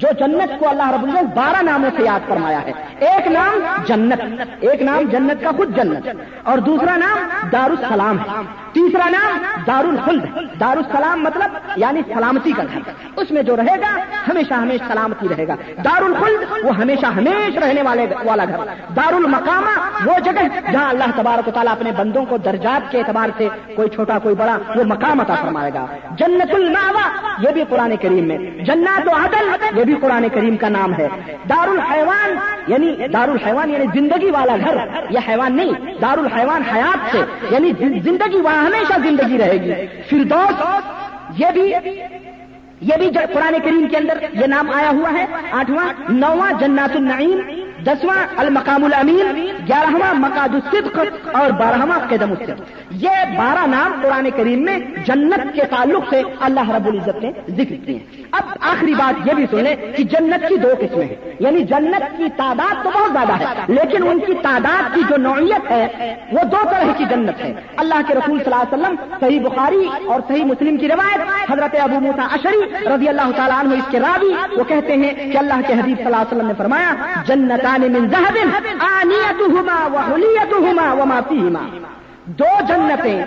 جو 0.00 0.08
جنت 0.18 0.58
کو 0.58 0.68
اللہ 0.68 0.90
رب 0.90 1.02
العزت 1.02 1.36
بارہ 1.36 1.62
ناموں 1.62 1.90
سے 1.96 2.02
یاد 2.02 2.28
فرمایا 2.28 2.60
ہے۔ 2.62 2.72
ایک 2.98 3.26
نام 3.26 3.82
جنت، 3.86 4.20
ایک 4.60 4.82
نام 4.82 5.02
جنت 5.10 5.42
کا 5.42 5.50
خود 5.56 5.76
جنت، 5.76 6.08
اور 6.42 6.58
دوسرا 6.58 6.96
نام 6.96 7.18
دار 7.52 7.70
السلام 7.70 8.18
ہے۔ 8.18 8.42
تیسرا 8.72 9.08
نام 9.10 9.38
دار 9.66 9.84
الخلد 9.84 10.24
دار 10.60 10.76
السلام 10.76 11.22
مطلب 11.22 11.50
یعنی 11.76 12.00
سلامتی 12.14 12.52
کا 12.52 12.62
گھر۔ 12.72 12.80
اس 13.16 13.30
میں 13.30 13.42
جو 13.42 13.56
رہے 13.56 13.80
گا، 13.80 13.96
ہمیشہ 14.28 14.54
ہمیشہ 14.54 14.84
سلامتی 14.88 15.26
رہے 15.28 15.48
گا۔ 15.48 15.54
دار 15.84 16.02
الخلد 16.02 16.64
وہ 16.64 16.76
ہمیشہ 16.76 17.06
ہمیشہ 17.06 17.58
رہنے 17.58 17.82
والے، 17.82 18.06
والا 18.24 18.44
گھر۔ 18.44 18.58
دار 18.96 19.12
المقامہ 19.12 19.74
وہ 20.08 20.18
جگہ 20.24 20.70
جہاں 20.72 20.88
اللہ 20.88 21.04
تبارک 21.16 21.48
و 21.48 21.50
تعالیٰ 21.50 21.72
اپنے 21.72 21.92
بندوں 21.92 22.24
کو 22.24 22.36
درجات 22.36 22.92
کے 22.92 22.98
اعتبار 22.98 23.28
سے 23.38 23.48
کوئی 23.76 23.88
چھوٹا، 23.88 24.18
کوئی 24.18 24.34
بڑا، 24.34 24.58
وہ 24.76 24.84
مقام 24.84 25.20
عطا 25.20 25.34
فرمائے 25.34 25.70
گا۔ 25.74 25.86
جنت 26.10 26.54
الماوا 26.54 27.06
یہ 27.38 27.50
بھی 27.50 27.64
قرآن 27.68 27.96
کریم 28.02 28.28
میں۔ 28.28 28.38
جنات 28.64 29.08
و 29.08 29.10
عدل، 29.10 29.78
یہ 29.78 29.84
بھی 29.84 29.89
قرآن 29.94 30.28
کریم 30.34 30.56
کا 30.56 30.68
نام 30.68 30.94
ہے۔ 30.94 31.08
دار 31.48 31.68
الحیوان 31.68 32.36
یعنی 32.66 33.08
دار 33.12 33.28
الحیوان 33.28 33.70
یعنی 33.70 33.84
زندگی 33.94 34.30
والا 34.30 34.56
گھر، 34.56 34.76
یہ 35.10 35.18
حیوان 35.28 35.56
نہیں 35.56 35.94
دار 36.02 36.18
الحیوان 36.18 36.62
حیات 36.62 37.12
سے 37.12 37.18
یعنی 37.50 37.72
زندگی 38.04 38.36
وہاں 38.36 38.64
ہمیشہ 38.64 39.00
زندگی 39.04 39.38
رہے 39.38 39.58
گی۔ 39.62 39.86
پھر 40.08 40.24
یہ 41.38 41.46
بھی 41.54 41.72
یہ 42.80 42.94
بھی 42.98 43.10
قرآن 43.32 43.54
کریم 43.64 43.86
کے 43.90 43.96
اندر 43.96 44.18
یہ 44.32 44.46
نام 44.46 44.70
آیا 44.70 44.90
ہوا 44.90 45.12
ہے، 45.12 45.26
آٹھواں، 45.52 45.92
نواں 46.08 46.52
جنات 46.60 46.96
النعیم 46.96 47.38
دسواں، 47.86 48.22
المقام 48.36 48.84
الامین، 48.84 49.26
گیارہواں 49.68 50.12
مقاد 50.20 50.54
الصدق 50.54 50.98
اور 51.40 51.50
بارہواں 51.60 51.98
قدم 52.08 52.30
الصدق. 52.30 52.78
یہ 53.04 53.24
بارہ 53.36 53.66
نام 53.66 53.92
قرآن 54.02 54.28
کریم 54.36 54.64
میں 54.64 54.78
جنت 55.06 55.54
کے 55.54 55.64
تعلق 55.70 56.08
سے 56.10 56.22
اللہ 56.48 56.70
رب 56.76 56.86
العزت 56.88 57.22
نے 57.24 57.30
ذکر 57.48 57.76
کیے 57.84 57.94
ہیں. 57.94 58.24
اب 58.38 58.48
آخری 58.70 58.94
بات 58.94 59.26
یہ 59.26 59.34
بھی 59.34 59.46
سنیں 59.50 59.74
کہ 59.96 60.02
جنت 60.12 60.48
کی 60.48 60.56
دو 60.56 60.68
قسمیں 60.80 61.04
ہیں. 61.04 61.16
یعنی 61.40 61.62
جنت 61.70 62.04
کی 62.16 62.28
تعداد 62.36 62.82
تو 62.84 62.90
بہت 62.94 63.12
زیادہ 63.12 63.38
ہے، 63.40 63.64
لیکن 63.68 64.06
ان 64.08 64.18
کی 64.26 64.34
تعداد 64.42 64.94
کی 64.94 65.00
جو 65.08 65.16
نوعیت 65.22 65.70
ہے، 65.70 66.14
وہ 66.32 66.44
دو 66.52 66.62
طرح 66.70 66.92
کی 66.98 67.04
جنت 67.10 67.40
ہے. 67.40 67.52
اللہ 67.76 68.06
کے 68.08 68.14
رسول 68.14 68.38
صلی 68.38 68.52
اللہ 68.52 68.62
علیہ 68.62 68.74
وسلم، 68.74 68.96
صحیح 69.20 69.40
بخاری 69.48 69.88
اور 70.06 70.20
صحیح 70.28 70.44
مسلم 70.44 70.76
کی 70.76 70.88
روایت، 70.88 71.50
حضرت 71.50 71.74
ابو 71.82 72.00
موسا 72.00 72.26
اشری 72.34 72.62
رضی 72.94 73.08
اللہ 73.08 73.30
تعالیٰ 73.36 73.58
عنہ 73.58 73.74
اس 73.74 73.90
کے 73.90 74.00
راوی، 74.00 74.32
وہ 74.56 74.64
کہتے 74.68 74.96
ہیں 75.02 75.12
کہ 75.32 75.38
اللہ 75.38 75.66
کے 75.66 75.72
حبیب 75.80 75.96
صلی 75.96 76.06
اللہ 76.06 76.16
علیہ 76.16 76.34
وسلم 76.34 76.46
نے 76.46 76.54
فرمایا، 76.58 76.94
جنت 77.26 77.66
دو 82.24 82.48
جنتیں 82.68 83.24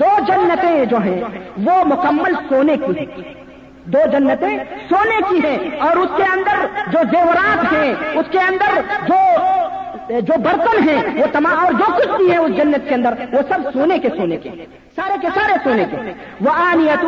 دو 0.00 0.08
جنتیں 0.28 0.84
جو 0.84 0.96
ہیں، 0.96 1.20
وہ 1.56 1.84
مکمل 1.84 2.34
سونے 2.48 2.76
کی 2.76 2.98
ہیں۔ 2.98 3.06
دو 3.84 3.98
جنتیں 4.12 4.58
سونے 4.88 5.18
کی 5.28 5.38
ہیں 5.46 5.80
اور 5.80 5.96
اس 5.96 6.10
کے 6.16 6.22
اندر 6.22 6.66
جو 6.92 6.98
زیورات 7.12 7.72
ہیں، 7.72 7.94
اس 8.14 8.26
کے 8.30 8.38
اندر 8.38 8.80
جو 9.08 9.14
جو 10.20 10.34
برتن 10.38 10.88
ہیں، 10.88 11.20
وہ 11.20 11.26
تمام 11.32 11.58
اور 11.58 11.72
جو 11.72 11.92
کچھ 11.96 12.16
بھی 12.16 12.30
ہے 12.30 12.36
اس 12.36 12.56
جنت 12.56 12.88
کے 12.88 12.94
اندر، 12.94 13.14
وہ 13.32 13.40
سب 13.48 13.68
سونے 13.72 13.98
کے 13.98 14.08
سونے 14.08 14.36
کے 14.36 14.50
سارے 14.96 15.14
کے 15.22 15.28
سارے 15.34 15.54
سونے 15.64 15.84
کے 15.90 16.12
وہ 16.40 16.50
آنیت 16.50 17.04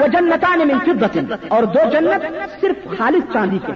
وہ 0.00 0.06
جنتان 0.06 0.66
میں 0.68 0.74
اور 1.48 1.62
دو 1.62 1.90
جنت 1.92 2.26
صرف 2.60 2.98
خالص 2.98 3.32
چاندی 3.32 3.58
کے 3.66 3.72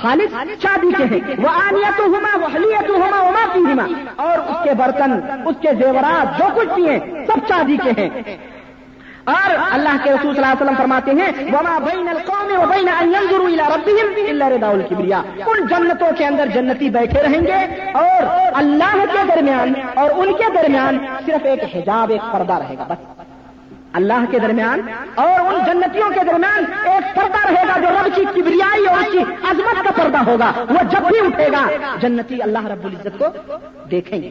خالص 0.00 0.32
چاندی 0.62 0.90
کے 0.96 1.04
ہیں. 1.04 1.20
وہ 1.38 1.48
آنیت 1.48 2.00
ہما 2.00 2.36
وہ 2.40 2.48
حلیت 2.54 2.90
ہما 2.90 3.20
وما 3.20 3.44
کی 3.52 3.94
اور 4.16 4.38
اس 4.38 4.56
کے 4.64 4.74
برتن، 4.74 5.12
اس 5.46 5.56
کے 5.60 5.68
زیورات، 5.78 6.38
جو 6.38 6.44
کچھ 6.54 6.74
بھی 6.74 6.88
ہیں، 6.88 6.98
سب 7.26 7.46
چاندی 7.48 7.76
کے 7.84 7.90
ہیں. 7.98 8.08
اور 9.24 9.54
اللہ 9.72 9.96
کے 10.04 10.10
رسول 10.10 10.34
صلی 10.34 10.42
اللہ 10.42 10.46
علیہ 10.46 10.62
وسلم 10.62 10.76
فرماتے 10.76 11.10
ہیں، 11.10 11.30
وما 11.52 11.78
بین 11.84 12.08
القوم 12.08 12.50
و 12.60 12.66
بین 12.74 12.88
ان 12.88 13.12
ينظروا 13.12 13.48
الى 13.48 13.62
ربهم 13.74 14.26
الا 14.28 14.48
رضا 14.48 14.70
الكبرياء. 14.70 15.22
ان 15.46 15.66
جنتوں 15.66 16.10
کے 16.18 16.26
اندر 16.26 16.46
جنتی 16.54 16.90
بیٹھے 16.90 17.22
رہیں 17.22 17.42
گے 17.46 17.64
اور 17.94 18.22
اللہ 18.62 18.94
کے 19.12 19.26
درمیان 19.34 19.74
اور 19.94 20.10
ان 20.16 20.32
کے 20.32 20.52
درمیان 20.54 20.98
صرف 21.26 21.44
ایک 21.44 21.64
حجاب، 21.76 22.10
ایک 22.10 22.32
پردہ 22.32 22.52
رہے 22.52 22.74
گا، 22.78 22.84
بس. 22.88 23.13
اللہ 23.94 24.24
کے 24.30 24.38
درمیان 24.38 24.80
اور 25.14 25.40
ان 25.40 25.64
جنتیوں 25.66 26.08
کے 26.10 26.24
درمیان 26.26 26.64
ایک 26.84 27.14
پردہ 27.16 27.42
رہے 27.48 27.66
گا 27.68 27.78
جو 27.80 27.88
رب 27.98 28.16
کی 28.16 28.24
کبریائی 28.34 28.86
اور 28.86 28.98
اس 28.98 29.12
کی 29.12 29.18
عظمت 29.18 29.84
کا 29.84 29.90
پردہ 29.96 30.22
ہوگا 30.26 30.52
وہ 30.70 30.82
جب 30.90 31.08
بھی 31.08 31.18
اٹھے 31.26 31.48
گا 31.52 31.66
جنتی 32.00 32.42
اللہ 32.42 32.66
رب 32.66 32.84
العزت 32.84 33.18
کو 33.18 33.56
دیکھیں 33.90 34.22
گے۔ 34.22 34.30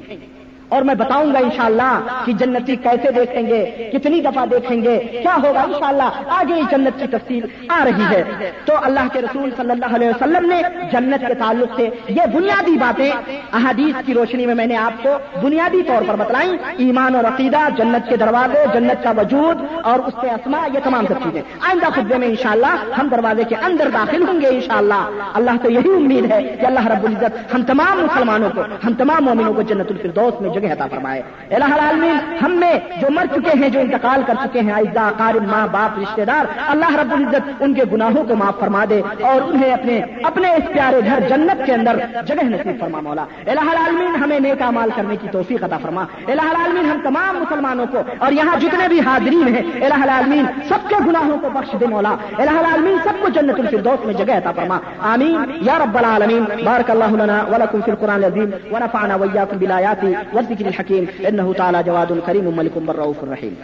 اور 0.69 0.81
میں 0.81 0.95
بتاؤں 0.95 1.33
گا 1.33 1.39
انشاءاللہ 1.39 1.99
کہ 2.25 2.33
جنتی 2.33 2.75
کیسے 2.75 3.11
دیکھیں 3.11 3.47
گے، 3.47 3.89
کتنی 3.93 4.21
دفعہ 4.21 4.45
دیکھیں 4.45 4.83
گے، 4.83 4.99
کیا 4.99 5.35
ہوگا 5.43 5.61
انشاءاللہ؟ 5.61 6.09
آگے 6.29 6.53
ہی 6.53 6.61
جنت 6.71 6.99
کی 6.99 7.07
تفصیل 7.07 7.45
آ 7.69 7.85
رہی 7.85 8.03
ہے۔ 8.09 8.51
تو 8.65 8.73
اللہ 8.81 9.07
کے 9.13 9.21
رسول 9.21 9.49
صلی 9.57 9.71
اللہ 9.71 9.95
علیہ 9.95 10.09
وسلم 10.09 10.45
نے 10.45 10.61
جنت 10.91 11.27
کے 11.27 11.33
تعلق 11.33 11.75
سے 11.75 11.89
یہ 12.09 12.21
بنیادی 12.33 12.77
باتیں 12.77 13.11
احادیث 13.53 14.05
کی 14.05 14.13
روشنی 14.13 14.45
میں 14.45 14.55
میں 14.55 14.67
نے 14.67 14.75
آپ 14.75 15.03
کو 15.03 15.09
بنیادی 15.43 15.83
طور 15.83 16.01
پر 16.07 16.15
بتلائی 16.15 16.57
ایمان 16.77 17.15
اور 17.15 17.23
عقیدہ، 17.23 17.57
جنت 17.77 18.09
کے 18.09 18.17
دروازے، 18.17 18.65
جنت 18.73 19.03
کا 19.03 19.11
وجود 19.17 19.57
اور 19.83 19.99
اس 19.99 20.13
کے 20.21 20.29
اسما 20.29 20.67
یہ 20.73 20.79
تمام 20.83 21.05
سب 21.07 21.23
چیزیں۔ 21.23 21.41
آئندہ 21.61 21.85
خطبے 21.85 22.17
میں 22.17 22.27
انشاءاللہ 22.27 22.75
ہم 22.97 23.07
دروازے 23.07 23.43
کے 23.43 23.55
اندر 23.55 23.89
داخل 23.93 24.27
ہوں 24.27 24.41
گے 24.41 24.47
انشاءاللہ۔ 24.47 25.09
اللہ 25.33 25.51
تو 25.63 25.69
یہی 25.69 25.89
امید 25.89 26.31
ہے 26.31 26.55
کہ 26.61 26.65
اللہ 26.65 26.87
رب 26.87 27.03
العزت 27.03 27.55
ہم 27.55 27.63
تمام 27.63 27.97
مسلمانوں 27.97 28.49
کو، 28.55 28.61
ہم 28.61 28.93
تمام 28.93 29.25
مومنوں 29.25 29.53
کو 29.53 29.61
جنت 29.61 29.91
الفردوس 29.91 30.41
میں 30.41 30.49
جگہ 30.53 30.71
عطا 30.71 30.87
فرمائے۔ 30.87 31.21
الہ 31.51 31.63
العالمین، 31.63 32.17
ہم 32.45 32.51
میں 32.51 32.73
جو 33.01 33.07
مر 33.09 33.25
چکے 33.35 33.59
ہیں، 33.59 33.69
جو 33.69 33.79
انتقال 33.79 34.21
کر 34.27 34.33
چکے 34.43 34.59
ہیں 34.59 34.73
عزا 34.73 35.11
قارب، 35.17 35.43
ماں، 35.43 35.67
باپ 35.71 35.99
رشتے 35.99 36.25
دار، 36.25 36.45
اللہ 36.67 36.95
رب 36.95 37.13
العزت 37.13 37.49
ان 37.59 37.73
کے 37.73 37.81
گناہوں 37.93 38.23
کو 38.23 38.35
معاف 38.35 38.59
فرما 38.59 38.85
دے 38.89 39.01
اور 39.21 39.41
انہیں 39.41 39.73
اپنے 39.73 40.01
اپنے 40.23 40.49
اس 40.49 40.73
پیارے 40.73 41.01
گھر 41.05 41.19
جنت 41.29 41.65
کے 41.65 41.73
اندر 41.73 41.99
جگہ 42.25 42.43
نصیب 42.43 42.79
فرما، 42.79 42.99
مولا۔ 42.99 43.25
الہ 43.47 43.59
العالمین، 43.59 44.15
ہمیں 44.15 44.39
نیک 44.39 44.61
مال 44.61 44.89
کرنے 44.95 45.15
کی 45.15 45.27
توفیق 45.31 45.63
عطا 45.63 45.77
فرما۔ 45.77 46.03
الہ 46.27 46.41
العالمین، 46.41 46.85
ہم 46.85 46.97
تمام 47.03 47.35
مسلمانوں 47.37 47.85
کو 47.91 47.97
اور 48.19 48.31
یہاں 48.31 48.59
جتنے 48.59 48.87
بھی 48.87 48.99
حاضرین 48.99 49.47
ہیں 49.47 49.85
الہ 49.85 50.03
العالمین، 50.03 50.45
سب 50.69 50.89
کے 50.89 50.95
گناہوں 51.07 51.37
کو 51.41 51.49
بخش 51.49 51.75
دے، 51.79 51.85
مولا۔ 51.87 52.15
الہ 52.37 52.49
العالمین، 52.49 52.97
سب 53.03 53.13
کو 53.21 53.29
جنت 53.29 53.59
الفردوس 53.59 54.05
میں 54.05 54.13
جگہ 54.13 54.33
عطا 54.33 54.51
فرما۔ 54.51 54.79
آمین۔ 54.99 55.43
یا 55.61 55.77
رب 55.83 55.97
العالمین، 55.97 56.45
بارک 56.63 56.91
اللہ 56.91 57.23
لنا 57.23 57.43
ولکم 57.51 57.81
فی 57.85 57.91
القرآن 57.91 58.15
العظیم 58.15 58.49
ونفعنا 58.71 59.15
ویاکم 59.15 59.57
بالآیات 59.57 60.05
والذکر 60.43 60.67
الحكيم 60.67 61.07
إنه 61.27 61.53
تعالى 61.53 61.83
جواد 61.83 62.19
كريم 62.19 62.57
ملك 62.57 62.77
بالرؤوف 62.77 63.23
الرحيم 63.23 63.55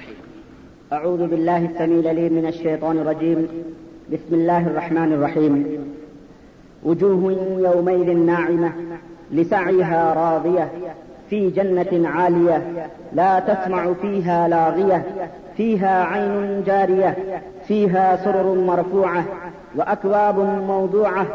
أعوذ 0.93 1.27
بالله 1.27 1.65
السميع 1.65 1.99
العليم 1.99 2.34
من 2.34 2.45
الشيطان 2.45 2.97
الرجيم. 2.97 3.47
بسم 4.11 4.36
الله 4.36 4.67
الرحمن 4.67 5.13
الرحيم. 5.13 5.80
وجوه 6.84 7.32
يومئذ 7.59 8.17
ناعمة، 8.17 8.71
لسعيها 9.32 10.13
راضية، 10.13 10.71
في 11.30 11.49
جنة 11.49 12.09
عالية، 12.09 12.88
لا 13.13 13.39
تسمع 13.39 13.93
فيها 14.01 14.47
لاغية، 14.47 15.05
فيها 15.57 16.03
عين 16.03 16.63
جارية، 16.67 17.41
فيها 17.67 18.15
سرر 18.15 18.55
مرفوعة، 18.55 19.25
وأكواب 19.75 20.39
موضوعة، 20.67 21.27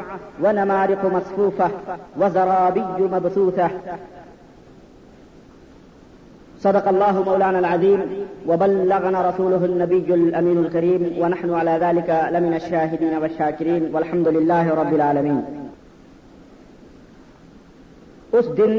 ونمارق 0.42 1.04
مصفوفة، 1.14 1.70
وزرابي 2.16 2.84
مبثوثة 3.12 3.70
صدق 6.64 6.88
الله 6.88 7.22
مولانا 7.26 7.58
العظيم 7.58 8.00
وبلغنا 8.46 9.18
رسوله 9.30 9.64
النبي 9.70 10.08
الأمين 10.14 10.58
الكريم 10.64 11.02
ونحن 11.22 11.50
على 11.54 11.74
ذلك 11.80 12.10
لمن 12.34 12.54
الشاهدين 12.54 13.14
والشاكرين 13.16 13.94
والحمد 13.94 14.28
لله 14.28 14.64
رب 14.82 14.92
العالمين. 14.92 15.66
اس 18.32 18.44
دن 18.56 18.78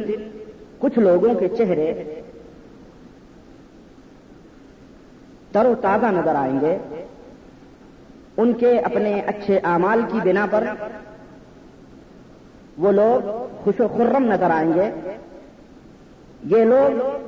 کچھ 0.80 1.00
لوگوں 1.00 1.34
کے 1.36 1.48
چہرے 1.48 2.04
تر 5.52 5.66
و 5.66 5.76
تازہ 5.82 6.06
نظر 6.06 6.36
آئیں 6.36 6.62
گے۔ 6.62 6.78
ان 8.38 8.54
کے 8.54 8.80
اپنے 8.80 9.22
اچھے 9.28 9.60
اعمال 9.64 10.02
کی 10.12 10.20
بنا 10.24 10.48
پر 10.52 10.64
وہ 12.78 12.92
لوگ 12.92 13.46
خوش 13.64 13.80
و 13.80 13.88
خرم 13.98 14.24
نظر 14.34 14.50
آئیں 14.50 14.74
گے۔ 14.74 14.92
یہ 16.44 16.64
لوگ 16.64 17.26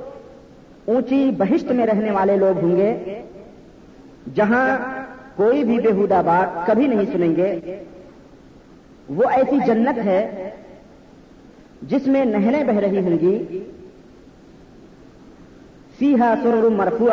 اونچی 0.88 1.30
بہشت 1.30 1.72
میں 1.72 1.86
رہنے 1.86 2.10
والے 2.10 2.36
لوگ 2.36 2.64
ہوں 2.64 2.76
گے، 2.76 3.22
جہاں 4.34 4.78
کوئی 5.36 5.64
بھی 5.64 5.78
بےحدہ 5.78 6.22
بات 6.24 6.66
کبھی 6.66 6.86
نہیں 6.86 7.06
سنیں 7.12 7.36
گے۔ 7.36 7.76
وہ 9.08 9.22
ایسی 9.30 9.58
جنت 9.66 9.98
ہے 10.04 10.50
جس 11.82 12.06
میں 12.06 12.24
نہریں 12.24 12.64
بہ 12.64 12.72
رہی 12.72 12.98
ہوں 12.98 13.18
گی۔ 13.18 13.58
سیاہ 15.98 16.34
سرور 16.42 16.70
مرفوع 16.70 17.12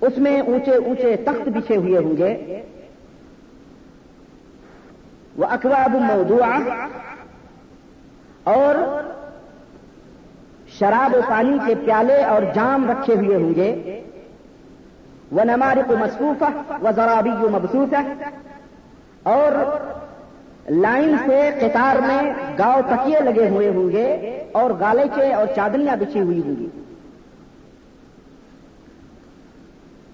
اس 0.00 0.18
میں 0.18 0.40
اونچے 0.40 0.74
اونچے 0.74 1.16
تخت 1.16 1.48
بچھے 1.48 1.76
ہوئے 1.76 1.98
ہوں 1.98 2.16
گے۔ 2.16 2.62
وہ 5.36 5.44
اخباب 5.44 5.96
موضوع 6.00 6.44
اور 8.44 8.74
شراب 10.80 11.14
و 11.14 11.20
پانی 11.28 11.58
کے 11.66 11.74
پیالے 11.74 12.22
اور 12.24 12.42
جام 12.54 12.90
رکھے 12.90 13.14
ہوئے 13.14 13.36
ہوں 13.36 13.54
گے۔ 13.54 14.00
وہ 15.32 15.44
نمارے 15.44 15.82
کو 15.86 15.96
مصروف 15.96 16.42
و 16.82 16.88
ذرابی 16.96 17.30
کو 17.40 17.48
ہے 17.92 18.24
اور 19.22 19.52
لائن 20.70 21.16
سے 21.26 21.50
قطار 21.60 21.96
میں 21.96 22.32
گاؤ 22.58 22.80
تکیے 22.88 23.20
لگے 23.20 23.48
ہوئے 23.48 23.68
ہوں 23.68 23.92
گے 23.92 24.06
اور 24.52 24.70
گالچے 24.80 25.32
اور 25.32 25.46
چادریاں 25.56 25.96
بچھی 25.96 26.20
ہوئی 26.20 26.40
ہوں 26.46 26.56
گی۔ 26.56 26.68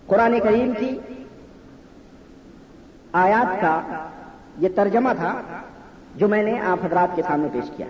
قرآن 0.06 0.40
کریم 0.40 0.72
کی 0.78 0.98
آیات 3.12 3.60
کا 3.60 3.80
یہ 4.58 4.68
ترجمہ 4.74 5.10
تھا 5.16 5.40
جو 6.14 6.28
میں 6.28 6.42
نے 6.42 6.60
آپ 6.60 6.84
حضرات 6.84 7.16
کے 7.16 7.22
سامنے 7.22 7.48
پیش 7.52 7.70
کیا۔ 7.76 7.86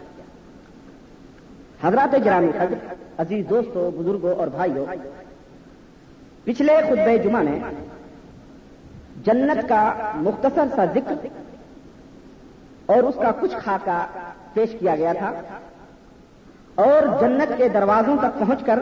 حضرات 1.83 2.15
گرامی 2.25 2.53
قدر 2.53 2.95
عزیز 3.19 3.49
دوستوں 3.51 3.91
بزرگوں 3.91 4.35
اور 4.35 4.49
بھائیوں 4.49 4.87
پچھلے 6.45 6.77
خطبہ 6.89 7.17
جمعہ 7.17 7.43
نے 7.43 7.59
جنت 9.25 9.69
کا 9.69 9.93
مختصر 10.15 10.67
سا 10.75 10.85
ذکر 10.85 11.27
اور 12.87 13.03
اس 13.03 13.15
کا 13.15 13.31
کچھ 13.41 13.57
خاکہ 13.65 14.07
پیش 14.55 14.77
کیا 14.81 14.97
گیا 14.97 15.13
تھا 15.13 15.33
اور 16.75 17.03
جنت 17.21 17.53
کے 17.57 17.69
دروازوں 17.69 18.17
تک 18.17 18.39
پہنچ 18.39 18.63
کر 18.65 18.79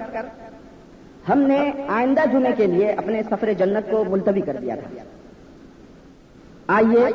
ہم 1.29 1.39
نے 1.39 1.71
آئندہ 1.89 2.21
جمعے 2.33 2.53
کے 2.57 2.67
لیے 2.67 2.91
اپنے 2.93 3.23
سفر 3.31 3.53
جنت 3.53 3.91
کو 3.91 4.05
ملتوی 4.09 4.41
کر 4.41 4.57
دیا 4.61 4.75
تھا۔ 4.75 5.03
آئیے، 6.67 7.07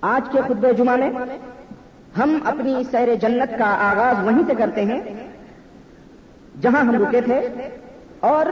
آج 0.00 0.28
کے 0.32 0.38
خطبہ 0.48 0.72
جمعہ 0.72 0.96
نے 0.96 1.10
ہم 2.18 2.38
اپنی 2.46 2.82
سیر 2.90 3.14
جنت 3.20 3.58
کا 3.58 3.66
آغاز 3.90 4.24
وہیں 4.26 4.42
سے 4.46 4.54
کرتے 4.58 4.84
ہیں، 4.84 5.00
جہاں 6.62 6.80
ہم 6.80 7.02
رکے 7.02 7.20
تھے، 7.20 7.40
اور 8.30 8.46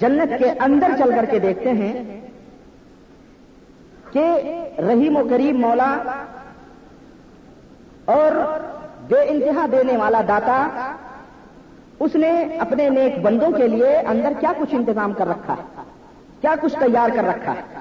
جنت 0.00 0.38
کے 0.38 0.50
اندر 0.64 0.92
چل 0.98 1.10
کر 1.16 1.24
کے 1.30 1.38
دیکھتے 1.38 1.72
ہیں 1.80 1.92
کہ 4.12 4.24
رحیم 4.88 5.16
و 5.16 5.26
کریم 5.30 5.60
مولا 5.60 5.90
اور 8.14 8.32
بے 9.08 9.20
انتہا 9.28 9.66
دینے 9.72 9.96
والا 9.96 10.20
داتا، 10.28 10.56
اس 12.00 12.14
نے 12.16 12.30
اپنے 12.60 12.88
نیک 12.90 13.18
بندوں 13.22 13.50
کے 13.52 13.66
لیے 13.68 13.96
اندر 14.08 14.32
کیا 14.40 14.52
کچھ 14.58 14.74
انتظام 14.74 15.12
کر 15.12 15.28
رکھا 15.28 15.54
ہے 15.58 15.82
کیا 16.40 16.54
کچھ 16.60 16.74
تیار 16.80 17.16
کر 17.16 17.24
رکھا؟ 17.24 17.54
ہے 17.54 17.80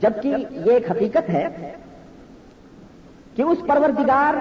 جبکہ 0.00 0.28
یہ 0.50 0.72
ایک 0.72 0.90
حقیقت 0.90 1.30
ہے 1.30 1.46
کہ 3.36 3.42
اس 3.42 3.58
پروردگار 3.66 4.34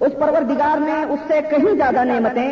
اس 0.00 0.12
پروردگار 0.20 0.80
نے 0.80 0.94
اس 1.12 1.20
سے 1.26 1.40
کہیں 1.50 1.74
زیادہ 1.76 2.04
نعمتیں 2.04 2.50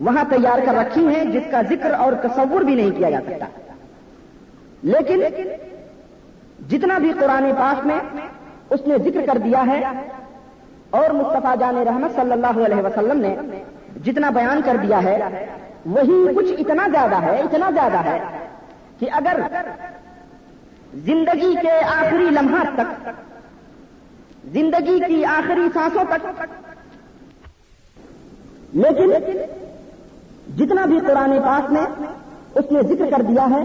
وہاں 0.00 0.24
تیار 0.28 0.58
کر 0.66 0.74
رکھی 0.74 1.06
ہیں 1.06 1.24
جس 1.24 1.50
کا 1.50 1.60
ذکر 1.70 1.94
اور 1.94 2.12
تصور 2.22 2.60
بھی 2.60 2.74
نہیں 2.74 2.90
کیا 2.96 3.10
جا 3.10 3.20
سکتا۔ 3.26 3.46
لیکن 4.82 5.22
جتنا 6.68 6.98
بھی 6.98 7.12
قرآن 7.12 7.50
پاک 7.58 7.86
میں 7.86 7.98
اس 8.70 8.86
نے 8.86 8.94
ذکر 9.04 9.26
کر 9.26 9.38
دیا 9.38 9.62
ہے 9.66 9.80
اور 10.90 11.10
مصطفیٰ 11.10 11.54
جان 11.60 11.76
رحمت 11.76 12.14
صلی 12.16 12.32
اللہ 12.32 12.60
علیہ 12.66 12.82
وسلم 12.84 13.20
نے 13.20 13.34
جتنا 14.04 14.30
بیان 14.30 14.60
کر 14.64 14.76
دیا 14.82 15.02
ہے، 15.02 15.16
وہی 15.86 16.34
کچھ 16.36 16.52
اتنا 16.58 16.86
زیادہ 16.92 17.20
ہے، 17.22 17.38
اتنا 17.40 17.70
زیادہ 17.74 18.04
ہے 18.04 18.18
کہ 18.98 19.06
اگر 19.12 19.40
زندگی 21.04 21.54
کے 21.62 21.72
آخری 21.84 22.30
لمحات 22.30 22.68
تک، 22.74 23.08
زندگی 24.52 24.98
کی 25.00 25.24
آخری 25.24 25.66
سانسوں 25.74 26.04
تک۔ 26.10 26.44
لیکن 28.74 29.12
جتنا 30.56 30.84
بھی 30.84 30.98
قرآن 31.06 31.32
پاک 31.44 31.70
میں 31.72 31.84
اس 32.54 32.70
نے 32.72 32.82
ذکر 32.88 33.10
کر 33.10 33.22
دیا 33.22 33.46
ہے، 33.50 33.62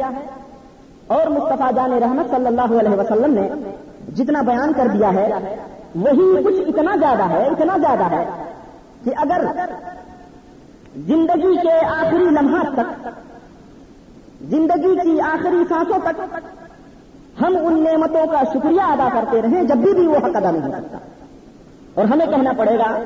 اور 1.07 1.27
مصطفیٰ 1.27 1.71
جان 1.75 1.93
رحمت 2.03 2.29
صلی 2.31 2.47
اللہ 2.47 2.77
علیہ 2.79 2.95
وسلم 2.99 3.33
نے 3.33 3.47
جتنا 4.15 4.41
بیان 4.41 4.73
کر 4.73 4.87
دیا 4.87 5.13
ہے، 5.13 5.27
وہی 5.95 6.43
کچھ 6.45 6.67
اتنا 6.67 6.95
زیادہ 6.99 7.29
ہے، 7.29 7.43
اتنا 7.47 7.77
زیادہ 7.77 8.09
ہے 8.11 8.23
کہ 9.03 9.11
اگر 9.17 9.45
زندگی 11.07 11.55
کے 11.57 11.75
آخری 11.87 12.25
لمحات 12.31 12.73
تک، 12.75 13.09
زندگی 14.49 14.95
کی 14.95 15.19
آخری 15.25 15.63
سانسوں 15.69 15.99
تک 16.03 16.17
ہم 17.41 17.57
ان 17.63 17.83
نعمتوں 17.83 18.25
کا 18.31 18.41
شکریہ 18.53 18.81
ادا 18.81 19.07
کرتے 19.13 19.41
رہیں 19.41 19.63
جب 19.63 19.75
بھی 19.75 19.93
بھی 19.93 20.07
وہ 20.07 20.17
حق 20.17 20.35
ادا 20.35 20.51
نہیں 20.51 20.63
ہو 20.63 20.71
سکتا 20.71 20.97
اور 21.93 22.05
ہمیں 22.05 22.25
کہنا 22.25 22.51
پڑے 22.57 22.77
گا 22.79 22.97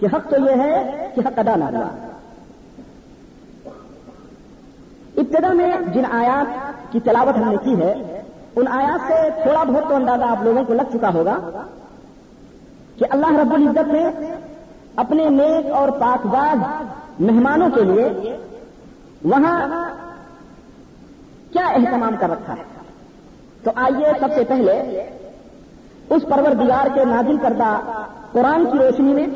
کہ 0.00 0.06
حق 0.06 0.30
تو 0.30 0.36
یہ 0.36 0.62
ہے 0.62 1.08
کہ 1.14 1.20
حق 1.20 1.38
ادا 1.38 1.56
نہ 1.56 1.64
ہوا۔ 1.64 1.88
ابتدا 5.16 5.52
میں 5.52 5.72
جن 5.94 6.02
آیات 6.12 6.46
کی 6.92 7.00
تلاوت 7.00 7.36
ہم 7.36 7.48
نے 7.48 7.56
کی 7.62 7.80
ہے، 7.80 8.22
ان 8.56 8.68
آیات 8.68 9.00
سے 9.08 9.42
تھوڑا 9.42 9.62
بہت 9.64 9.88
تو 9.88 9.94
اندازہ 9.94 10.24
آپ 10.24 10.42
لوگوں 10.42 10.64
کو 10.64 10.74
لگ 10.74 10.90
چکا 10.92 11.10
ہوگا 11.14 11.36
کہ 12.98 13.04
اللہ 13.10 13.26
رب 13.26 13.54
العزت 13.54 13.92
نے 13.92 14.10
اپنے 14.96 15.28
نیک 15.28 15.70
اور 15.70 15.88
پاکباز 15.88 16.58
مہمانوں 17.20 17.68
کے 17.74 17.82
لیے 17.82 18.36
وہاں 19.24 19.58
کیا 21.52 21.66
اہتمام 21.66 22.14
کر 22.20 22.30
رکھا 22.30 22.54
ہے۔ 22.54 22.71
تو 23.62 23.70
آئیے 23.74 24.06
سب 24.20 24.28
سے 24.34 24.44
پہلے 24.48 25.02
اس 26.10 26.22
پروردگار 26.22 26.86
کے 26.94 27.04
نازل 27.04 27.36
کردہ 27.36 27.78
قرآن 28.32 28.64
کی 28.64 28.78
روشنی 28.78 29.14
میں 29.14 29.26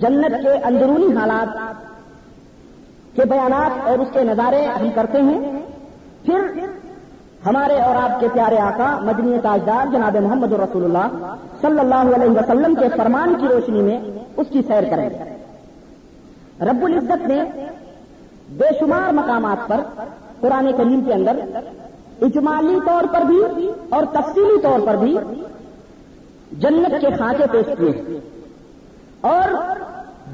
جنت 0.00 0.42
کے 0.42 0.52
اندرونی 0.52 1.16
حالات 1.16 1.74
کے 3.16 3.22
بیانات 3.24 3.88
اور 3.88 3.98
اس 3.98 4.08
کے 4.12 4.22
نظارے 4.22 4.64
ہم 4.64 4.90
کرتے 4.94 5.22
ہیں۔ 5.22 5.62
پھر 6.24 6.40
ہمارے 7.46 7.80
اور 7.80 7.96
آپ 7.96 8.20
کے 8.20 8.28
پیارے 8.32 8.58
آقا، 8.58 8.98
مدنی 9.00 9.36
تاجدار 9.42 9.86
جناب 9.92 10.16
محمد 10.16 10.52
رسول 10.52 10.84
اللہ 10.84 11.34
صلی 11.60 11.78
اللہ 11.78 12.14
علیہ 12.16 12.30
وسلم 12.30 12.74
کے 12.74 12.88
فرمان 12.96 13.34
کی 13.40 13.48
روشنی 13.48 13.82
میں 13.82 14.00
اس 14.36 14.46
کی 14.50 14.62
سیر 14.62 14.84
کریں۔ 14.90 15.08
رب 16.60 16.84
العزت 16.84 17.28
نے 17.28 17.44
بے 18.48 18.64
شمار 18.80 19.12
مقامات 19.12 19.68
پر 19.68 19.80
قرآن 20.40 20.70
کریم 20.76 21.00
کے 21.00 21.12
اندر 21.12 21.36
اجمالی 22.22 22.78
طور 22.86 23.04
پر 23.12 23.20
بھی 23.20 23.70
اور 23.88 24.04
تفصیلی 24.12 24.60
طور 24.62 24.86
پر 24.86 24.96
بھی 24.96 25.16
جنت 26.52 27.00
کے 27.00 27.06
خاکے 27.18 27.46
پیش 27.52 27.66
کیے 27.78 28.18
اور 29.20 29.54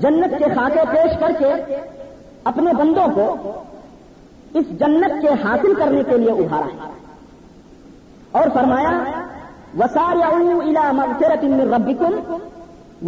جنت 0.01 0.39
کے 0.39 0.45
خاکے 0.45 0.85
پیش 0.91 1.19
کر 1.19 1.33
کے 1.39 1.77
اپنے 2.45 2.73
بندوں 2.73 3.07
کو 3.15 3.53
اس 4.55 4.67
جنت 4.71 5.23
کے 5.23 5.29
حاصل 5.29 5.75
کرنے 5.75 6.03
کے 6.03 6.17
لیے 6.17 6.31
ابھارا 6.31 6.67
ہے۔ 6.67 6.91
اور 8.31 8.49
فرمایا 8.55 8.91
وسار 9.79 10.17
الا 10.17 10.93
مغفرت 10.93 11.45
من 11.45 11.61
ربکم 11.61 12.13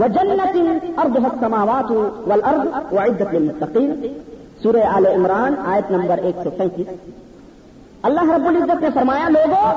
وجنت 0.01 0.57
ارضها 0.99 1.29
السماوات 1.33 1.91
والارض 2.27 2.93
وعدت 2.93 3.35
للمتقین 3.35 4.07
سورہ 4.63 4.83
آل 4.95 5.07
عمران، 5.07 5.55
آیت 5.67 5.91
نمبر 5.91 6.19
135 6.19 7.24
اللہ 8.05 8.21
رب 8.21 8.47
العزت 8.47 8.83
نے 8.83 8.89
فرمایا 8.95 9.29
لوگوں 9.29 9.73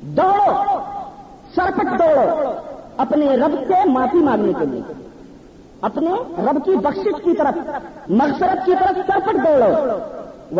دوڑو، 0.00 0.78
سرپٹ 1.54 1.84
دوڑو 1.84 2.52
اپنے 2.96 3.26
رب 3.26 3.54
سے 3.68 3.88
معافی 3.88 4.18
مانگنے 4.18 4.52
کے 4.58 4.66
لیے۔ 4.66 5.08
اپنے 5.80 6.10
رب 6.38 6.64
کی 6.64 6.70
بخشش 6.70 7.24
کی 7.24 7.34
طرف، 7.34 7.70
مغفرت 8.08 8.66
کی 8.66 8.72
طرف 8.80 9.06
سرپٹ 9.06 9.34
دوڑو۔ 9.34 9.98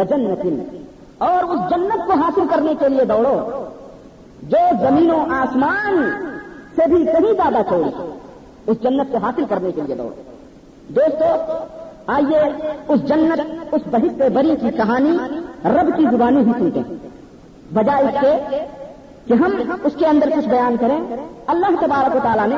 وجن 0.01 0.21
نتن 0.21 0.85
اور 1.19 1.45
اس 1.45 1.61
جنت 1.71 2.07
کو 2.07 2.13
حاصل 2.13 2.41
کرنے 2.51 2.75
کے 2.81 2.89
لیے 2.89 3.05
دوڑو۔ 3.05 3.65
جو 4.43 4.59
زمین 4.81 5.11
و 5.11 5.27
آسمان 5.31 6.11
سے 6.77 6.89
بھی 6.89 7.05
کہیں 7.05 7.33
زیادہ 7.33 7.69
چھوڑ 7.69 8.05
اس 8.67 8.77
جنت 8.83 9.13
کو 9.13 9.19
حاصل 9.19 9.45
کرنے 9.49 9.73
کے 9.73 9.81
لیے 9.81 9.95
دوڑو۔ 9.95 10.23
دوستو، 10.89 11.53
آئیے 12.07 12.73
اس 12.89 13.01
جنت، 13.01 13.41
اس 13.73 13.83
بہت 13.91 14.31
بری 14.33 14.57
کی 14.61 14.71
کہانی 14.71 15.19
رب 15.65 15.97
کی 15.97 16.05
زبانی 16.11 16.39
ہی 16.39 16.53
سنتے 16.59 16.81
ہیں۔ 16.81 16.95
بجائے 17.75 18.05
اس 18.05 18.15
کے 18.21 18.59
کہ 19.27 19.33
ہم 19.33 19.73
اس 19.85 19.93
کے 19.99 20.07
اندر 20.07 20.29
کچھ 20.37 20.49
بیان 20.49 20.77
کریں۔ 20.81 21.17
اللہ 21.47 21.67
تبارک 21.81 22.17
و 22.17 22.19
تعالیٰ 22.23 22.47
نے 22.47 22.57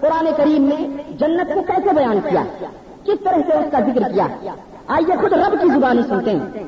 قرآن 0.00 0.28
کریم 0.36 0.62
میں 0.62 1.12
جنت 1.18 1.54
کو 1.54 1.62
کیسے 1.62 1.94
بیان 1.94 2.20
کیا؟ 2.30 2.42
کس 3.04 3.24
طرح 3.24 3.38
سے 3.46 3.52
اس 3.52 3.66
کا 3.72 3.80
ذکر 3.80 4.12
کیا؟ 4.12 4.26
آئیے 4.86 5.16
خود 5.16 5.32
رب 5.32 5.52
کی 5.60 5.68
زبانی 5.74 6.02
سنتے 6.08 6.30
ہیں 6.30 6.64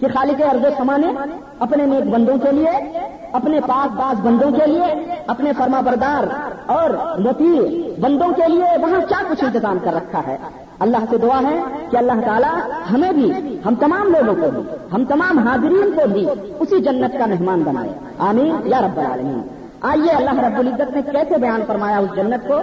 کہ 0.00 0.06
خالق 0.14 0.42
ارض 0.50 0.76
سما 0.78 0.96
نے 0.96 1.36
اپنے 1.58 1.86
نیک 1.86 2.06
بندوں 2.06 2.36
کے 2.38 2.52
لیے، 2.52 3.00
اپنے 3.32 3.60
پاک 3.60 3.96
باز 3.96 4.26
بندوں 4.26 4.50
کے 4.50 4.66
لیے، 4.66 5.16
اپنے 5.26 5.52
فرما 5.58 5.80
بردار 5.80 6.50
اور 6.66 6.90
متی 7.18 7.60
بندوں 8.00 8.28
کے 8.28 8.48
لیے 8.48 8.78
وہاں 8.82 9.00
کیا 9.08 9.22
کچھ 9.30 9.44
انتظام 9.44 9.78
کر 9.84 9.94
رکھا 9.94 10.22
ہے؟ 10.26 10.36
اللہ 10.82 10.96
سے 11.10 11.18
دعا 11.18 11.40
ہے 11.50 11.62
کہ 11.90 11.96
اللہ 11.96 12.12
تعالیٰ 12.26 12.58
ہمیں 12.92 13.12
بھی، 13.12 13.32
ہم 13.66 13.74
تمام 13.74 14.08
لوگوں 14.08 14.42
کو 14.42 14.50
بھی، 14.50 14.62
ہم 14.92 15.04
تمام 15.04 15.38
حاضرین 15.38 15.90
کو 15.96 16.08
بھی 16.08 16.26
اسی 16.60 16.80
جنت 16.80 17.18
کا 17.18 17.26
مہمان 17.26 17.62
بنائے۔ 17.62 17.88
آمین۔ 18.18 18.56
یا 18.64 18.80
رب 18.80 18.98
العالمین۔ 18.98 19.40
آئیے 19.80 20.10
اللہ 20.10 20.40
رب 20.40 20.58
العزت 20.58 20.96
نے 20.96 21.02
کیسے 21.02 21.38
بیان 21.38 21.60
فرمایا 21.66 21.98
اس 21.98 22.16
جنت 22.16 22.48
کو؟ 22.48 22.54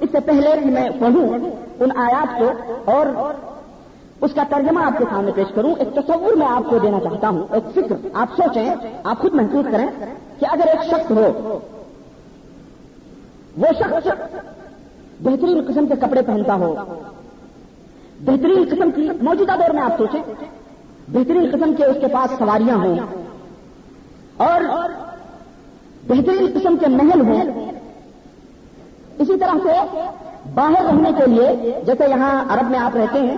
اس 0.00 0.08
سے 0.12 0.20
پہلے 0.20 0.54
کہ 0.64 0.70
میں 0.70 0.90
پڑھوں 1.00 1.38
ان 1.80 1.88
آیات 1.96 2.38
کو 2.38 2.72
اور 2.84 3.06
اس 4.20 4.30
کا 4.34 4.42
ترجمہ 4.48 4.80
آپ 4.80 4.98
کے 4.98 5.04
سامنے 5.10 5.32
پیش 5.34 5.54
کروں۔ 5.54 5.74
ایک 5.78 5.94
تصور 5.94 6.36
میں 6.36 6.46
آپ 6.46 6.70
کو 6.70 6.78
دینا 6.78 7.00
چاہتا 7.00 7.28
ہوں، 7.28 7.42
ایک 7.50 7.70
فکر۔ 7.72 8.08
آپ 8.14 8.28
سوچیں، 8.36 8.74
آپ 9.04 9.18
خود 9.18 9.34
محسوس 9.34 9.66
کریں 9.72 9.86
کہ 10.38 10.46
اگر 10.50 10.66
ایک 10.66 10.84
شخص 10.84 11.10
ہو، 11.10 11.58
وہ 13.56 13.66
شخص 13.78 14.08
بہترین 15.20 15.62
قسم 15.68 15.86
کے 15.86 15.94
کپڑے 16.00 16.22
پہنتا 16.22 16.54
ہو 16.54 16.74
بہترین 18.20 18.64
قسم 18.70 18.90
کی 18.90 19.08
موجودہ 19.22 19.52
دور 19.58 19.70
میں 19.70 19.82
آپ 19.82 19.98
سوچیں۔ 19.98 20.22
بہترین 21.08 21.48
قسم 21.52 21.74
کے 21.74 21.84
اس 21.84 21.96
کے 22.00 22.06
پاس 22.06 22.38
سواریاں 22.38 22.76
ہوں۔ 22.76 22.96
اور 24.36 24.60
بہترین 26.06 26.46
قسم 26.54 26.76
کے 26.76 26.86
محل 26.86 27.20
ہوں۔ 27.20 27.72
اسی 29.18 29.38
طرح 29.38 29.56
سے 29.64 30.00
باہر 30.54 30.84
رہنے 30.86 31.10
کے 31.18 31.26
لیے، 31.26 31.80
جیسے 31.86 32.04
یہاں 32.08 32.44
عرب 32.48 32.70
میں 32.70 32.78
آپ 32.78 32.96
رہتے 32.96 33.18
ہیں، 33.18 33.36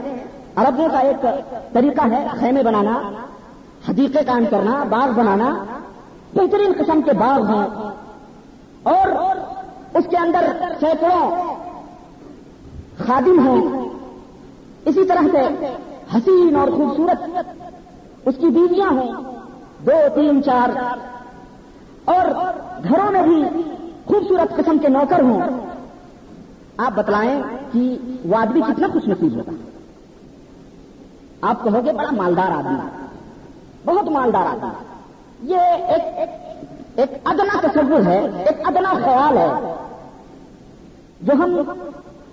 عربوں 0.56 0.88
کا 0.88 0.98
ایک 0.98 1.26
طریقہ 1.72 2.08
ہے 2.10 2.26
خیمے 2.40 2.62
بنانا، 2.62 3.10
حدیقے 3.88 4.18
قائم 4.26 4.44
کرنا، 4.50 4.84
باغ 4.84 5.10
بنانا۔ 5.10 5.64
بہترین 6.34 6.72
قسم 6.78 7.02
کے 7.02 7.12
باغ 7.12 7.46
ہیں۔ 7.46 7.90
اور 8.82 9.36
اس 9.94 10.04
کے 10.10 10.16
اندر 10.16 10.52
سینکڑوں 10.80 11.54
خادم 12.98 13.48
ہیں۔ 13.48 13.87
اسی 14.88 15.04
طرح 15.04 15.22
سے 15.32 15.66
حسین 16.16 16.56
اور 16.56 16.68
خوبصورت 16.68 17.38
اس 18.24 18.34
کی 18.38 18.46
بیویاں 18.46 18.92
ہیں، 18.92 19.12
دو، 19.86 20.06
تین، 20.14 20.42
چار۔ 20.42 20.68
اور 22.04 22.24
گھروں 22.88 23.12
میں 23.12 23.22
بھی 23.22 23.62
خوبصورت 24.04 24.56
قسم 24.56 24.78
کے 24.78 24.88
نوکر 24.88 25.22
ہوں۔ 25.22 25.40
آپ 26.76 26.92
بتلائیں 26.94 27.42
کہ 27.72 27.98
وہ 28.24 28.36
آدمی 28.36 28.60
کتنا 28.60 28.86
خوش 28.92 29.08
نصیب 29.08 29.34
ہوگا 29.34 29.50
آپ 31.40 31.64
کہو 31.64 31.80
گے 31.84 31.92
بڑا 31.92 32.10
مالدار 32.10 32.50
آدمی۔ 32.50 33.06
بہت 33.84 34.08
مالدار 34.08 34.46
آدمی۔ 34.46 34.84
یہ 35.42 35.60
ایک 35.60 36.28
ایک 36.96 37.10
ادنا 37.24 37.60
تصور 37.60 38.00
ہے، 38.06 38.18
ایک 38.18 38.68
ادنا 38.68 38.94
خیال 39.04 39.38
ہے، 39.38 39.74
جو 41.20 41.32
ہم 41.32 41.56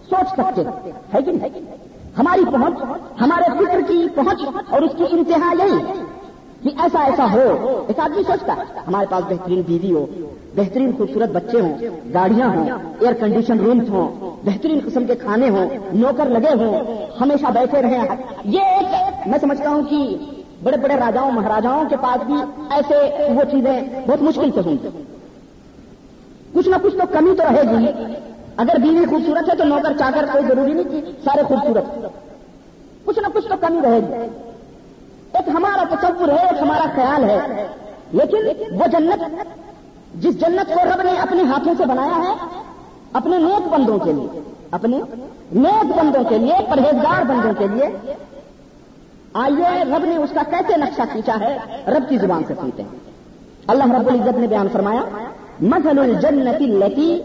سوچ 0.09 0.29
سکتے 0.29 0.61
ہے 1.13 1.21
کہ 1.21 1.31
نہیں؟ 1.31 1.84
ہماری 2.19 2.45
پہنچ، 2.45 2.73
ہمارے 3.21 3.65
فکر 3.65 3.79
کی 3.87 4.07
پہنچ 4.15 4.41
اور 4.69 4.81
اس 4.81 4.91
کی 4.97 5.03
انتہا 5.11 5.53
یہی۔ 5.63 5.93
کہ 6.63 6.69
ایسا 6.81 6.99
ایسا 6.99 7.33
ہو۔ 7.33 7.83
ایک 7.87 7.99
آدمی 7.99 8.23
سوچتا 8.23 8.55
ہے، 8.57 8.79
ہمارے 8.87 9.05
پاس 9.09 9.23
بہترین 9.29 9.61
بیوی 9.61 9.91
ہو، 9.91 10.05
بہترین 10.55 10.91
خوبصورت 10.97 11.29
بچے 11.29 11.61
ہوں، 11.61 11.73
گاڑیاں 12.13 12.47
ہوں 12.47 12.69
ایئر 12.99 13.13
کنڈیشن 13.13 13.59
رومس 13.59 13.89
ہوں، 13.89 14.35
بہترین 14.45 14.79
قسم 14.85 15.05
کے 15.05 15.15
کھانے 15.15 15.49
ہوں، 15.49 15.69
نوکر 15.93 16.25
لگے 16.25 16.63
ہوں، 16.63 16.79
ہمیشہ 17.21 17.51
بیٹھے 17.53 17.81
رہے 17.81 17.99
یہ 18.45 18.61
ایک، 18.61 19.27
میں 19.27 19.39
سمجھتا 19.39 19.69
ہوں 19.69 19.83
کہ 19.83 20.17
بڑے 20.63 20.77
بڑے 20.77 20.95
راجاؤں، 20.95 21.31
مہاراجاؤں 21.31 21.89
کے 21.89 21.95
پاس 21.97 22.23
بھی 22.25 22.35
ایسے 22.69 22.95
وہ 23.33 23.43
چیزیں 23.51 23.81
بہت 24.07 24.21
مشکل 24.21 24.51
سے 24.51 24.59
ہوں۔ 24.65 24.75
کچھ 26.53 26.69
نہ 26.69 26.75
کچھ 26.83 26.95
تو 26.95 27.03
کمی 27.11 27.35
تو 27.35 27.43
رہے 27.43 27.77
گی۔ 27.77 28.13
اگر 28.57 28.79
بیوی 28.79 29.05
خوبصورت 29.05 29.49
ہے 29.49 29.55
تو 29.57 29.63
نوکر، 29.63 29.93
چاکر 29.99 30.25
کوئی 30.31 30.45
ضروری 30.47 30.73
نہیں 30.73 30.91
کہ 30.91 31.11
سارے 31.23 31.43
خوبصورت۔ 31.43 32.07
کچھ 33.05 33.19
نہ 33.19 33.27
کچھ 33.33 33.47
تو 33.47 33.53
کمی 33.61 33.81
رہے 33.81 33.99
گی۔ 33.99 34.27
ایک 35.33 35.49
ہمارا 35.49 35.95
تصور 35.95 36.29
ہے، 36.29 36.33
ایک 36.33 36.61
ہمارا 36.61 36.85
خیال 36.95 37.23
ہے۔ 37.23 37.67
لیکن 38.11 38.37
وہ 38.75 38.87
جنت، 38.87 39.23
جس 40.15 40.39
جنت 40.39 40.73
کو 40.73 40.79
رب 40.83 41.01
نے 41.01 41.11
اپنے 41.11 41.43
ہاتھوں 41.43 41.73
سے 41.77 41.85
بنایا 41.85 42.29
ہے، 42.29 42.61
اپنے 43.13 43.37
نیک 43.37 43.67
بندوں 43.67 43.99
کے 43.99 44.13
لیے، 44.13 44.39
اپنے 44.71 44.99
نیک 45.51 45.97
بندوں 45.97 46.23
کے 46.23 46.37
لیے، 46.37 46.53
پرہیزگار 46.69 47.23
بندوں 47.23 47.53
کے 47.59 47.67
لیے، 47.67 48.13
آئیے، 49.33 49.83
رب 49.83 50.05
نے 50.05 50.17
اس 50.17 50.29
کا 50.33 50.41
کیسے 50.49 50.77
نقشہ 50.77 51.01
کھینچا 51.11 51.37
ہے، 51.39 51.57
رب 51.87 52.09
کی 52.09 52.17
زبان 52.17 52.43
سے 52.47 52.53
سنتے 52.61 52.83
ہیں۔ 52.83 52.99
اللہ 53.67 53.83
رب 53.83 54.07
العزت 54.07 54.37
نے 54.37 54.47
بیان 54.47 54.67
فرمایا، 54.73 55.01
مثل 55.61 55.99
الجنت 55.99 56.61
التي 56.61 57.19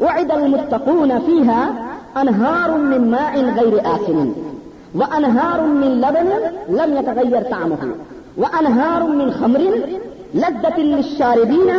وعد 0.00 0.30
المتقون 0.32 1.18
فيها 1.18 1.72
انهار 2.16 2.78
من 2.78 3.10
ماء 3.10 3.44
غير 3.44 3.80
آسن 3.80 4.32
وانهار 4.94 5.60
من 5.66 6.00
لبن 6.00 6.28
لم 6.68 6.96
يتغير 6.96 7.42
طعمه 7.42 7.82
وانهار 8.36 9.02
من 9.06 9.30
خمر 9.30 9.62
لذة 10.34 10.78
للشاربين 10.78 11.70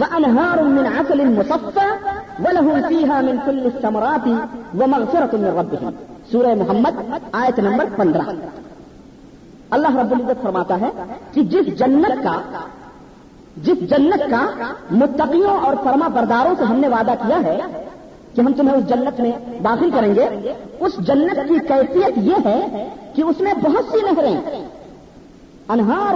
وانهار 0.00 0.62
من 0.62 0.86
عسل 0.86 1.38
مصفى، 1.38 1.88
ولهم 2.44 2.88
فيها 2.88 3.22
من 3.22 3.38
كل 3.46 3.66
الثمرات 3.66 4.26
ومغفرة 4.78 5.32
من 5.32 5.50
ربهم. 5.58 5.90
سورہ 6.30 6.54
محمد 6.54 6.94
آیت 7.32 7.58
نمبر 7.58 7.84
پندرہ. 7.96 8.32
اللہ 9.70 9.96
رب 9.96 10.12
العزت 10.12 10.42
فرماتا 10.42 10.80
ہے 10.80 10.90
کہ 11.32 11.42
جس 11.42 11.78
جنت 11.78 12.24
کا 12.24 12.40
جس 13.64 13.78
جنت 13.90 14.22
کا 14.30 14.72
متقیوں 14.90 15.56
اور 15.66 15.76
فرما 15.84 16.08
برداروں 16.08 16.54
سے 16.58 16.64
ہم 16.64 16.76
نے 16.76 16.88
وعدہ 16.88 17.14
کیا 17.22 17.38
ہے 17.44 17.58
کہ 18.34 18.40
ہم 18.40 18.52
تمہیں 18.52 18.76
اس 18.76 18.88
جنت 18.88 19.20
میں 19.20 19.32
داخل 19.64 19.90
کریں 19.90 20.14
گے، 20.14 20.26
اس 20.80 20.98
جنت 20.98 21.38
کی 21.48 21.58
کیفیت 21.68 22.18
یہ 22.18 22.34
ہے 22.44 22.88
کہ 23.14 23.22
اس 23.22 23.40
میں 23.40 23.54
بہت 23.54 23.92
سی 23.92 24.00
نہریں 24.02 24.36
انہار 25.68 26.14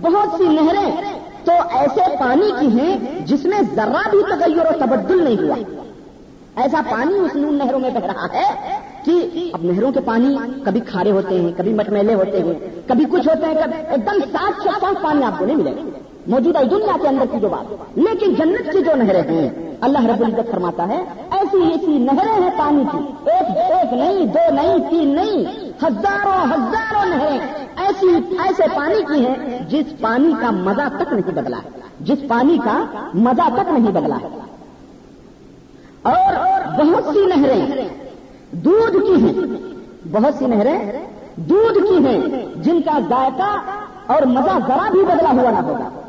بہت 0.00 0.36
سی 0.36 0.48
نہریں، 0.48 0.90
تو 1.44 1.52
ایسے 1.70 2.00
پانی 2.20 2.50
کی 2.60 2.66
ہیں 2.78 2.96
جس 3.26 3.44
میں 3.44 3.60
ذرا 3.74 4.02
بھی 4.10 4.22
تغیر 4.30 4.66
و 4.66 4.78
تبدل 4.78 5.22
نہیں 5.24 5.42
ہوا۔ 5.42 5.56
ایسا 6.56 6.80
پانی 6.90 7.18
اس 7.18 7.34
نون 7.34 7.54
نہروں 7.54 7.78
میں 7.80 7.90
بہ 7.90 8.06
رہا 8.06 8.26
ہے 8.32 8.78
کہ 9.04 9.12
اب 9.54 9.64
نہروں 9.64 9.92
کے 9.92 10.00
پانی 10.04 10.36
کبھی 10.64 10.80
کھارے 10.80 11.10
ہوتے 11.10 11.40
ہیں، 11.40 11.52
کبھی 11.56 11.74
مٹمیلے 11.74 12.14
ہوتے 12.14 12.42
ہیں، 12.42 12.54
کبھی 12.86 13.04
کچھ 13.04 13.28
ہوتے 13.28 13.46
ہیں 13.46 13.54
کبھی 13.54 13.78
ایک 13.88 14.06
دم 14.06 14.18
صاف 14.32 14.62
شفاف 14.64 15.02
پانی 15.02 15.22
آپ 15.22 15.38
کو 15.38 15.44
نہیں 15.44 15.56
ملے۔ 15.56 15.70
گا 15.70 16.01
موجودہ 16.26 16.58
دنیا 16.70 16.96
کے 17.02 17.08
اندر 17.08 17.24
کی 17.32 17.40
جو 17.40 17.48
بات۔ 17.48 17.98
لیکن 17.98 18.34
جنت 18.34 18.72
کی 18.72 18.78
جو 18.80 18.94
نہریں 18.96 19.22
ہیں، 19.22 19.50
اللہ 19.80 20.06
رب 20.06 20.22
العزت 20.26 20.50
فرماتا 20.50 20.88
ہے، 20.88 21.04
ایسی 21.30 21.62
ایسی 21.62 21.98
نہریں 21.98 22.42
ہیں 22.42 22.50
پانی 22.58 22.84
کی۔ 22.92 23.30
ایک 23.30 23.56
ایک 23.56 23.92
نہیں، 23.92 24.26
دو 24.26 24.54
نہیں، 24.54 24.90
تین 24.90 25.08
نہیں، 25.08 25.44
ہزاروں 25.82 26.44
ہزاروں 26.44 27.04
نہریں۔ 27.04 27.38
ایسی 27.76 28.06
ایسے 28.38 28.62
پانی 28.74 29.02
کی 29.02 29.26
ہیں 29.26 29.58
جس 29.68 30.00
پانی 30.00 30.32
کا 30.40 30.50
مزہ 30.50 30.88
تک 30.98 31.12
نہیں 31.12 31.34
بدلا 31.34 31.56
ہے۔ 31.56 31.68
جس 32.00 32.18
پانی 32.28 32.58
کا 32.64 32.84
مزہ 33.14 33.48
تک 33.54 33.70
نہیں 33.78 33.92
بدلا 33.92 34.16
ہے۔ 34.16 34.28
اور 36.02 36.34
بہت 36.84 37.04
سی 37.12 37.26
نہریں 37.26 37.88
دودھ 38.50 38.92
کی 38.92 39.24
ہیں۔ 39.24 39.32
بہت 40.12 40.34
سی 40.34 40.46
نہریں 40.46 41.06
دودھ 41.36 41.78
کی 41.78 42.06
ہیں، 42.06 42.46
جن 42.56 42.82
کا 42.82 42.98
ذائقہ 43.08 43.56
اور 44.06 44.22
مزہ 44.22 44.58
ذرا 44.68 44.88
بھی 44.92 45.04
بدلا 45.04 45.30
ہوا 45.30 45.50
نہ 45.50 45.58
ہوگا۔ 45.58 46.01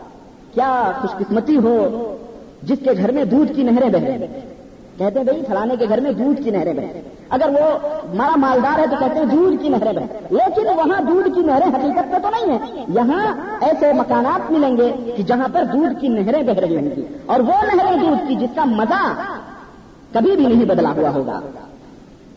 کیا 0.54 0.92
خوش 1.02 1.12
قسمتی 1.12 1.58
ہو 1.58 2.16
جس 2.64 2.78
کے 2.84 2.92
گھر 2.98 3.12
میں 3.12 3.26
دودھ 3.26 3.54
کی 3.56 3.64
نہریں 3.64 3.90
بہیں؟ 3.90 4.18
کہتے 4.98 5.18
ہیں 5.20 5.24
بھائی، 5.24 5.44
فلانے 5.48 5.76
کے 5.80 5.86
گھر 5.90 6.00
میں 6.00 6.12
دودھ 6.12 6.42
کی 6.44 6.52
نہریں 6.52 6.74
بہیں۔ 6.74 7.02
اگر 7.30 7.50
وہ 7.50 7.88
مارا 8.14 8.36
مالدار 8.36 8.80
ہے 8.80 8.86
تو 8.88 8.96
کہتے 9.00 9.20
ہیں 9.20 9.26
دودھ 9.26 9.64
کی 9.64 9.70
نہریں 9.70 9.94
بہیں۔ 9.94 10.08
لیکن 10.30 10.68
وہاں 10.68 11.02
دودھ 11.02 11.30
کی 11.36 11.42
نہریں 11.42 11.68
حقیقت 11.68 12.12
پہ 12.12 12.18
تو 12.22 12.30
نہیں 12.30 12.58
ہے 12.58 12.84
یہاں 12.88 13.36
ایسے 13.62 13.94
مکانات 13.94 14.52
ملیں 14.52 14.78
گے 14.78 15.12
کہ 15.18 15.24
جہاں 15.24 15.48
پر 15.54 15.64
دودھ 15.64 16.02
کی 16.02 16.08
نہریں 16.08 16.44
بہ 16.44 16.60
رہی 16.60 16.76
ہوں 16.76 16.96
گی۔ 16.96 17.06
اور 17.26 17.40
وہ 17.40 17.54
نہریں 17.74 17.98
دودھ 17.98 18.28
کی 18.28 18.36
جس 18.36 18.50
کا 18.56 18.66
مزہ 18.66 19.14
کبھی 20.14 20.32
بھی 20.32 20.46
نہیں 20.46 20.66
بدلا 20.66 20.90
ہوا 20.90 21.10
ہوگا۔ 21.10 21.40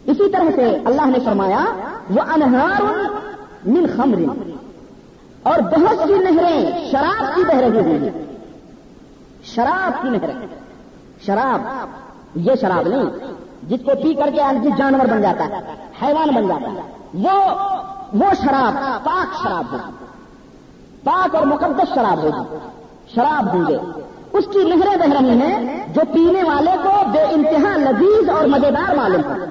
اسی 0.06 0.30
طرح 0.30 0.50
سے 0.54 0.78
اللہ 0.84 1.06
نے 1.06 1.18
فرمایا 1.24 1.64
وہ 2.10 2.20
انہار 2.20 2.82
من 3.66 3.86
خمر۔ 3.96 4.16
اور 5.46 5.58
بہت 5.58 6.08
سی 6.08 6.14
نہریں 6.14 6.90
شراب 6.90 7.34
کی 7.34 7.44
بہ 7.44 7.54
رہی 7.54 7.80
ہوئی 7.80 8.10
شراب 9.44 10.02
کی 10.02 10.08
نہریں۔ 10.08 10.46
شراب، 11.26 11.60
یہ 12.34 12.52
شراب 12.60 12.88
نہیں، 12.88 13.04
جس 13.62 13.80
کو 13.84 14.02
پی 14.02 14.14
کر 14.14 14.30
کے 14.34 14.42
آدمی 14.42 14.70
جانور 14.78 15.06
بن 15.06 15.22
جاتا 15.22 15.44
ہے، 15.44 15.58
حیوان 16.02 16.28
بن 16.34 16.48
جاتا 16.48 16.70
ہے۔ 16.70 16.92
وہ 17.14 17.54
وہ 18.14 18.34
شراب، 18.42 19.04
پاک 19.04 19.42
شراب 19.42 19.64
ہوگی۔ 19.72 20.04
پاک 21.04 21.34
اور 21.34 21.46
مقدس 21.46 21.94
شراب 21.94 22.22
ہوگی۔ 22.22 22.56
شراب 23.14 23.54
ہوں 23.54 23.64
گے۔ 23.68 23.76
اس 24.32 24.44
کی 24.52 24.64
نہریں 24.64 24.96
بہ 24.96 25.20
رہی 25.20 25.30
ہیں 25.30 25.86
جو 25.94 26.00
پینے 26.14 26.42
والے 26.42 26.70
کو 26.82 27.10
بے 27.12 27.22
انتہا 27.30 27.76
لذیذ 27.76 28.28
اور 28.28 28.44
مزیدار 28.44 28.94
معلوم 28.94 29.22
ہو۔ 29.24 29.44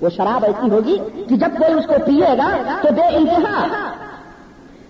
وہ 0.00 0.08
شراب 0.08 0.44
ایسی 0.44 0.70
ہوگی 0.70 0.96
کہ 1.28 1.36
جب 1.36 1.48
کوئی 1.58 1.72
اس 1.72 1.86
کو 1.86 1.94
پیے 2.06 2.38
گا 2.38 2.48
تو 2.82 2.92
بے 2.92 3.16
انتہا 3.16 3.66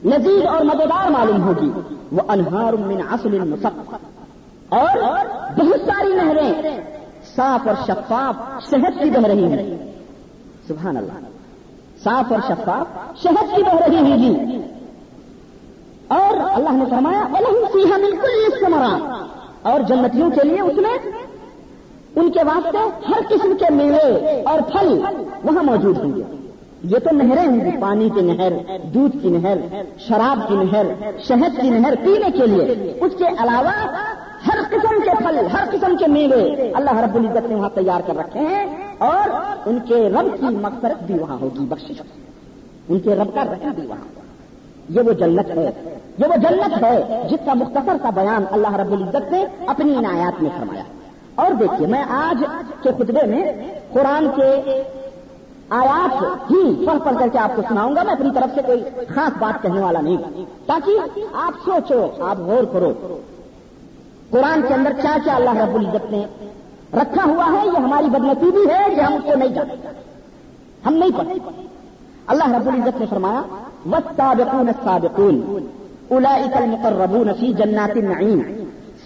لذیذ 0.04 0.46
اور 0.46 0.64
مزیدار 0.64 1.10
معلوم 1.10 1.42
ہوگی۔ 1.42 1.70
وہ 2.12 2.20
انہار 2.28 2.72
من 2.72 3.00
اصل 3.10 3.38
مصف 3.38 3.94
اور 4.68 4.98
بہت 5.58 5.80
ساری 5.86 6.14
نہریں 6.14 6.80
صاف 7.36 7.68
اور 7.68 7.76
شفاف 7.86 8.64
شہد 8.70 9.02
کی 9.02 9.10
بہ 9.10 9.26
رہی 9.26 9.44
ہیں۔ 9.44 9.92
سبحان 10.68 10.96
اللہ۔ 10.96 11.12
صاف 12.04 12.32
اور 12.32 12.40
شفاف 12.48 13.18
شہد 13.22 13.56
کی 13.56 13.62
بہ 13.62 13.74
رہی 13.74 14.12
ہوگی 14.12 14.52
جی۔ 14.52 14.62
اور 16.08 16.36
اللہ 16.54 16.70
نے 16.70 16.84
فرمایا 16.90 17.24
سیاح 17.72 17.96
بالکل 17.96 18.52
استمرا 18.52 19.24
اور 19.62 19.80
جنتیوں 19.80 20.30
کے 20.30 20.48
لیے 20.48 20.60
اس 20.60 20.76
میں 20.76 21.10
ان 22.16 22.30
کے 22.30 22.40
واسطے 22.44 22.78
ہر 23.08 23.20
قسم 23.28 23.52
کے 23.58 23.74
میوے 23.74 24.42
اور 24.42 24.60
پھل 24.60 25.00
وہاں 25.44 25.62
موجود 25.62 25.98
ہوں 25.98 26.16
گے۔ 26.16 26.37
یہ 26.82 26.98
تو 26.98 27.14
نہریں 27.16 27.46
ہوں 27.46 27.60
گی 27.60 27.70
پانی 27.80 28.08
کی 28.14 28.20
نہر، 28.20 28.52
دودھ 28.94 29.16
کی 29.22 29.28
نہر، 29.28 29.58
شراب 29.98 30.48
کی 30.48 30.54
نہر، 30.54 30.86
شہد 31.18 31.60
کی 31.60 31.70
نہر 31.70 31.94
پینے 32.04 32.30
کے 32.30 32.46
لیے۔ 32.46 32.92
اس 33.00 33.12
کے 33.18 33.24
علاوہ 33.24 33.72
ہر 34.46 34.58
قسم 34.70 35.00
کے 35.04 35.10
پھل، 35.18 35.38
ہر 35.52 35.64
قسم 35.70 35.96
کے 35.96 36.06
میوے 36.06 36.70
اللہ 36.74 36.98
رب 37.00 37.14
العزت 37.14 37.48
نے 37.48 37.54
وہاں 37.54 37.68
تیار 37.74 38.00
کر 38.06 38.16
رکھے 38.16 38.40
ہیں 38.40 38.66
اور 38.98 39.28
ان 39.68 39.78
کے 39.88 40.08
رب 40.08 40.40
کی 40.40 40.54
مغفرت 40.56 41.02
بھی 41.02 41.18
وہاں 41.18 41.36
ہوگی 41.40 41.64
بخش 41.68 41.92
ان 42.88 42.98
کے 42.98 43.14
رب 43.14 43.34
کا 43.34 43.44
رکھا 43.44 43.70
بھی 43.76 43.86
وہاں 43.86 44.06
یہ 44.88 45.00
وہ 45.00 45.12
جنت 45.12 45.50
ہے، 45.56 45.70
یہ 46.18 46.26
وہ 46.26 46.36
جنت 46.36 46.82
ہے 46.82 47.22
جس 47.30 47.46
کا 47.46 47.54
مختصر 47.54 47.96
کا 48.02 48.10
بیان 48.10 48.44
اللہ 48.50 48.76
رب 48.76 48.92
العزت 48.92 49.32
نے 49.32 49.44
اپنی 49.66 49.94
ان 49.96 50.06
آیات 50.06 50.42
میں 50.42 50.50
فرمایا۔ 50.58 50.82
اور 51.34 51.52
دیکھیے، 51.52 51.86
میں 51.86 52.04
آج 52.08 52.44
کے 52.82 52.90
خطبے 52.98 53.26
میں 53.26 53.52
قرآن 53.92 54.26
کے 54.36 54.82
آیات 55.70 56.22
ہی 56.50 56.86
پڑھ 56.86 56.98
پڑھ 57.04 57.16
کر 57.18 57.28
کے 57.32 57.38
آپ 57.38 57.56
کو 57.56 57.62
سناؤں 57.68 57.96
گا، 57.96 58.02
میں 58.02 58.12
اپنی 58.12 58.30
طرف 58.34 58.54
سے 58.54 58.60
کوئی 58.66 58.82
خاص 59.14 59.38
بات 59.38 59.62
کہنے 59.62 59.80
والا 59.80 60.00
نہیں۔ 60.00 60.16
تاکہ 60.66 61.18
آپ 61.32 61.52
سوچو، 61.64 62.24
آپ 62.24 62.38
غور 62.38 62.64
کرو۔ 62.64 63.18
قرآن 64.30 64.60
کے 64.68 64.74
اندر 64.74 64.92
کیا 65.02 65.16
کیا 65.24 65.34
اللہ 65.34 65.50
رب 65.50 65.74
العزت 65.74 66.12
نے 66.12 66.26
رکھا 66.94 67.24
ہوا 67.24 67.44
ہے، 67.52 67.66
یہ 67.66 67.78
ہماری 67.78 68.06
بدنصیبی 68.06 68.70
ہے 68.70 68.94
کہ 68.94 69.00
ہم 69.00 69.12
اس 69.12 69.22
کو 69.24 69.34
نہیں 69.34 69.48
جانتے۔ 69.48 69.88
ہم 70.86 70.94
نہیں 70.94 71.10
پڑھتے۔ 71.16 71.66
اللہ 72.26 72.44
رب 72.44 72.68
العزت 72.68 73.00
نے 73.00 73.06
فرمایا، 73.10 73.42
والسابقون 73.90 74.68
السابقون 74.68 75.66
اولئك 76.08 76.56
المقربون 76.56 77.30
في 77.40 77.52
جنات 77.52 77.96
النعيم 77.96 78.42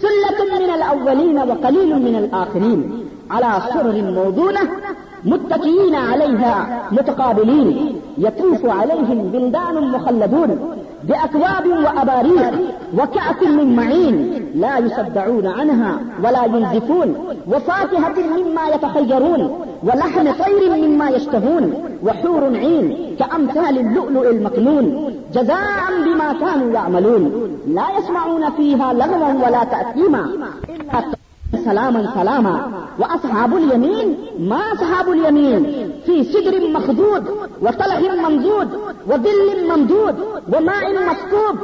سلة 0.01 0.59
من 0.59 0.69
الأولين 0.69 1.37
وقليل 1.37 1.93
من 1.93 2.15
الآخرين، 2.15 3.03
على 3.29 3.71
سرر 3.73 4.11
موضونة 4.11 4.92
متكئين 5.25 5.95
عليها 5.95 6.81
متقابلين 6.91 7.99
يطوف 8.17 8.65
عليهم 8.65 9.29
بلدان 9.33 9.91
مخلدون 9.91 10.75
بأكواب 11.03 11.67
وأباريق 11.67 12.53
وكأس 12.97 13.43
من 13.43 13.75
معين 13.75 14.45
لا 14.55 14.77
يصدعون 14.77 15.47
عنها 15.47 15.99
ولا 16.23 16.45
ينزفون 16.45 17.15
وفاكهة 17.47 18.13
مما 18.37 18.67
يتخيرون 18.75 19.59
ولحم 19.83 20.31
طير 20.31 20.87
مما 20.87 21.09
يشتهون 21.09 21.73
وحور 22.03 22.43
عين 22.43 23.15
كأمثال 23.19 23.79
اللؤلؤ 23.79 24.29
المكنون 24.29 25.13
جزاء 25.33 25.83
بما 26.05 26.33
كانوا 26.33 26.73
يعملون 26.73 27.49
لا 27.67 27.85
يسمعون 27.99 28.49
فيها 28.51 28.93
لغوا 28.93 29.47
ولا 29.47 29.63
تأثيما 29.63 30.29
إلا 30.69 31.22
سلاما 31.57 32.11
سلاما. 32.15 32.71
واصحاب 32.99 33.57
اليمين، 33.57 34.17
ما 34.39 34.61
اصحاب 34.73 35.09
اليمين؟ 35.09 35.91
في 36.05 36.23
سدر 36.23 36.69
مخدود 36.69 37.23
وطلح 37.61 37.99
ممدود 38.23 38.69
وظل 39.07 39.67
ممدود 39.71 40.15
وہ 40.51 40.59
نا 40.59 40.73
ان 40.87 40.95
مکتوب 41.07 41.55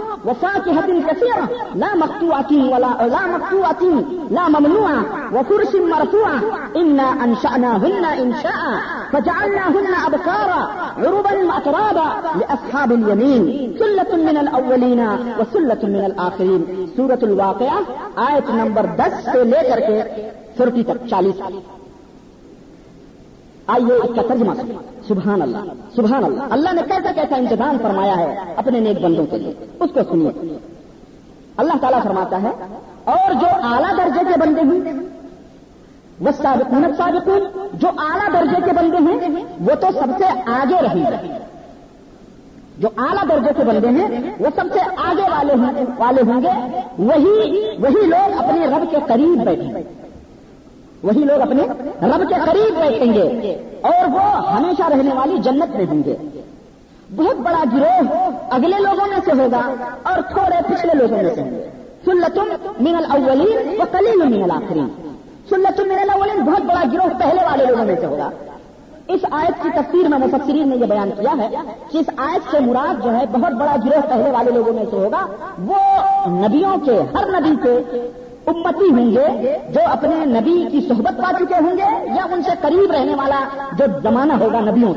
لا 1.76 1.96
مختو 1.96 2.34
عتیم 2.34 2.70
ولا 2.70 3.08
لا 3.08 3.28
مختو 3.28 3.64
عتیم 3.64 4.28
لا 4.32 4.50
ممنوع 4.50 4.92
و 5.34 5.44
فرش 5.50 5.76
مرفوع 5.76 6.30
ان 6.76 7.00
انشانا 7.00 7.72
ہن 7.84 8.06
انشاء 8.06 8.80
فجعلنا 9.12 9.62
عربا 10.98 11.58
اترابا 11.58 12.08
لاصحاب 12.40 12.92
اليمين. 12.92 13.44
سلة 13.80 14.16
من 14.16 14.38
الاولین 14.38 15.00
و 15.40 15.44
سلة 15.54 15.84
من 15.84 16.04
الاخرین 16.06 16.62
سورة 16.98 17.20
الواقعہ 17.24 17.80
آیت 18.16 18.50
نمبر 18.50 18.86
دس 18.98 19.14
سے 19.32 19.44
لے 19.44 19.62
کر 19.70 19.79
کے 19.80 20.30
فورٹی 20.58 20.84
تک 20.84 21.08
چالیس۔ 21.10 21.42
آئیے 23.68 23.94
اس 23.94 24.10
کا 24.16 24.22
ترجمہ 24.28 24.54
سبحان 25.08 25.42
اللہ 25.42 25.74
سبحان 25.96 26.24
اللہ۔ 26.24 26.44
اللہ 26.50 26.74
نے 26.74 26.82
کیسا 26.88 27.12
کیسا 27.12 27.36
انتظام 27.36 27.78
فرمایا 27.82 28.18
ہے 28.18 28.54
اپنے 28.56 28.80
نیک 28.80 29.02
بندوں 29.02 29.26
کے 29.26 29.38
لیے؟ 29.38 29.54
اس 29.80 29.90
کو 29.94 30.00
سنیے۔ 30.10 30.58
اللہ 31.58 31.78
تعالیٰ 31.82 32.04
فرماتا 32.04 32.42
ہے، 32.42 32.52
اور 33.04 33.34
جو 33.34 33.48
اعلیٰ 33.48 33.98
درجے 33.98 34.20
کے 34.20 34.40
بندے 34.40 34.62
ہیں 34.62 34.94
وہ 36.20 36.32
سابقون 36.42 36.86
سابقون 36.98 37.68
جو 37.74 37.88
اعلیٰ 37.88 38.34
درجے 38.34 38.62
کے 38.66 38.72
بندے 38.72 38.98
ہیں، 38.98 39.44
وہ 39.60 39.76
تو 39.76 39.88
سب 39.94 40.10
سے 40.18 40.26
آگے 40.52 40.82
رہیں 40.82 41.06
گے۔ 41.12 41.38
جو 42.80 42.88
اعلیٰ 42.98 43.24
درجے 43.30 43.50
کے 43.58 43.64
بندے 43.64 43.88
ہیں، 43.88 44.32
وہ 44.40 44.48
سب 44.56 44.66
سے 44.74 44.80
آگے 44.98 45.22
والے 45.22 45.54
والے 45.98 46.22
ہوں 46.22 46.42
گے۔ 46.42 46.82
وہی 47.00 47.60
وہی 47.80 48.06
لوگ 48.06 48.38
اپنے 48.38 48.68
رب 48.68 48.92
کے 48.92 48.98
قریب 49.08 49.44
بیٹھیں 49.44 49.74
گے۔ 49.74 49.84
وہی 51.04 51.20
لوگ 51.20 51.42
اپنے 51.42 51.64
رب 52.02 52.30
کے 52.30 52.36
قریب 52.46 52.80
بیٹھیں 52.80 53.14
گے 53.14 53.56
اور 53.82 54.10
وہ 54.14 54.52
ہمیشہ 54.52 54.90
رہنے 54.90 55.10
والی 55.16 55.38
جنت 55.38 55.76
میں 55.76 55.86
ہوں 55.86 56.04
گے۔ 56.06 56.16
بہت 57.16 57.36
بڑا 57.36 57.64
گروہ 57.74 58.30
اگلے 58.50 58.78
لوگوں 58.80 59.08
میں 59.08 59.18
سے 59.26 59.32
ہوگا 59.32 59.86
اور 60.04 60.22
تھوڑے 60.22 60.76
پچھلے 60.76 60.94
لوگوں 60.94 61.24
میں 61.24 61.36
سے 61.36 61.42
ہوں 61.42 61.52
گے۔ 61.52 61.70
سلتم 62.06 62.46
من 62.80 62.96
الاولین 62.96 63.82
و 63.82 63.84
کلیل 63.92 64.38
من 64.38 64.44
الاخرین۔ 64.44 64.88
سلتم 65.50 65.88
من 65.88 66.00
الاولین 66.02 66.44
بہت 66.44 66.62
بڑا 66.62 66.84
گروہ 66.94 67.20
پہلے 67.20 67.44
والے 67.44 67.66
لوگوں 67.66 67.86
میں 67.86 67.96
سے 68.00 68.06
ہوگا۔ 68.06 68.30
اس 69.10 69.20
آیت 69.32 69.64
کی 69.64 69.70
تفسیر 69.70 70.08
میں 70.08 70.18
مفسرین 70.18 70.70
نے 70.70 70.76
یہ 70.76 70.86
بیان 70.86 71.10
کیا 71.20 71.32
ہے 71.38 71.50
کہ 71.92 71.98
اس 71.98 72.10
آیت 72.18 72.52
سے 72.52 72.60
مراد 72.60 73.04
جو 73.04 73.14
ہے 73.14 73.24
بہت 73.32 73.52
بڑا 73.52 73.76
گروہ 73.86 74.02
پہلے 74.10 74.32
والے 74.32 74.52
لوگوں 74.52 74.74
میں 74.74 74.84
سے 74.90 74.96
ہوگا۔ 74.96 75.26
وہ 75.66 75.76
نبیوں 76.28 76.78
کے، 76.78 77.00
ہر 77.14 77.40
نبی 77.40 77.56
کے 77.64 78.00
امتی 78.48 78.90
ہوں 78.92 79.12
گے 79.12 79.58
جو 79.70 79.80
اپنے 79.86 80.26
نبی 80.26 80.68
کی 80.72 80.88
صحبت 80.88 81.18
پا 81.18 81.32
چکے 81.40 81.56
ہوں 81.62 81.78
گے 81.78 82.10
یا 82.16 82.26
ان 82.32 82.44
سے 82.44 82.52
قریب 82.62 82.92
رہنے 82.92 83.16
والا 83.16 83.40
جو 83.78 83.86
زمانہ 84.04 84.34
ہوگا 84.34 84.60
نبیوں۔ 84.60 84.94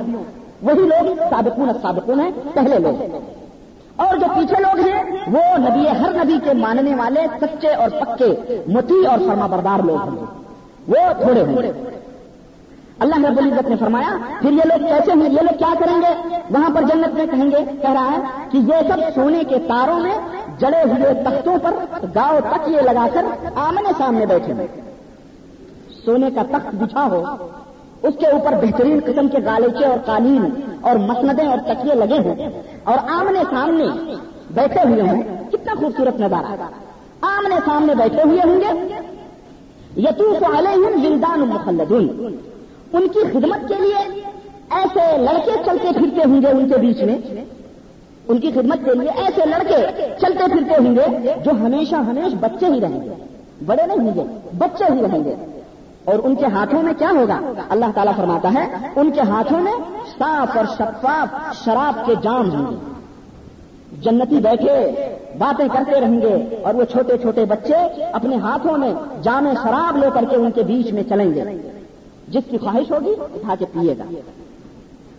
وہی 0.63 0.87
لوگ 0.87 1.17
سابقون 1.31 1.71
سابقون 1.83 2.21
ہیں، 2.21 2.31
پہلے 2.55 2.79
لوگ۔ 2.79 3.03
اور 3.97 4.17
جو 4.17 4.27
پیچھے 4.35 4.63
لوگ 4.63 4.87
ہیں، 4.87 5.03
وہ 5.27 5.59
نبی، 5.59 5.89
ہر 5.89 6.25
نبی 6.25 6.39
کے 6.45 6.53
ماننے 6.53 6.95
والے، 6.95 7.21
سچے 7.41 7.69
اور 7.69 7.89
پکے، 7.91 8.63
متی 8.67 9.07
اور 9.07 9.19
فرما 9.19 9.47
بردار 9.47 9.83
لوگ 9.83 10.09
ہوں 10.09 10.17
گے 10.17 10.25
وہ 10.89 11.23
تھوڑے 11.23 11.43
ہوں 11.43 11.63
گے۔ 11.63 11.73
اللہ 12.99 13.15
رب 13.17 13.39
العزت 13.39 13.69
نے 13.69 13.77
فرمایا، 13.77 14.17
پھر 14.41 14.53
یہ 14.53 14.61
لوگ 14.65 14.87
کیسے 14.87 15.13
ہیں؟ 15.13 15.23
یہ 15.23 15.41
لوگ 15.41 15.59
کیا 15.59 15.75
کریں 15.79 16.03
گے؟ 16.03 16.37
وہاں 16.51 16.71
پر 16.75 16.83
جنت 16.83 17.15
میں 17.15 17.27
کہیں 17.27 17.51
گے، 17.51 17.77
کہہ 17.83 17.91
رہا 17.91 18.11
ہے 18.13 18.19
کہ 18.51 18.59
یہ 18.59 18.75
سب 18.89 19.15
سونے 19.15 19.45
کے 19.49 19.59
تاروں 19.59 20.01
میں 20.01 20.15
جڑے 20.59 20.83
ہوئے 20.83 21.15
تختوں 21.15 21.59
پر 21.63 21.71
گاؤں 22.15 22.41
تک 22.41 22.69
یہ 22.69 22.81
لگا 22.81 23.07
کر 23.13 23.25
آمنے 23.55 23.93
سامنے 23.99 24.27
بیٹھے 24.27 24.67
سونے 26.05 26.31
کا 26.31 26.43
تخت 26.43 26.75
بچھا 26.75 27.09
ہو، 27.11 27.25
اس 28.03 28.15
کے 28.19 28.27
اوپر 28.27 28.53
بہترین 28.53 29.01
قسم 29.07 29.29
کے 29.29 29.39
گالیچے 29.45 29.87
اور 29.87 29.99
قالین 30.05 30.49
اور 30.81 30.97
مسندیں 30.97 31.47
اور 31.47 31.59
تکیے 31.59 31.95
لگے 31.95 32.19
ہوں 32.19 32.35
اور 32.85 32.99
آمنے 33.11 33.41
سامنے 33.51 34.15
بیٹھے 34.51 34.89
ہوئے 34.89 35.01
ہوں۔ 35.01 35.23
کتنا 35.53 35.75
خوبصورت 35.75 36.21
نظارہ۔ 36.21 36.67
آمنے 37.21 37.57
سامنے 37.65 37.95
بیٹھے 37.95 38.23
ہوئے 38.23 38.39
ہوں 38.45 38.61
گے۔ 38.61 38.99
یتوف 40.01 40.43
علیہم 40.59 41.05
ولدان 41.05 41.41
مخلدون۔ 41.41 42.37
ان 42.93 43.09
کی 43.09 43.21
خدمت 43.33 43.69
کے 43.69 43.75
لیے 43.81 44.23
ایسے 44.71 45.19
لڑکے 45.19 45.51
چلتے 45.67 45.89
پھرتے 45.93 46.29
ہوں 46.29 46.43
گے 46.43 46.49
ان 46.49 46.69
کے 46.69 46.79
بیچ 46.79 47.03
میں؟ 47.03 47.19
ان 48.29 48.39
کی 48.39 48.51
خدمت 48.51 48.85
کے 48.85 48.91
لیے 48.95 49.09
ایسے 49.09 49.41
لڑکے 49.47 49.77
چلتے 50.21 50.45
پھرتے 50.45 50.89
ہوں 50.89 50.97
گے 50.97 51.35
جو 51.45 51.51
ہمیشہ 51.51 51.95
ہمیشہ 51.95 52.37
بچے 52.41 52.67
ہی 52.67 52.81
رہیں 52.81 53.01
گے۔ 53.01 53.09
بڑے 53.67 53.87
نہیں 53.87 54.11
ہوں 54.11 54.15
گے، 54.15 54.49
بچے 54.59 54.85
ہی 54.95 55.03
رہیں 55.03 55.25
گے۔ 55.25 55.61
اور 56.05 56.15
ان 56.23 56.35
کے 56.35 56.47
ہاتھوں 56.47 56.83
میں 56.83 56.93
کیا 56.99 57.11
ہوگا؟ 57.11 57.41
اللہ 57.69 57.85
تعالیٰ 57.95 58.17
فرماتا 58.17 58.51
ہے، 58.55 58.89
ان 58.97 59.11
کے 59.11 59.21
ہاتھوں 59.21 59.61
میں 59.61 59.73
صاف 60.19 60.57
اور 60.57 60.65
شفاف 60.75 61.55
شراب 61.65 62.07
کے 62.07 62.15
جام 62.23 62.51
ہوں 62.51 62.73
گے۔ 62.73 62.77
جنتی 64.01 64.37
بیٹھے، 64.37 64.93
باتیں 65.39 65.69
کرتے 65.73 66.01
رہیں 66.01 66.21
گے 66.21 66.57
اور 66.63 66.75
وہ 66.75 66.85
چھوٹے 66.85 67.19
چھوٹے 67.19 67.45
بچے 67.45 67.75
اپنے 68.13 68.37
ہاتھوں 68.37 68.79
میں 68.79 68.95
جامع 69.23 69.53
شراب 69.63 69.97
لے 69.97 70.07
کر 70.15 70.25
کے 70.31 70.37
ان 70.37 70.51
کے 70.51 70.63
بیچ 70.63 70.93
میں 70.93 71.03
چلیں 71.03 71.35
گے۔ 71.35 71.72
جس 72.29 72.43
کی 72.51 72.59
خواہش 72.59 72.91
ہوگی 72.91 73.15
اٹھا 73.19 73.55
کے 73.59 73.65
پیے 73.65 73.95
گا۔ 73.99 74.05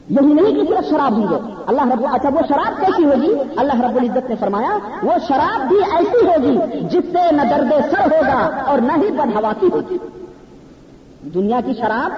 یہی 0.10 0.34
نہیں 0.34 0.54
کہ 0.56 0.74
صرف 0.74 0.90
شراب 0.90 1.14
ہوں 1.14 1.28
گے۔ 1.30 1.54
اللہ 1.68 1.82
رب 1.82 2.06
اچھا 2.14 2.30
وہ 2.30 2.40
شراب 2.48 2.80
کیسی 2.80 3.06
ہوگی؟ 3.06 3.34
اللہ 3.56 3.82
رب 3.82 3.96
العزت 3.96 4.30
نے 4.30 4.36
فرمایا، 4.40 4.78
وہ 5.04 5.12
شراب 5.28 5.68
بھی 5.68 5.78
ایسی 5.78 6.28
ہوگی 6.28 6.80
جس 6.82 7.06
سے 7.14 7.36
نہ 7.36 7.42
درد 7.50 7.72
سر 7.92 8.00
ہوگا 8.00 8.64
اور 8.66 8.80
نہ 8.80 8.92
ہی 9.04 9.12
بدہواسی 9.12 9.70
ہوگی۔ 9.74 9.98
دنیا 11.30 11.62
کی 11.66 11.74
شراب 11.74 12.12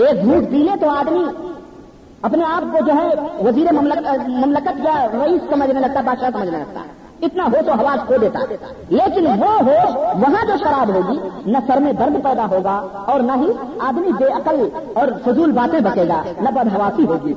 ایک 0.00 0.24
جھوٹ 0.24 0.50
پی 0.50 0.56
لے 0.56 0.72
تو 0.80 0.88
آدمی 0.88 1.24
اپنے 2.22 2.44
آپ 2.44 2.62
کو 2.72 2.84
جو 2.86 2.92
ہے 2.92 3.08
وزیر 3.46 3.72
مملکت 4.28 4.80
یا 4.84 5.06
رئیس 5.24 5.42
سمجھنے 5.50 5.80
لگتا 5.80 6.00
بادشاہ 6.00 6.30
سمجھنے 6.30 6.58
لگتا 6.58 6.80
ہے۔ 6.80 7.07
اتنا 7.22 7.44
ہو 7.44 7.56
تو 7.66 7.72
حواس 7.72 8.06
کھو 8.06 8.14
دیتا۔ 8.20 8.38
لیکن 8.88 9.26
وہ 9.26 9.62
ہو، 9.62 9.98
وہاں 9.98 10.46
جو 10.46 10.56
شراب 10.56 10.94
ہوگی، 10.94 11.18
نہ 11.46 11.58
سر 11.66 11.80
میں 11.80 11.92
درد 11.92 12.24
پیدا 12.24 12.46
ہوگا 12.46 12.88
اور 13.06 13.20
نہ 13.20 13.32
ہی 13.32 13.46
آدمی 13.78 14.12
بے 14.12 14.24
عقل 14.24 14.68
اور 14.94 15.08
فضول 15.24 15.52
باتیں 15.52 15.80
بچے 15.80 16.08
گا، 16.08 16.22
نہ 16.40 16.48
بدہواسی 16.48 17.04
ہوگی۔ 17.06 17.34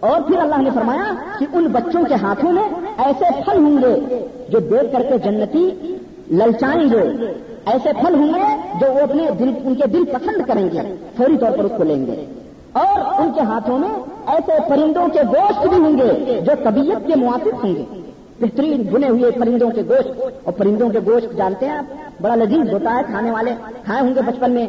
اور 0.00 0.20
پھر 0.20 0.38
اللہ 0.38 0.60
نے 0.60 0.70
فرمایا 0.74 1.14
کہ 1.38 1.46
ان 1.52 1.66
بچوں 1.66 2.04
کے 2.04 2.14
ہاتھوں 2.14 2.52
میں 2.52 2.68
ایسے 2.98 3.24
پھل 3.44 3.58
ہوں 3.58 3.82
گے 3.82 4.26
جو 4.48 4.58
دیکھ 4.58 4.92
کر 4.92 5.02
کے 5.02 5.18
جنتی 5.18 5.70
للچائیں 6.30 6.90
گے۔ 6.90 7.32
ایسے 7.66 7.88
پھل 7.92 8.14
ہوں 8.14 8.34
گے 8.34 8.56
جو 8.80 8.92
وہ 8.92 9.00
اپنے 9.00 9.26
دل، 9.38 9.52
ان 9.64 9.74
کے 9.74 9.86
دل 9.86 10.04
پسند 10.04 10.46
کریں 10.46 10.68
گے، 10.72 10.94
فوری 11.16 11.36
طور 11.36 11.58
پر 11.58 11.64
اس 11.64 11.72
کو 11.76 11.84
لیں 11.84 12.06
گے۔ 12.06 12.26
اور 12.72 13.20
ان 13.20 13.32
کے 13.32 13.40
ہاتھوں 13.40 13.78
میں 13.78 13.90
ایسے 14.26 14.52
پرندوں 14.68 15.08
کے 15.08 15.20
گوشت 15.22 15.66
بھی 15.66 15.78
ہوں 15.78 15.98
گے 15.98 16.40
جو 16.40 16.52
طبیعت 16.64 17.06
کے 17.06 17.14
موافق 17.16 17.64
ہوں 17.64 17.74
گے۔ 17.74 17.99
بہترین 18.40 18.82
بنے 18.82 19.08
ہوئے 19.08 19.30
پرندوں 19.30 19.70
کے 19.70 19.82
گوشت۔ 19.88 20.20
اور 20.44 20.52
پرندوں 20.52 20.88
کے 20.88 20.98
گوشت 21.06 21.36
جانتے 21.36 21.66
ہیں 21.66 21.78
آپ؟ 21.78 22.22
بڑا 22.22 22.34
لذیذ 22.34 22.72
ہوتا 22.72 22.94
ہے 22.94 23.02
کھانے 23.02 23.30
والے۔ 23.30 23.54
کھائے 23.84 24.00
ہوں 24.00 24.14
گے 24.14 24.20
بچپن 24.26 24.50
میں 24.50 24.66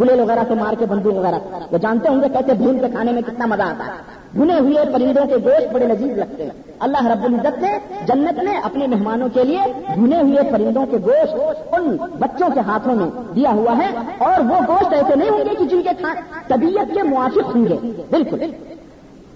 گلے 0.00 0.22
وغیرہ 0.22 0.40
سے 0.48 0.54
مار 0.54 0.74
کے 0.78 0.86
بندوق 0.86 1.14
وغیرہ۔ 1.14 1.34
وہ 1.72 1.78
جانتے 1.78 2.08
ہوں 2.08 2.22
گے 2.22 2.28
کیسے 2.28 2.54
بھون 2.54 2.78
کے 2.78 2.86
کھانے 2.88 3.12
میں 3.12 3.22
کتنا 3.22 3.46
مزہ 3.46 3.62
آتا 3.62 3.84
ہے۔ 3.86 4.16
بھنے 4.34 4.58
ہوئے 4.58 4.74
پرندوں 4.92 5.24
کے 5.26 5.36
گوشت 5.44 5.72
بڑے 5.72 5.86
لذیذ 5.86 6.18
لگتے 6.18 6.42
ہیں۔ 6.42 6.50
اللہ 6.78 7.06
رب 7.06 7.24
العزت 7.24 7.62
نے 7.62 7.78
جنت 8.08 8.42
نے 8.42 8.58
اپنے 8.62 8.86
مہمانوں 8.86 9.28
کے 9.34 9.44
لیے 9.44 9.60
بھنے 9.94 10.20
ہوئے 10.20 10.50
پرندوں 10.52 10.86
کے 10.86 10.96
گوشت 10.96 11.34
ان 11.72 11.96
بچوں 12.18 12.48
کے 12.54 12.60
ہاتھوں 12.60 12.94
میں 12.94 13.06
دیا 13.34 13.50
ہوا 13.50 13.76
ہے۔ 13.78 13.90
اور 14.18 14.40
وہ 14.40 14.56
گوشت 14.68 14.92
ایسے 14.92 15.16
نہیں 15.16 15.30
ہوں 15.30 15.38
گے 15.38 15.54
کہ 15.58 15.64
جن 15.64 15.82
کے 15.82 16.04
طبیعت 16.48 16.94
کے 16.94 17.02
موافق 17.02 17.56
ہوں 17.56 17.64
گے۔ 17.64 18.02
بالکل۔ 18.10 18.38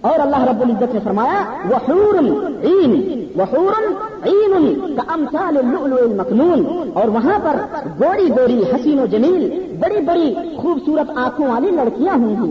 اور 0.00 0.18
اللہ 0.20 0.44
رب 0.44 0.62
العزت 0.62 0.94
نے 0.94 1.00
فرمایا 1.04 1.44
وہ 1.70 1.76
عین 2.62 2.92
وحور 3.36 3.74
عین 4.26 4.74
کا 4.96 5.12
امثال 5.12 5.56
اللؤلؤ 5.56 5.96
المکنون. 5.96 6.90
اور 6.94 7.08
وہاں 7.08 7.38
پر 7.38 7.56
گوری 8.04 8.28
گوری 8.28 8.62
حسین 8.62 8.98
و 8.98 9.06
جمیل 9.06 9.74
بڑی 9.80 10.00
بڑی 10.00 10.34
خوبصورت 10.56 11.10
آنکھوں 11.16 11.46
والی 11.46 11.70
لڑکیاں 11.70 12.14
ہوں 12.14 12.36
گی۔ 12.42 12.50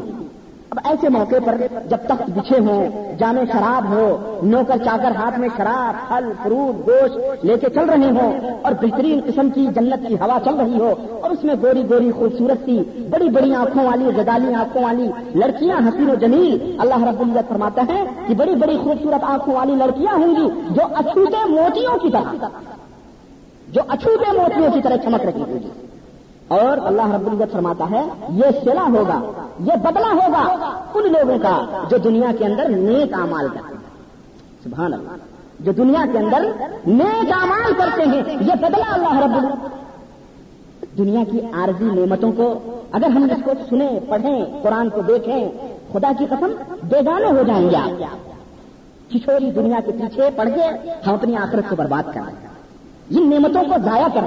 اب 0.72 0.80
ایسے 0.84 1.10
موقع 1.10 1.36
پر 1.46 1.56
جب 1.90 1.98
تخت 2.08 2.30
بچھے 2.30 2.58
ہوں، 2.66 3.16
جامع 3.20 3.44
شراب 3.52 3.86
ہو، 3.92 4.06
نوکر 4.44 4.84
چاکر 4.86 5.16
ہاتھ 5.16 5.40
میں 5.40 5.50
شراب، 5.58 5.96
پھل، 6.10 6.26
فروٹ، 6.44 6.88
گوشت 6.88 7.46
لے 7.46 7.58
کے 7.62 7.70
چل 7.76 7.90
رہے 7.90 8.10
ہوں 8.18 8.60
اور 8.62 8.74
بہترین 8.82 9.22
قسم 9.28 9.50
کی 9.56 9.66
جنت 9.76 10.08
کی 10.08 10.16
ہوا 10.22 10.38
چل 10.46 10.56
رہی 10.56 10.80
ہو، 10.80 10.94
اور 11.22 11.32
اس 11.32 11.44
میں 11.44 11.56
گوری 11.64 11.84
گوری 11.90 12.12
خوبصورت 12.20 12.66
سی، 12.66 12.78
بڑی 13.10 13.30
بڑی 13.30 13.54
آنکھوں 13.56 13.86
والی 13.86 14.12
گدالی 14.18 14.54
آنکھوں 14.54 14.84
والی 14.84 15.10
لڑکیاں 15.36 15.78
حسین 15.88 16.10
و 16.10 16.16
جمیل، 16.22 16.76
اللہ 16.80 17.10
رب 17.10 17.22
العزت 17.22 17.50
فرماتا 17.50 17.84
ہے 17.90 18.04
کہ 18.28 18.34
بڑی 18.34 18.56
بڑی 18.56 18.78
خوبصورت 18.84 19.24
آنکھوں 19.24 19.56
والی 19.56 19.76
لڑکیاں 19.76 20.16
ہوں 20.16 20.36
گی 20.36 20.50
جو 20.70 20.88
اچھوتے 20.96 21.46
موتیوں 21.50 21.98
کی 21.98 22.10
طرح، 22.14 22.48
جو 23.68 23.82
اچھوتے 23.88 24.38
موتیوں 24.38 24.72
کی 24.74 24.82
طرح 24.84 24.98
چمک 25.04 25.26
رہی 25.26 25.42
ہوگی۔ 25.42 25.70
اور 26.50 26.78
اللہ 26.86 27.02
رب 27.02 27.34
العزت 27.34 27.52
فرماتا 27.52 27.86
ہے، 27.92 28.08
یہ 28.30 28.44
سلا 28.64 28.84
ہوگا، 28.84 29.32
یہ 29.60 29.76
بدلا 29.84 30.12
ہوگا 30.12 30.42
ان 30.94 31.04
لوگوں 31.04 31.40
کا 31.40 31.86
جو 31.90 31.98
دنیا 31.98 32.32
کے 32.38 32.46
اندر 32.46 32.70
نیک 32.70 33.14
امال 33.14 33.48
کرتے 33.48 33.74
ہیں۔ 33.74 33.84
سبحان 34.64 34.94
اللہ۔ 34.94 35.10
جو 35.60 35.72
دنیا 35.72 36.06
کے 36.12 36.18
اندر 36.18 36.42
نیک 36.88 37.32
امال 37.32 37.74
کرتے 37.74 38.04
ہیں، 38.04 38.38
یہ 38.42 38.54
بدلا 38.62 38.94
اللہ 38.94 39.20
رب 39.20 39.38
العزت۔ 39.38 39.80
دنیا 40.98 41.24
کی 41.32 41.40
عارضی 41.54 41.86
نعمتوں 41.86 42.32
کو 42.32 42.60
اگر 42.92 43.06
ہم 43.06 43.24
اس 43.24 43.44
کو 43.46 43.52
سنیں، 43.70 44.00
پڑھیں، 44.08 44.46
قرآن 44.64 44.90
کو 44.90 45.02
دیکھیں، 45.02 45.50
خدا 45.94 46.12
کی 46.20 46.26
قسم 46.26 46.52
بیگانے 46.84 47.26
ہو 47.26 47.44
جائیں 47.48 47.70
گے 47.70 47.76
آپ۔ 47.76 48.02
دنیا 49.56 49.80
کے 49.86 49.92
پیچھے 49.92 50.30
پڑ 50.36 50.50
کے 50.50 50.90
ہم 51.08 51.14
اپنی 51.14 51.36
آخرت 51.36 51.70
کو 51.70 51.76
برباد 51.76 52.04
کر 52.14 52.22
رہے 52.26 52.48
ان 53.10 53.30
نعمتوں 53.30 53.64
کو 53.64 53.82
ضائع 53.86 54.08
کر 54.14 54.22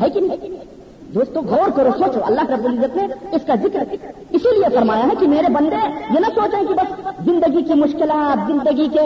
ہے 0.00 0.10
کہ 0.10 0.20
نہیں؟ 0.20 0.77
دوستو 1.14 1.40
غور 1.40 1.70
کرو، 1.76 1.90
سوچو، 1.98 2.20
اللہ 2.26 2.50
رب 2.50 2.64
العزت 2.66 2.96
نے 2.96 3.04
اس 3.32 3.44
کا 3.46 3.54
ذکر 3.62 3.82
اسی 4.30 4.50
لیے 4.54 4.68
فرمایا 4.74 5.04
ہے 5.04 5.14
کہ 5.20 5.26
میرے 5.28 5.52
بندے 5.52 5.76
یہ 6.14 6.18
نہ 6.20 6.26
سوچیں 6.34 6.64
کہ 6.68 6.74
بس 6.74 7.24
زندگی 7.24 7.62
کی 7.68 7.74
مشکلات، 7.74 8.46
زندگی 8.48 8.88
کے 8.92 9.04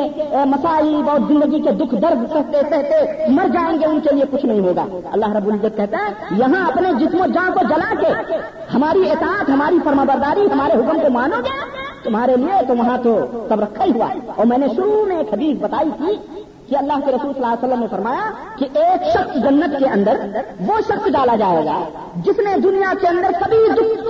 مسائل 0.55 1.09
اور 1.09 1.21
زندگی 1.29 1.61
کے 1.63 1.73
دکھ 1.81 1.95
درد 2.03 2.25
سہتے 2.33 2.63
سہتے 2.71 3.29
مر 3.37 3.53
جائیں 3.53 3.79
گے، 3.81 3.87
ان 3.87 4.01
کے 4.01 4.15
لیے 4.15 4.25
کچھ 4.33 4.47
نہیں 4.47 4.61
ہوگا۔ 4.61 4.87
اللہ 5.13 5.37
رب 5.37 5.49
العزت 5.49 5.77
کہتا 5.77 5.99
ہے، 5.99 6.37
یہاں 6.39 6.67
اپنے 6.67 6.93
جسم 6.99 7.21
و 7.21 7.27
جان 7.35 7.53
کو 7.53 7.67
جلا 7.69 7.95
کے 8.01 8.13
ہماری 8.75 9.11
اطاعت، 9.11 9.51
ہماری 9.51 9.79
فرما 9.85 10.05
برداری 10.13 10.47
ہمارے 10.53 10.79
حکم 10.81 11.01
کو 11.03 11.11
مانو 11.19 11.41
گے، 11.45 11.57
تمہارے 12.05 12.37
لیے 12.37 12.65
تو 12.69 12.77
وہاں 12.77 12.97
تو 13.03 13.19
سب 13.49 13.61
رکھا 13.61 13.85
ہی 13.85 13.91
ہوا 13.93 14.07
اور 14.37 14.47
میں 14.47 14.59
نے 14.59 14.67
شروع 14.77 15.05
میں 15.07 15.17
ایک 15.17 15.33
حدیث 15.35 15.57
بتائی 15.61 15.91
تھی 15.99 16.42
کہ 16.73 16.77
اللہ 16.77 17.01
کے 17.05 17.13
رسول 17.13 17.33
صلی 17.33 17.43
اللہ 17.43 17.55
علیہ 17.55 17.65
وسلم 17.65 17.81
نے 17.81 17.87
فرمایا 17.91 18.29
کہ 18.59 18.67
ایک 18.83 19.03
شخص 19.15 19.35
جنت 19.45 19.79
کے 19.79 19.89
اندر 19.95 20.21
وہ 20.67 20.77
شخص 20.87 21.09
ڈالا 21.13 21.35
جائے 21.43 21.65
گا 21.65 21.79
جس 22.27 22.39
نے 22.47 22.55
دنیا 22.63 22.93
کے 23.01 23.09
اندر 23.09 23.33
کبھی 23.41 23.59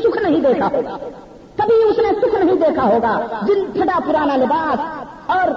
سکھ 0.03 0.19
نہیں 0.23 0.41
دیکھا 0.41 0.69
ہوگا، 0.75 0.97
کبھی 1.57 1.81
اس 1.89 1.99
نے 2.05 2.13
سکھ 2.21 2.35
نہیں 2.35 2.61
دیکھا 2.61 2.85
ہوگا، 2.93 3.17
جن 3.49 3.65
پھٹا 3.73 3.99
پرانا 4.07 4.37
لباس 4.37 5.31
اور 5.37 5.51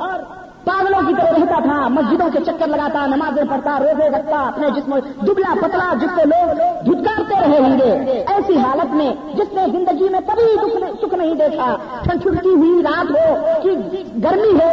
پاگلوں 0.65 1.01
کی 1.07 1.13
طرح 1.13 1.31
رہتا 1.31 1.59
تھا، 1.59 1.87
مسجدوں 1.87 2.29
کے 2.33 2.39
چکر 2.45 2.67
لگاتا، 2.67 3.05
نمازیں 3.05 3.43
پڑھتا، 3.49 3.77
روزے 3.79 4.07
رکھتا، 4.09 4.37
اپنے 4.43 4.69
جسم 4.75 4.95
دبلا 5.21 5.53
پتلا 5.61 5.93
جس 6.01 6.15
سے 6.15 6.25
لوگ 6.25 6.53
دھتکارتے 6.85 7.39
رہے 7.41 7.59
ہوں 7.59 7.77
گے۔ 7.79 7.91
ایسی 8.35 8.57
حالت 8.57 8.93
میں 8.95 9.09
جس 9.35 9.53
نے 9.53 9.65
زندگی 9.71 10.09
میں 10.11 10.19
کبھی 10.27 10.45
سکھ 11.01 11.13
نہیں 11.13 11.33
دیکھا 11.35 11.75
چھٹکی 12.03 12.49
ہوئی 12.49 12.81
رات 12.83 13.11
ہو 13.11 13.59
کہ 13.63 13.75
گرمی 14.23 14.51
ہو 14.53 14.69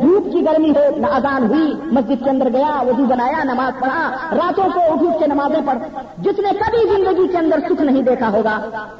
دھوپ 0.00 0.32
کی 0.32 0.44
گرمی 0.46 0.70
ہو 0.70 0.84
اذان 1.12 1.46
ہوئی، 1.50 1.72
مسجد 1.92 2.24
کے 2.24 2.30
اندر 2.30 2.48
گیا، 2.52 2.70
وضو 2.88 3.04
بنایا، 3.04 3.42
نماز 3.44 3.80
پڑھا، 3.80 4.02
راتوں 4.32 4.68
کو 4.74 4.80
اٹھ 4.92 5.18
کے 5.20 5.26
نمازیں 5.26 5.60
پڑھ۔ 5.66 5.78
جس 6.18 6.38
نے 6.38 6.50
کبھی 6.60 6.82
زندگی 6.94 7.26
کے 7.28 7.38
اندر 7.38 7.60
سکھ 7.68 7.82
نہیں 7.82 8.02
دیکھا 8.02 8.28
ہوگا، 8.32 8.56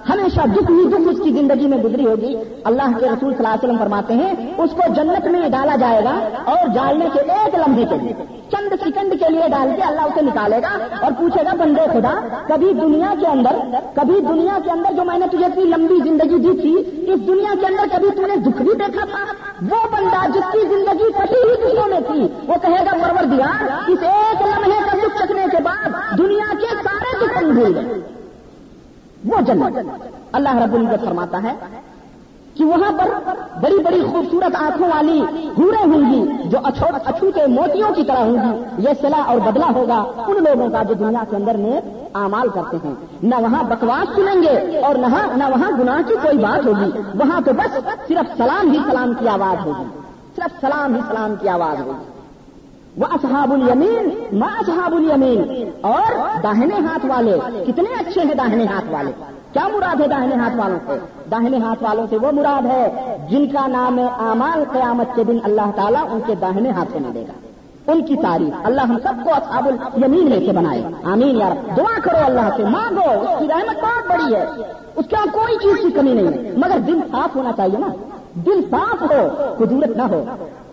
ہمیشہ 0.08 0.46
دکھ 0.54 0.70
ہی 0.70 0.88
دکھ 0.88 1.08
اس 1.08 1.20
کی 1.24 1.30
زندگی 1.32 1.66
میں 1.66 1.78
گزری 1.78 2.06
ہوگی۔ 2.06 2.34
اللہ 2.64 2.98
کے 2.98 3.06
رسول 3.06 3.34
صلی 3.34 3.36
اللہ 3.38 3.48
علیہ 3.48 3.64
وسلم 3.64 3.78
فرماتے 3.78 4.14
ہیں، 4.14 4.32
اس 4.58 4.70
کو 4.76 4.92
جنت 4.94 5.26
میں 5.26 5.48
ڈالا 5.48 5.76
جائے 5.80 6.04
گا 6.04 6.14
اور 6.44 6.66
ڈالنے 6.74 7.06
کے 7.14 7.20
ایک 7.32 7.54
لمحے 7.54 7.84
کے 7.84 7.96
لیے، 8.02 8.12
چند 8.50 8.72
سیکنڈ 8.82 9.12
کے 9.20 9.28
لیے 9.28 9.48
ڈال 9.48 9.70
کے 9.76 9.82
اللہ 9.82 10.00
اسے 10.00 10.22
نکالے 10.22 10.60
گا 10.62 10.72
اور 11.00 11.12
پوچھے 11.18 11.44
گا، 11.44 11.54
بندے 11.58 11.84
خدا، 11.92 12.14
کبھی 12.46 12.72
دنیا 12.72 13.12
کے 13.20 13.26
اندر، 13.26 13.58
کبھی 13.94 14.20
دنیا 14.28 14.58
کے 14.64 14.70
اندر 14.70 14.92
جو 14.96 15.04
میں 15.04 15.18
نے 15.18 15.26
تجھے 15.32 15.44
اتنی 15.44 15.64
لمبی 15.64 15.98
زندگی 16.04 16.38
دی 16.44 16.56
تھی، 16.60 16.74
اس 17.12 17.26
دنیا 17.26 17.54
کے 17.60 17.66
اندر 17.66 17.96
کبھی 17.96 18.10
تم 18.16 18.26
نے 18.26 18.36
دکھ 18.36 18.62
بھی 18.62 18.74
دیکھا 18.74 19.04
تھا؟ 19.04 19.24
وہ 19.70 19.80
بندہ 19.92 20.26
جس 20.34 20.52
کی 20.52 20.66
زندگی 20.68 21.10
کبھی 21.18 21.42
ہی 21.42 21.56
دکھوں 21.64 21.88
میں 21.88 22.00
تھی، 22.06 22.22
وہ 22.46 22.54
کہے 22.62 22.84
گا 22.86 22.96
پرور 23.02 23.24
دیا 23.24 23.50
اس 23.88 24.02
ایک 24.02 24.42
لمحے 24.42 24.80
کا 24.86 24.96
دکھ 24.96 25.18
چکنے 25.18 25.44
کے 25.52 25.62
بعد 25.62 26.18
دنیا 26.18 26.52
کے 26.60 26.74
سارے 26.82 27.18
دکھ 27.20 27.44
بھول 27.44 27.76
گئے۔ 27.76 28.00
وہ 29.24 29.40
جنت۔ 29.40 29.78
اللہ 30.32 30.56
رب 30.56 30.74
العزت 30.74 31.04
فرماتا 31.04 31.42
ہے 31.42 31.54
کہ 32.60 32.66
وہاں 32.66 32.92
پر 32.92 33.32
بڑی 33.60 33.78
بڑی 33.78 34.00
خوبصورت 34.00 34.56
آنکھوں 34.56 34.88
والی 34.88 35.22
گورے 35.58 35.88
ہوں 35.90 36.12
گی 36.12 36.48
جو 36.48 36.58
اچھو 36.64 37.30
کے 37.30 37.46
موتیوں 37.46 37.90
کی 37.94 38.04
طرح 38.04 38.18
ہوں 38.18 38.36
گی۔ 38.36 38.64
یہ 38.78 38.88
سلا 39.00 39.22
اور 39.26 39.38
بدلا 39.38 39.66
ہوگا 39.74 40.04
ان 40.26 40.44
لوگوں 40.44 40.70
کا 40.70 40.82
جو 40.82 40.94
دنیا 40.94 41.24
کے 41.30 41.36
اندر 41.36 41.54
میں 41.54 41.80
اعمال 42.14 42.48
کرتے 42.48 42.76
ہیں۔ 42.84 42.94
نہ 43.22 43.34
وہاں 43.40 43.62
بکواس 43.62 44.14
سنیں 44.14 44.42
گے 44.42 44.78
اور 44.78 44.94
نہ 44.94 45.06
ہاں- 45.06 45.36
نہ 45.36 45.44
وہاں 45.44 45.70
گناہ 45.78 46.08
کی 46.08 46.14
کوئی 46.22 46.38
بات 46.38 46.66
ہوگی۔ 46.66 46.98
وہاں 47.14 47.40
تو 47.40 47.52
بس 47.52 47.74
صرف 48.08 48.36
سلام 48.36 48.70
ہی 48.70 48.78
سلام 48.90 49.12
کی 49.18 49.28
آواز 49.28 49.66
ہوگی۔ 49.66 49.98
صرف 50.36 50.60
سلام 50.60 50.94
ہی 50.94 51.00
سلام 51.08 51.34
کی 51.40 51.48
آواز 51.48 51.86
ہوگی۔ 51.86 52.04
وہ 52.96 53.06
اصحاب 53.10 53.52
الیمین 53.52 54.38
ماں 54.38 54.58
اصحاب 54.58 54.94
الیمین۔ 54.94 55.70
اور 55.80 56.12
داہنے 56.42 56.74
ہاتھ 56.74 57.06
والے، 57.06 57.38
کتنے 57.66 57.94
اچھے 58.00 58.20
ہیں 58.20 58.34
داہنے 58.34 58.64
ہاتھ 58.64 58.90
والے۔ 58.90 59.39
کیا 59.52 59.68
مراد 59.68 60.00
ہے 60.00 60.08
داہنے 60.08 60.34
ہاتھ 60.34 60.56
والوں 60.56 60.78
سے؟ 60.86 60.98
داہنے 61.30 61.58
ہاتھ 61.58 61.82
والوں 61.82 62.06
سے 62.10 62.16
وہ 62.16 62.32
مراد 62.32 62.66
ہے 62.66 63.16
جن 63.30 63.46
کا 63.46 63.66
نام 63.66 63.98
ہے 63.98 64.04
امال 64.04 64.64
قیامت 64.72 65.16
کے 65.16 65.24
دن 65.24 65.38
اللہ 65.44 65.70
تعالیٰ 65.76 66.04
ان 66.10 66.20
کے 66.26 66.34
داہنے 66.34 66.70
ہاتھ 66.70 66.88
سے 66.92 66.98
نہ 66.98 67.06
دے 67.14 67.24
گا۔ 67.28 67.50
ان 67.92 68.06
کی 68.06 68.16
تعریف۔ 68.16 68.54
اللہ 68.64 68.80
ہم 68.80 68.98
سب 69.02 69.24
کو 69.24 69.30
اصحاب 69.34 69.68
الیمین 69.68 70.30
میں 70.30 70.38
سے 70.38 70.52
بنائے۔ 70.52 70.82
آمین 71.04 71.36
یار 71.36 71.76
دعا 71.76 72.00
کرو 72.02 72.16
اللہ 72.24 72.56
سے۔ 72.56 72.64
مانگو۔ 72.64 73.10
اس 73.10 73.38
کی 73.38 73.48
رحمت 73.48 73.84
بہت 73.84 74.10
بڑی 74.10 74.34
ہے۔ 74.34 74.46
اس 74.96 75.06
کے 75.08 75.16
کوئی 75.32 75.56
چیز 75.56 75.76
کی 75.82 75.90
کمی 75.90 76.12
نہیں 76.12 76.26
ہے۔ 76.26 76.52
مگر 76.56 76.78
دل 76.78 77.00
صاف 77.12 77.36
ہونا 77.36 77.50
چاہیے 77.56 77.78
نا۔ 77.78 77.86
دل 78.34 78.62
صاف 78.70 79.02
ہو، 79.02 79.54
قدورت 79.58 79.96
نہ 79.96 80.02
ہو۔ 80.02 80.24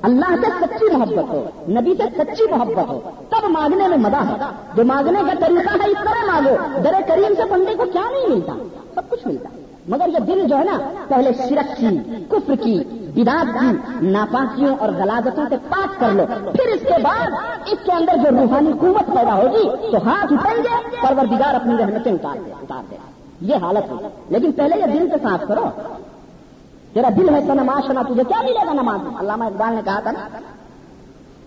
اللہ 0.01 0.35
سے 0.41 0.65
سچی 0.65 0.97
محبت 0.97 1.29
ہو، 1.29 1.45
نبی 1.69 1.95
سے 1.95 2.03
سچی 2.17 2.43
محبت 2.51 2.89
ہو۔ 2.89 2.99
تب 3.29 3.49
مانگنے 3.49 3.87
میں 3.87 3.97
مزہ 3.97 4.15
ہے۔ 4.15 4.35
جو 4.75 4.83
مانگنے 4.83 5.19
کا 5.27 5.33
طریقہ 5.39 5.77
ہے، 5.83 5.91
اس 5.91 5.97
طرح 6.03 6.31
مانگو۔ 6.31 6.79
در 6.83 6.93
کریم 7.07 7.33
سے 7.37 7.41
بندے 7.49 7.75
کو 7.75 7.85
کیا 7.85 8.01
نہیں 8.01 8.27
ملتا؟ 8.29 8.53
سب 8.95 9.09
کچھ 9.09 9.27
ملتا۔ 9.27 9.49
مگر 9.87 10.07
یہ 10.07 10.19
دل 10.19 10.47
جو 10.47 10.57
ہے 10.57 10.63
نا، 10.63 10.77
پہلے 11.07 11.31
شرک 11.49 11.77
کی، 11.77 11.99
کفر 12.29 12.53
کی 12.55 12.83
بداد 13.15 13.45
کی، 13.45 13.77
ناپاکیوں 14.07 14.75
اور 14.79 14.89
غلاظتوں 14.89 15.45
سے 15.49 15.55
پاک 15.69 15.99
کر 15.99 16.09
لو۔ 16.09 16.23
پھر 16.27 16.67
اس 16.73 16.81
کے 16.81 17.01
بعد، 17.03 17.31
اس 17.65 17.77
کے 17.83 17.91
اندر 17.91 18.15
جو 18.17 18.37
روحانی 18.37 18.71
قوت 18.79 19.07
پیدا 19.07 19.33
ہوگی، 19.33 19.91
تو 19.91 20.09
ہاتھ 20.09 20.33
اٹھیں 20.33 20.63
گے، 20.63 20.97
پروردگار 21.01 21.55
اپنی 21.55 21.75
رحمتیں 21.79 22.11
اتار 22.11 22.37
دے 22.45 22.51
اتار 22.51 22.83
دے۔ 22.91 22.95
یہ 23.41 23.55
حالت 23.55 23.91
ہے۔ 23.91 24.07
لیکن 24.29 24.51
پہلے 24.51 24.75
یہ 24.79 24.99
دل 24.99 25.09
سے 25.09 25.15
صاف 25.23 25.47
کرو۔ 25.47 25.65
تیرا 26.93 27.09
دل 27.17 27.29
ہے 27.29 27.39
سنما 27.47 27.79
شنا 27.87 28.01
تجھے 28.01 28.23
کیا 28.27 28.41
ملے 28.41 28.67
گا 28.67 28.73
نماز؟ 28.73 28.99
میں 29.03 29.19
علامہ 29.19 29.43
اقبال 29.43 29.73
نے 29.73 29.81
کہا 29.85 29.99
تھا 29.99 30.11
نا، 30.11 30.27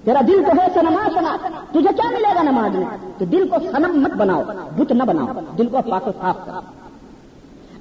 تیرا 0.04 0.20
دل 0.28 0.42
تو 0.46 0.52
ہے 0.60 0.66
سنما 0.74 1.08
شنا 1.14 1.36
تجھے 1.70 1.92
کیا 1.96 2.10
ملے 2.10 2.34
گا 2.34 2.42
نماز 2.42 2.76
میں؟ 2.76 2.96
تو 3.18 3.24
دل 3.24 3.48
کو 3.48 3.56
سنم 3.72 4.00
مت 4.00 4.10
بناؤ، 4.10 4.42
بت 4.76 4.92
نہ 4.92 5.02
بناؤ، 5.02 5.26
دل 5.58 5.66
کو 5.66 5.78
پاک 5.90 6.08
و 6.08 6.10
صاف 6.20 6.36
کرو۔ 6.46 6.60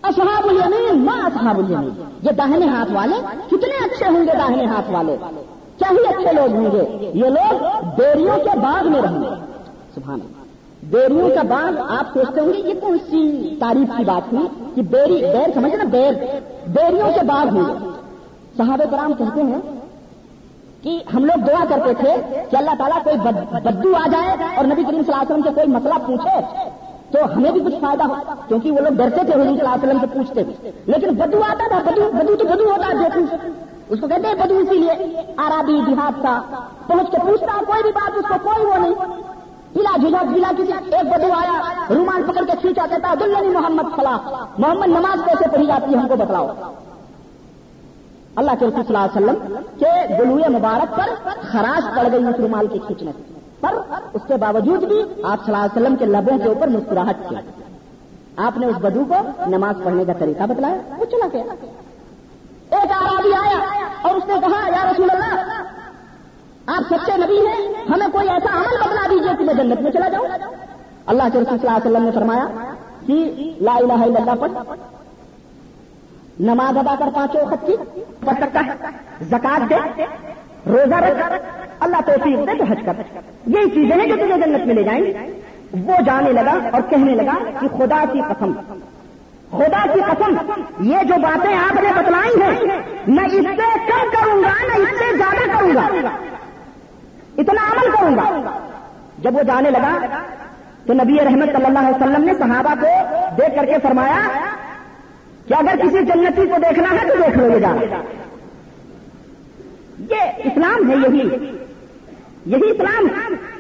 اصحاب 0.04 0.48
الیمین، 0.50 1.06
ما 1.06 1.16
اصحاب 1.26 1.60
الیمین؟ 1.60 2.04
یہ 2.22 2.32
داہنے 2.32 2.68
ہاتھ 2.68 2.92
والے 2.92 3.16
کتنے 3.48 3.86
اچھے 3.86 4.06
ہوں 4.06 4.28
گے 4.28 4.32
داہنے 4.38 4.66
ہاتھ 4.66 4.92
والے؟ 4.92 5.16
کیا 5.78 5.92
ہی 5.92 6.08
اچھے 6.08 6.34
لوگ 6.34 6.56
ہوں 6.56 6.72
گے؟ 6.72 7.12
یہ 7.14 7.26
لوگ 7.26 7.84
بیریوں 7.98 8.38
کے 8.38 8.60
باغ 8.60 8.92
میں 8.92 9.02
رہیں 9.02 9.22
گے۔ 9.22 9.36
سبحان 9.96 10.20
اللہ۔ 10.22 10.39
بیریوں 10.92 11.30
کا 11.30 11.42
باغ 11.42 11.80
آپ 12.00 12.14
سوچتے 12.14 12.40
ہوں 12.42 12.54
گے، 12.54 12.62
یہ 12.66 12.74
کون 12.80 12.98
سی 13.10 13.22
تعریف 13.60 13.90
کی 13.98 14.04
بات 14.06 14.34
ہوئی 14.34 14.48
کہ 14.76 14.82
بیری، 14.82 15.18
بیر 15.34 15.50
سمجھے 15.54 15.78
نا، 15.78 15.84
بیر۔ 15.92 16.14
بیریوں 16.68 17.10
کے 17.16 17.24
باغ 17.26 17.50
ہوئے 17.50 17.74
صحابہ 18.58 18.86
کرام 18.92 19.14
کہتے 19.14 19.42
ہیں 19.42 19.60
کہ 20.84 20.98
ہم 21.14 21.26
لوگ 21.26 21.46
دعا 21.46 21.64
کرتے 21.70 21.94
تھے 21.94 22.12
کہ 22.50 22.56
اللہ 22.56 22.76
تعالیٰ 22.78 23.04
کوئی 23.04 23.18
بدو 23.64 23.94
آ 23.96 24.06
جائے 24.12 24.32
اور 24.58 24.66
نبی 24.66 24.84
کریم 24.84 25.02
صلی 25.02 25.14
اللہ 25.14 25.22
علیہ 25.22 25.32
وسلم 25.32 25.44
سے 25.44 25.50
کوئی 25.50 25.68
مسئلہ 25.68 25.98
پوچھے 26.06 26.36
تو 27.12 27.26
ہمیں 27.36 27.52
بھی 27.52 27.62
کچھ 27.66 27.76
فائدہ 27.82 28.04
ہو، 28.04 28.16
کیونکہ 28.48 28.72
وہ 28.72 28.80
لوگ 28.80 28.94
ڈرتے 28.94 29.22
تھے 29.26 29.34
حضور 29.34 29.44
صلی 29.44 29.60
اللہ 29.60 29.76
علیہ 29.76 29.88
وسلم 29.88 30.00
سے 30.02 30.08
پوچھتے۔ 30.08 30.44
تھے 30.44 30.72
لیکن 30.86 31.16
بدو 31.16 31.40
آتا 31.50 31.68
تھا 31.68 31.80
بدو 31.86 32.10
بدو 32.14 32.36
تو 32.36 32.48
بدو 32.48 32.72
ہوتا 32.72 32.88
ہے 32.88 33.20
اس 33.90 34.00
کو 34.02 34.08
کہتے 34.08 34.28
ہیں 34.28 34.36
بدو 34.36 34.58
اسی 34.58 34.78
لیے۔ 34.78 35.22
آرابی 35.38 35.80
دیہات 35.88 36.22
کا، 36.22 36.40
پہنچ 36.88 37.12
کے 37.12 37.18
پوچھتا، 37.26 37.60
کوئی 37.68 37.82
بھی 37.84 37.92
بات 37.92 38.18
اس 38.18 38.26
کو، 38.30 38.36
کوئی 38.44 38.66
وہ 38.66 38.78
نہیں۔ 38.78 39.39
پلا 39.74 39.96
جھجا 40.02 40.22
پلا 40.34 40.52
کسی 40.58 40.74
ایک 40.74 41.08
بدو 41.14 41.32
آیا 41.38 41.56
رومان 41.90 42.24
پکڑ 42.28 42.44
کے 42.46 42.56
کھینچا 42.62 42.86
کہتا 42.90 43.14
دلنی 43.20 43.34
یعنی 43.34 43.50
محمد 43.56 43.96
فلاح 43.96 44.30
محمد 44.58 44.88
نماز 44.98 45.24
کیسے 45.26 45.50
پڑھی 45.52 45.66
جاتی 45.66 45.94
ہے، 45.94 46.00
ہم 46.00 46.08
کو 46.08 46.16
بتلاؤ۔ 46.16 46.48
اللہ 48.36 48.52
کے 48.60 48.66
رسول 48.66 48.84
صلی 48.84 48.96
اللہ 48.96 49.06
علیہ 49.06 49.18
وسلم 49.18 49.38
کے 49.80 49.92
گلوئے 50.20 50.50
مبارک 50.58 50.96
پر 50.98 51.10
خراش 51.52 51.84
پڑ 51.96 52.08
گئی 52.12 52.26
اس 52.28 52.40
رومال 52.40 52.68
کے 52.74 52.80
کھینچنے 52.86 53.12
پر 53.62 53.74
اس 54.14 54.22
کے 54.28 54.36
باوجود 54.44 54.84
بھی 54.90 55.00
آپ 55.00 55.46
صلی 55.46 55.54
اللہ 55.54 55.66
علیہ 55.66 55.76
وسلم 55.76 55.96
کے 55.96 56.06
لبوں 56.06 56.38
کے 56.44 56.48
اوپر 56.50 56.68
مسکراہٹ 56.76 57.28
کیا 57.30 57.40
آپ 58.48 58.58
نے 58.58 58.66
اس 58.66 58.78
بدو 58.82 59.04
کو 59.10 59.18
نماز 59.56 59.84
پڑھنے 59.84 60.04
کا 60.06 60.14
طریقہ 60.20 60.44
بتلایا۔ 60.50 60.96
وہ 61.00 61.06
چلا 61.12 61.28
گیا 61.34 61.44
ایک 62.78 62.92
آرابی 62.92 63.34
آیا 63.42 63.60
اور 64.02 64.16
اس 64.16 64.26
نے 64.28 64.36
کہا، 64.42 64.68
یا 64.76 64.92
رسول 64.92 65.10
اللہ 65.12 65.32
آپ 66.78 66.94
سچے 66.94 67.18
نبی 67.18 67.48
ہیں، 67.48 67.74
ہمیں 67.90 68.08
کوئی 68.12 68.30
ایسا 68.30 68.58
عمل 68.58 68.78
بتلا 68.82 69.08
دیجیے 69.10 69.32
کہ 69.38 69.44
میں 69.44 69.54
جنت 69.54 69.82
میں 69.82 69.92
چلا 69.92 70.08
جاؤں؟ 70.08 70.26
اللہ 71.06 71.24
کے 71.34 71.40
رسول 71.40 71.58
صلی 71.60 71.68
اللہ 71.68 71.78
علیہ 71.78 71.92
وسلم 71.92 72.06
نے 72.06 72.12
فرمایا 72.12 72.74
کہ 73.08 73.54
لا 73.62 73.76
الہ 73.76 73.94
الا 73.94 74.22
اللہ 74.22 74.36
پڑھ۔ 74.40 74.52
نماز 76.40 76.78
ادا 76.78 76.96
کر 77.00 77.06
پانچوں 77.16 77.42
وقت 77.42 77.68
کی، 77.68 77.76
پڑھ 78.26 78.38
سکتا 78.42 78.60
ہے 78.66 78.72
زکات 79.22 79.70
دے، 79.70 80.04
روزہ 80.68 80.96
رکھ۔ 80.96 81.44
اللہ 81.80 81.98
توفیق 82.06 82.38
دے 82.38 82.58
تو 82.58 82.64
حج 82.64 82.80
کر۔ 82.86 82.94
یہی 83.48 83.70
چیزیں 83.70 83.96
ہیں 83.96 84.08
جو 84.08 84.16
تجھے 84.16 84.42
جنت 84.46 84.66
میں 84.66 84.76
لے 84.76 84.84
جائیں۔ 84.84 85.04
وہ 85.88 86.02
جانے 86.06 86.32
لگا 86.32 86.70
اور 86.74 86.82
کہنے 86.90 87.16
لگا 87.16 87.60
کہ 87.60 87.68
خدا 87.78 88.04
کی 88.14 88.22
قسم۔ 88.22 88.54
خدا 89.52 89.86
کی 89.94 90.00
قسم، 90.02 90.36
یہ 90.80 90.98
جو 91.04 91.14
باتیں 91.22 91.58
آپ 91.58 91.76
نے 91.76 91.90
بتلائی 91.96 92.42
ہیں، 92.42 92.80
میں 93.08 93.26
اس 93.26 93.32
سے 93.32 93.80
کم 93.88 94.08
کروں 94.12 94.44
گا 94.44 94.68
نہ 94.68 94.82
اس 94.82 94.90
سے 94.90 95.18
زیادہ 95.18 95.58
کروں 95.58 95.76
گا۔ 95.76 96.10
اتنا 97.40 97.62
عمل 97.72 97.92
کروں 97.92 98.16
گا۔ 98.16 98.58
جب 99.20 99.36
وہ 99.36 99.44
جانے 99.44 99.72
لگا 99.72 100.08
تو 100.86 100.94
نبی 100.94 101.18
رحمت 101.24 101.50
صلی 101.56 101.66
اللہ 101.66 101.80
علیہ 101.80 101.96
وسلم 101.96 102.24
نے 102.24 102.34
صحابہ 102.34 102.74
کو 102.82 102.88
دیکھ 103.38 103.56
کر 103.56 103.66
کے 103.66 103.76
فرمایا 103.84 104.28
کہ 105.48 105.54
اگر 105.54 105.76
کسی 105.78 106.06
جنتی 106.06 106.48
کو 106.48 106.56
دیکھنا 106.58 106.92
ہے 106.92 107.08
تو 107.08 107.16
دیکھ 107.16 107.38
لو 107.38 107.52
یہ 107.52 107.60
جانا 107.60 107.96
یہ 110.10 110.22
اسلام 110.38 110.92
ہے 110.92 110.96
یہی۔ 110.96 111.56
یہی 112.46 112.72
اسلام۔ 112.72 113.08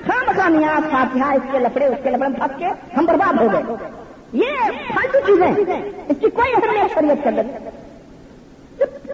خام 0.07 0.25
کا 0.35 0.79
فاتحہ، 0.91 1.33
اس 1.33 1.41
کے 1.51 1.59
لپڑے 1.59 1.85
اس 1.85 1.97
کے 2.03 2.09
لپڑے 2.09 2.29
پھنس 2.29 2.51
کے 2.57 2.65
ہم 2.97 3.05
برباد 3.05 3.41
ہو 3.41 3.47
گئے۔ 3.53 3.91
یہ 4.33 4.47
فالتو 4.67 5.19
چیزیں 5.27 5.73
اس 6.07 6.17
کی 6.19 6.29
کوئی 6.29 6.53
اہمیت 6.53 6.93
شریعت 6.93 7.23
کر 7.23 7.31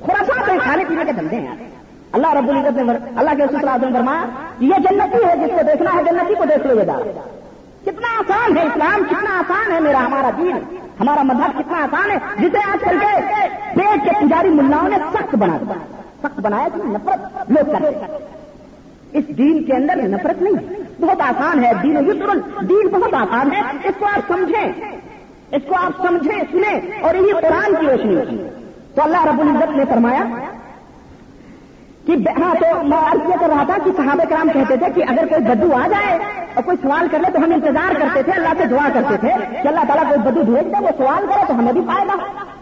خرافات 0.05 0.49
ہیں، 0.49 0.59
کھانے 0.63 0.85
پینے 0.85 1.05
کے 1.05 1.11
دھندے 1.11 1.35
ہیں۔ 1.35 1.55
اللہ 2.15 2.33
رب 2.33 2.49
العزت 2.49 2.77
نے 2.77 2.93
اللہ 3.15 3.31
کے 3.37 3.43
رسول 3.43 3.91
نے 3.91 3.97
فرمایا 3.97 4.23
یہ 4.59 4.73
جنتی 4.77 5.25
ہے 5.25 5.37
جس 5.37 5.51
کو 5.55 5.63
دیکھنا 5.67 5.93
ہے 5.93 6.03
جنتی 6.03 6.35
کو 6.35 6.45
دیکھ 6.45 6.67
لو 6.67 6.75
یہ 6.75 6.83
دار 6.83 7.01
کتنا 7.85 8.07
آسان 8.19 8.57
ہے 8.57 8.61
اسلام، 8.61 9.03
کتنا 9.03 9.39
آسان 9.39 9.71
ہے 9.71 9.79
میرا، 9.79 10.05
ہمارا 10.05 10.29
دین۔ 10.37 10.77
ہمارا 10.99 11.21
مذہب 11.23 11.59
کتنا 11.59 11.83
آسان 11.83 12.11
ہے۔ 12.11 12.17
جسے 12.37 12.57
آج 12.57 12.77
کل 12.81 12.97
کے 12.99 13.21
پیٹ 13.75 14.05
کے 14.05 14.09
پجاری 14.21 14.49
ملاؤں 14.49 14.89
نے 14.89 14.95
سخت 15.13 15.35
بنا 15.35 15.57
دیا۔ 15.61 15.73
سخت 16.21 16.39
بنایا 16.39 16.67
کہ 16.73 16.87
نفرت 16.87 17.51
لوگ 17.51 17.71
کرتے 17.71 18.17
اس 19.13 19.37
دین 19.37 19.63
کے 19.63 19.73
اندر 19.73 19.95
نفرت 19.95 20.41
نہیں 20.41 20.73
بہت 21.01 21.21
آسان 21.21 21.63
ہے۔ 21.63 21.71
دین 21.83 21.97
یسر 21.97 22.61
دین 22.61 22.87
بہت 22.87 23.13
آسان 23.13 23.51
ہے۔ 23.51 23.61
اس 23.83 23.95
کو 23.99 24.05
آپ 24.05 24.19
سمجھیں۔ 24.27 24.71
اس 25.51 25.61
کو 25.67 25.75
آپ 25.75 26.07
سمجھیں، 26.07 26.43
سنیں۔ 26.51 27.01
اور 27.01 27.15
یہ 27.15 27.33
قرآن 27.33 27.75
کی 27.79 27.85
روشنی 27.85 28.43
تو 28.95 29.01
اللہ 29.01 29.25
رب 29.25 29.39
العزت 29.39 29.77
نے 29.77 29.85
فرمایا 29.89 30.23
کہ 32.05 32.11
ہاں 32.11 32.55
تو 32.55 32.83
میں 32.83 32.97
عرض 32.97 33.29
یہ 33.29 33.35
کر 33.39 33.47
رہا 33.47 33.63
تھا 33.63 33.77
کہ 33.85 33.91
صحابہ 33.97 34.23
کرام 34.29 34.49
کہتے 34.53 34.77
تھے 34.77 34.85
کہ 34.95 35.03
اگر 35.07 35.25
کوئی 35.25 35.43
بدو 35.43 35.73
آ 35.73 35.87
جائے 35.87 36.19
اور 36.53 36.63
کوئی 36.63 36.77
سوال 36.81 37.07
کر 37.11 37.19
لے 37.19 37.31
تو 37.31 37.37
ہم 37.39 37.51
انتظار 37.53 37.93
کرتے 37.93 38.23
تھے، 38.23 38.31
اللہ 38.31 38.49
سے 38.57 38.65
دعا 38.65 38.89
کرتے 38.93 39.17
تھے 39.17 39.29
کہ 39.63 39.67
اللہ 39.67 39.79
تعالیٰ 39.79 40.13
کوئی 40.13 40.19
بدو 40.19 40.41
بھیج 40.43 40.65
دے، 40.65 40.83
وہ 40.83 40.89
سوال 40.97 41.25
کرے 41.27 41.43
تو 41.47 41.53
ہمیں 41.53 41.73
بھی 41.73 41.81
پائے 41.81 42.07
گا 42.07 42.13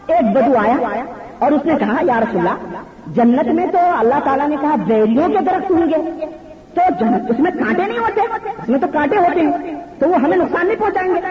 ایک 0.07 0.31
بدو 0.31 0.57
آیا 0.57 1.03
اور 1.39 1.51
اس 1.51 1.65
نے 1.65 1.73
کہا، 1.79 1.95
یا 2.01 2.19
رسول 2.19 2.47
اللہ، 2.47 2.77
جنت 3.07 3.47
میں 3.47 3.67
تو 3.67 3.77
اللہ 3.97 4.15
تعالیٰ 4.23 4.47
نے 4.47 4.55
کہا 4.61 4.75
بیریوں 4.75 5.27
کے 5.27 5.37
درخت 5.37 5.71
ہوں 5.71 5.85
گے۔ 5.89 6.25
تو 6.73 6.81
جنت 6.99 7.31
اس 7.31 7.39
میں 7.39 7.51
کانٹے 7.51 7.83
نہیں 7.83 7.97
ہوتے، 7.97 8.21
اس 8.45 8.69
میں 8.69 8.79
تو 8.79 8.87
کانٹے 8.93 9.17
ہوتے 9.17 9.39
ہیں۔ 9.39 9.75
تو 9.99 10.09
وہ 10.09 10.15
ہمیں 10.15 10.37
نقصان 10.37 10.67
نہیں 10.67 10.79
پہنچائیں 10.79 11.15
گے۔ 11.15 11.21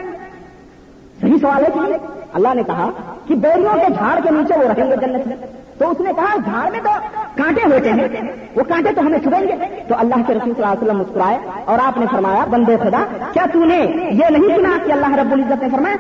صحیح 1.21 1.37
سوال 1.41 1.65
ہے 1.65 1.71
کہ 1.75 1.97
اللہ 2.33 2.55
نے 2.55 2.63
کہا 2.63 2.91
کہ 3.27 3.35
بیریوں 3.35 3.75
کے 3.75 3.93
جھاڑ 3.93 4.21
کے 4.23 4.31
نیچے 4.31 4.59
وہ 4.59 4.65
رہیں 4.65 4.91
گے 4.91 4.97
جنت 4.97 5.27
میں۔ 5.27 5.62
تو 5.83 5.91
اس 5.91 6.01
نے 6.01 6.13
کہا 6.17 6.35
جھاڑ 6.45 6.71
میں 6.73 6.81
تو 6.83 6.91
کانٹے 7.37 7.63
ہوتے 7.73 7.93
ہیں، 7.93 8.09
وہ 8.57 8.63
کانٹے 8.69 8.91
تو 8.97 9.01
ہمیں 9.01 9.19
چھپیں 9.19 9.41
گے. 9.41 9.55
تو 9.89 9.95
اللہ 9.99 10.27
کے 10.27 10.35
رسول 10.35 10.53
صلی 10.55 10.63
اللہ 10.63 10.73
علیہ 10.73 10.83
وسلم 10.83 10.99
مسکرائے 10.99 11.39
اور 11.65 11.79
آپ 11.85 11.97
نے 11.99 12.07
فرمایا، 12.11 12.45
بندے 12.51 12.77
خدا، 12.83 13.05
کیا 13.33 13.45
تو 13.53 13.65
نے 13.65 13.79
یہ 13.79 14.31
نہیں 14.31 14.57
سنا 14.57 14.77
کہ 14.85 14.93
اللہ 14.93 15.15
رب 15.21 15.33
العزت 15.33 15.63
نے 15.63 15.69
فرمایا 15.73 15.97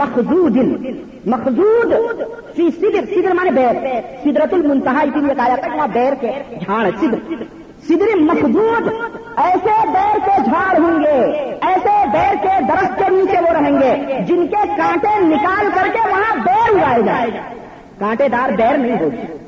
مخزود 0.00 0.56
مخزود 1.32 1.92
فی 2.56 2.68
صدر 2.70 3.04
صدر 3.10 3.34
مانے 3.34 3.50
بیر 3.56 3.74
سدرت 4.24 4.54
المنتہا 4.54 5.00
اسی 5.00 5.20
لیے 5.20 5.34
کہا 5.34 5.48
جاتا 5.48 5.66
ہے 5.66 5.76
وہاں 5.76 5.88
بیر 5.94 6.14
کے 6.20 6.30
جھاڑ، 6.60 6.84
صدر. 7.00 7.18
صدر 7.88 8.14
مخزود 8.20 8.88
ایسے 9.44 9.74
بیر 9.92 10.18
کے 10.26 10.36
جھاڑ 10.42 10.78
ہوں 10.78 11.02
گے، 11.02 11.18
ایسے 11.70 11.96
بیر 12.12 12.34
کے 12.42 12.54
درخت 12.68 12.98
کے 12.98 13.10
نیچے 13.14 13.40
وہ 13.44 13.52
رہیں 13.58 13.80
گے، 13.80 14.20
جن 14.28 14.46
کے 14.46 14.62
کانٹے 14.76 15.18
نکال 15.24 15.68
کر 15.74 15.88
کے 15.92 16.08
وہاں 16.08 16.34
بیر 16.44 16.76
اگائے 16.76 17.02
جائے 17.02 17.30
کانٹے 17.98 18.28
دار 18.28 18.52
بیر 18.52 18.76
نہیں 18.78 19.00
ہوگی۔ 19.00 19.38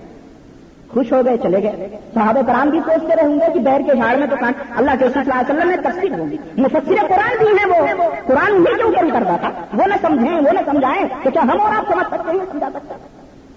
خوش 0.89 1.13
ہو 1.13 1.21
گئے، 1.25 1.37
چلے 1.43 1.63
گئے۔ 1.63 1.89
صحابہ 2.15 2.41
کرام 2.47 2.69
بھی 2.69 2.81
سوچتے 2.81 3.17
رہیں 3.17 3.35
گے 3.35 3.53
کہ 3.55 3.61
بیر 3.61 3.81
کے 3.87 3.95
جھاڑ 3.95 4.17
میں 4.17 4.27
تو 4.27 4.37
کانٹ 4.41 4.55
اللہ 4.77 4.91
کے 4.99 5.09
صلی 5.09 5.31
اللہ 5.31 5.35
علیہ 5.35 5.55
وسلم 5.55 5.71
نے 5.71 5.77
تفصیل 5.77 6.21
ہوگی۔ 6.21 6.37
مفسر 6.57 7.07
قرآن 7.09 7.39
بھی 7.39 7.47
ہے 7.47 7.67
وہ۔ 7.67 7.87
قرآن 8.27 8.53
انہیں 8.53 8.77
کے 8.77 8.83
اوپر 8.83 9.05
کرتا 9.13 9.37
تھا؟ 9.37 9.51
وہ 9.73 9.87
نہ 9.87 9.95
سمجھیں، 10.03 10.37
وہ 10.37 10.53
نہ 10.53 10.59
سمجھائیں 10.67 11.05
تو 11.23 11.31
کیا 11.31 11.43
ہم 11.43 11.61
اور 11.61 11.75
آپ 11.77 11.93
سمجھ 11.93 12.07
سکتے 12.07 12.33
ہیں 12.33 12.45
سمجھا 12.53 12.69
سکتے 12.75 12.95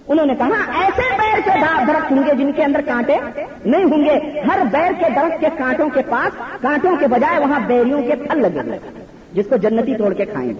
انہوں 0.07 0.25
نے 0.25 0.35
کہا، 0.35 0.79
ایسے 0.81 1.01
بیر 1.17 1.39
کے 1.45 1.59
درخت 1.87 2.11
ہوں 2.11 2.23
گے 2.27 2.35
جن 2.37 2.51
کے 2.51 2.63
اندر 2.63 2.81
کانٹے 2.81 3.17
نہیں 3.65 3.83
ہوں 3.83 4.05
گے۔ 4.05 4.41
ہر 4.41 4.59
بیر 4.71 4.91
کے 4.99 5.05
درخت 5.15 5.39
کے 5.39 5.47
کانٹوں 5.57 5.89
کے 5.89 6.01
پاس، 6.09 6.61
کانٹوں 6.61 6.95
کے 6.99 7.07
بجائے 7.07 7.39
وہاں 7.39 7.59
بیریوں 7.59 8.01
کے 8.01 8.15
پھل 8.15 8.41
لگے 8.41 8.59
گے 8.65 9.03
جس 9.33 9.45
کو 9.49 9.57
جنتی 9.57 9.95
توڑ 9.95 10.13
کے 10.13 10.25
کھائیں 10.25 10.53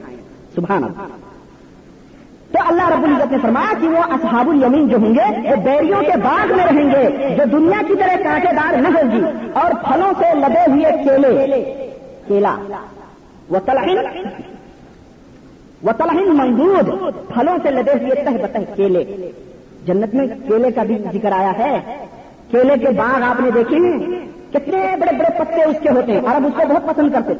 سبحان 0.55 0.83
اللہ۔ 0.83 1.07
تو 2.57 2.63
اللہ 2.67 2.89
رب 2.89 3.03
العزت 3.03 3.31
نے 3.31 3.37
فرمایا 3.41 3.73
کہ 3.81 3.87
وہ 3.87 4.03
اصحاب 4.11 4.49
الیمین 4.49 4.87
جو 4.87 4.97
ہوں 4.97 5.15
گے، 5.15 5.49
وہ 5.49 5.55
بیریوں 5.55 6.01
کے 6.01 6.17
باغ 6.23 6.55
میں 6.55 6.65
رہیں 6.65 6.89
گے، 6.91 7.35
جو 7.35 7.43
دنیا 7.51 7.81
کی 7.87 7.93
طرح 7.95 8.15
کانٹے 8.23 8.47
دار 8.55 8.77
نہ 8.77 8.87
ہوگی 8.87 9.21
اور 9.53 9.71
پھلوں 9.71 10.11
سے 10.19 10.35
لدے 10.35 10.71
ہوئے 10.71 11.03
کیلے، 11.03 11.91
کیلا 12.27 12.55
وہ 13.49 13.59
تلہن 13.65 13.97
وہ 15.83 15.91
تلہن 15.91 16.37
منگود 16.37 16.89
پھلوں 17.33 17.57
سے 17.63 17.71
لدے 17.71 17.91
ہوئے 17.91 18.15
تہ 18.15 18.29
بتہ 18.43 18.57
کیلے۔ 18.75 19.31
جنت 19.85 20.15
میں 20.15 20.27
کیلے 20.47 20.71
کا 20.71 20.83
بھی 20.83 20.97
ذکر 21.13 21.31
آیا 21.31 21.51
ہے۔ 21.57 22.05
کیلے 22.51 22.73
کے 22.77 22.89
باغ 22.89 23.23
آپ 23.23 23.41
نے 23.41 23.51
دیکھے 23.51 23.77
ہیں؟ 23.77 23.97
کتنے 24.51 24.95
بڑے 24.99 25.11
بڑے 25.11 25.39
پتے 25.39 25.63
اس 25.63 25.77
کے 25.81 25.89
ہوتے 25.89 26.11
ہیں، 26.11 26.19
عرب 26.19 26.45
اس 26.45 26.53
کو 26.57 26.73
بہت 26.73 26.85
پسند 26.87 27.13
کرتے۔ 27.13 27.33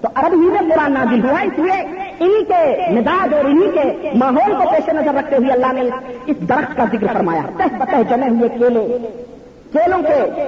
تو 0.00 0.08
عرب 0.14 0.32
ہی 0.32 0.48
میں 0.48 0.60
قرآن 0.70 0.92
نازل 0.92 1.28
ہوا 1.28 1.40
اس 1.40 1.58
لیے 1.58 2.11
انہی 2.22 2.44
کے 2.44 2.92
مزاج 2.92 3.34
اور 3.34 3.44
انہی 3.44 3.70
کے 3.70 4.10
ماحول 4.14 4.56
کو 4.56 4.70
پیش 4.70 4.88
نظر 4.88 5.14
رکھتے 5.14 5.36
ہوئے 5.36 5.50
اللہ 5.50 5.72
نے 5.72 5.82
اس 6.26 6.36
درخت 6.48 6.76
کا 6.76 6.84
ذکر 6.84 7.06
فرمایا۔ 7.12 7.42
تہ 7.56 7.76
بتہ 7.78 8.14
جمے 8.14 8.28
ہوئے 8.28 8.48
کیلے۔ 8.48 8.98
کیلوں 9.72 9.98
کے 9.98 10.44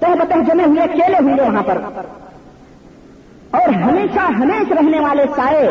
تہ 0.00 0.06
بتہ 0.06 0.34
جمے 0.48 0.64
ہوئے 0.64 0.88
کیلے 0.92 1.16
ہوئے 1.22 1.34
وہاں 1.34 1.62
پر۔ 1.62 1.78
اور 3.50 3.68
ہمیشہ 3.68 4.18
ہمیش 4.18 4.72
رہنے 4.72 5.00
والے 5.00 5.24
سائے 5.36 5.66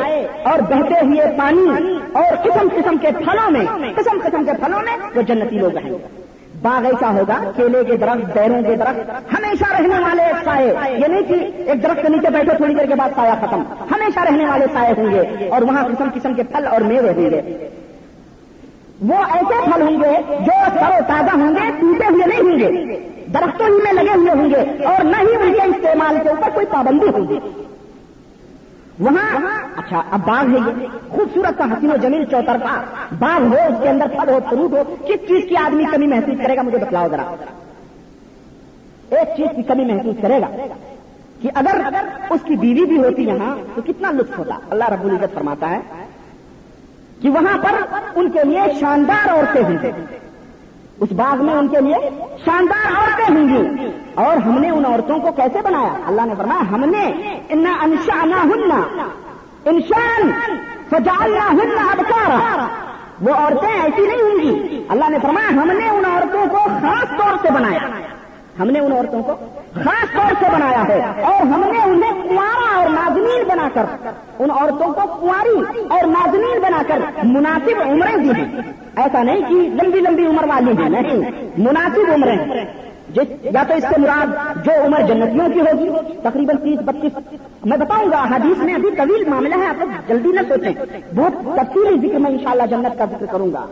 اور 0.45 0.59
بہتے 0.59 1.05
ہوئے 1.05 1.21
پانی 1.37 1.99
اور 2.13 2.35
قسم 2.43 2.67
قسم 2.75 2.97
کے 2.97 3.07
پھلوں 3.11 3.51
میں، 3.51 3.65
قسم 3.95 4.19
قسم 4.23 4.43
کے 4.43 4.51
پھلوں 4.63 4.79
میں 4.79 4.97
وہ 5.15 5.21
جنتی 5.21 5.59
لوگ 5.59 5.77
ہیں۔ 5.77 5.91
باغ 6.61 6.85
ایسا 6.85 7.13
ہوگا، 7.13 7.51
کیلے 7.55 7.83
کے 7.83 7.97
درخت، 7.97 8.37
بیروں 8.37 8.61
کے 8.61 8.75
درخت، 8.75 9.33
ہمیشہ 9.33 9.71
رہنے 9.71 9.99
والے 9.99 10.23
سائے۔ 10.43 10.73
یہ 10.91 11.07
نہیں 11.07 11.21
کہ 11.21 11.61
ایک 11.69 11.83
درخت 11.83 12.01
کے 12.01 12.09
نیچے 12.09 12.29
بیٹھے 12.29 12.55
تھوڑی 12.57 12.73
دیر 12.73 12.85
کے 12.85 12.95
بعد 12.95 13.09
سایہ 13.15 13.33
ختم۔ 13.41 13.63
ہمیشہ 13.91 14.19
رہنے 14.19 14.45
والے 14.45 14.65
سائے 14.73 14.93
ہوں 14.97 15.11
گے 15.11 15.49
اور 15.49 15.61
وہاں 15.61 15.83
قسم 15.83 16.09
قسم 16.13 16.33
کے 16.33 16.43
پھل 16.43 16.67
اور 16.67 16.81
میوے 16.81 17.09
ہوں 17.09 17.29
گے۔ 17.29 17.67
وہ 19.01 19.15
ایسے 19.15 19.71
پھل 19.71 19.81
ہوں 19.81 20.03
گے 20.03 20.21
جو 20.39 20.51
سر 20.65 21.01
تازہ 21.07 21.35
ہوں 21.35 21.55
گے، 21.55 21.71
ٹوٹے 21.79 22.05
ہوئے 22.09 22.25
نہیں 22.25 22.39
ہوں 22.39 22.59
گے۔ 22.59 22.99
درختوں 23.33 23.67
ہی 23.67 23.73
میں 23.73 23.93
لگے 23.93 24.15
ہوئے 24.15 24.31
ہوں 24.31 24.49
گے 24.49 24.85
اور 24.85 25.03
نہ 25.03 25.17
ہی 25.17 25.35
ان 25.35 25.53
کے 25.53 25.61
استعمال 25.61 26.17
کے 26.23 26.29
اوپر 26.29 26.49
کوئی 26.49 26.65
پابندی 26.65 27.07
ہوگی 27.07 27.39
وہاں 28.99 29.37
اچھا 29.77 30.01
اب 30.11 30.19
باغ 30.27 30.45
ہے 30.49 30.81
یہ۔ 30.81 30.87
خوبصورت 31.09 31.57
کا 31.57 31.63
حسین 31.63 31.91
و 31.91 31.95
جمیل 31.95 32.25
چوترفا 32.25 32.81
باغ 33.19 33.41
ہو، 33.41 33.55
اس 33.55 33.83
کے 33.83 33.89
اندر 33.89 34.07
پھل 34.07 34.29
ہو 34.29 34.39
فروٹ 34.49 34.71
ہو، 34.71 34.95
کس 35.07 35.27
چیز 35.27 35.45
کی 35.49 35.55
آدمی 35.55 35.83
کمی 35.91 36.07
محسوس 36.07 36.37
کرے 36.43 36.55
گا؟ 36.55 36.61
مجھے 36.61 36.77
بتلاؤ 36.77 37.07
ذرا۔ 37.07 37.33
ایک 39.09 39.37
چیز 39.37 39.47
کی 39.55 39.63
کمی 39.63 39.93
محسوس 39.93 40.15
کرے 40.21 40.41
گا 40.41 40.47
کہ 41.41 41.49
اگر 41.55 41.81
اس 42.29 42.41
کی 42.45 42.55
بیوی 42.55 42.85
بھی 42.85 42.97
ہوتی 42.97 43.23
یہاں، 43.23 43.57
تو 43.75 43.81
کتنا 43.81 44.11
لطف 44.11 44.39
ہوتا۔ 44.39 44.55
اللہ 44.69 44.89
رب 44.89 45.05
العزت 45.05 45.33
فرماتا 45.33 45.69
ہے 45.69 45.79
کہ 47.21 47.29
وہاں 47.29 47.57
پر 47.57 47.97
ان 48.15 48.29
کے 48.29 48.39
لیے 48.43 48.61
شاندار 48.79 49.29
عورتیں 49.29 49.63
ہوں۔ 49.63 49.77
اس 50.99 51.11
باغ 51.11 51.45
میں 51.45 51.53
ان 51.53 51.67
کے 51.67 51.81
لیے 51.81 52.09
شاندار 52.45 52.91
عورتیں 52.97 53.35
ہوں 53.35 53.49
گی۔ 53.49 53.87
اور 54.15 54.37
ہم 54.37 54.59
نے 54.59 54.69
ان 54.69 54.85
عورتوں 54.85 55.19
کو 55.19 55.31
کیسے 55.31 55.61
بنایا؟ 55.61 55.93
اللہ 56.07 56.21
نے 56.21 56.33
فرمایا، 56.37 56.61
ہم 56.71 56.79
نے 56.79 57.05
انشا 57.49 58.25
نہ 58.25 58.35
ہننا 58.35 58.81
سجا 60.91 61.27
نہ 61.27 61.51
ہننا 61.51 61.91
ابکارا 61.91 62.67
وہ 63.21 63.33
عورتیں 63.33 63.81
ایسی 63.81 64.07
نہیں 64.07 64.21
ہوں 64.21 64.39
گی۔ 64.39 64.83
اللہ 64.89 65.09
نے 65.09 65.17
فرمایا، 65.21 65.49
ہم 65.49 65.71
نے 65.71 65.89
ان 65.89 66.05
عورتوں 66.05 66.45
کو 66.49 66.57
خاص 66.57 67.17
طور 67.17 67.37
سے 67.41 67.51
بنایا۔ 67.51 67.79
ہم 68.59 68.69
نے 68.69 68.79
ان 68.79 68.91
عورتوں 68.91 69.23
کو 69.23 69.33
خاص 69.73 70.15
طور 70.15 70.33
سے 70.39 70.45
بنایا 70.53 70.87
ہے 70.87 71.23
اور 71.23 71.41
ہم 71.41 71.59
نے 71.59 71.83
انہیں 71.83 72.23
کنوارا 72.23 72.79
اور 72.79 72.89
نازمین 72.89 73.43
بنا 73.47 73.69
کر 73.73 73.83
ان 74.39 74.51
عورتوں 74.51 74.93
کو 74.93 75.19
کنواری 75.19 75.81
اور 75.89 76.03
نازمین 76.03 76.59
بنا 76.61 76.81
کر 76.87 76.99
مناسب 77.23 77.81
عمریں 77.85 78.17
دی 78.17 78.29
ہیں۔ 78.29 78.61
ایسا 78.95 79.23
نہیں 79.23 79.41
کہ 79.49 79.55
لمبی 79.55 79.99
لمبی 79.99 80.25
عمر 80.25 80.43
والی 80.43 80.83
ہیں، 80.83 80.89
نہیں۔ 80.89 81.49
مناسب 81.57 82.01
عمریں۔ 82.13 82.65
یا 83.43 83.63
تو 83.67 83.73
اس 83.73 83.83
سے 83.83 84.01
مراد 84.01 84.27
جو 84.65 84.71
عمر 84.85 85.01
جنتیوں 85.01 85.49
کی 85.49 85.59
ہوگی۔ 85.59 85.89
تقریباً 86.23 86.57
تیس، 86.57 86.79
بتیس۔ 86.85 87.35
میں 87.65 87.77
بتاؤں 87.77 88.11
گا، 88.11 88.35
حدیث 88.35 88.63
میں 88.63 88.73
ابھی 88.73 88.91
طویل 88.91 89.29
معاملہ 89.29 89.55
ہے، 89.55 89.67
آپ 89.67 89.79
لوگ 89.79 89.87
جلدی 90.07 90.29
نہ 90.29 90.39
سوچیں۔ 90.47 90.73
بہت 91.15 91.33
تفصیلی 91.55 92.07
ذکر 92.07 92.19
میں 92.19 92.31
انشاءاللہ 92.31 92.63
جنت 92.63 92.97
کا 92.97 93.05
ذکر 93.05 93.25
کروں 93.25 93.53
گا۔ 93.53 93.65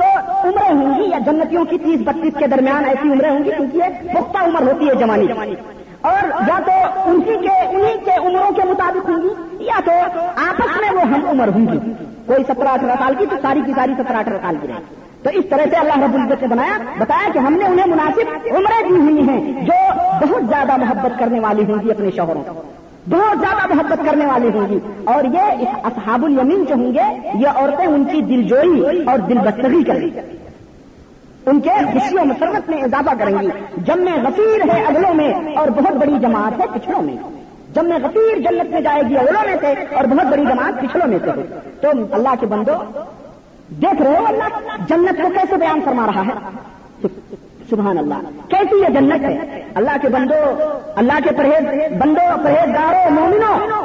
تو 0.00 0.48
عمریں 0.48 0.72
ہوں 0.74 0.94
گی 0.98 1.10
یا 1.10 1.18
جنتیوں 1.26 1.64
کی 1.64 1.78
تیس 1.78 2.00
بتیس 2.06 2.38
کے 2.38 2.46
درمیان 2.46 2.84
ایسی 2.84 3.12
عمریں 3.12 3.30
ہوں 3.30 3.44
گی؟ 3.44 3.50
کیونکہ 3.50 3.76
یہ 3.76 4.12
پختہ 4.14 4.44
عمر 4.44 4.62
ہوتی 4.62 4.88
ہے 4.88 4.94
جوانی. 4.94 5.54
اور 6.00 6.28
یا 6.48 6.58
تو 6.66 6.72
انہی 7.10 7.36
کے 7.42 7.56
انہی 7.62 7.92
کے 8.04 8.10
عمروں 8.10 8.50
کے 8.56 8.62
مطابق 8.70 9.08
ہوں 9.08 9.22
گی 9.22 9.64
یا 9.64 9.80
تو 9.84 9.92
آپس 10.48 10.80
میں 10.80 10.90
وہ 10.90 11.02
ہم 11.02 11.28
عمر 11.28 11.48
ہوں 11.48 11.66
گی. 11.72 11.92
کوئی 12.26 12.44
سترہ 12.44 12.68
اٹھارہ 12.68 12.94
سال 12.98 13.14
کی 13.18 13.26
تو 13.26 13.36
ساری 13.42 13.60
کی 13.66 13.72
ساری 13.76 13.94
سترہ 13.98 14.16
اٹھارہ 14.16 14.38
سال 14.42 14.56
کی 14.62 14.68
رہے. 14.68 14.80
تو 15.22 15.30
اس 15.30 15.44
طرح 15.50 15.64
سے 15.70 15.76
اللہ 15.76 15.98
رب 15.98 16.14
العزت 16.14 16.42
نے 16.42 16.48
بنایا، 16.48 16.78
بتایا 16.98 17.28
کہ 17.32 17.38
ہم 17.38 17.54
نے 17.54 17.64
انہیں 17.64 17.86
مناسب 17.86 18.54
عمریں 18.56 18.88
دی 18.88 18.96
ہوئی 18.96 19.28
ہیں 19.28 19.66
جو 19.66 19.78
بہت 20.20 20.48
زیادہ 20.48 20.76
محبت 20.76 21.18
کرنے 21.18 21.40
والی 21.40 21.64
ہوں 21.64 21.82
گی 21.84 21.90
اپنے 21.90 22.10
شوہروں 22.10 22.42
کو. 22.46 22.62
بہت 23.08 23.38
زیادہ 23.38 23.74
محبت 23.74 24.10
کرنے 24.10 24.26
والی 24.26 24.48
ہوں 24.54 24.68
گی۔ 24.68 24.78
اور 25.04 25.24
یہ 25.24 25.64
اصحاب 25.84 26.24
الیمین 26.24 26.64
جو 26.68 26.74
ہوں 26.74 26.94
گے، 26.94 27.28
یہ 27.34 27.48
عورتیں 27.54 27.86
ان 27.86 28.04
کی 28.04 28.22
دل 28.22 28.42
جوئی 28.42 29.04
اور 29.04 29.18
دل 29.18 29.38
بستگی 29.38 29.84
کریں 29.84 30.06
گی۔ 30.06 30.20
ان 31.46 31.60
کے 31.60 31.70
خوشی 31.70 32.16
و 32.16 32.24
مسرت 32.24 32.70
میں 32.70 32.82
اضافہ 32.82 33.14
کریں 33.18 33.38
گی۔ 33.42 33.48
جب 33.76 33.96
میں 33.96 34.12
غفیر 34.12 34.74
ہے 34.74 34.84
اگلوں 34.84 35.14
میں 35.14 35.34
اور 35.56 35.68
بہت 35.68 35.92
بڑی 35.92 36.18
جماعت 36.20 36.60
ہے 36.60 36.66
پچھڑوں 36.74 37.02
میں۔ 37.02 37.16
جب 37.74 37.84
میں 37.84 37.98
غفیر 38.02 38.38
جنت 38.38 38.70
میں 38.70 38.80
جائے 38.80 39.02
گی 39.08 39.16
اگلوں 39.18 39.42
میں 39.46 39.56
سے 39.60 39.94
اور 39.94 40.04
بہت 40.04 40.26
بڑی 40.26 40.44
جماعت 40.44 40.80
پچھڑوں 40.80 41.06
میں 41.06 41.18
سے۔ 41.24 41.30
تو 41.80 41.88
اللہ 42.10 42.28
کے 42.40 42.46
بندو، 42.46 43.00
دیکھ 43.68 44.02
رہے 44.02 44.18
ہو 44.18 44.26
اللہ، 44.26 44.76
جنت 44.88 45.22
کو 45.22 45.28
کیسے 45.28 45.56
بیان 45.56 45.80
فرما 45.84 46.06
رہا 46.06 46.22
ہے؟ 46.26 46.32
سبحان 47.70 47.98
اللہ۔ 47.98 48.14
کیسی 48.48 48.80
یہ 48.80 48.86
جنت 48.86 49.24
ہے؟ 49.24 49.62
اللہ 49.74 49.90
کے 50.02 50.08
بندو، 50.08 50.62
اللہ 50.96 51.12
کے 51.24 51.30
پرہیز، 51.36 51.92
بندو، 51.98 52.44
پرہیزگاروں، 52.44 53.10
مومنوں۔ 53.10 53.84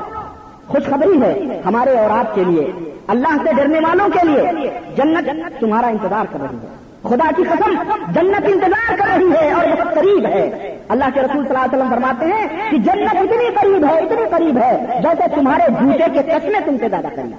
خوشخبری 0.67 1.21
ہے 1.21 1.61
ہمارے 1.65 1.99
اور 1.99 2.09
آپ 2.09 2.35
کے 2.35 2.43
لیے، 2.43 2.93
اللہ 3.07 3.37
سے 3.43 3.53
ڈرنے 3.55 3.79
والوں 3.79 4.09
کے 4.09 4.27
لیے۔ 4.27 4.69
جنت 4.95 5.59
تمہارا 5.59 5.87
انتظار 5.87 6.25
کر 6.33 6.39
رہی 6.41 6.57
ہے۔ 6.57 6.85
خدا 7.03 7.31
کی 7.37 7.43
قسم، 7.43 7.71
جنت 8.11 8.45
انتظار 8.45 8.97
کر 8.97 9.17
رہی 9.17 9.31
ہے 9.31 9.51
اور 9.51 9.65
بہت 9.65 9.95
قریب 9.95 10.25
ہے۔ 10.25 10.77
اللہ 10.89 11.05
کے 11.13 11.21
رسول 11.21 11.47
صلی 11.47 11.55
اللہ 11.55 11.65
علیہ 11.65 11.77
وسلم 11.77 11.89
فرماتے 11.89 12.25
ہیں 12.25 12.71
کہ 12.71 12.77
جنت 12.77 13.15
اتنی 13.15 13.49
قریب 13.61 13.85
ہے، 13.85 13.97
اتنی 13.99 14.21
قریب 14.31 14.57
ہے 14.57 15.01
جیسے 15.03 15.35
تمہارے 15.35 15.63
جوتے 15.71 16.03
کے 16.13 16.19
چشمے 16.23 16.59
تم 16.65 16.77
سے 16.79 16.89
زیادہ 16.89 17.07
کرنا 17.15 17.37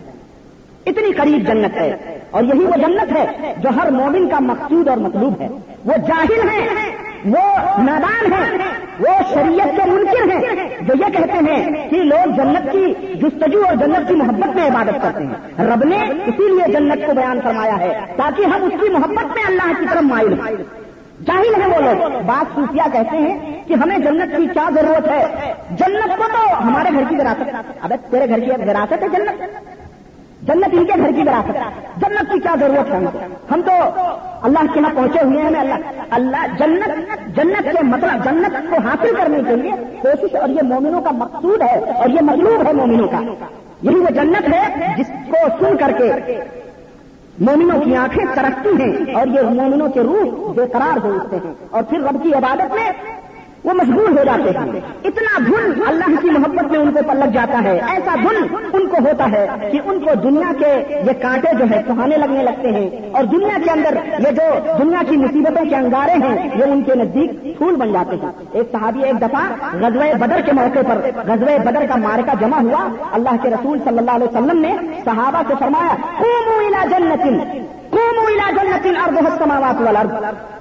اتنی 0.87 1.13
قریب 1.13 1.47
جنت 1.47 1.77
ہے 1.77 2.19
اور 2.31 2.43
یہی 2.43 2.65
وہ 2.65 2.77
جنت 2.77 3.13
ہے 3.13 3.55
جو 3.57 3.69
ہر 3.77 3.91
مومن 3.91 4.29
کا 4.29 4.39
مقصود 4.41 4.89
اور 4.89 4.97
مطلوب 4.97 5.41
ہے۔ 5.41 5.49
وہ 5.85 5.93
جاہل 6.09 6.49
ہے، 6.49 6.67
وہ 7.25 7.59
میدان 7.79 8.33
ہے، 8.33 8.57
وہ 9.01 9.35
شریعت 9.35 9.77
کے 9.77 9.91
منکر 9.91 10.33
ہیں، 10.33 10.69
جو 10.81 10.95
یہ 10.99 11.13
کہتے 11.13 11.53
ہیں 11.53 11.89
کہ 11.91 11.97
لوگ 11.97 12.31
جنت 12.31 12.73
کی 12.73 12.95
جستجو 13.15 13.63
اور 13.67 13.75
جنت 13.75 14.09
کی 14.09 14.15
محبت 14.15 14.57
میں 14.57 14.67
عبادت 14.67 15.03
کرتے 15.03 15.25
ہیں۔ 15.25 15.65
رب 15.65 15.85
نے 15.85 15.97
اسی 16.27 16.49
لیے 16.49 16.73
جنت 16.73 17.07
کو 17.07 17.15
بیان 17.15 17.41
فرمایا 17.45 17.79
ہے 17.81 18.01
تاکہ 18.17 18.43
ہم 18.43 18.63
اس 18.63 18.81
کی 18.81 18.89
محبت 18.89 19.25
میں 19.25 19.45
اللہ 19.47 19.73
کی 19.79 19.87
طرف 19.91 20.03
مائل 20.03 20.33
ہوں۔ 20.33 20.57
جاہل 21.27 21.63
ہیں 21.63 21.79
وہ 21.79 21.81
لوگ۔ 21.81 22.23
بات 22.27 22.55
صوفیہ 22.55 22.89
کہتے 22.93 23.17
ہیں 23.17 23.61
کہ 23.67 23.75
ہمیں 23.75 23.99
جنت 23.99 24.37
کی 24.37 24.47
کیا 24.47 24.69
ضرورت 24.75 25.09
ہے؟ 25.09 25.53
جنت 25.71 26.19
کو 26.19 26.25
تو 26.33 26.67
ہمارے 26.67 26.89
گھر 26.93 27.03
کی 27.09 27.17
وراثت۔ 27.17 27.61
اب 27.81 27.93
تیرے 28.11 28.29
گھر 28.29 28.39
کی 28.39 28.51
وراثت 28.51 29.03
ہے 29.03 29.09
جنت۔ 29.09 29.43
جنت 30.47 30.69
ان 30.73 30.85
کے 30.87 30.93
گھر 30.99 31.13
کی 31.13 31.23
وراثت 31.23 31.57
جنت 31.97 32.33
کی 32.33 32.41
کیا 32.41 32.55
ضرورت 32.61 32.91
ہے 32.91 33.27
ہم 33.51 33.61
تو 33.65 33.73
اللہ 34.43 34.59
کے 34.75 34.81
یہاں 34.81 34.91
پہنچے 34.97 35.19
ہوئے 35.25 35.39
ہیں۔ 35.39 35.49
اللہ 35.49 35.75
اللہ 36.11 36.47
جنت 36.59 36.89
جنت 37.37 37.63
کے 37.63 37.85
مطلب 37.85 38.25
جنت 38.25 38.71
کو 38.71 38.77
حاصل 38.77 39.15
کرنے 39.15 39.39
کے 39.49 39.57
لیے 39.57 39.73
کوشش 40.03 40.35
اور 40.35 40.49
یہ 40.49 40.63
مومنوں 40.63 41.01
کا 41.01 41.11
مقصود 41.11 41.63
ہے 41.63 41.79
اور 41.79 42.09
یہ 42.09 42.21
مطلوب 42.23 42.67
ہے 42.67 42.73
مومنوں 42.73 43.09
کا۔ 43.09 43.21
یہی 43.83 43.95
وہ 43.95 44.09
جنت 44.09 44.55
ہے 44.55 44.95
جس 44.99 45.07
کو 45.31 45.37
سن 45.61 45.77
کر 45.77 45.93
کے 45.99 46.13
مومنوں 47.39 47.81
کی 47.81 47.97
آنکھیں 47.97 48.25
ترقتی 48.35 48.83
ہیں 48.83 49.15
اور 49.15 49.27
یہ 49.27 49.41
مومنوں 49.41 49.89
کے 49.89 50.01
روح 50.01 50.53
بے 50.53 50.67
قرار 50.67 51.05
ہو 51.05 51.13
اٹھتے 51.15 51.37
ہیں۔ 51.45 51.55
اور 51.71 51.83
پھر 51.83 52.01
رب 52.01 52.23
کی 52.23 52.35
عبادت 52.35 52.75
میں 52.75 52.91
وہ 53.67 53.73
مشغول 53.73 54.19
ہو 54.19 54.25
جاتے 54.25 54.59
ہیں۔ 54.59 54.81
اتنا 55.05 55.39
دھن 55.47 55.83
اللہ 55.87 56.21
کی 56.21 56.31
محبت 56.31 56.71
میں 56.71 56.79
ان 56.79 56.93
کو 56.93 57.01
پلک 57.07 57.35
جاتا 57.35 57.63
ہے۔ 57.65 57.81
ایسا 57.89 58.15
دھن 58.15 58.57
ان 58.73 58.87
کو 58.87 58.97
ہوتا 58.97 59.31
ہے 59.33 59.47
کہ 59.73 59.81
ان 59.85 60.01
کو 60.01 60.15
دنیا 60.15 60.53
کے 60.59 60.95
یہ 61.07 61.13
کانٹے 61.23 61.55
جو 61.59 61.65
ہے 61.71 61.83
سہانے 61.87 62.17
لگنے 62.17 62.43
لگتے 62.43 62.71
ہیں۔ 62.71 62.91
اور 63.13 63.25
دنیا 63.25 63.59
کے 63.65 63.71
اندر 63.71 63.97
یہ 64.19 64.31
جو 64.31 64.73
دنیا 64.79 65.03
کی 65.09 65.17
مصیبتوں 65.17 65.65
کے 65.65 65.77
انگارے 65.77 66.13
ہیں، 66.13 66.49
یہ 66.55 66.65
ان 66.65 66.83
کے 66.83 66.95
نزدیک 66.95 67.59
پھول 67.59 67.77
بن 67.77 67.93
جاتے 67.93 68.17
ہیں۔ 68.17 68.31
ایک 68.53 68.73
صحابی 68.73 69.03
ایک 69.03 69.21
دفعہ 69.21 69.77
غزوہ 69.83 70.15
بدر 70.19 70.41
کے 70.41 70.53
موقع 70.53 70.79
پر، 70.89 71.01
غزوہ 71.27 71.59
بدر 71.59 71.87
کا 71.89 71.97
مارکا 71.97 72.33
جمع 72.41 72.61
ہوا۔ 72.61 72.89
اللہ 73.13 73.37
کے 73.43 73.51
رسول 73.51 73.79
صلی 73.85 73.99
اللہ 73.99 74.11
علیہ 74.11 74.27
وسلم 74.27 74.61
نے 74.61 74.77
صحابہ 75.05 75.43
سے 75.49 75.55
فرمایا 75.59 75.95
جنت۔ 76.91 77.27
جنت 77.93 78.87
الارض 78.87 79.13
بہت 79.13 79.39
سماوات 79.39 79.81
والا 79.81 80.03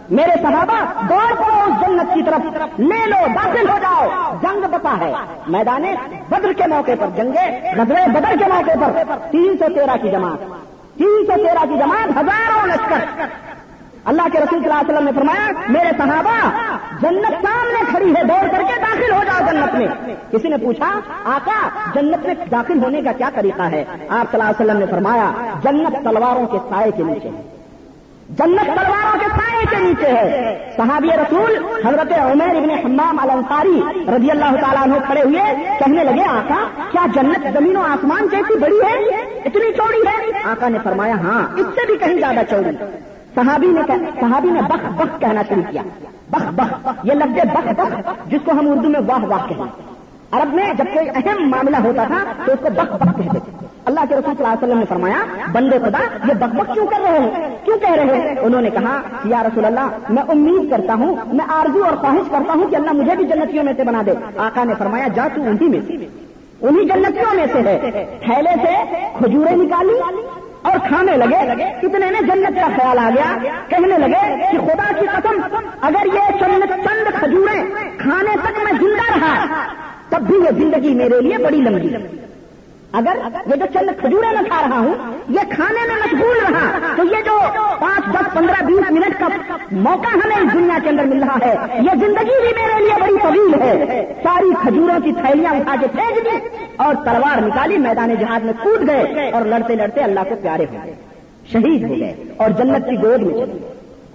میرے 0.10 0.32
صحابہ، 0.42 1.08
دوڑ 1.10 1.36
پڑو 1.36 1.60
اس 1.66 1.82
جنت 1.82 2.14
کی 2.14 2.24
طرف. 2.24 2.80
لے 2.80 3.06
لو، 3.06 3.28
داخل 3.36 3.70
ہو 3.70 3.78
جاؤ. 3.82 4.34
جنگ 4.42 4.62
بتا 4.72 4.98
ہے. 5.00 5.14
میدان 5.48 5.84
بدر 6.30 6.54
کے 6.54 6.64
موقع 6.68 6.92
پر 7.00 7.08
جنگے 7.16 7.72
غزل 7.78 8.12
بدر 8.12 8.34
کے 8.40 8.46
موقع 8.46 9.04
پر. 9.08 9.16
تین 9.32 9.58
سو 9.58 9.66
تیرہ 9.74 9.98
کی 10.02 10.10
جماعت. 10.10 10.40
تین 10.98 11.26
سو 11.28 11.34
تیرہ 11.36 11.66
کی 11.66 11.78
جماعت، 11.78 12.10
ہزاروں 12.10 12.68
لشکر. 12.68 13.26
اللہ 14.06 14.22
کے 14.22 14.38
رسول 14.38 14.60
صلی 14.60 14.70
اللہ 14.70 14.74
علیہ 14.74 14.94
وسلم 14.94 15.06
نے 15.06 15.12
فرمایا، 15.12 15.52
میرے 15.70 15.90
صحابہ، 15.98 16.50
جنت 17.02 17.46
سامنے 17.48 17.84
کھڑی 17.90 18.16
ہے، 18.16 18.24
دوڑ 18.24 18.48
کر 18.52 18.64
کے 18.68 18.82
داخل 18.82 19.12
ہو 19.12 19.24
جاؤ 19.24 19.52
جنت 19.52 19.76
میں۔ 19.76 20.16
کسی 20.32 20.48
نے 20.48 20.58
پوچھا، 20.58 21.00
آقا، 21.24 21.70
جنت 21.94 22.26
میں 22.26 22.36
داخل 22.52 22.84
ہونے 22.84 23.02
کا 23.02 23.12
کیا 23.12 23.30
طریقہ 23.36 23.62
ہے؟ 23.62 23.84
آپ 24.10 24.32
صلی 24.32 24.42
اللہ 24.42 24.44
علیہ 24.44 24.66
وسلم 24.66 24.78
نے 24.78 24.86
فرمایا، 24.86 25.32
جنت 25.64 26.04
تلواروں 26.04 26.48
کے 26.48 26.58
سائے 26.70 26.92
کے 26.92 27.04
نیچے 27.04 27.28
ہے۔ 27.28 27.42
جنت 28.30 28.66
تلواروں 28.66 29.20
کے 29.20 29.26
سائے 29.26 29.66
کے 29.70 29.76
نیچے 29.76 30.08
ہے۔ 30.08 30.74
صحابی 30.78 31.08
رسول 31.08 31.58
حضرت 31.86 32.12
عمیر 32.12 32.56
ابن 32.56 32.70
حمام 32.70 33.20
الانصاری 33.20 33.82
رضی 34.18 34.32
اللہ 34.32 34.56
تعالیٰ 34.62 34.84
عنہ 34.84 34.94
کھڑے 35.06 35.22
ہوئے، 35.22 35.56
کہنے 35.80 36.04
لگے، 36.04 36.24
آقا، 36.24 36.68
کیا 36.92 37.06
جنت 37.14 37.48
زمین 37.54 37.78
و 37.78 37.82
آسمان 37.82 38.28
جیسی 38.28 38.60
بڑی 38.60 38.78
ہے؟ 38.78 38.94
اتنی 39.46 39.74
چوڑی 39.74 40.02
ہے؟ 40.08 40.50
آقا 40.50 40.70
نے 40.70 40.80
فرمایا 40.84 41.16
ہاں 41.16 41.56
اس 41.58 41.66
سے 41.76 41.86
بھی 41.86 41.98
کہیں 41.98 42.20
زیادہ 42.20 42.42
چوڑی۔ 42.50 42.86
صحابی 43.36 43.68
نے 43.68 43.82
صحابی 44.20 44.50
نے 44.50 44.62
بخ 44.62 45.02
بخ 45.02 45.20
کہنا 45.20 45.42
شروع 45.50 45.72
کیا۔ 45.72 45.82
بخ 46.30 46.46
بخ 46.50 46.88
یہ 47.04 47.14
لفظ 47.14 47.54
بخ 47.54 47.82
بخ 47.82 48.10
جس 48.28 48.40
کو 48.46 48.52
ہم 48.52 48.72
اردو 48.72 48.90
میں 48.90 49.00
واہ 49.08 49.26
واہ 49.26 49.48
کہیں 49.48 49.66
عرب 50.32 50.54
میں 50.54 50.74
جب 50.78 50.86
کوئی 50.94 51.10
اہم 51.16 51.50
معاملہ 51.50 51.78
ہوتا 51.78 52.04
تھا 52.04 52.18
تو 52.46 52.52
اس 52.52 52.60
کو 52.62 52.70
بخ 52.76 53.04
بخ 53.04 53.18
کہتے 53.18 53.40
تھے۔ 53.40 53.66
اللہ 53.86 54.00
کے 54.10 54.16
رسول 54.16 54.36
صلی 54.38 54.46
اللہ 54.46 54.48
علیہ 54.48 54.68
وسلم 54.68 54.80
نے 54.80 54.86
فرمایا، 54.90 55.18
بندے 55.52 55.80
خدا، 55.80 56.28
یہ 56.28 56.34
بک 56.34 56.56
بک 56.56 56.74
کیوں 56.74 56.88
کر 56.88 57.02
رہے 57.02 57.20
ہیں؟ 57.20 57.56
کیوں 57.66 57.78
کہہ 57.78 57.92
رہے 57.92 58.20
ہیں؟ 58.20 58.36
انہوں 58.42 58.62
نے 58.62 58.70
کہا 58.70 59.02
یا 59.26 59.44
رسول 59.44 59.66
اللہ، 59.66 59.88
میں 60.10 60.24
امید 60.28 60.72
کرتا 60.72 60.94
ہوں، 60.94 61.16
میں 61.34 61.46
آرزو 61.48 61.84
اور 61.84 61.94
خواہش 61.94 62.30
کرتا 62.32 62.54
ہوں 62.54 62.68
کہ 62.68 62.76
اللہ 62.76 62.94
مجھے 62.94 63.16
بھی 63.16 63.26
جنتیوں 63.26 63.64
میں 63.64 63.74
سے 63.78 63.84
بنا 63.84 64.02
دے۔ 64.06 64.12
آقا 64.38 64.64
نے 64.64 64.74
فرمایا، 64.78 65.08
جا 65.08 65.28
تو 65.36 65.42
انہی 65.42 65.70
میں 65.70 65.80
سے۔ 65.88 65.94
انہی 66.62 66.86
جنتیوں 66.86 67.36
میں 67.36 67.46
سے 67.54 67.60
ہے۔ 67.60 68.06
تھیلے 68.24 68.50
سے 68.62 68.96
کھجورے 69.18 69.56
نکالی 69.56 69.94
اور 70.66 70.78
کھانے 70.88 71.18
لگے، 71.18 71.64
اتنے 71.84 72.12
میں 72.12 72.22
جنت 72.22 72.56
کا 72.56 72.68
خیال 72.76 73.00
آ 73.00 73.10
گیا، 73.16 73.36
کہنے 73.70 73.98
لگے 73.98 74.52
کہ 74.52 74.58
خدا 74.58 74.92
کی 75.00 75.06
قسم، 75.06 75.58
اگر 75.82 76.06
یہ 76.06 76.40
چند 76.40 76.64
چند 76.84 77.20
کھجورے 77.20 77.62
کھانے 77.98 78.36
تک 78.44 78.60
میں 78.64 78.74
زندہ 78.80 79.18
رہا، 79.18 79.66
تب 80.10 80.22
بھی 80.22 80.36
یہ 80.36 80.52
زندگی 80.58 80.94
میرے 80.94 81.22
لیے 81.22 81.38
بڑی 81.38 81.58
لمبی۔ 81.58 81.96
اگر 82.98 83.18
یہ 83.48 83.56
جو 83.56 83.66
چند 83.74 83.90
کھجورے 84.00 84.28
میں 84.36 84.44
کھا 84.50 84.62
رہا 84.62 84.80
ہوں، 84.80 85.14
یہ 85.36 85.50
کھانے 85.50 85.86
میں 85.88 85.96
مشغول 86.02 86.38
رہا، 86.40 86.94
تو 86.98 87.04
یہ 87.06 87.24
جو 87.26 87.38
پانچ، 87.80 88.06
دس، 88.14 88.34
پندرہ، 88.34 88.62
بیس 88.66 88.92
منٹ 88.92 89.20
کا 89.20 89.28
موقع 89.72 90.14
ہمیں 90.14 90.36
اس 90.36 90.54
دنیا 90.54 90.78
کے 90.84 90.90
اندر 90.90 91.06
مل 91.06 91.24
رہا 91.24 91.38
ہے، 91.46 91.82
یہ 91.82 92.00
زندگی 92.06 92.40
بھی 92.42 92.54
میرے 92.60 92.80
لیے 92.84 93.00
بڑی 93.02 93.18
طویل 93.24 93.62
ہے۔ 93.62 94.04
ساری 94.24 94.54
کھجوروں 94.62 95.00
کی 95.04 95.12
تھیلیاں 95.22 95.56
اٹھا 95.56 95.76
کے 95.82 95.88
پھینک 95.94 96.24
دی 96.26 96.38
اور 96.86 96.96
تلوار 97.06 97.42
نکالی، 97.48 97.78
میدان 97.88 98.16
جہاد 98.20 98.46
میں 98.46 98.54
کود 98.64 98.88
گئے 98.90 99.30
اور 99.30 99.46
لڑتے 99.46 99.76
لڑتے 99.76 100.04
اللہ 100.04 100.30
کو 100.30 100.36
پیارے 100.42 100.66
ہو 100.72 100.84
گئے، 100.84 100.94
شہید 101.52 101.84
ہو 101.84 101.96
گئے 102.00 102.14
اور 102.38 102.50
جنت 102.60 102.90
کی 102.90 102.96
گود 103.04 103.22
میں 103.22 103.34
چلی 103.40 103.60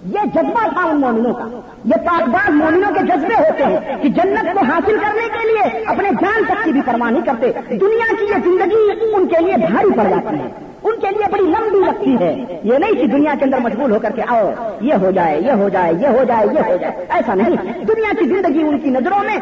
یہ 0.05 0.19
جذبہ 0.35 0.69
تھا 0.73 0.83
ان 0.83 0.99
مومنوں 0.99 1.33
کا۔ 1.33 1.59
یہ 1.85 1.95
پاکباز 1.95 2.49
مومنوں 2.49 2.93
کے 2.93 2.99
جذبے 2.99 3.35
ہوتے 3.35 3.63
ہیں 3.63 3.79
کہ 4.01 4.09
جنت 4.09 4.53
کو 4.53 4.59
حاصل 4.59 4.97
کرنے 4.97 5.27
کے 5.33 5.47
لیے 5.47 5.83
اپنے 5.85 6.09
جان 6.09 6.45
تک 6.45 6.63
کی 6.63 6.71
بھی 6.71 6.81
پرواہ 6.85 7.11
نہیں 7.11 7.25
کرتے۔ 7.25 7.51
دنیا 7.75 8.15
کی 8.19 8.25
یہ 8.25 8.35
زندگی 8.43 9.13
ان 9.13 9.27
کے 9.27 9.45
لیے 9.45 9.57
بھاری 9.57 9.91
پڑ 9.97 10.03
جاتی 10.03 10.39
ہے۔ 10.39 10.47
ان 10.83 10.99
کے 11.01 11.07
لیے 11.09 11.31
بڑی 11.31 11.43
لمبی 11.43 11.79
لگتی 11.85 12.25
ہے۔ 12.25 12.59
یہ 12.63 12.77
نہیں 12.77 12.93
کہ 12.93 13.07
دنیا 13.07 13.33
کے 13.39 13.45
اندر 13.45 13.57
مشغول 13.59 13.91
ہو 13.91 13.99
کر 14.01 14.09
کے 14.15 14.21
آؤ، 14.27 14.51
یہ 14.81 14.93
ہو 14.93 15.11
جائے، 15.11 15.39
یہ 15.39 15.51
ہو 15.51 15.69
جائے، 15.69 15.93
یہ 16.01 16.07
ہو 16.07 16.23
جائے، 16.27 16.47
یہ 16.53 16.71
ہو 16.71 16.75
جائے۔ 16.81 17.05
ایسا 17.09 17.33
نہیں۔ 17.33 17.85
دنیا 17.85 18.13
کی 18.19 18.27
زندگی 18.27 18.63
ان 18.63 18.79
کی 18.79 18.89
نظروں 18.89 19.23
میں 19.23 19.37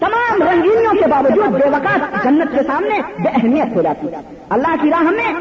تمام 0.00 0.42
رنگینیوں 0.42 0.92
کے 0.92 1.06
باوجود 1.06 1.48
بے 1.48 1.70
وقت 1.70 2.24
جنت 2.24 2.58
کے 2.58 2.62
سامنے 2.62 2.98
بے 3.18 3.28
اہمیت 3.28 3.76
ہو 3.76 3.82
جاتی 3.82 4.06
ہے۔ 4.06 4.16
اللہ 4.50 4.74
کی 4.82 4.90
راہ 4.90 5.02
میں 5.02 5.34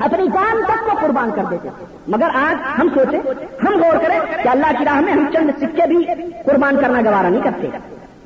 اپنی 0.00 0.26
جان 0.26 0.62
تک 0.64 0.90
کو 0.90 0.96
قربان 1.00 1.30
کر 1.30 1.44
دیتے 1.50 1.68
مگر 2.08 2.28
آج 2.34 2.80
ہم 2.80 2.88
سوچیں، 2.94 3.18
ہم 3.64 3.82
غور 3.82 3.96
کریں 3.96 4.20
کہ 4.42 4.48
اللہ 4.48 4.78
کی 4.78 4.84
راہ 4.84 5.00
میں 5.00 5.12
ہم 5.12 5.26
چند 5.32 5.50
سکے 5.58 5.86
بھی 5.86 6.04
قربان 6.46 6.80
کرنا 6.80 7.00
گوارا 7.00 7.28
نہیں 7.28 7.42
کرتے۔ 7.42 7.66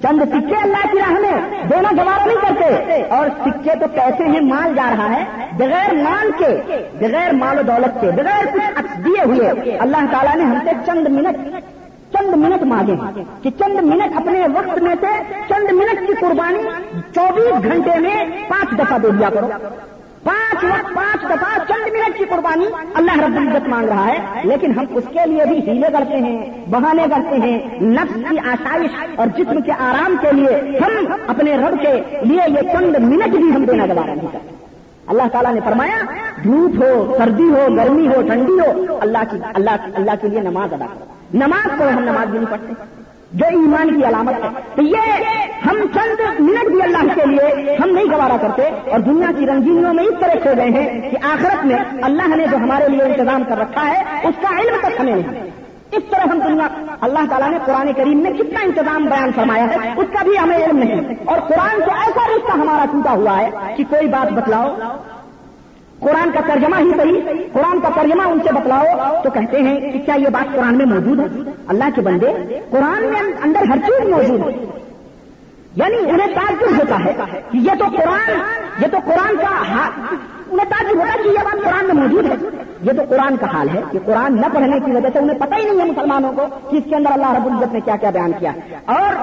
چند 0.02 0.20
سکے 0.22 0.54
اللہ 0.62 0.86
کی 0.92 0.98
راہ 0.98 1.12
میں 1.12 1.64
دینا 1.70 2.02
گوارا 2.02 2.24
نہیں 2.26 2.36
کرتے۔ 2.36 3.02
اور 3.02 3.26
سکے 3.26 3.70
تو 3.80 3.86
پیسے 3.94 4.24
ہیں، 4.24 4.40
مال 4.40 4.74
جا 4.74 4.94
رہا 4.96 5.16
ہے۔ 5.16 5.24
بغیر 5.52 5.94
مال 5.94 6.30
کے، 6.38 6.78
بغیر 7.00 7.32
مال 7.32 7.58
و 7.58 7.62
دولت 7.62 8.00
کے، 8.00 8.10
بغیر 8.10 8.44
کچھ 8.74 9.00
دیے 9.04 9.24
ہوئے 9.24 9.76
اللہ 9.76 9.96
تعالیٰ 10.10 10.36
نے 10.36 10.44
ہم 10.44 10.58
سے 10.64 10.70
چند 10.86 11.08
منٹ 11.08 11.36
چند 12.12 12.34
منٹ 12.34 12.62
مانگے 12.62 12.94
کہ 13.42 13.50
چند 13.50 13.84
منٹ 13.84 14.16
اپنے 14.16 14.46
وقت 14.54 14.78
میں 14.78 14.94
سے 15.00 15.34
چند 15.48 15.72
منٹ 15.72 16.06
کی 16.06 16.12
قربانی 16.20 16.62
چوبیس 17.14 17.64
گھنٹے 17.64 17.98
میں 17.98 18.24
پانچ 18.48 18.78
دفعہ 18.78 18.98
دے 18.98 19.10
دیا 19.10 19.30
کرو۔ 19.30 19.48
پانچ 20.24 20.64
وقت، 20.64 20.94
پانچ 20.94 21.24
دفعہ 21.24 21.58
چند 21.68 21.92
منٹ 21.92 22.18
کی 22.18 22.24
قربانی 22.24 22.64
اللہ 22.94 23.18
رب 23.20 23.36
العزت 23.36 23.68
مانگ 23.68 23.88
رہا 23.88 24.06
ہے، 24.06 24.18
لیکن 24.44 24.70
ہم 24.70 24.84
اس 24.90 25.04
کے 25.12 25.26
لیے 25.26 25.44
بھی 25.44 25.58
ہیلے 25.58 25.86
کرتے 25.92 26.16
ہیں، 26.16 26.66
بہانے 26.70 27.06
کرتے 27.10 27.36
ہیں، 27.36 27.80
نفس 27.80 28.30
کی 28.30 28.38
آسائش 28.38 28.90
اور 29.16 29.26
جسم 29.26 29.60
کے 29.60 29.72
آرام 29.72 30.16
کے 30.20 30.32
لیے 30.32 30.78
ہم 30.78 31.12
اپنے 31.26 31.56
رب 31.56 31.82
کے 31.82 31.92
لیے 32.24 32.40
یہ 32.48 32.72
چند 32.72 32.96
منٹ 32.96 33.36
بھی 33.36 33.52
ہم 33.54 33.64
دینا 33.64 33.86
گوارا 33.86 34.14
نہیں 34.14 34.28
کرتے۔ 34.32 34.54
اللہ 35.06 35.22
تعالیٰ 35.32 35.54
نے 35.54 35.60
فرمایا، 35.64 35.98
دھوپ 36.44 36.82
ہو، 36.82 37.14
سردی 37.18 37.48
ہو، 37.48 37.66
گرمی 37.76 38.08
ہو، 38.08 38.22
ٹھنڈی 38.22 38.52
ہو، 38.52 38.98
اللہ 39.00 39.18
کی، 39.30 39.36
اللہ 39.54 39.70
اللہ 39.94 40.10
کے 40.20 40.28
لیے 40.28 40.40
نماز 40.40 40.72
ادا 40.72 40.86
کرو۔ 40.86 41.04
نماز 41.34 41.78
پڑھو 41.78 41.88
ہم 41.88 42.04
نماز 42.04 42.28
بھی 42.28 42.38
نہیں 42.38 42.50
پڑھتے۔ 42.50 43.03
جو 43.32 43.46
ایمان 43.46 44.00
کی 44.00 44.06
علامت 44.06 44.34
ہے۔ 44.34 44.48
تو 44.74 44.82
یہ 44.82 44.96
ہم 45.66 45.76
چند 45.94 46.40
منٹ 46.40 46.70
بھی 46.70 46.82
اللہ 46.82 47.14
کے 47.14 47.26
لیے 47.26 47.76
ہم 47.84 47.88
نہیں 47.88 48.04
گوارا 48.04 48.36
کرتے 48.36 48.62
اور 48.90 48.98
دنیا 48.98 49.28
کی 49.38 49.46
رنگینیوں 49.46 49.94
میں 49.94 50.04
اس 50.04 50.14
طرح 50.20 50.38
کھو 50.42 50.50
گئے 50.56 50.68
ہیں 50.68 51.10
کہ 51.10 51.16
آخرت 51.22 51.64
میں 51.64 51.76
اللہ 52.02 52.36
نے 52.36 52.46
جو 52.50 52.56
ہمارے 52.56 52.88
لیے 52.88 53.02
انتظام 53.02 53.44
کر 53.48 53.58
رکھا 53.58 53.86
ہے، 53.86 54.28
اس 54.28 54.34
کا 54.42 54.60
علم 54.60 54.76
تک 54.80 55.00
ہمیں 55.00 55.14
نہیں۔ 55.14 55.50
اس 55.92 56.02
طرح 56.10 56.20
ہم 56.20 56.38
دنیا 56.38 56.94
اللہ 57.00 57.18
تعالیٰ 57.30 57.50
نے 57.50 57.58
قرآن 57.64 57.92
کریم 57.92 58.18
میں 58.18 58.32
کتنا 58.32 58.60
انتظام 58.62 59.04
بیان 59.04 59.30
فرمایا 59.36 59.64
ہے، 59.64 59.92
اس 59.96 60.06
کا 60.12 60.22
بھی 60.22 60.38
ہمیں 60.38 60.58
علم 60.58 60.78
نہیں۔ 60.78 61.00
اور 61.24 61.38
قرآن 61.38 61.76
سے 61.76 61.90
ایسا 61.90 62.36
رشتہ 62.36 62.52
ہمارا 62.52 62.84
ٹوٹا 62.92 63.12
ہوا 63.12 63.38
ہے 63.38 63.50
کہ 63.76 63.84
کوئی 63.90 64.08
بات 64.08 64.32
بتلاؤ۔ 64.32 64.74
قرآن 66.04 66.30
کا 66.30 66.40
ترجمہ 66.40 66.76
ہی 66.76 66.90
صحیح، 66.96 67.34
قرآن 67.52 67.80
کا 67.80 67.88
ترجمہ 67.94 68.22
ان 68.22 68.38
سے 68.44 68.52
بتلاؤ 68.52 68.84
تو 69.22 69.30
کہتے 69.30 69.62
ہیں 69.62 69.80
کہ 69.80 69.98
کیا 69.98 70.14
یہ 70.14 70.28
بات 70.28 70.54
قرآن 70.54 70.74
میں 70.74 70.86
موجود 70.86 71.20
ہے؟ 71.20 71.50
اللہ 71.68 71.84
کے 71.94 72.00
بندے، 72.00 72.60
قرآن 72.70 73.04
میں 73.04 73.20
اندر 73.44 73.62
ہر 73.68 73.76
چیز 73.76 74.08
موجود 74.08 74.40
ہے۔ 74.40 74.80
یعنی 75.76 75.96
انہیں 75.96 76.34
تعجب 76.34 76.80
ہوتا 76.80 77.04
ہے 77.04 77.12
کہ 77.50 77.56
یہ 77.56 77.70
تو 77.78 77.84
قرآن، 77.96 78.30
یہ 78.82 78.86
تو 78.90 78.96
قرآن 79.04 79.36
کا 79.36 79.46
انہیں 80.50 80.68
تعجب 80.68 81.00
ہوتا 81.00 81.12
ہے 81.12 81.22
کہ 81.22 81.28
یہ 81.28 81.44
بات 81.44 81.64
قرآن 81.64 81.86
میں 81.86 81.94
موجود 81.94 82.26
ہے۔ 82.26 82.36
یہ 82.82 82.92
تو 82.92 83.02
قرآن 83.08 83.36
کا 83.36 83.46
حال 83.46 83.68
ہے 83.68 83.80
کہ 83.92 83.98
قرآن 84.04 84.36
نہ 84.36 84.46
پڑھنے 84.54 84.80
کی 84.80 84.92
وجہ 84.92 85.08
سے 85.12 85.18
انہیں 85.18 85.38
پتہ 85.38 85.54
ہی 85.54 85.64
نہیں 85.64 85.80
ہے 85.80 85.84
مسلمانوں 85.84 86.32
کو 86.32 86.70
کہ 86.70 86.76
اس 86.76 86.82
کے 86.84 86.96
اندر 86.96 87.10
اللہ 87.12 87.32
رب 87.32 87.46
العزت 87.46 87.72
نے 87.72 87.80
کیا 87.80 87.96
کیا 87.96 88.10
بیان 88.10 88.32
کیا۔ 88.38 88.52
اور 88.84 89.14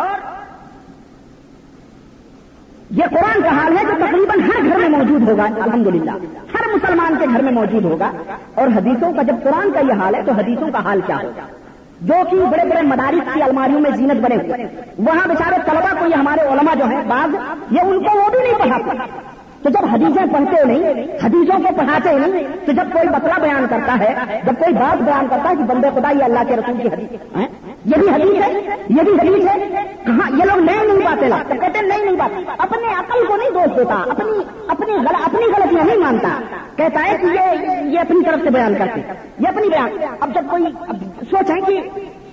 یہ 2.92 3.04
قرآن 3.10 3.42
کا 3.42 3.50
حال 3.50 3.78
ہے 3.78 3.84
جو 3.84 4.06
تقریباً 4.06 4.40
ہر 4.40 4.70
گھر 4.70 4.78
میں 4.78 4.90
موجود 4.90 5.30
ہوگا، 5.30 5.44
الحمدللہ۔ 5.44 6.12
ہر 6.54 6.76
مسلمان 6.76 7.16
کے 7.20 7.26
گھر 7.34 7.42
میں 7.42 7.52
موجود 7.52 7.86
ہوگا۔ 7.86 8.12
اور 8.56 8.68
حدیثوں 8.68 9.14
کا 9.14 9.22
جب 9.22 9.36
قرآن 9.44 9.72
کا 9.72 9.80
یہ 9.80 9.94
حال 9.94 10.16
ہے 10.16 10.22
تو 10.26 10.32
حدیثوں 10.32 10.70
کا 10.72 10.84
حال 10.84 11.02
کیا 11.06 11.18
ہوگا؟ 11.24 11.42
جو 12.02 12.14
کہ 12.32 12.46
بڑے 12.46 12.70
بڑے 12.70 12.82
مدارس 12.82 13.34
کی 13.34 13.44
الماریوں 13.44 13.80
میں 13.80 13.92
زینت 13.92 14.22
بنے 14.22 14.36
ہوئے۔ 14.36 14.68
وہاں 14.98 15.28
بیچارے 15.28 15.56
طلبا 15.66 15.96
کو 16.00 16.06
یہ 16.06 16.16
ہمارے 16.16 16.42
علماء 16.42 16.76
جو 16.76 16.86
ہیں، 16.86 17.04
بعض 17.08 17.36
یہ 17.72 17.82
ان 17.82 18.04
کو 18.04 18.18
وہ 18.18 18.30
بھی 18.30 18.40
نہیں 18.40 18.60
پڑھا 18.60 18.78
تو 19.62 19.70
جب 19.70 19.86
حدیثیں 19.92 20.26
پڑھتے 20.34 20.66
نہیں، 20.66 21.04
حدیثوں 21.24 21.60
کو 21.60 21.76
پڑھاتے 21.78 22.18
نہیں، 22.18 22.44
تو 22.66 22.72
جب 22.72 22.84
کوئی 22.94 23.10
مسئلہ 23.10 23.42
بیان 23.42 23.66
کرتا 23.70 23.98
ہے، 24.00 24.16
جب 24.46 24.54
کوئی 24.60 24.74
بات 24.74 25.02
بیان 25.02 25.28
کرتا 25.30 25.50
ہے 25.50 25.56
کہ 25.56 25.64
بندے 25.64 25.90
خدا 25.96 26.12
یہ 26.12 26.24
اللہ 26.24 26.40
کے 26.48 26.56
رسول 26.56 26.78
کی 26.82 26.88
حدیث 26.88 27.36
ہاں؟ 27.36 27.71
یہ 27.86 27.96
بھی 27.98 28.10
حدیث 28.10 28.42
ہے، 28.44 28.52
یہ 28.90 29.02
بھی 29.02 29.14
حدیث 29.14 29.48
ہے۔ 29.48 29.82
کہاں 30.06 30.32
یہ 30.32 30.44
لوگ 30.44 30.58
نئے 30.58 30.88
نہیں 30.88 31.06
پاتے 31.06 31.28
لاتے 31.28 31.58
کہتے 31.58 31.82
نئی 31.82 32.06
نہیں 32.06 32.16
بات 32.16 32.52
اپنے 32.58 32.94
عقل 32.94 33.26
کو 33.28 33.36
نہیں 33.36 33.50
دوست 33.50 33.78
دیتا، 33.78 34.04
اپنی 34.10 34.44
اپنی 34.68 34.94
اپنی 35.24 35.46
غلطیاں 35.46 35.86
نہیں 35.86 35.98
مانتا۔ 35.98 36.30
کہتا 36.76 37.04
ہے 37.06 37.18
کہ 37.22 37.26
یہ 37.86 38.00
اپنی 38.00 38.24
طرف 38.26 38.40
سے 38.44 38.50
بیان 38.50 38.76
کرتے۔ 38.80 39.02
یہ 39.40 39.48
اپنی 39.48 39.70
بیان۔ 39.70 39.90
اب 40.20 40.36
جب 40.36 40.42
کوئی 40.50 40.64
سوچیں 41.32 41.62
کہ 41.66 41.82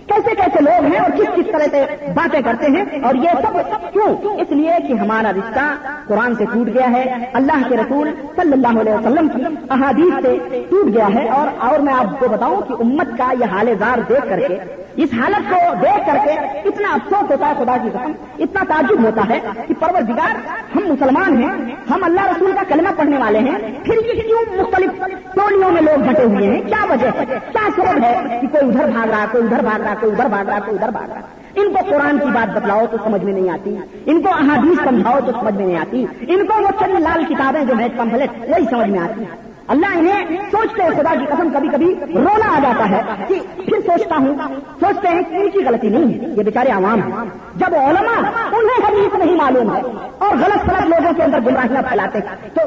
کیسے 0.08 0.34
کیسے 0.34 0.62
لوگ 0.64 0.84
ہیں 0.92 1.00
اور 1.00 1.10
کس 1.16 1.28
کس 1.36 1.52
طرح 1.52 1.66
سے 1.70 2.10
باتیں 2.14 2.40
کرتے 2.44 2.66
ہیں 2.76 2.84
اور 3.02 3.14
یہ 3.24 3.42
سب 3.42 3.92
کیوں؟ 3.92 4.08
اس 4.34 4.50
لیے 4.50 4.76
کہ 4.86 4.92
ہمارا 5.00 5.32
رشتہ 5.36 5.66
قرآن 6.08 6.34
سے 6.34 6.44
ٹوٹ 6.52 6.68
گیا 6.74 6.90
ہے، 6.92 7.04
اللہ 7.40 7.68
کے 7.68 7.76
رسول 7.76 8.10
صلی 8.36 8.52
اللہ 8.52 8.80
علیہ 8.80 8.94
وسلم 8.94 9.28
کی 9.28 9.44
احادیث 9.70 10.12
سے 10.22 10.64
ٹوٹ 10.70 10.94
گیا 10.94 11.08
ہے 11.14 11.28
اور 11.38 11.48
اور 11.68 11.78
میں 11.88 11.94
آپ 11.94 12.18
کو 12.20 12.28
بتاؤں 12.28 12.60
کہ 12.68 12.82
امت 12.82 13.16
کا 13.18 13.32
یہ 13.40 13.54
حال 13.54 13.74
زار 13.78 14.08
دیکھ 14.08 14.28
کر 14.28 14.40
کے، 14.48 14.58
اس 15.02 15.12
حالت 15.18 15.50
کو 15.50 15.58
دیکھ 15.82 16.06
کر 16.06 16.16
کے 16.24 16.32
اتنا 16.68 16.92
افسوس 16.92 17.30
ہوتا 17.30 17.48
ہے 17.48 17.54
خدا 17.58 17.76
کی 17.82 17.88
قسم، 17.88 18.12
اتنا 18.44 18.62
تعجب 18.68 19.04
ہوتا 19.04 19.22
ہے 19.28 19.38
کہ 19.66 19.74
پروردگار، 19.80 20.40
ہم 20.76 20.88
مسلمان 20.88 21.42
ہیں، 21.42 21.52
ہم 21.90 22.04
اللہ 22.04 22.26
رسول 22.30 22.52
کا 22.54 22.62
کلمہ 22.68 22.94
پڑھنے 22.96 23.18
والے 23.18 23.38
ہیں، 23.48 23.58
پھر 23.84 24.04
یہ 24.06 24.22
کیوں 24.22 24.40
مختلف 24.56 25.04
ٹولیوں 25.34 25.70
میں 25.72 25.82
لوگ 25.82 26.08
بٹے 26.08 26.24
ہوئے 26.24 26.46
ہیں؟ 26.46 26.60
کیا 26.62 26.84
وجہ 26.90 27.10
ہے؟ 27.18 27.24
کیا 27.52 27.68
سبب 27.76 28.02
ہے 28.04 28.38
کہ 28.40 28.46
کوئی 28.48 28.70
ادھر 28.70 28.90
بھاگ 28.92 29.10
رہا 29.10 29.26
کوئی 29.32 29.44
ادھر 29.44 29.62
بھاگ 29.64 29.80
رہا 29.80 29.94
کوئی 30.00 30.12
ادھر 30.12 30.26
بھاگ 30.26 30.44
رہا 30.44 30.58
کوئی 30.66 30.78
ادھر 30.78 30.88
بھاگ 30.88 31.08
رہا 31.08 31.20
ان 31.54 31.72
کو 31.72 31.78
قرآن 31.90 32.18
کی 32.18 32.30
بات 32.34 32.56
بتلاؤ 32.56 32.86
تو 32.90 32.96
سمجھ 33.04 33.24
میں 33.24 33.32
نہیں 33.32 33.50
آتی۔ 33.50 33.76
ان 34.06 34.22
کو 34.22 34.28
احادیث 34.28 34.84
سمجھاؤ 34.84 35.18
تو 35.26 35.32
سمجھ 35.32 35.54
میں 35.54 35.66
نہیں 35.66 35.78
آتی۔ 35.78 36.06
ان 36.28 36.46
کو 36.46 36.62
وہ 36.62 36.68
چند 36.80 36.98
لال 36.98 37.24
کتابیں 37.28 37.64
جو 37.64 37.74
ہیں 37.74 37.88
کمپلیٹ 37.96 38.30
وہی 38.48 38.64
سمجھ 38.70 38.90
میں 38.90 39.00
آتی۔ 39.00 39.24
اللہ 39.68 39.96
انہیں 39.96 40.36
سوچتے 40.50 40.82
ہیں 40.82 40.90
خدا 40.90 41.14
کی 41.18 41.24
قسم 41.28 41.48
کبھی 41.54 41.68
کبھی 41.68 41.94
رونا 42.14 42.46
آ 42.56 42.58
جاتا 42.62 42.88
ہے 42.90 43.00
کہ 43.28 43.40
پھر 43.56 43.80
سوچتا 43.86 44.16
ہوں، 44.16 44.34
سوچتے 44.80 45.08
ہیں 45.08 45.22
کہ 45.30 45.34
ان 45.34 45.48
کی 45.52 45.64
غلطی 45.64 45.88
نہیں 45.88 46.12
ہے، 46.14 46.28
یہ 46.36 46.42
بیچارے 46.42 46.70
عوام 46.70 47.02
ہیں۔ 47.02 47.24
جب 47.56 47.74
علماء 47.74 48.18
انہیں 48.58 48.80
حدیث 48.86 49.14
نہیں 49.14 49.36
معلوم 49.36 49.74
ہے 49.74 49.80
اور 50.18 50.36
غلط 50.36 50.68
غلط 50.68 50.88
لوگوں 50.88 51.12
کے 51.16 51.22
اندر 51.22 51.40
گمراہیاں 51.46 51.82
پھیلاتے 51.88 52.20
تو 52.54 52.60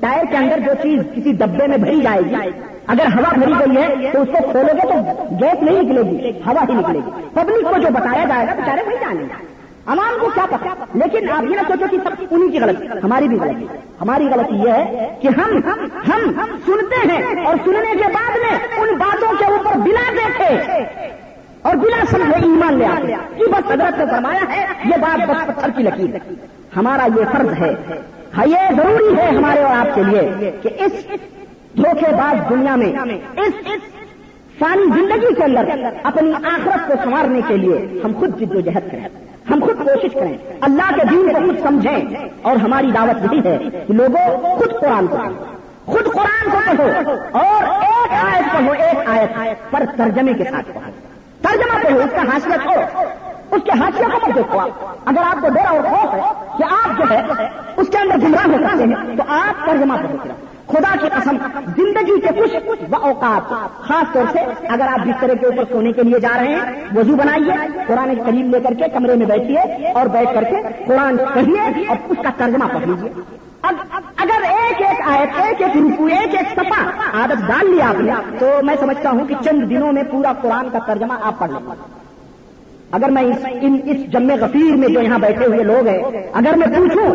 ٹائر 0.00 0.24
کے 0.30 0.36
اندر 0.36 0.58
جو 0.66 0.74
چیز 0.82 1.00
کسی 1.14 1.32
ڈبے 1.38 1.66
میں 1.66 1.78
بھری 1.78 2.00
جائے 2.02 2.20
گی، 2.20 2.50
اگر 2.86 3.06
ہوا 3.14 3.32
بھری 3.34 3.52
گئی 3.58 3.76
ہے 3.76 4.10
تو 4.12 4.22
اس 4.22 4.28
کو 4.32 4.50
کھولو 4.52 4.72
گے 4.74 4.88
تو 4.88 4.98
گیس 5.40 5.62
نہیں 5.62 5.82
نکلے 5.82 6.02
گی، 6.10 6.30
ہوا 6.46 6.64
ہی 6.68 6.74
نکلے 6.74 6.98
گی۔ 6.98 7.28
پبلک 7.34 7.70
کو 7.70 7.80
جو 7.80 7.88
بتایا 7.92 8.24
جائے 8.28 8.46
گا، 8.46 8.54
بیچارے 8.54 8.82
وہی 8.86 8.96
جانے 9.00 9.22
گا 9.22 9.44
عوام 9.92 10.14
کو 10.20 10.28
کیا 10.34 10.44
پتا؟ 10.50 10.84
لیکن 10.94 11.28
آپ 11.30 11.42
یہ 11.42 11.56
نہ 11.56 11.62
سوچو 11.68 11.86
کہ 11.90 11.96
سب 12.04 12.22
انہیں 12.30 12.48
کی 12.48 12.58
غلطی 12.60 12.86
ہماری 13.04 13.28
بھی 13.28 13.38
غلطی 13.38 13.66
ہماری 14.00 14.26
غلطی 14.28 14.56
یہ 14.64 14.72
ہے 14.72 15.08
کہ 15.22 15.28
ہم 15.28 15.56
ہم 16.08 16.56
سنتے 16.66 17.06
ہیں 17.10 17.44
اور 17.44 17.56
سننے 17.64 17.94
کے 17.94 18.12
بعد 18.14 18.36
میں 18.42 18.58
ان 18.78 18.94
باتوں 18.98 19.32
کے 19.38 19.44
اوپر 19.44 19.78
بلا 19.78 20.10
دیکھے 20.16 20.82
اور 21.62 21.76
بلا 21.76 22.02
سمجھے 22.10 22.40
ایمان 22.42 22.78
لے 22.78 22.86
آتے 22.86 23.06
کہ 23.06 23.38
جی، 23.38 23.50
بس 23.50 23.70
حضرت 23.70 23.98
نے 23.98 24.04
فرمایا 24.10 24.44
ہے، 24.48 24.64
یہ 24.84 25.00
بات 25.00 25.28
بس 25.28 25.46
پتھر 25.46 25.70
کی 25.76 25.82
لکیر 25.82 26.16
ہمارا 26.76 27.06
یہ 27.16 27.32
فرض 27.32 27.52
ہے۔ 27.62 27.74
ہاں، 28.36 28.46
یہ 28.46 28.74
ضروری 28.76 29.16
ہے 29.18 29.28
ہمارے 29.36 29.62
اور 29.62 29.76
آپ 29.76 29.94
کے 29.94 30.02
لیے 30.02 30.50
کہ 30.62 30.68
اس 30.78 30.92
دھوکے 31.76 32.12
باز 32.12 32.48
دنیا 32.50 32.76
میں، 32.76 32.92
اس 33.36 33.54
ساری 34.58 34.84
زندگی 34.94 35.34
کے 35.34 35.44
اندر 35.44 35.64
اپنی 36.02 36.32
آخرت 36.32 36.86
کو 36.88 36.94
سنوارنے 37.04 37.40
کے 37.48 37.56
لیے 37.56 38.00
ہم 38.04 38.12
خود 38.18 38.38
جد 38.40 38.54
و 38.54 38.60
جہد 38.60 38.90
کریں۔ 38.90 39.08
ہم 39.50 39.60
خود 39.64 39.78
کوشش 39.78 40.14
کریں، 40.14 40.36
اللہ 40.60 40.94
کے 40.94 41.04
دین 41.10 41.28
کو 41.32 41.46
خود 41.46 41.58
سمجھیں 41.62 42.16
اور 42.42 42.56
ہماری 42.56 42.90
دعوت 42.90 43.24
یہی 43.24 43.40
ہے 43.44 43.58
کہ 43.86 43.92
لوگوں، 43.92 44.56
خود 44.58 44.80
قرآن 44.80 45.06
کو 45.06 45.16
خود 45.84 46.04
قرآن 46.04 46.50
کو 46.50 46.58
پڑھو 46.66 47.12
اور 47.32 47.62
ایک 47.62 48.12
آیت 48.34 48.52
پڑھو، 48.52 48.72
ایک 48.72 49.08
آیت 49.38 49.70
پر 49.70 49.82
ترجمے 49.96 50.32
کے 50.32 50.44
ساتھ 50.44 50.66
پڑھو۔ 50.66 50.90
ترجمہ 51.42 51.78
پڑھو، 51.82 51.98
اس 51.98 52.10
کا 52.10 52.22
حاصلت 52.22 52.66
ہو 52.66 53.02
اس 53.50 53.62
کے 53.64 53.70
حاصل 53.80 54.04
کو 54.04 54.28
مت 54.28 54.36
دیکھو 54.36 54.58
آپ۔ 54.58 54.84
اگر 55.06 55.22
آپ 55.24 55.40
کو 55.40 55.48
ڈر 55.48 55.66
اور 55.68 55.80
خوف 55.82 56.14
ہے 56.14 56.20
کہ 56.58 56.64
آپ 56.70 56.98
جو 56.98 57.04
ہے، 57.10 57.22
اس 57.76 57.88
کے 57.88 57.98
اندر 57.98 58.16
گمراہ 58.26 58.46
ہو 58.46 58.58
سکتے 58.58 58.84
ہیں، 58.84 59.16
تو 59.16 59.22
آپ 59.28 59.66
ترجمہ 59.66 59.94
پڑھو۔ 59.94 60.32
خدا 60.68 60.94
کی 61.00 61.08
قسم، 61.12 61.36
زندگی 61.76 62.18
کے 62.20 62.30
کچھ 62.38 62.94
اوقات 62.94 63.50
خاص 63.82 64.12
طور 64.12 64.24
سے 64.32 64.40
اگر 64.68 64.86
آپ 64.88 65.06
بسترے 65.06 65.34
کے 65.40 65.46
اوپر 65.46 65.64
سونے 65.72 65.92
کے 65.92 66.02
لیے 66.02 66.18
جا 66.20 66.32
رہے 66.36 66.54
ہیں، 66.54 66.84
وضو 66.96 67.16
بنائیے، 67.16 67.54
قرآن 67.86 68.14
کریم 68.26 68.50
لے 68.54 68.60
کر 68.64 68.74
کے 68.78 68.88
کمرے 68.94 69.14
میں 69.16 69.26
بیٹھیے 69.26 69.92
اور 69.92 70.06
بیٹھ 70.16 70.34
کر 70.34 70.44
کے 70.50 70.62
قرآن 70.86 71.16
پڑھیے 71.34 71.84
اور 71.88 71.96
اس 72.08 72.18
کا 72.22 72.30
ترجمہ 72.36 72.72
پڑھ 72.72 72.86
لیجیے۔ 72.86 73.10
اگر 74.16 74.42
ایک 74.48 74.82
ایک 74.82 75.00
آیت، 75.08 75.40
ایک 75.44 75.62
ایک 75.62 75.76
روپو 75.76 76.06
ایک 76.16 76.34
ایک 76.34 76.48
سپا 76.52 76.82
عادت 77.20 77.46
ڈال 77.48 77.70
لیا 77.70 77.88
آپ 77.88 78.00
نے، 78.00 78.12
تو 78.38 78.50
میں 78.62 78.74
سمجھتا 78.80 79.10
ہوں 79.10 79.26
کہ 79.28 79.34
چند 79.44 79.70
دنوں 79.70 79.92
میں 79.92 80.02
پورا 80.10 80.32
قرآن 80.42 80.68
کا 80.72 80.78
ترجمہ 80.86 81.14
آپ 81.20 81.38
پڑھ 81.38 81.50
لیں 81.50 81.76
اگر 82.92 83.10
میں 83.10 83.22
اس 83.22 84.04
جمع 84.12 84.34
غفیر 84.40 84.76
میں 84.76 84.88
جو 84.88 85.00
یہاں 85.00 85.18
بیٹھے 85.18 85.46
ہوئے 85.46 85.62
لوگ 85.62 85.86
ہیں، 85.88 85.98
اگر 86.34 86.56
میں 86.56 86.66
پوچھوں 86.76 87.08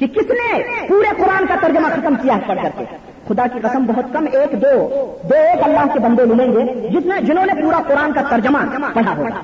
کہ 0.00 0.06
کس 0.06 0.30
نے 0.30 0.62
پورے 0.88 1.22
قرآن 1.22 1.46
کا 1.46 1.54
ترجمہ 1.60 1.88
ختم 1.88 2.14
کیا 2.14 2.36
ہے 2.36 2.40
پڑھ 2.46 2.58
کر 2.62 2.68
کے؟ 2.78 2.84
خدا 3.28 3.46
کی 3.46 3.60
قسم 3.62 3.84
بہت 3.86 4.04
کم 4.12 4.24
ایک 4.32 4.52
دو 4.52 4.88
دو 5.22 5.34
ایک 5.34 5.62
اللہ 5.62 5.92
کے 5.92 6.00
بندے 6.00 6.24
ملیں 6.24 6.52
گے 6.52 6.88
جس 6.88 7.06
نے 7.06 7.22
جنہوں 7.22 7.46
نے 7.46 7.62
پورا 7.62 7.80
قرآن 7.88 8.12
کا 8.12 8.20
ترجمہ 8.30 8.58
پڑھا 8.94 9.16
ہوگا۔ 9.16 9.40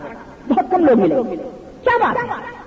بہت 0.48 0.66
کم 0.70 0.84
لوگ 0.84 0.98
ملیں 1.00 1.16
گے۔ 1.16 1.36
کیا 1.84 1.98
بات 2.00 2.16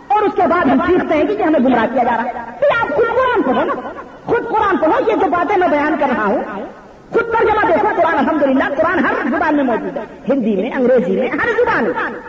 اور 0.07 0.21
اس 0.21 0.31
کے 0.35 0.41
بعد 0.41 0.65
ہم 0.65 0.79
سیکھتے 0.87 1.15
ہیں 1.15 1.25
کہ 1.25 1.43
ہمیں 1.43 1.59
گمراہ 1.59 1.85
کیا 1.93 2.03
جا 2.03 2.17
رہا 2.17 2.23
ہے۔ 2.23 2.33
پھر 2.59 2.67
آپ 2.81 2.95
خود 2.95 3.07
قرآن 3.07 3.41
پڑھو 3.41 3.63
نا۔ 3.63 3.89
خود 4.25 4.47
قرآن 4.47 4.77
پڑھو، 4.77 5.11
یہ 5.11 5.15
جو 5.15 5.27
باتیں 5.27 5.57
میں 5.57 5.67
بیان 5.67 5.95
کر 5.99 6.07
رہا 6.17 6.25
ہوں۔ 6.25 6.43
خود 7.11 7.23
ترجمہ 7.23 7.67
دیکھو، 7.67 7.87
قرآن 7.95 8.17
الحمدللہ، 8.17 8.63
قرآن 8.77 8.99
ہر 8.99 9.13
زبان 9.31 9.55
میں 9.55 9.63
موجود 9.63 9.97
ہے۔ 9.97 10.03
ہندی 10.29 10.55
میں، 10.55 10.71
انگریزی 10.75 11.19
میں، 11.19 11.27
ہر 11.27 11.49
زبان 11.57 11.83
میں۔ 11.83 12.19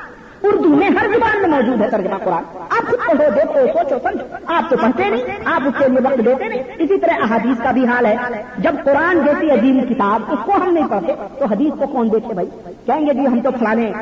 اردو 0.42 0.68
میں 0.68 0.90
ہر 0.90 1.06
زبان 1.14 1.40
میں 1.40 1.48
موجود 1.48 1.82
ہے 1.82 1.90
ترجمہ 1.90 2.16
قرآن۔ 2.24 2.42
آپ 2.70 2.86
خود 2.86 2.98
پڑھو، 3.06 3.30
دیکھو، 3.36 3.66
سوچو، 3.66 3.96
سمجھو۔ 4.02 4.36
آپ 4.46 4.70
تو 4.70 4.76
پڑھتے 4.76 5.10
نہیں، 5.10 5.22
آپ 5.44 5.60
اس 5.66 5.74
کے 5.78 5.88
لیے 5.88 5.98
وقت 6.04 6.26
دیتے 6.26 6.48
نہیں۔ 6.48 6.62
اسی 6.78 6.98
طرح 6.98 7.14
احادیث 7.22 7.62
کا 7.62 7.70
بھی 7.70 7.86
حال 7.86 8.06
ہے۔ 8.06 8.16
جب 8.58 8.74
قرآن 8.84 9.18
جیسی 9.24 9.50
عظیم 9.50 9.80
کتاب 9.88 10.22
اس 10.32 10.38
کو 10.44 10.52
ہم 10.52 10.72
نہیں 10.72 10.88
پڑھتے، 10.90 11.12
تو 11.38 11.44
حدیث 11.44 11.78
کو 11.78 11.86
کون 11.86 12.12
دیکھے 12.12 12.34
بھائی؟ 12.34 12.48
کہیں 12.86 13.06
گے 13.06 13.14
جی 13.14 13.26
ہم 13.26 13.40
تو 13.40 13.50
فلانے 13.58 13.92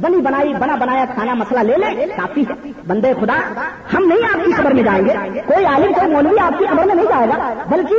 بنی 0.00 0.16
بنائی، 0.16 0.54
بنا 0.54 0.74
بنایا 0.74 1.04
کھانا 1.14 1.34
مسئلہ 1.34 1.60
لے 1.60 1.76
لے، 1.76 2.06
کافی 2.16 2.42
ہے۔ 2.42 2.72
بندے 2.86 3.12
خدا، 3.20 3.36
ہم 3.94 4.04
نہیں 4.04 4.24
آپ 4.34 4.44
کی 4.44 4.52
خبر 4.52 4.70
میں 4.70 4.82
جائیں 4.82 5.04
گے۔ 5.04 5.40
کوئی 5.46 5.64
عالم، 5.64 5.92
کوئی 5.92 6.12
مولوی 6.12 6.38
آپ 6.38 6.58
کی 6.58 6.66
خبر 6.66 6.84
میں 6.84 6.94
نہیں 6.94 7.06
جائے 7.06 7.28
گا۔ 7.28 7.54
بلکہ 7.68 7.94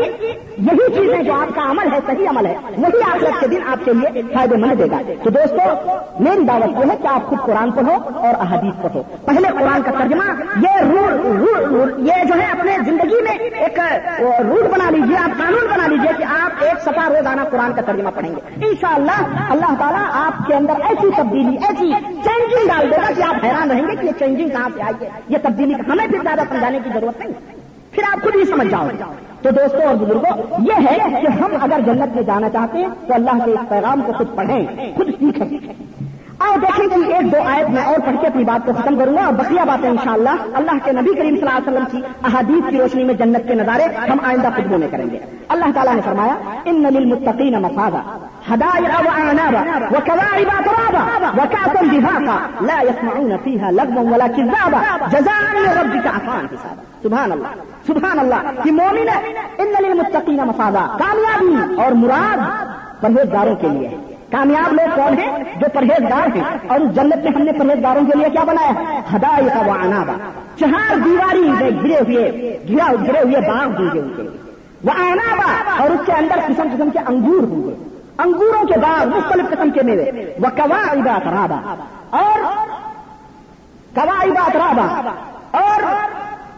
یہی 0.57 0.95
چیزیں 0.95 1.23
جو 1.23 1.33
آپ 1.33 1.55
کا 1.55 1.61
عمل 1.71 1.93
ہے، 1.93 1.99
صحیح 2.05 2.29
عمل 2.29 2.45
ہے۔ 2.45 2.55
وہی 2.77 3.01
آخرت 3.11 3.39
کے 3.39 3.47
دن 3.47 3.59
آپ 3.67 3.85
کے 3.85 3.93
لیے 3.93 4.21
فائدے 4.33 4.57
مند 4.57 4.79
دے 4.79 4.85
گا۔ 4.91 4.97
تو 5.23 5.29
دوستو، 5.29 5.91
میری 6.19 6.43
دعوت 6.43 6.85
یہ 6.85 6.91
ہے 6.91 6.97
کہ 7.01 7.07
آپ 7.07 7.25
خود 7.25 7.39
قرآن 7.39 7.71
پڑھو 7.71 7.93
اور 8.15 8.33
احادیث 8.39 8.81
پڑھو۔ 8.81 9.03
پہلے 9.25 9.47
قرآن 9.47 9.81
کا 9.81 9.91
ترجمہ، 9.91 10.41
یہ 10.57 10.81
رول 10.81 12.07
یہ 12.07 12.23
جو 12.23 12.33
ہے 12.41 12.45
اپنے 12.45 12.77
زندگی 12.85 13.21
میں 13.21 13.31
ایک 13.31 13.79
رول 14.19 14.63
بنا 14.63 14.89
لیجیے 14.89 15.17
آپ 15.17 15.37
قانون 15.37 15.67
بنا 15.73 15.87
لیجیے 15.87 16.11
کہ 16.17 16.23
آپ 16.23 16.63
ایک 16.63 16.81
سفا 16.81 17.09
روزانہ 17.09 17.41
قرآن 17.51 17.73
کا 17.73 17.81
ترجمہ 17.81 18.09
پڑھیں 18.15 18.35
گے۔ 18.35 18.67
انشاءاللہ، 18.67 19.21
اللہ 19.49 19.75
تعالیٰ 19.79 20.05
آپ 20.13 20.47
کے 20.47 20.53
اندر 20.53 20.73
ایسی 20.81 21.09
تبدیلی، 21.17 21.55
ایسی 21.55 21.82
چینجنگ 21.91 22.67
ڈال 22.67 22.91
دے 22.91 22.95
گا 22.95 23.11
کہ 23.17 23.21
آپ 23.21 23.45
حیران 23.45 23.71
رہیں 23.71 23.81
گے 23.81 23.95
کہ 23.95 24.05
یہ 24.05 24.11
چینجنگ 24.19 24.49
کہاں 24.49 24.69
سے 24.75 24.81
آئی 24.81 25.05
ہے؟ 25.05 25.09
یہ 25.29 25.37
تبدیلی 25.43 25.73
ہمیں 25.73 26.07
پھر 26.07 26.19
زیادہ 26.23 26.41
سمجھانے 26.49 26.79
کی 26.83 26.89
ضرورت 26.93 27.19
نہیں۔ 27.19 27.31
پھر 27.91 28.03
آپ 28.11 28.23
خود 28.23 28.35
ہی 28.35 28.45
سمجھ 28.45 28.67
جاؤ۔ 28.67 28.87
تو 29.41 29.49
دوستوں 29.49 29.81
اور 29.81 29.95
بزرگوں، 29.95 30.37
یہ 30.59 30.87
ہے 30.89 31.21
کہ 31.21 31.27
ہم 31.27 31.51
اگر 31.61 31.79
جنت 31.85 32.15
میں 32.15 32.23
جانا 32.23 32.49
چاہتے 32.49 32.77
ہیں 32.77 32.87
تو 33.07 33.13
اللہ 33.13 33.45
کے 33.45 33.51
اس 33.51 33.69
پیغام 33.69 34.01
کو 34.01 34.13
خود 34.13 34.35
پڑھیں، 34.35 34.65
خود 34.95 35.07
سیکھیں۔ 35.07 35.73
اور 36.37 36.59
دیکھیں 36.59 36.87
کہ 36.87 37.13
ایک 37.13 37.31
دو 37.31 37.37
آیت 37.45 37.69
میں 37.69 37.81
اور 38.03 38.13
پڑھ 38.13 38.21
کے 38.21 38.27
اپنی 38.27 38.43
بات 38.43 38.65
کو 38.65 38.73
ختم 38.73 38.99
کروں 38.99 39.15
گا 39.15 39.25
اور 39.25 39.33
بقیہ 39.33 39.61
باتیں 39.67 39.89
انشاءاللہ 39.89 40.29
اللہ 40.53 40.71
کے 40.85 40.91
نبی 40.91 41.13
کریم 41.13 41.35
صلی 41.35 41.47
اللہ 41.47 41.57
علیہ 41.57 41.71
وسلم 41.71 41.85
کی 41.91 42.01
احادیث 42.23 42.69
کی 42.69 42.77
روشنی 42.77 43.03
میں 43.03 43.13
جنت 43.13 43.47
کے 43.47 43.53
نظارے 43.53 43.83
ہم 43.83 44.17
آئندہ 44.23 44.47
خطبوں 44.47 44.77
میں 44.77 44.87
کریں 44.91 45.05
گے۔ 45.11 45.19
اللہ 45.49 45.65
تعالیٰ 45.75 45.95
نے 45.95 46.01
فرمایا، 46.01 46.35
ان 46.65 46.83
للمتقین 46.83 47.61
مفادا 47.61 48.17
حدائق 48.49 49.01
واعنابا 49.07 49.61
وكواعب 49.91 50.67
وكأسا 51.37 51.81
دهاقا 51.81 52.65
لا 52.65 52.81
يسمعون 52.81 53.31
فيها 53.43 53.71
لغوا 53.71 54.01
ولا 54.01 54.27
كذابا 54.27 55.07
جزاء 55.11 55.41
من 55.53 55.77
ربك 55.81 56.07
عطاء 56.07 56.41
حسابا۔ 56.53 56.81
سبحان 57.03 57.31
اللہ 57.31 57.47
سبحان 57.87 58.19
اللہ 58.19 58.63
کہ 58.63 58.71
مومن 58.71 59.09
ان 59.57 59.83
للمتقین 59.83 60.37
مفادا 60.37 60.85
کامیابی 60.99 61.81
اور 61.81 61.91
مراد 61.91 62.37
پرہیزگاروں 63.01 63.55
کے 63.55 63.67
لیے۔ 63.67 64.12
کامیاب 64.33 64.73
لوگ 64.73 64.95
کون 64.95 65.19
ہیں؟ 65.19 65.43
جو 65.59 65.67
پرہیزگار 65.73 66.35
ہیں۔ 66.35 66.57
اور 66.67 66.79
اس 66.79 66.95
جنت 66.95 67.15
میں 67.15 67.31
ہم 67.35 67.41
نے 67.41 67.51
پرہیزگاروں 67.51 68.05
کے 68.05 68.17
لیے 68.17 68.29
کیا 68.29 68.43
بنایا 68.43 68.99
ہدایت 69.15 69.53
کا 69.53 69.61
وہ 69.65 69.71
آنابا 69.71 70.13
چہار 70.59 70.95
دیواری 71.05 71.51
میں 71.51 71.69
گرے 71.83 71.95
ہوئے، 71.95 72.57
گرا، 72.69 72.91
گرے 73.07 73.19
ہوئے 73.19 73.41
باغ 73.41 73.67
دیں 73.67 73.93
گے۔ 73.93 73.99
ان 73.99 74.13
کے 74.15 74.21
لیے 74.21 74.51
وہ 74.83 74.91
آنابا 74.99 75.81
اور 75.81 75.89
اس 75.89 75.99
کے 76.05 76.11
اندر 76.11 76.35
قسم 76.47 76.67
قسم 76.73 76.89
کے 76.89 76.99
انگور 76.99 77.43
ہوں 77.43 77.63
گے۔ 77.63 77.99
انگوروں 78.17 78.67
کے 78.67 78.79
باغ 78.79 79.07
مختلف 79.07 79.45
قسم 79.49 79.69
کے 79.69 79.81
میوے۔ 79.83 80.35
وہ 80.39 80.57
کوا 80.57 80.91
ابا 80.91 81.17
ترابا 81.23 81.75
اور 82.09 82.39
کوا 83.95 84.19
ابا 84.21 84.49
ترابا 84.53 85.13
اور 85.51 85.81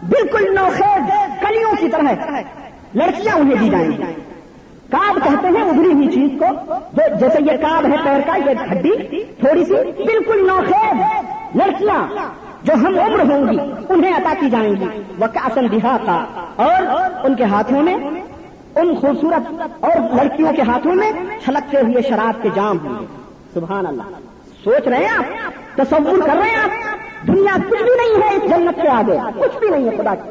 بالکل 0.08 0.54
نوخیز 0.54 1.10
کلیوں 1.40 1.72
کی 1.80 1.88
طرح 1.88 2.02
لڑکیاں 2.94 3.36
انہیں 3.36 3.56
دی 3.56 3.68
جائیں 3.68 3.88
گی۔ 3.88 4.02
کاب 4.90 5.14
کہتے 5.14 5.48
ہیں 5.48 5.62
ابری 5.62 5.92
ہوئی 5.92 6.08
چیز 6.08 6.30
کو، 6.38 6.74
جو 6.92 7.02
جیسے 7.20 7.38
یہ 7.40 7.56
کاب 7.56 7.86
ہے 7.86 7.96
پیر 8.04 8.20
کا، 8.26 8.50
یہ 8.50 8.54
ہڈی 8.72 9.24
تھوڑی 9.24 9.64
سی، 9.64 9.74
بالکل 10.02 10.46
نوخیز 10.46 11.00
لڑکیاں 11.54 12.08
جو 12.62 12.74
ہم 12.74 12.98
عمر 12.98 13.20
ہوں 13.20 13.52
گی، 13.52 13.58
انہیں 13.88 14.16
عطا 14.16 14.32
کی 14.40 14.50
جائیں 14.50 14.76
گی۔ 14.80 14.84
وہ 15.18 15.26
کاسن 15.34 15.72
دہا 15.72 15.96
کا 16.06 16.24
اور 16.56 16.82
ان 17.24 17.34
کے 17.34 17.44
ہاتھوں 17.44 17.82
میں، 17.82 17.94
ان 18.76 18.94
خوبصورت 18.94 19.62
اور 19.80 20.14
لڑکیوں 20.14 20.52
کے 20.52 20.62
ہاتھوں 20.62 20.94
میں 20.94 21.12
چھلکتے 21.44 21.76
ہوئے 21.76 22.02
شراب 22.02 22.42
کے 22.42 22.48
جام 22.54 22.78
ہوں 22.86 23.00
گے۔ 23.00 23.06
سبحان 23.54 23.86
اللہ۔ 23.86 24.02
سوچ 24.64 24.88
رہے 24.88 24.96
ہیں 24.96 25.08
آپ؟ 25.08 25.76
تصور 25.76 26.18
کر 26.18 26.36
رہے 26.36 26.48
ہیں 26.48 26.56
آپ؟ 26.56 27.26
دنیا 27.26 27.56
کچھ 27.70 27.82
بھی 27.82 27.90
نہیں 27.96 28.22
ہے 28.22 28.36
اس 28.36 28.50
جنت 28.50 28.82
کے 28.82 28.88
آگے۔ 28.88 29.18
کچھ 29.38 29.58
بھی 29.58 29.68
نہیں 29.68 29.84
ہے، 29.84 29.96
خدا 29.96 30.14
کی 30.14 30.30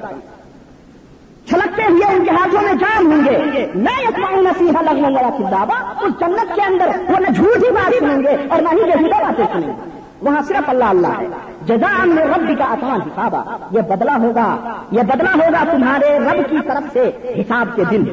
چھلکتے 1.49 1.84
ہوئے 1.89 2.15
ان 2.15 2.26
کے 2.26 2.31
ہاتھوں 2.31 2.61
میں 2.61 2.73
جام 2.73 3.11
ہوں 3.11 3.26
گے۔ 3.26 3.65
میں 3.76 4.07
اتنا 4.07 4.41
نصیحہ 4.41 4.84
لگنے 4.84 5.01
والا 5.01 5.30
کتابہ 5.30 6.05
اس 6.05 6.13
جنت 6.19 6.55
کے 6.55 6.61
اندر 6.61 6.88
وہ 7.11 7.19
نہ 7.19 7.27
جھوٹ 7.27 7.57
ہی 7.57 7.72
بات 7.72 7.93
سنیں 7.99 8.23
گے 8.23 8.47
اور 8.49 8.61
نہ 8.61 8.69
ہی 8.72 8.77
یہ 8.77 9.09
باتیں 9.09 9.45
سنیں 9.53 9.67
گے۔ 9.67 9.89
وہاں 10.22 10.41
صرف 10.41 10.69
اللہ 10.69 10.84
اللہ 10.84 11.07
ہے۔ 11.07 11.27
جزان 11.65 12.09
میں 12.09 12.23
رب 12.26 12.57
کا 12.57 12.65
آسان 12.65 13.01
حسابہ 13.01 13.57
یہ 13.72 13.81
بدلا 13.81 14.17
ہوگا۔ 14.17 14.57
یہ 14.91 15.01
بدلا 15.01 15.34
ہوگا 15.34 15.63
تمہارے 15.72 16.19
رب 16.19 16.49
کی 16.49 16.57
طرف 16.67 16.93
سے 16.93 17.11
حساب 17.41 17.76
کے 17.76 17.84
دن۔ 17.91 18.03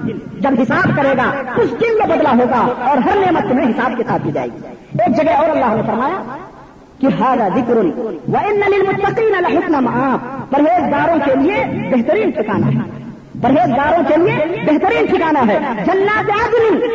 جب 0.40 0.50
حساب 0.62 0.96
کرے 0.96 1.16
گا، 1.16 1.30
اس 1.56 1.70
دن 1.70 1.98
میں 1.98 2.16
بدلا 2.16 2.30
ہوگا 2.30 2.84
اور 2.84 2.98
ہر 2.98 3.16
نعمت 3.16 3.42
تمہیں 3.48 3.70
حساب 3.70 3.92
کے 3.96 4.04
ساتھ 4.08 4.22
دی 4.24 4.32
جائے 4.32 4.48
گی۔ 4.48 4.66
ایک 4.66 5.16
جگہ 5.16 5.32
اور 5.32 5.48
اللہ 5.48 5.74
نے 5.74 5.82
فرمایا 5.86 6.36
کہ 7.00 7.06
ہارا 7.20 7.48
ذکر 7.48 7.76
وہ 8.28 8.48
حکم 9.58 9.88
آپ 9.88 10.50
پرہیزگاروں 10.50 11.18
کے 11.24 11.34
لیے 11.34 11.64
بہترین 11.94 12.30
ٹھکانا 12.30 12.66
ہے۔ 12.66 13.02
پرہیزگاروں 13.42 14.02
کے 14.08 14.16
لیے 14.16 14.62
بہترین 14.66 15.06
ٹھکانا 15.06 15.40
ہے۔ 15.48 15.58
جنات 15.84 16.30
آدمی 16.42 16.86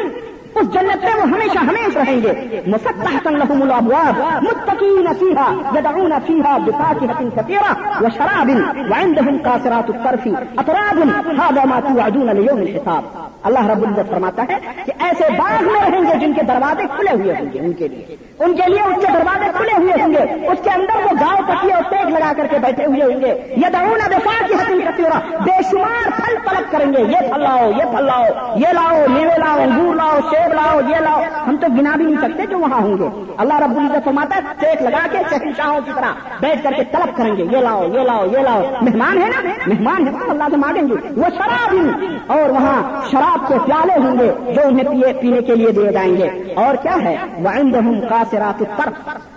اس 0.59 0.73
جنت 0.73 1.03
میں 1.03 1.13
وہ 1.15 1.23
ہمیشہ 1.23 1.57
ہمیشہ 1.57 1.99
رہیں 1.99 2.21
گے. 2.21 2.31
مسطحة 2.67 3.29
لهم 3.31 3.61
الابواب. 3.61 4.21
متقين 4.41 5.07
فيها 5.19 5.77
يدعون 5.77 6.13
فيها 6.27 6.57
بفاكهة 6.57 7.29
كثيرة 7.35 7.73
وشراب 8.01 8.49
وعندهم 8.91 9.38
قاصرات 9.43 9.89
الطرف. 9.89 10.27
اطراب 10.57 10.97
هذا 11.39 11.65
ما 11.65 11.79
توعدون 11.79 12.29
ليوم 12.29 12.57
الحساب. 12.57 13.03
اللہ 13.43 13.59
رب 13.59 13.84
العزت 13.84 14.09
فرماتا 14.09 14.43
ہے 14.43 14.57
کہ 14.85 14.91
ایسے 14.99 15.23
باغ 15.38 15.63
میں 15.63 15.81
رہیں 15.89 16.01
گے 16.01 16.19
جن 16.19 16.34
کے 16.34 16.41
دروازے 16.41 16.84
کھلے 16.95 17.11
ہوئے 17.11 17.34
ہوں 17.39 17.53
گے 17.53 17.59
ان 17.59 17.73
کے 17.73 17.88
لیے. 17.88 18.15
ان 18.39 18.55
کے 18.55 18.63
لیے 18.67 18.81
ان 18.81 18.99
کے 18.99 19.11
دروازے 19.13 19.49
کھلے 19.57 19.73
ہوئے 19.77 20.01
ہوں 20.01 20.13
گے. 20.13 20.47
اس 20.51 20.59
کے 20.63 20.69
اندر 20.69 21.05
وہ 21.05 21.13
گاؤں 21.19 21.41
پکی 21.47 21.71
اور 21.71 21.84
تیگ 21.89 22.09
لگا 22.09 22.31
کر 22.38 22.47
کے 22.47 22.57
بیٹھے 22.61 22.85
ہوئے 22.85 23.03
ہوں 23.03 23.21
گے. 23.21 23.34
یہ 23.57 23.69
دعون 23.73 23.99
دفاع 24.11 24.47
کی 24.47 24.53
حسن 24.53 24.77
بے 25.45 25.61
شمار 25.71 26.09
پھل 26.17 26.35
پلک 26.45 26.71
کریں 26.71 26.93
گے. 26.93 27.01
یہ 27.01 27.29
پھل 27.29 27.41
لاؤ، 27.41 27.71
یہ 27.71 27.95
پھل 27.95 28.05
لاؤ، 28.05 28.25
یہ 28.55 28.67
لاؤ 28.73 28.95
میوے 29.07 29.38
لاؤ، 29.38 29.59
انگور 29.61 29.95
لاؤ 29.95 30.19
سیب 30.48 30.56
لاؤ 30.56 30.80
یہ 30.90 30.95
لاؤ 30.95 31.22
ہم 31.48 31.57
تو 31.57 31.68
گنا 31.78 31.95
بھی 31.95 32.06
نہیں 32.06 32.15
سکتے 32.22 32.45
جو 32.45 32.60
وہاں 32.60 32.82
ہوں 32.82 32.98
گے۔ 32.98 33.34
اللہ 33.38 33.53
رب 33.53 33.78
العزت 33.78 34.06
فرماتا 34.06 34.36
ہے 34.36 34.41
ٹیک 34.60 34.82
لگا 34.82 35.07
کے 35.11 35.18
شہنشاہوں 35.30 35.80
کی 35.86 35.91
طرح 35.95 36.11
بیٹھ 36.41 36.64
کر 36.64 36.72
کے 36.78 36.84
طلب 36.84 37.18
کریں 37.18 37.38
گے، 37.38 37.44
یہ 37.44 37.57
لاؤ 37.57 37.84
یہ 37.84 37.99
لاؤ 37.99 38.26
یہ 38.26 38.38
لاؤ۔ 38.38 38.61
مہمان 38.82 39.22
ہے 39.22 39.28
نا؟ 39.28 39.49
مہمان 39.68 40.07
ہے 40.07 40.30
اللہ 40.30 40.44
سے 40.52 40.57
مانگیں 40.57 40.82
گے۔ 40.82 40.94
وہ 40.94 41.26
شراب 41.38 41.76
اور 42.28 42.49
وہاں 42.49 43.02
شراب 43.11 43.48
کے 43.48 43.56
پیالے 43.65 43.94
ہوں 43.94 44.19
گے 44.19 44.53
جو 44.53 44.61
انہیں 44.68 44.84
پیے، 44.84 45.14
پینے 45.14 45.41
کے 45.41 45.56
لیے 45.56 45.72
دیے 45.72 45.91
جائیں 45.91 46.18
گے۔ 46.18 46.53
اور 46.56 46.76
کیا 46.76 46.95
ہے؟ 47.03 47.15
وہ 47.38 47.49
ہوں 47.86 48.02
کا 48.10 48.24
سرات 48.32 48.64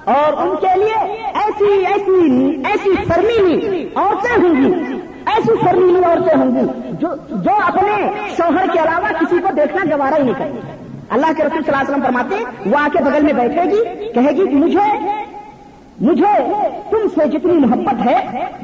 اور 0.05 0.33
ان 0.43 0.57
کے 0.61 0.79
لیے 0.79 1.13
ایسی 1.35 1.87
ایسی 1.87 2.57
ایسی 2.65 2.95
شرمیلی 2.95 3.89
عورتیں 3.95 4.43
ہوں 4.43 4.63
گی۔ 4.63 5.01
ایسی 5.27 5.53
شرمیلی 5.61 6.05
عورتیں 6.05 6.37
ہوں 6.37 6.51
گی 6.51 6.91
جو 6.93 7.09
جو 7.31 7.51
اپنے 7.67 8.11
شوہر 8.37 8.65
کے 8.73 8.79
علاوہ 8.79 9.13
کسی 9.21 9.39
کو 9.39 9.49
دیکھنا 9.57 9.97
گوارا 9.97 10.17
ہی 10.17 10.23
نہیں 10.23 10.35
کریں 10.39 10.53
گے۔ 10.53 10.80
اللہ 11.15 11.33
کے 11.37 11.45
رسول 11.45 11.63
صلی 11.63 11.73
اللہ 11.73 11.83
علیہ 11.83 11.91
وسلم 11.91 12.05
فرماتے 12.05 12.71
وہ 12.71 12.79
آ 12.79 12.87
کے 12.93 13.03
بغل 13.05 13.23
میں 13.25 13.33
بیٹھے 13.33 13.63
گی، 13.71 13.83
کہے 14.15 14.31
گی 14.37 14.47
کہ 14.49 14.57
مجھے 14.57 14.89
مجھے 16.01 16.33
تم 16.91 17.09
سے 17.15 17.27
جتنی 17.29 17.53
محبت 17.67 18.05
ہے، 18.07 18.17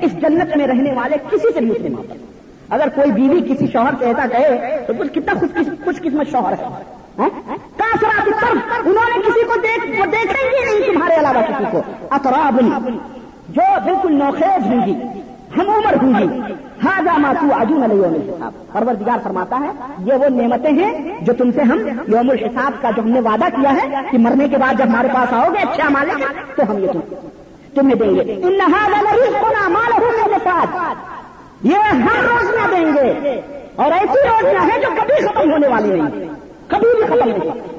اس 0.02 0.12
جنت 0.22 0.56
میں 0.56 0.66
رہنے 0.66 0.92
والے 0.96 1.16
کسی 1.30 1.52
سے 1.54 1.60
بھی 1.60 1.70
اتنی 1.70 1.88
محبت 1.88 2.72
اگر 2.74 2.88
کوئی 2.94 3.10
بیوی 3.12 3.40
کسی 3.48 3.66
شوہر 3.72 3.94
سے 3.98 4.04
ایسا 4.04 4.26
کہے، 4.32 4.76
تو 4.86 4.92
کچھ 4.98 5.12
کتنا 5.14 5.32
خوش 5.84 6.00
قسمت 6.02 6.30
شوہر 6.30 6.52
ہے 6.52 6.64
ہاں؟ 7.18 7.28
انہوں 7.78 9.08
نے 9.10 9.20
کسی 9.26 9.44
کو 9.48 9.60
دیکھ، 9.62 9.84
وہ 10.00 10.06
دیکھیں 10.12 10.44
گے 10.44 10.64
نہیں 10.64 10.92
تمہارے 10.92 11.14
علاوہ 11.20 11.42
کسی 11.48 11.64
کو۔ 11.70 11.82
اطراب 12.16 12.60
جو 13.48 13.66
بالکل 13.84 14.12
نوخیز 14.18 14.66
ہوں 14.66 14.86
گی، 14.86 14.94
ہم 15.56 15.70
عمر 15.70 15.94
ہوں 16.02 16.14
گی 16.18 16.52
ہاں 16.84 17.02
جا 17.02 17.16
ماتو 17.16 17.52
آجو 17.54 17.74
نہ 17.78 17.94
یوم 17.94 18.48
پرور 18.72 19.18
فرماتا 19.22 19.56
ہے، 19.60 19.70
یہ 20.04 20.12
وہ 20.12 20.28
نعمتیں 20.28 20.70
ہیں 20.70 21.14
جو 21.20 21.32
تم 21.32 21.50
سے 21.52 21.62
ہم 21.62 21.78
یوم 21.86 22.30
الحساب 22.30 22.82
کا 22.82 22.90
جو 22.96 23.02
ہم 23.02 23.08
نے 23.08 23.20
وعدہ 23.20 23.44
کیا 23.44 23.72
ہے 23.72 23.88
کہ 24.10 24.18
مرنے 24.18 24.48
کے 24.48 24.56
بعد 24.56 24.74
جب 24.78 24.84
ہمارے 24.84 25.08
پاس 25.14 25.32
آؤ 25.32 25.52
گے 25.52 25.58
اچھا 25.58 25.88
مالک 25.88 26.24
تو 26.56 26.62
ہم 26.70 26.78
یہ 26.78 26.88
تمہیں 27.74 27.94
دیں 27.94 28.14
گے۔ 28.14 28.20
ان 28.20 28.58
مال 29.68 29.92
کے 30.28 30.34
ساتھ 30.44 30.76
یہ 31.62 31.76
ہر 31.76 32.24
روز 32.24 32.50
نہ 32.50 32.76
دیں 32.76 32.92
گے۔ 32.94 33.40
اور 33.76 33.92
ایسی 33.92 34.28
روزیاں 34.28 34.62
ہیں 34.62 34.80
جو 34.82 34.88
کبھی 35.02 35.26
ختم 35.26 35.52
ہونے 35.52 35.68
والی 35.68 36.00
نہیں۔ 36.00 36.28
کبھی 36.66 36.88
بھی 36.96 37.06
ختم 37.06 37.28
نہیں 37.28 37.75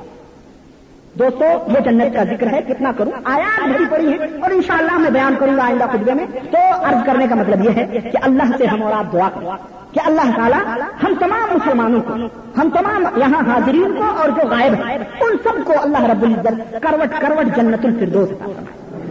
دوستو، 1.19 1.45
یہ 1.67 1.79
جنت 1.79 2.13
کا 2.13 2.23
ذکر 2.23 2.47
ہے، 2.47 2.61
کتنا 2.61 2.91
کروں؟ 2.97 3.11
آیات 3.23 3.67
بھری 3.67 3.85
پڑی 3.89 4.11
ہے 4.11 4.17
اور 4.17 4.51
انشاءاللہ 4.51 4.97
میں 4.97 5.09
بیان 5.09 5.35
کروں 5.39 5.57
گا 5.57 5.65
آئندہ 5.65 5.83
خطبے 5.83 6.13
میں۔ 6.13 6.25
تو 6.51 6.57
عرض 6.83 7.05
کرنے 7.05 7.27
کا 7.27 7.35
مطلب 7.35 7.65
یہ 7.65 7.69
ہے 7.69 7.85
کہ 7.85 8.17
اللہ 8.21 8.57
سے 8.57 8.65
ہم 8.65 8.83
اور 8.83 8.93
آپ 8.93 9.13
دعا 9.13 9.29
کریں۔ 9.29 9.49
کہ 9.91 9.99
اللہ 10.05 10.35
تعالیٰ 10.35 10.59
ہم 11.03 11.13
تمام 11.19 11.55
مسلمانوں 11.55 12.01
کو، 12.01 12.13
ہم 12.57 12.69
تمام 12.69 13.05
یہاں 13.15 13.53
حاضرین 13.53 13.95
کو 13.97 14.03
اور 14.17 14.29
جو 14.29 14.47
غائب 14.49 14.73
ہیں، 14.73 14.97
ان 14.97 15.37
سب 15.43 15.65
کو 15.65 15.73
اللہ 15.83 16.03
رب 16.03 16.23
العزت 16.23 16.71
کروٹ 16.81 17.21
کروٹ 17.21 17.45
جنت 17.55 17.85
الفردوس 17.85 18.29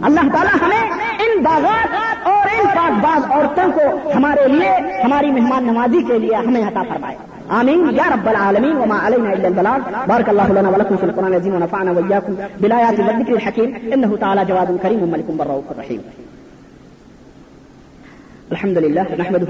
اللہ 0.01 0.19
تعالیٰ 0.19 0.53
ہمیں 0.61 0.89
ان 1.19 1.43
باغات 1.43 1.87
اور 2.27 2.47
ان 2.59 2.67
پاک 2.67 2.91
باغ 3.01 3.31
عورتوں 3.31 3.71
کو 3.71 4.11
ہمارے 4.15 4.47
لیے، 4.47 5.01
ہماری 5.01 5.31
مہمان 5.31 5.73
نوازی 5.73 6.01
کے 6.01 6.19
لیے 6.19 6.35
ہمیں 6.35 6.61
عطا 6.61 6.81
فرمائے۔ 6.89 7.36
آمين 7.51 7.95
يا 7.95 8.03
رب 8.03 8.27
العالمين 8.27 8.75
وما 8.77 8.95
علينا 8.95 9.33
إلا 9.33 9.47
البلاغ. 9.47 9.79
بارك 10.07 10.29
الله 10.29 10.47
لنا 10.53 10.69
ولكم 10.69 10.97
في 10.97 11.03
القرآن 11.03 11.27
العظيم 11.27 11.55
ونفعنا 11.55 11.91
وإياكم 11.91 12.35
بالآيات 12.59 12.99
والذكر 12.99 13.33
الحكيم 13.33 13.75
إنه 13.93 14.17
تعالى 14.17 14.45
جواد 14.45 14.79
كريم 14.83 15.11
ملك 15.11 15.25
بر 15.31 15.61
رحيم 15.79 16.01
الحمد 18.51 18.77
لله 18.77 19.05
نحمده 19.19 19.47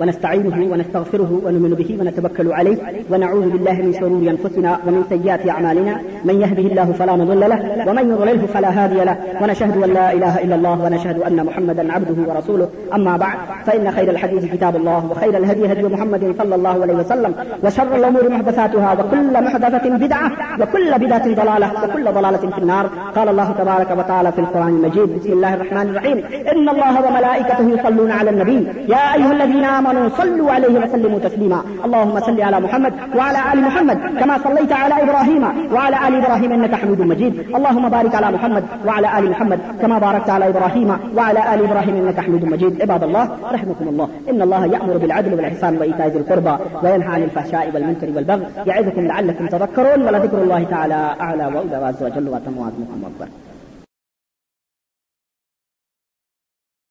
ونستعينه 0.00 0.72
ونستغفره 0.72 1.40
ونؤمن 1.44 1.74
به 1.74 1.98
ونتوكل 2.00 2.52
عليه 2.52 2.76
ونعوذ 3.10 3.50
بالله 3.50 3.72
من 3.72 3.92
شرور 4.00 4.30
انفسنا 4.30 4.78
ومن 4.86 5.04
سيئات 5.08 5.48
اعمالنا 5.48 6.00
من 6.24 6.40
يهده 6.40 6.62
الله 6.62 6.92
فلا 6.92 7.16
مضل 7.16 7.40
له 7.40 7.84
ومن 7.88 8.10
يضلله 8.10 8.46
فلا 8.46 8.84
هادي 8.84 8.94
له. 8.94 9.16
ونشهد 9.42 9.82
ان 9.82 9.90
لا 9.90 10.12
اله 10.12 10.44
الا 10.44 10.54
الله 10.54 10.84
ونشهد 10.84 11.22
ان 11.22 11.44
محمدا 11.44 11.92
عبده 11.92 12.32
ورسوله. 12.34 12.68
اما 12.94 13.16
بعد 13.16 13.36
فان 13.66 13.90
خير 13.90 14.10
الحديث 14.10 14.44
كتاب 14.52 14.76
الله 14.76 15.06
وخير 15.10 15.36
الهدي 15.36 15.72
هدي 15.72 15.82
محمد 15.82 16.34
صلى 16.38 16.54
الله 16.54 16.82
عليه 16.82 16.94
وسلم 16.94 17.34
وشر 17.64 17.96
الامور 17.96 18.28
محدثاتها 18.28 18.92
وكل 18.92 19.44
محدثه 19.44 19.96
بدعه 19.96 20.32
وكل 20.60 20.90
بدعه 20.98 21.34
ضلاله 21.34 21.84
وكل 21.84 22.04
ضلاله 22.12 22.50
في 22.54 22.58
النار. 22.58 22.86
قال 23.16 23.28
الله 23.28 23.52
تبارك 23.52 23.90
وتعالى 23.98 24.32
في 24.32 24.38
القران 24.38 24.68
المجيد 24.68 25.18
بسم 25.18 25.32
الله 25.32 25.54
الرحمن 25.54 25.86
الرحيم. 25.90 26.18
ان 26.52 26.68
الله 26.68 27.06
وملائكته 27.06 27.68
يصلون 27.70 28.10
على 28.10 28.31
النبي. 28.32 28.60
يا 28.94 29.14
أيها 29.16 29.32
الذين 29.32 29.64
آمنوا 29.64 30.08
صلوا 30.08 30.52
عليه 30.52 30.74
وسلموا 30.82 31.18
تسليما. 31.18 31.62
اللهم 31.84 32.20
صل 32.20 32.40
على 32.40 32.60
محمد 32.60 32.92
وعلى 33.16 33.38
آل 33.52 33.60
محمد 33.60 33.98
كما 34.20 34.38
صليت 34.38 34.72
على 34.72 34.94
إبراهيم 35.02 35.44
وعلى 35.74 35.96
آل 36.08 36.14
إبراهيم 36.14 36.52
إنك 36.52 36.74
حميد 36.74 37.00
مجيد. 37.00 37.34
اللهم 37.56 37.88
بارك 37.88 38.14
على 38.14 38.30
محمد 38.36 38.64
وعلى 38.86 39.18
آل 39.18 39.30
محمد 39.30 39.60
كما 39.82 39.98
باركت 39.98 40.30
على 40.30 40.48
إبراهيم 40.48 40.96
وعلى 41.16 41.54
آل 41.54 41.64
إبراهيم 41.64 41.96
إنك 41.96 42.20
حميد 42.20 42.44
مجيد. 42.44 42.82
عباد 42.82 43.02
الله، 43.02 43.28
رحمكم 43.52 43.88
الله. 43.88 44.08
إن 44.30 44.42
الله 44.42 44.66
يأمر 44.66 44.96
بالعدل 44.96 45.34
والإحسان 45.34 45.76
وإيتاء 45.78 46.08
ذي 46.08 46.18
القربى 46.18 46.54
وينهى 46.82 47.08
عن 47.14 47.22
الفحشاء 47.22 47.70
والمنكر 47.74 48.08
والبغي 48.16 48.46
يعظكم 48.66 49.06
لعلكم 49.06 49.46
تذكرون. 49.46 50.02
ولذكر 50.06 50.38
الله 50.42 50.64
تعالى 50.70 51.14
أعلى 51.20 51.46
وأولى 51.46 51.78
وعز 51.82 52.02
وجل 52.02 52.28
وأتم 52.28 52.58
وعظمكم 52.58 52.98
أكبر 53.10 53.28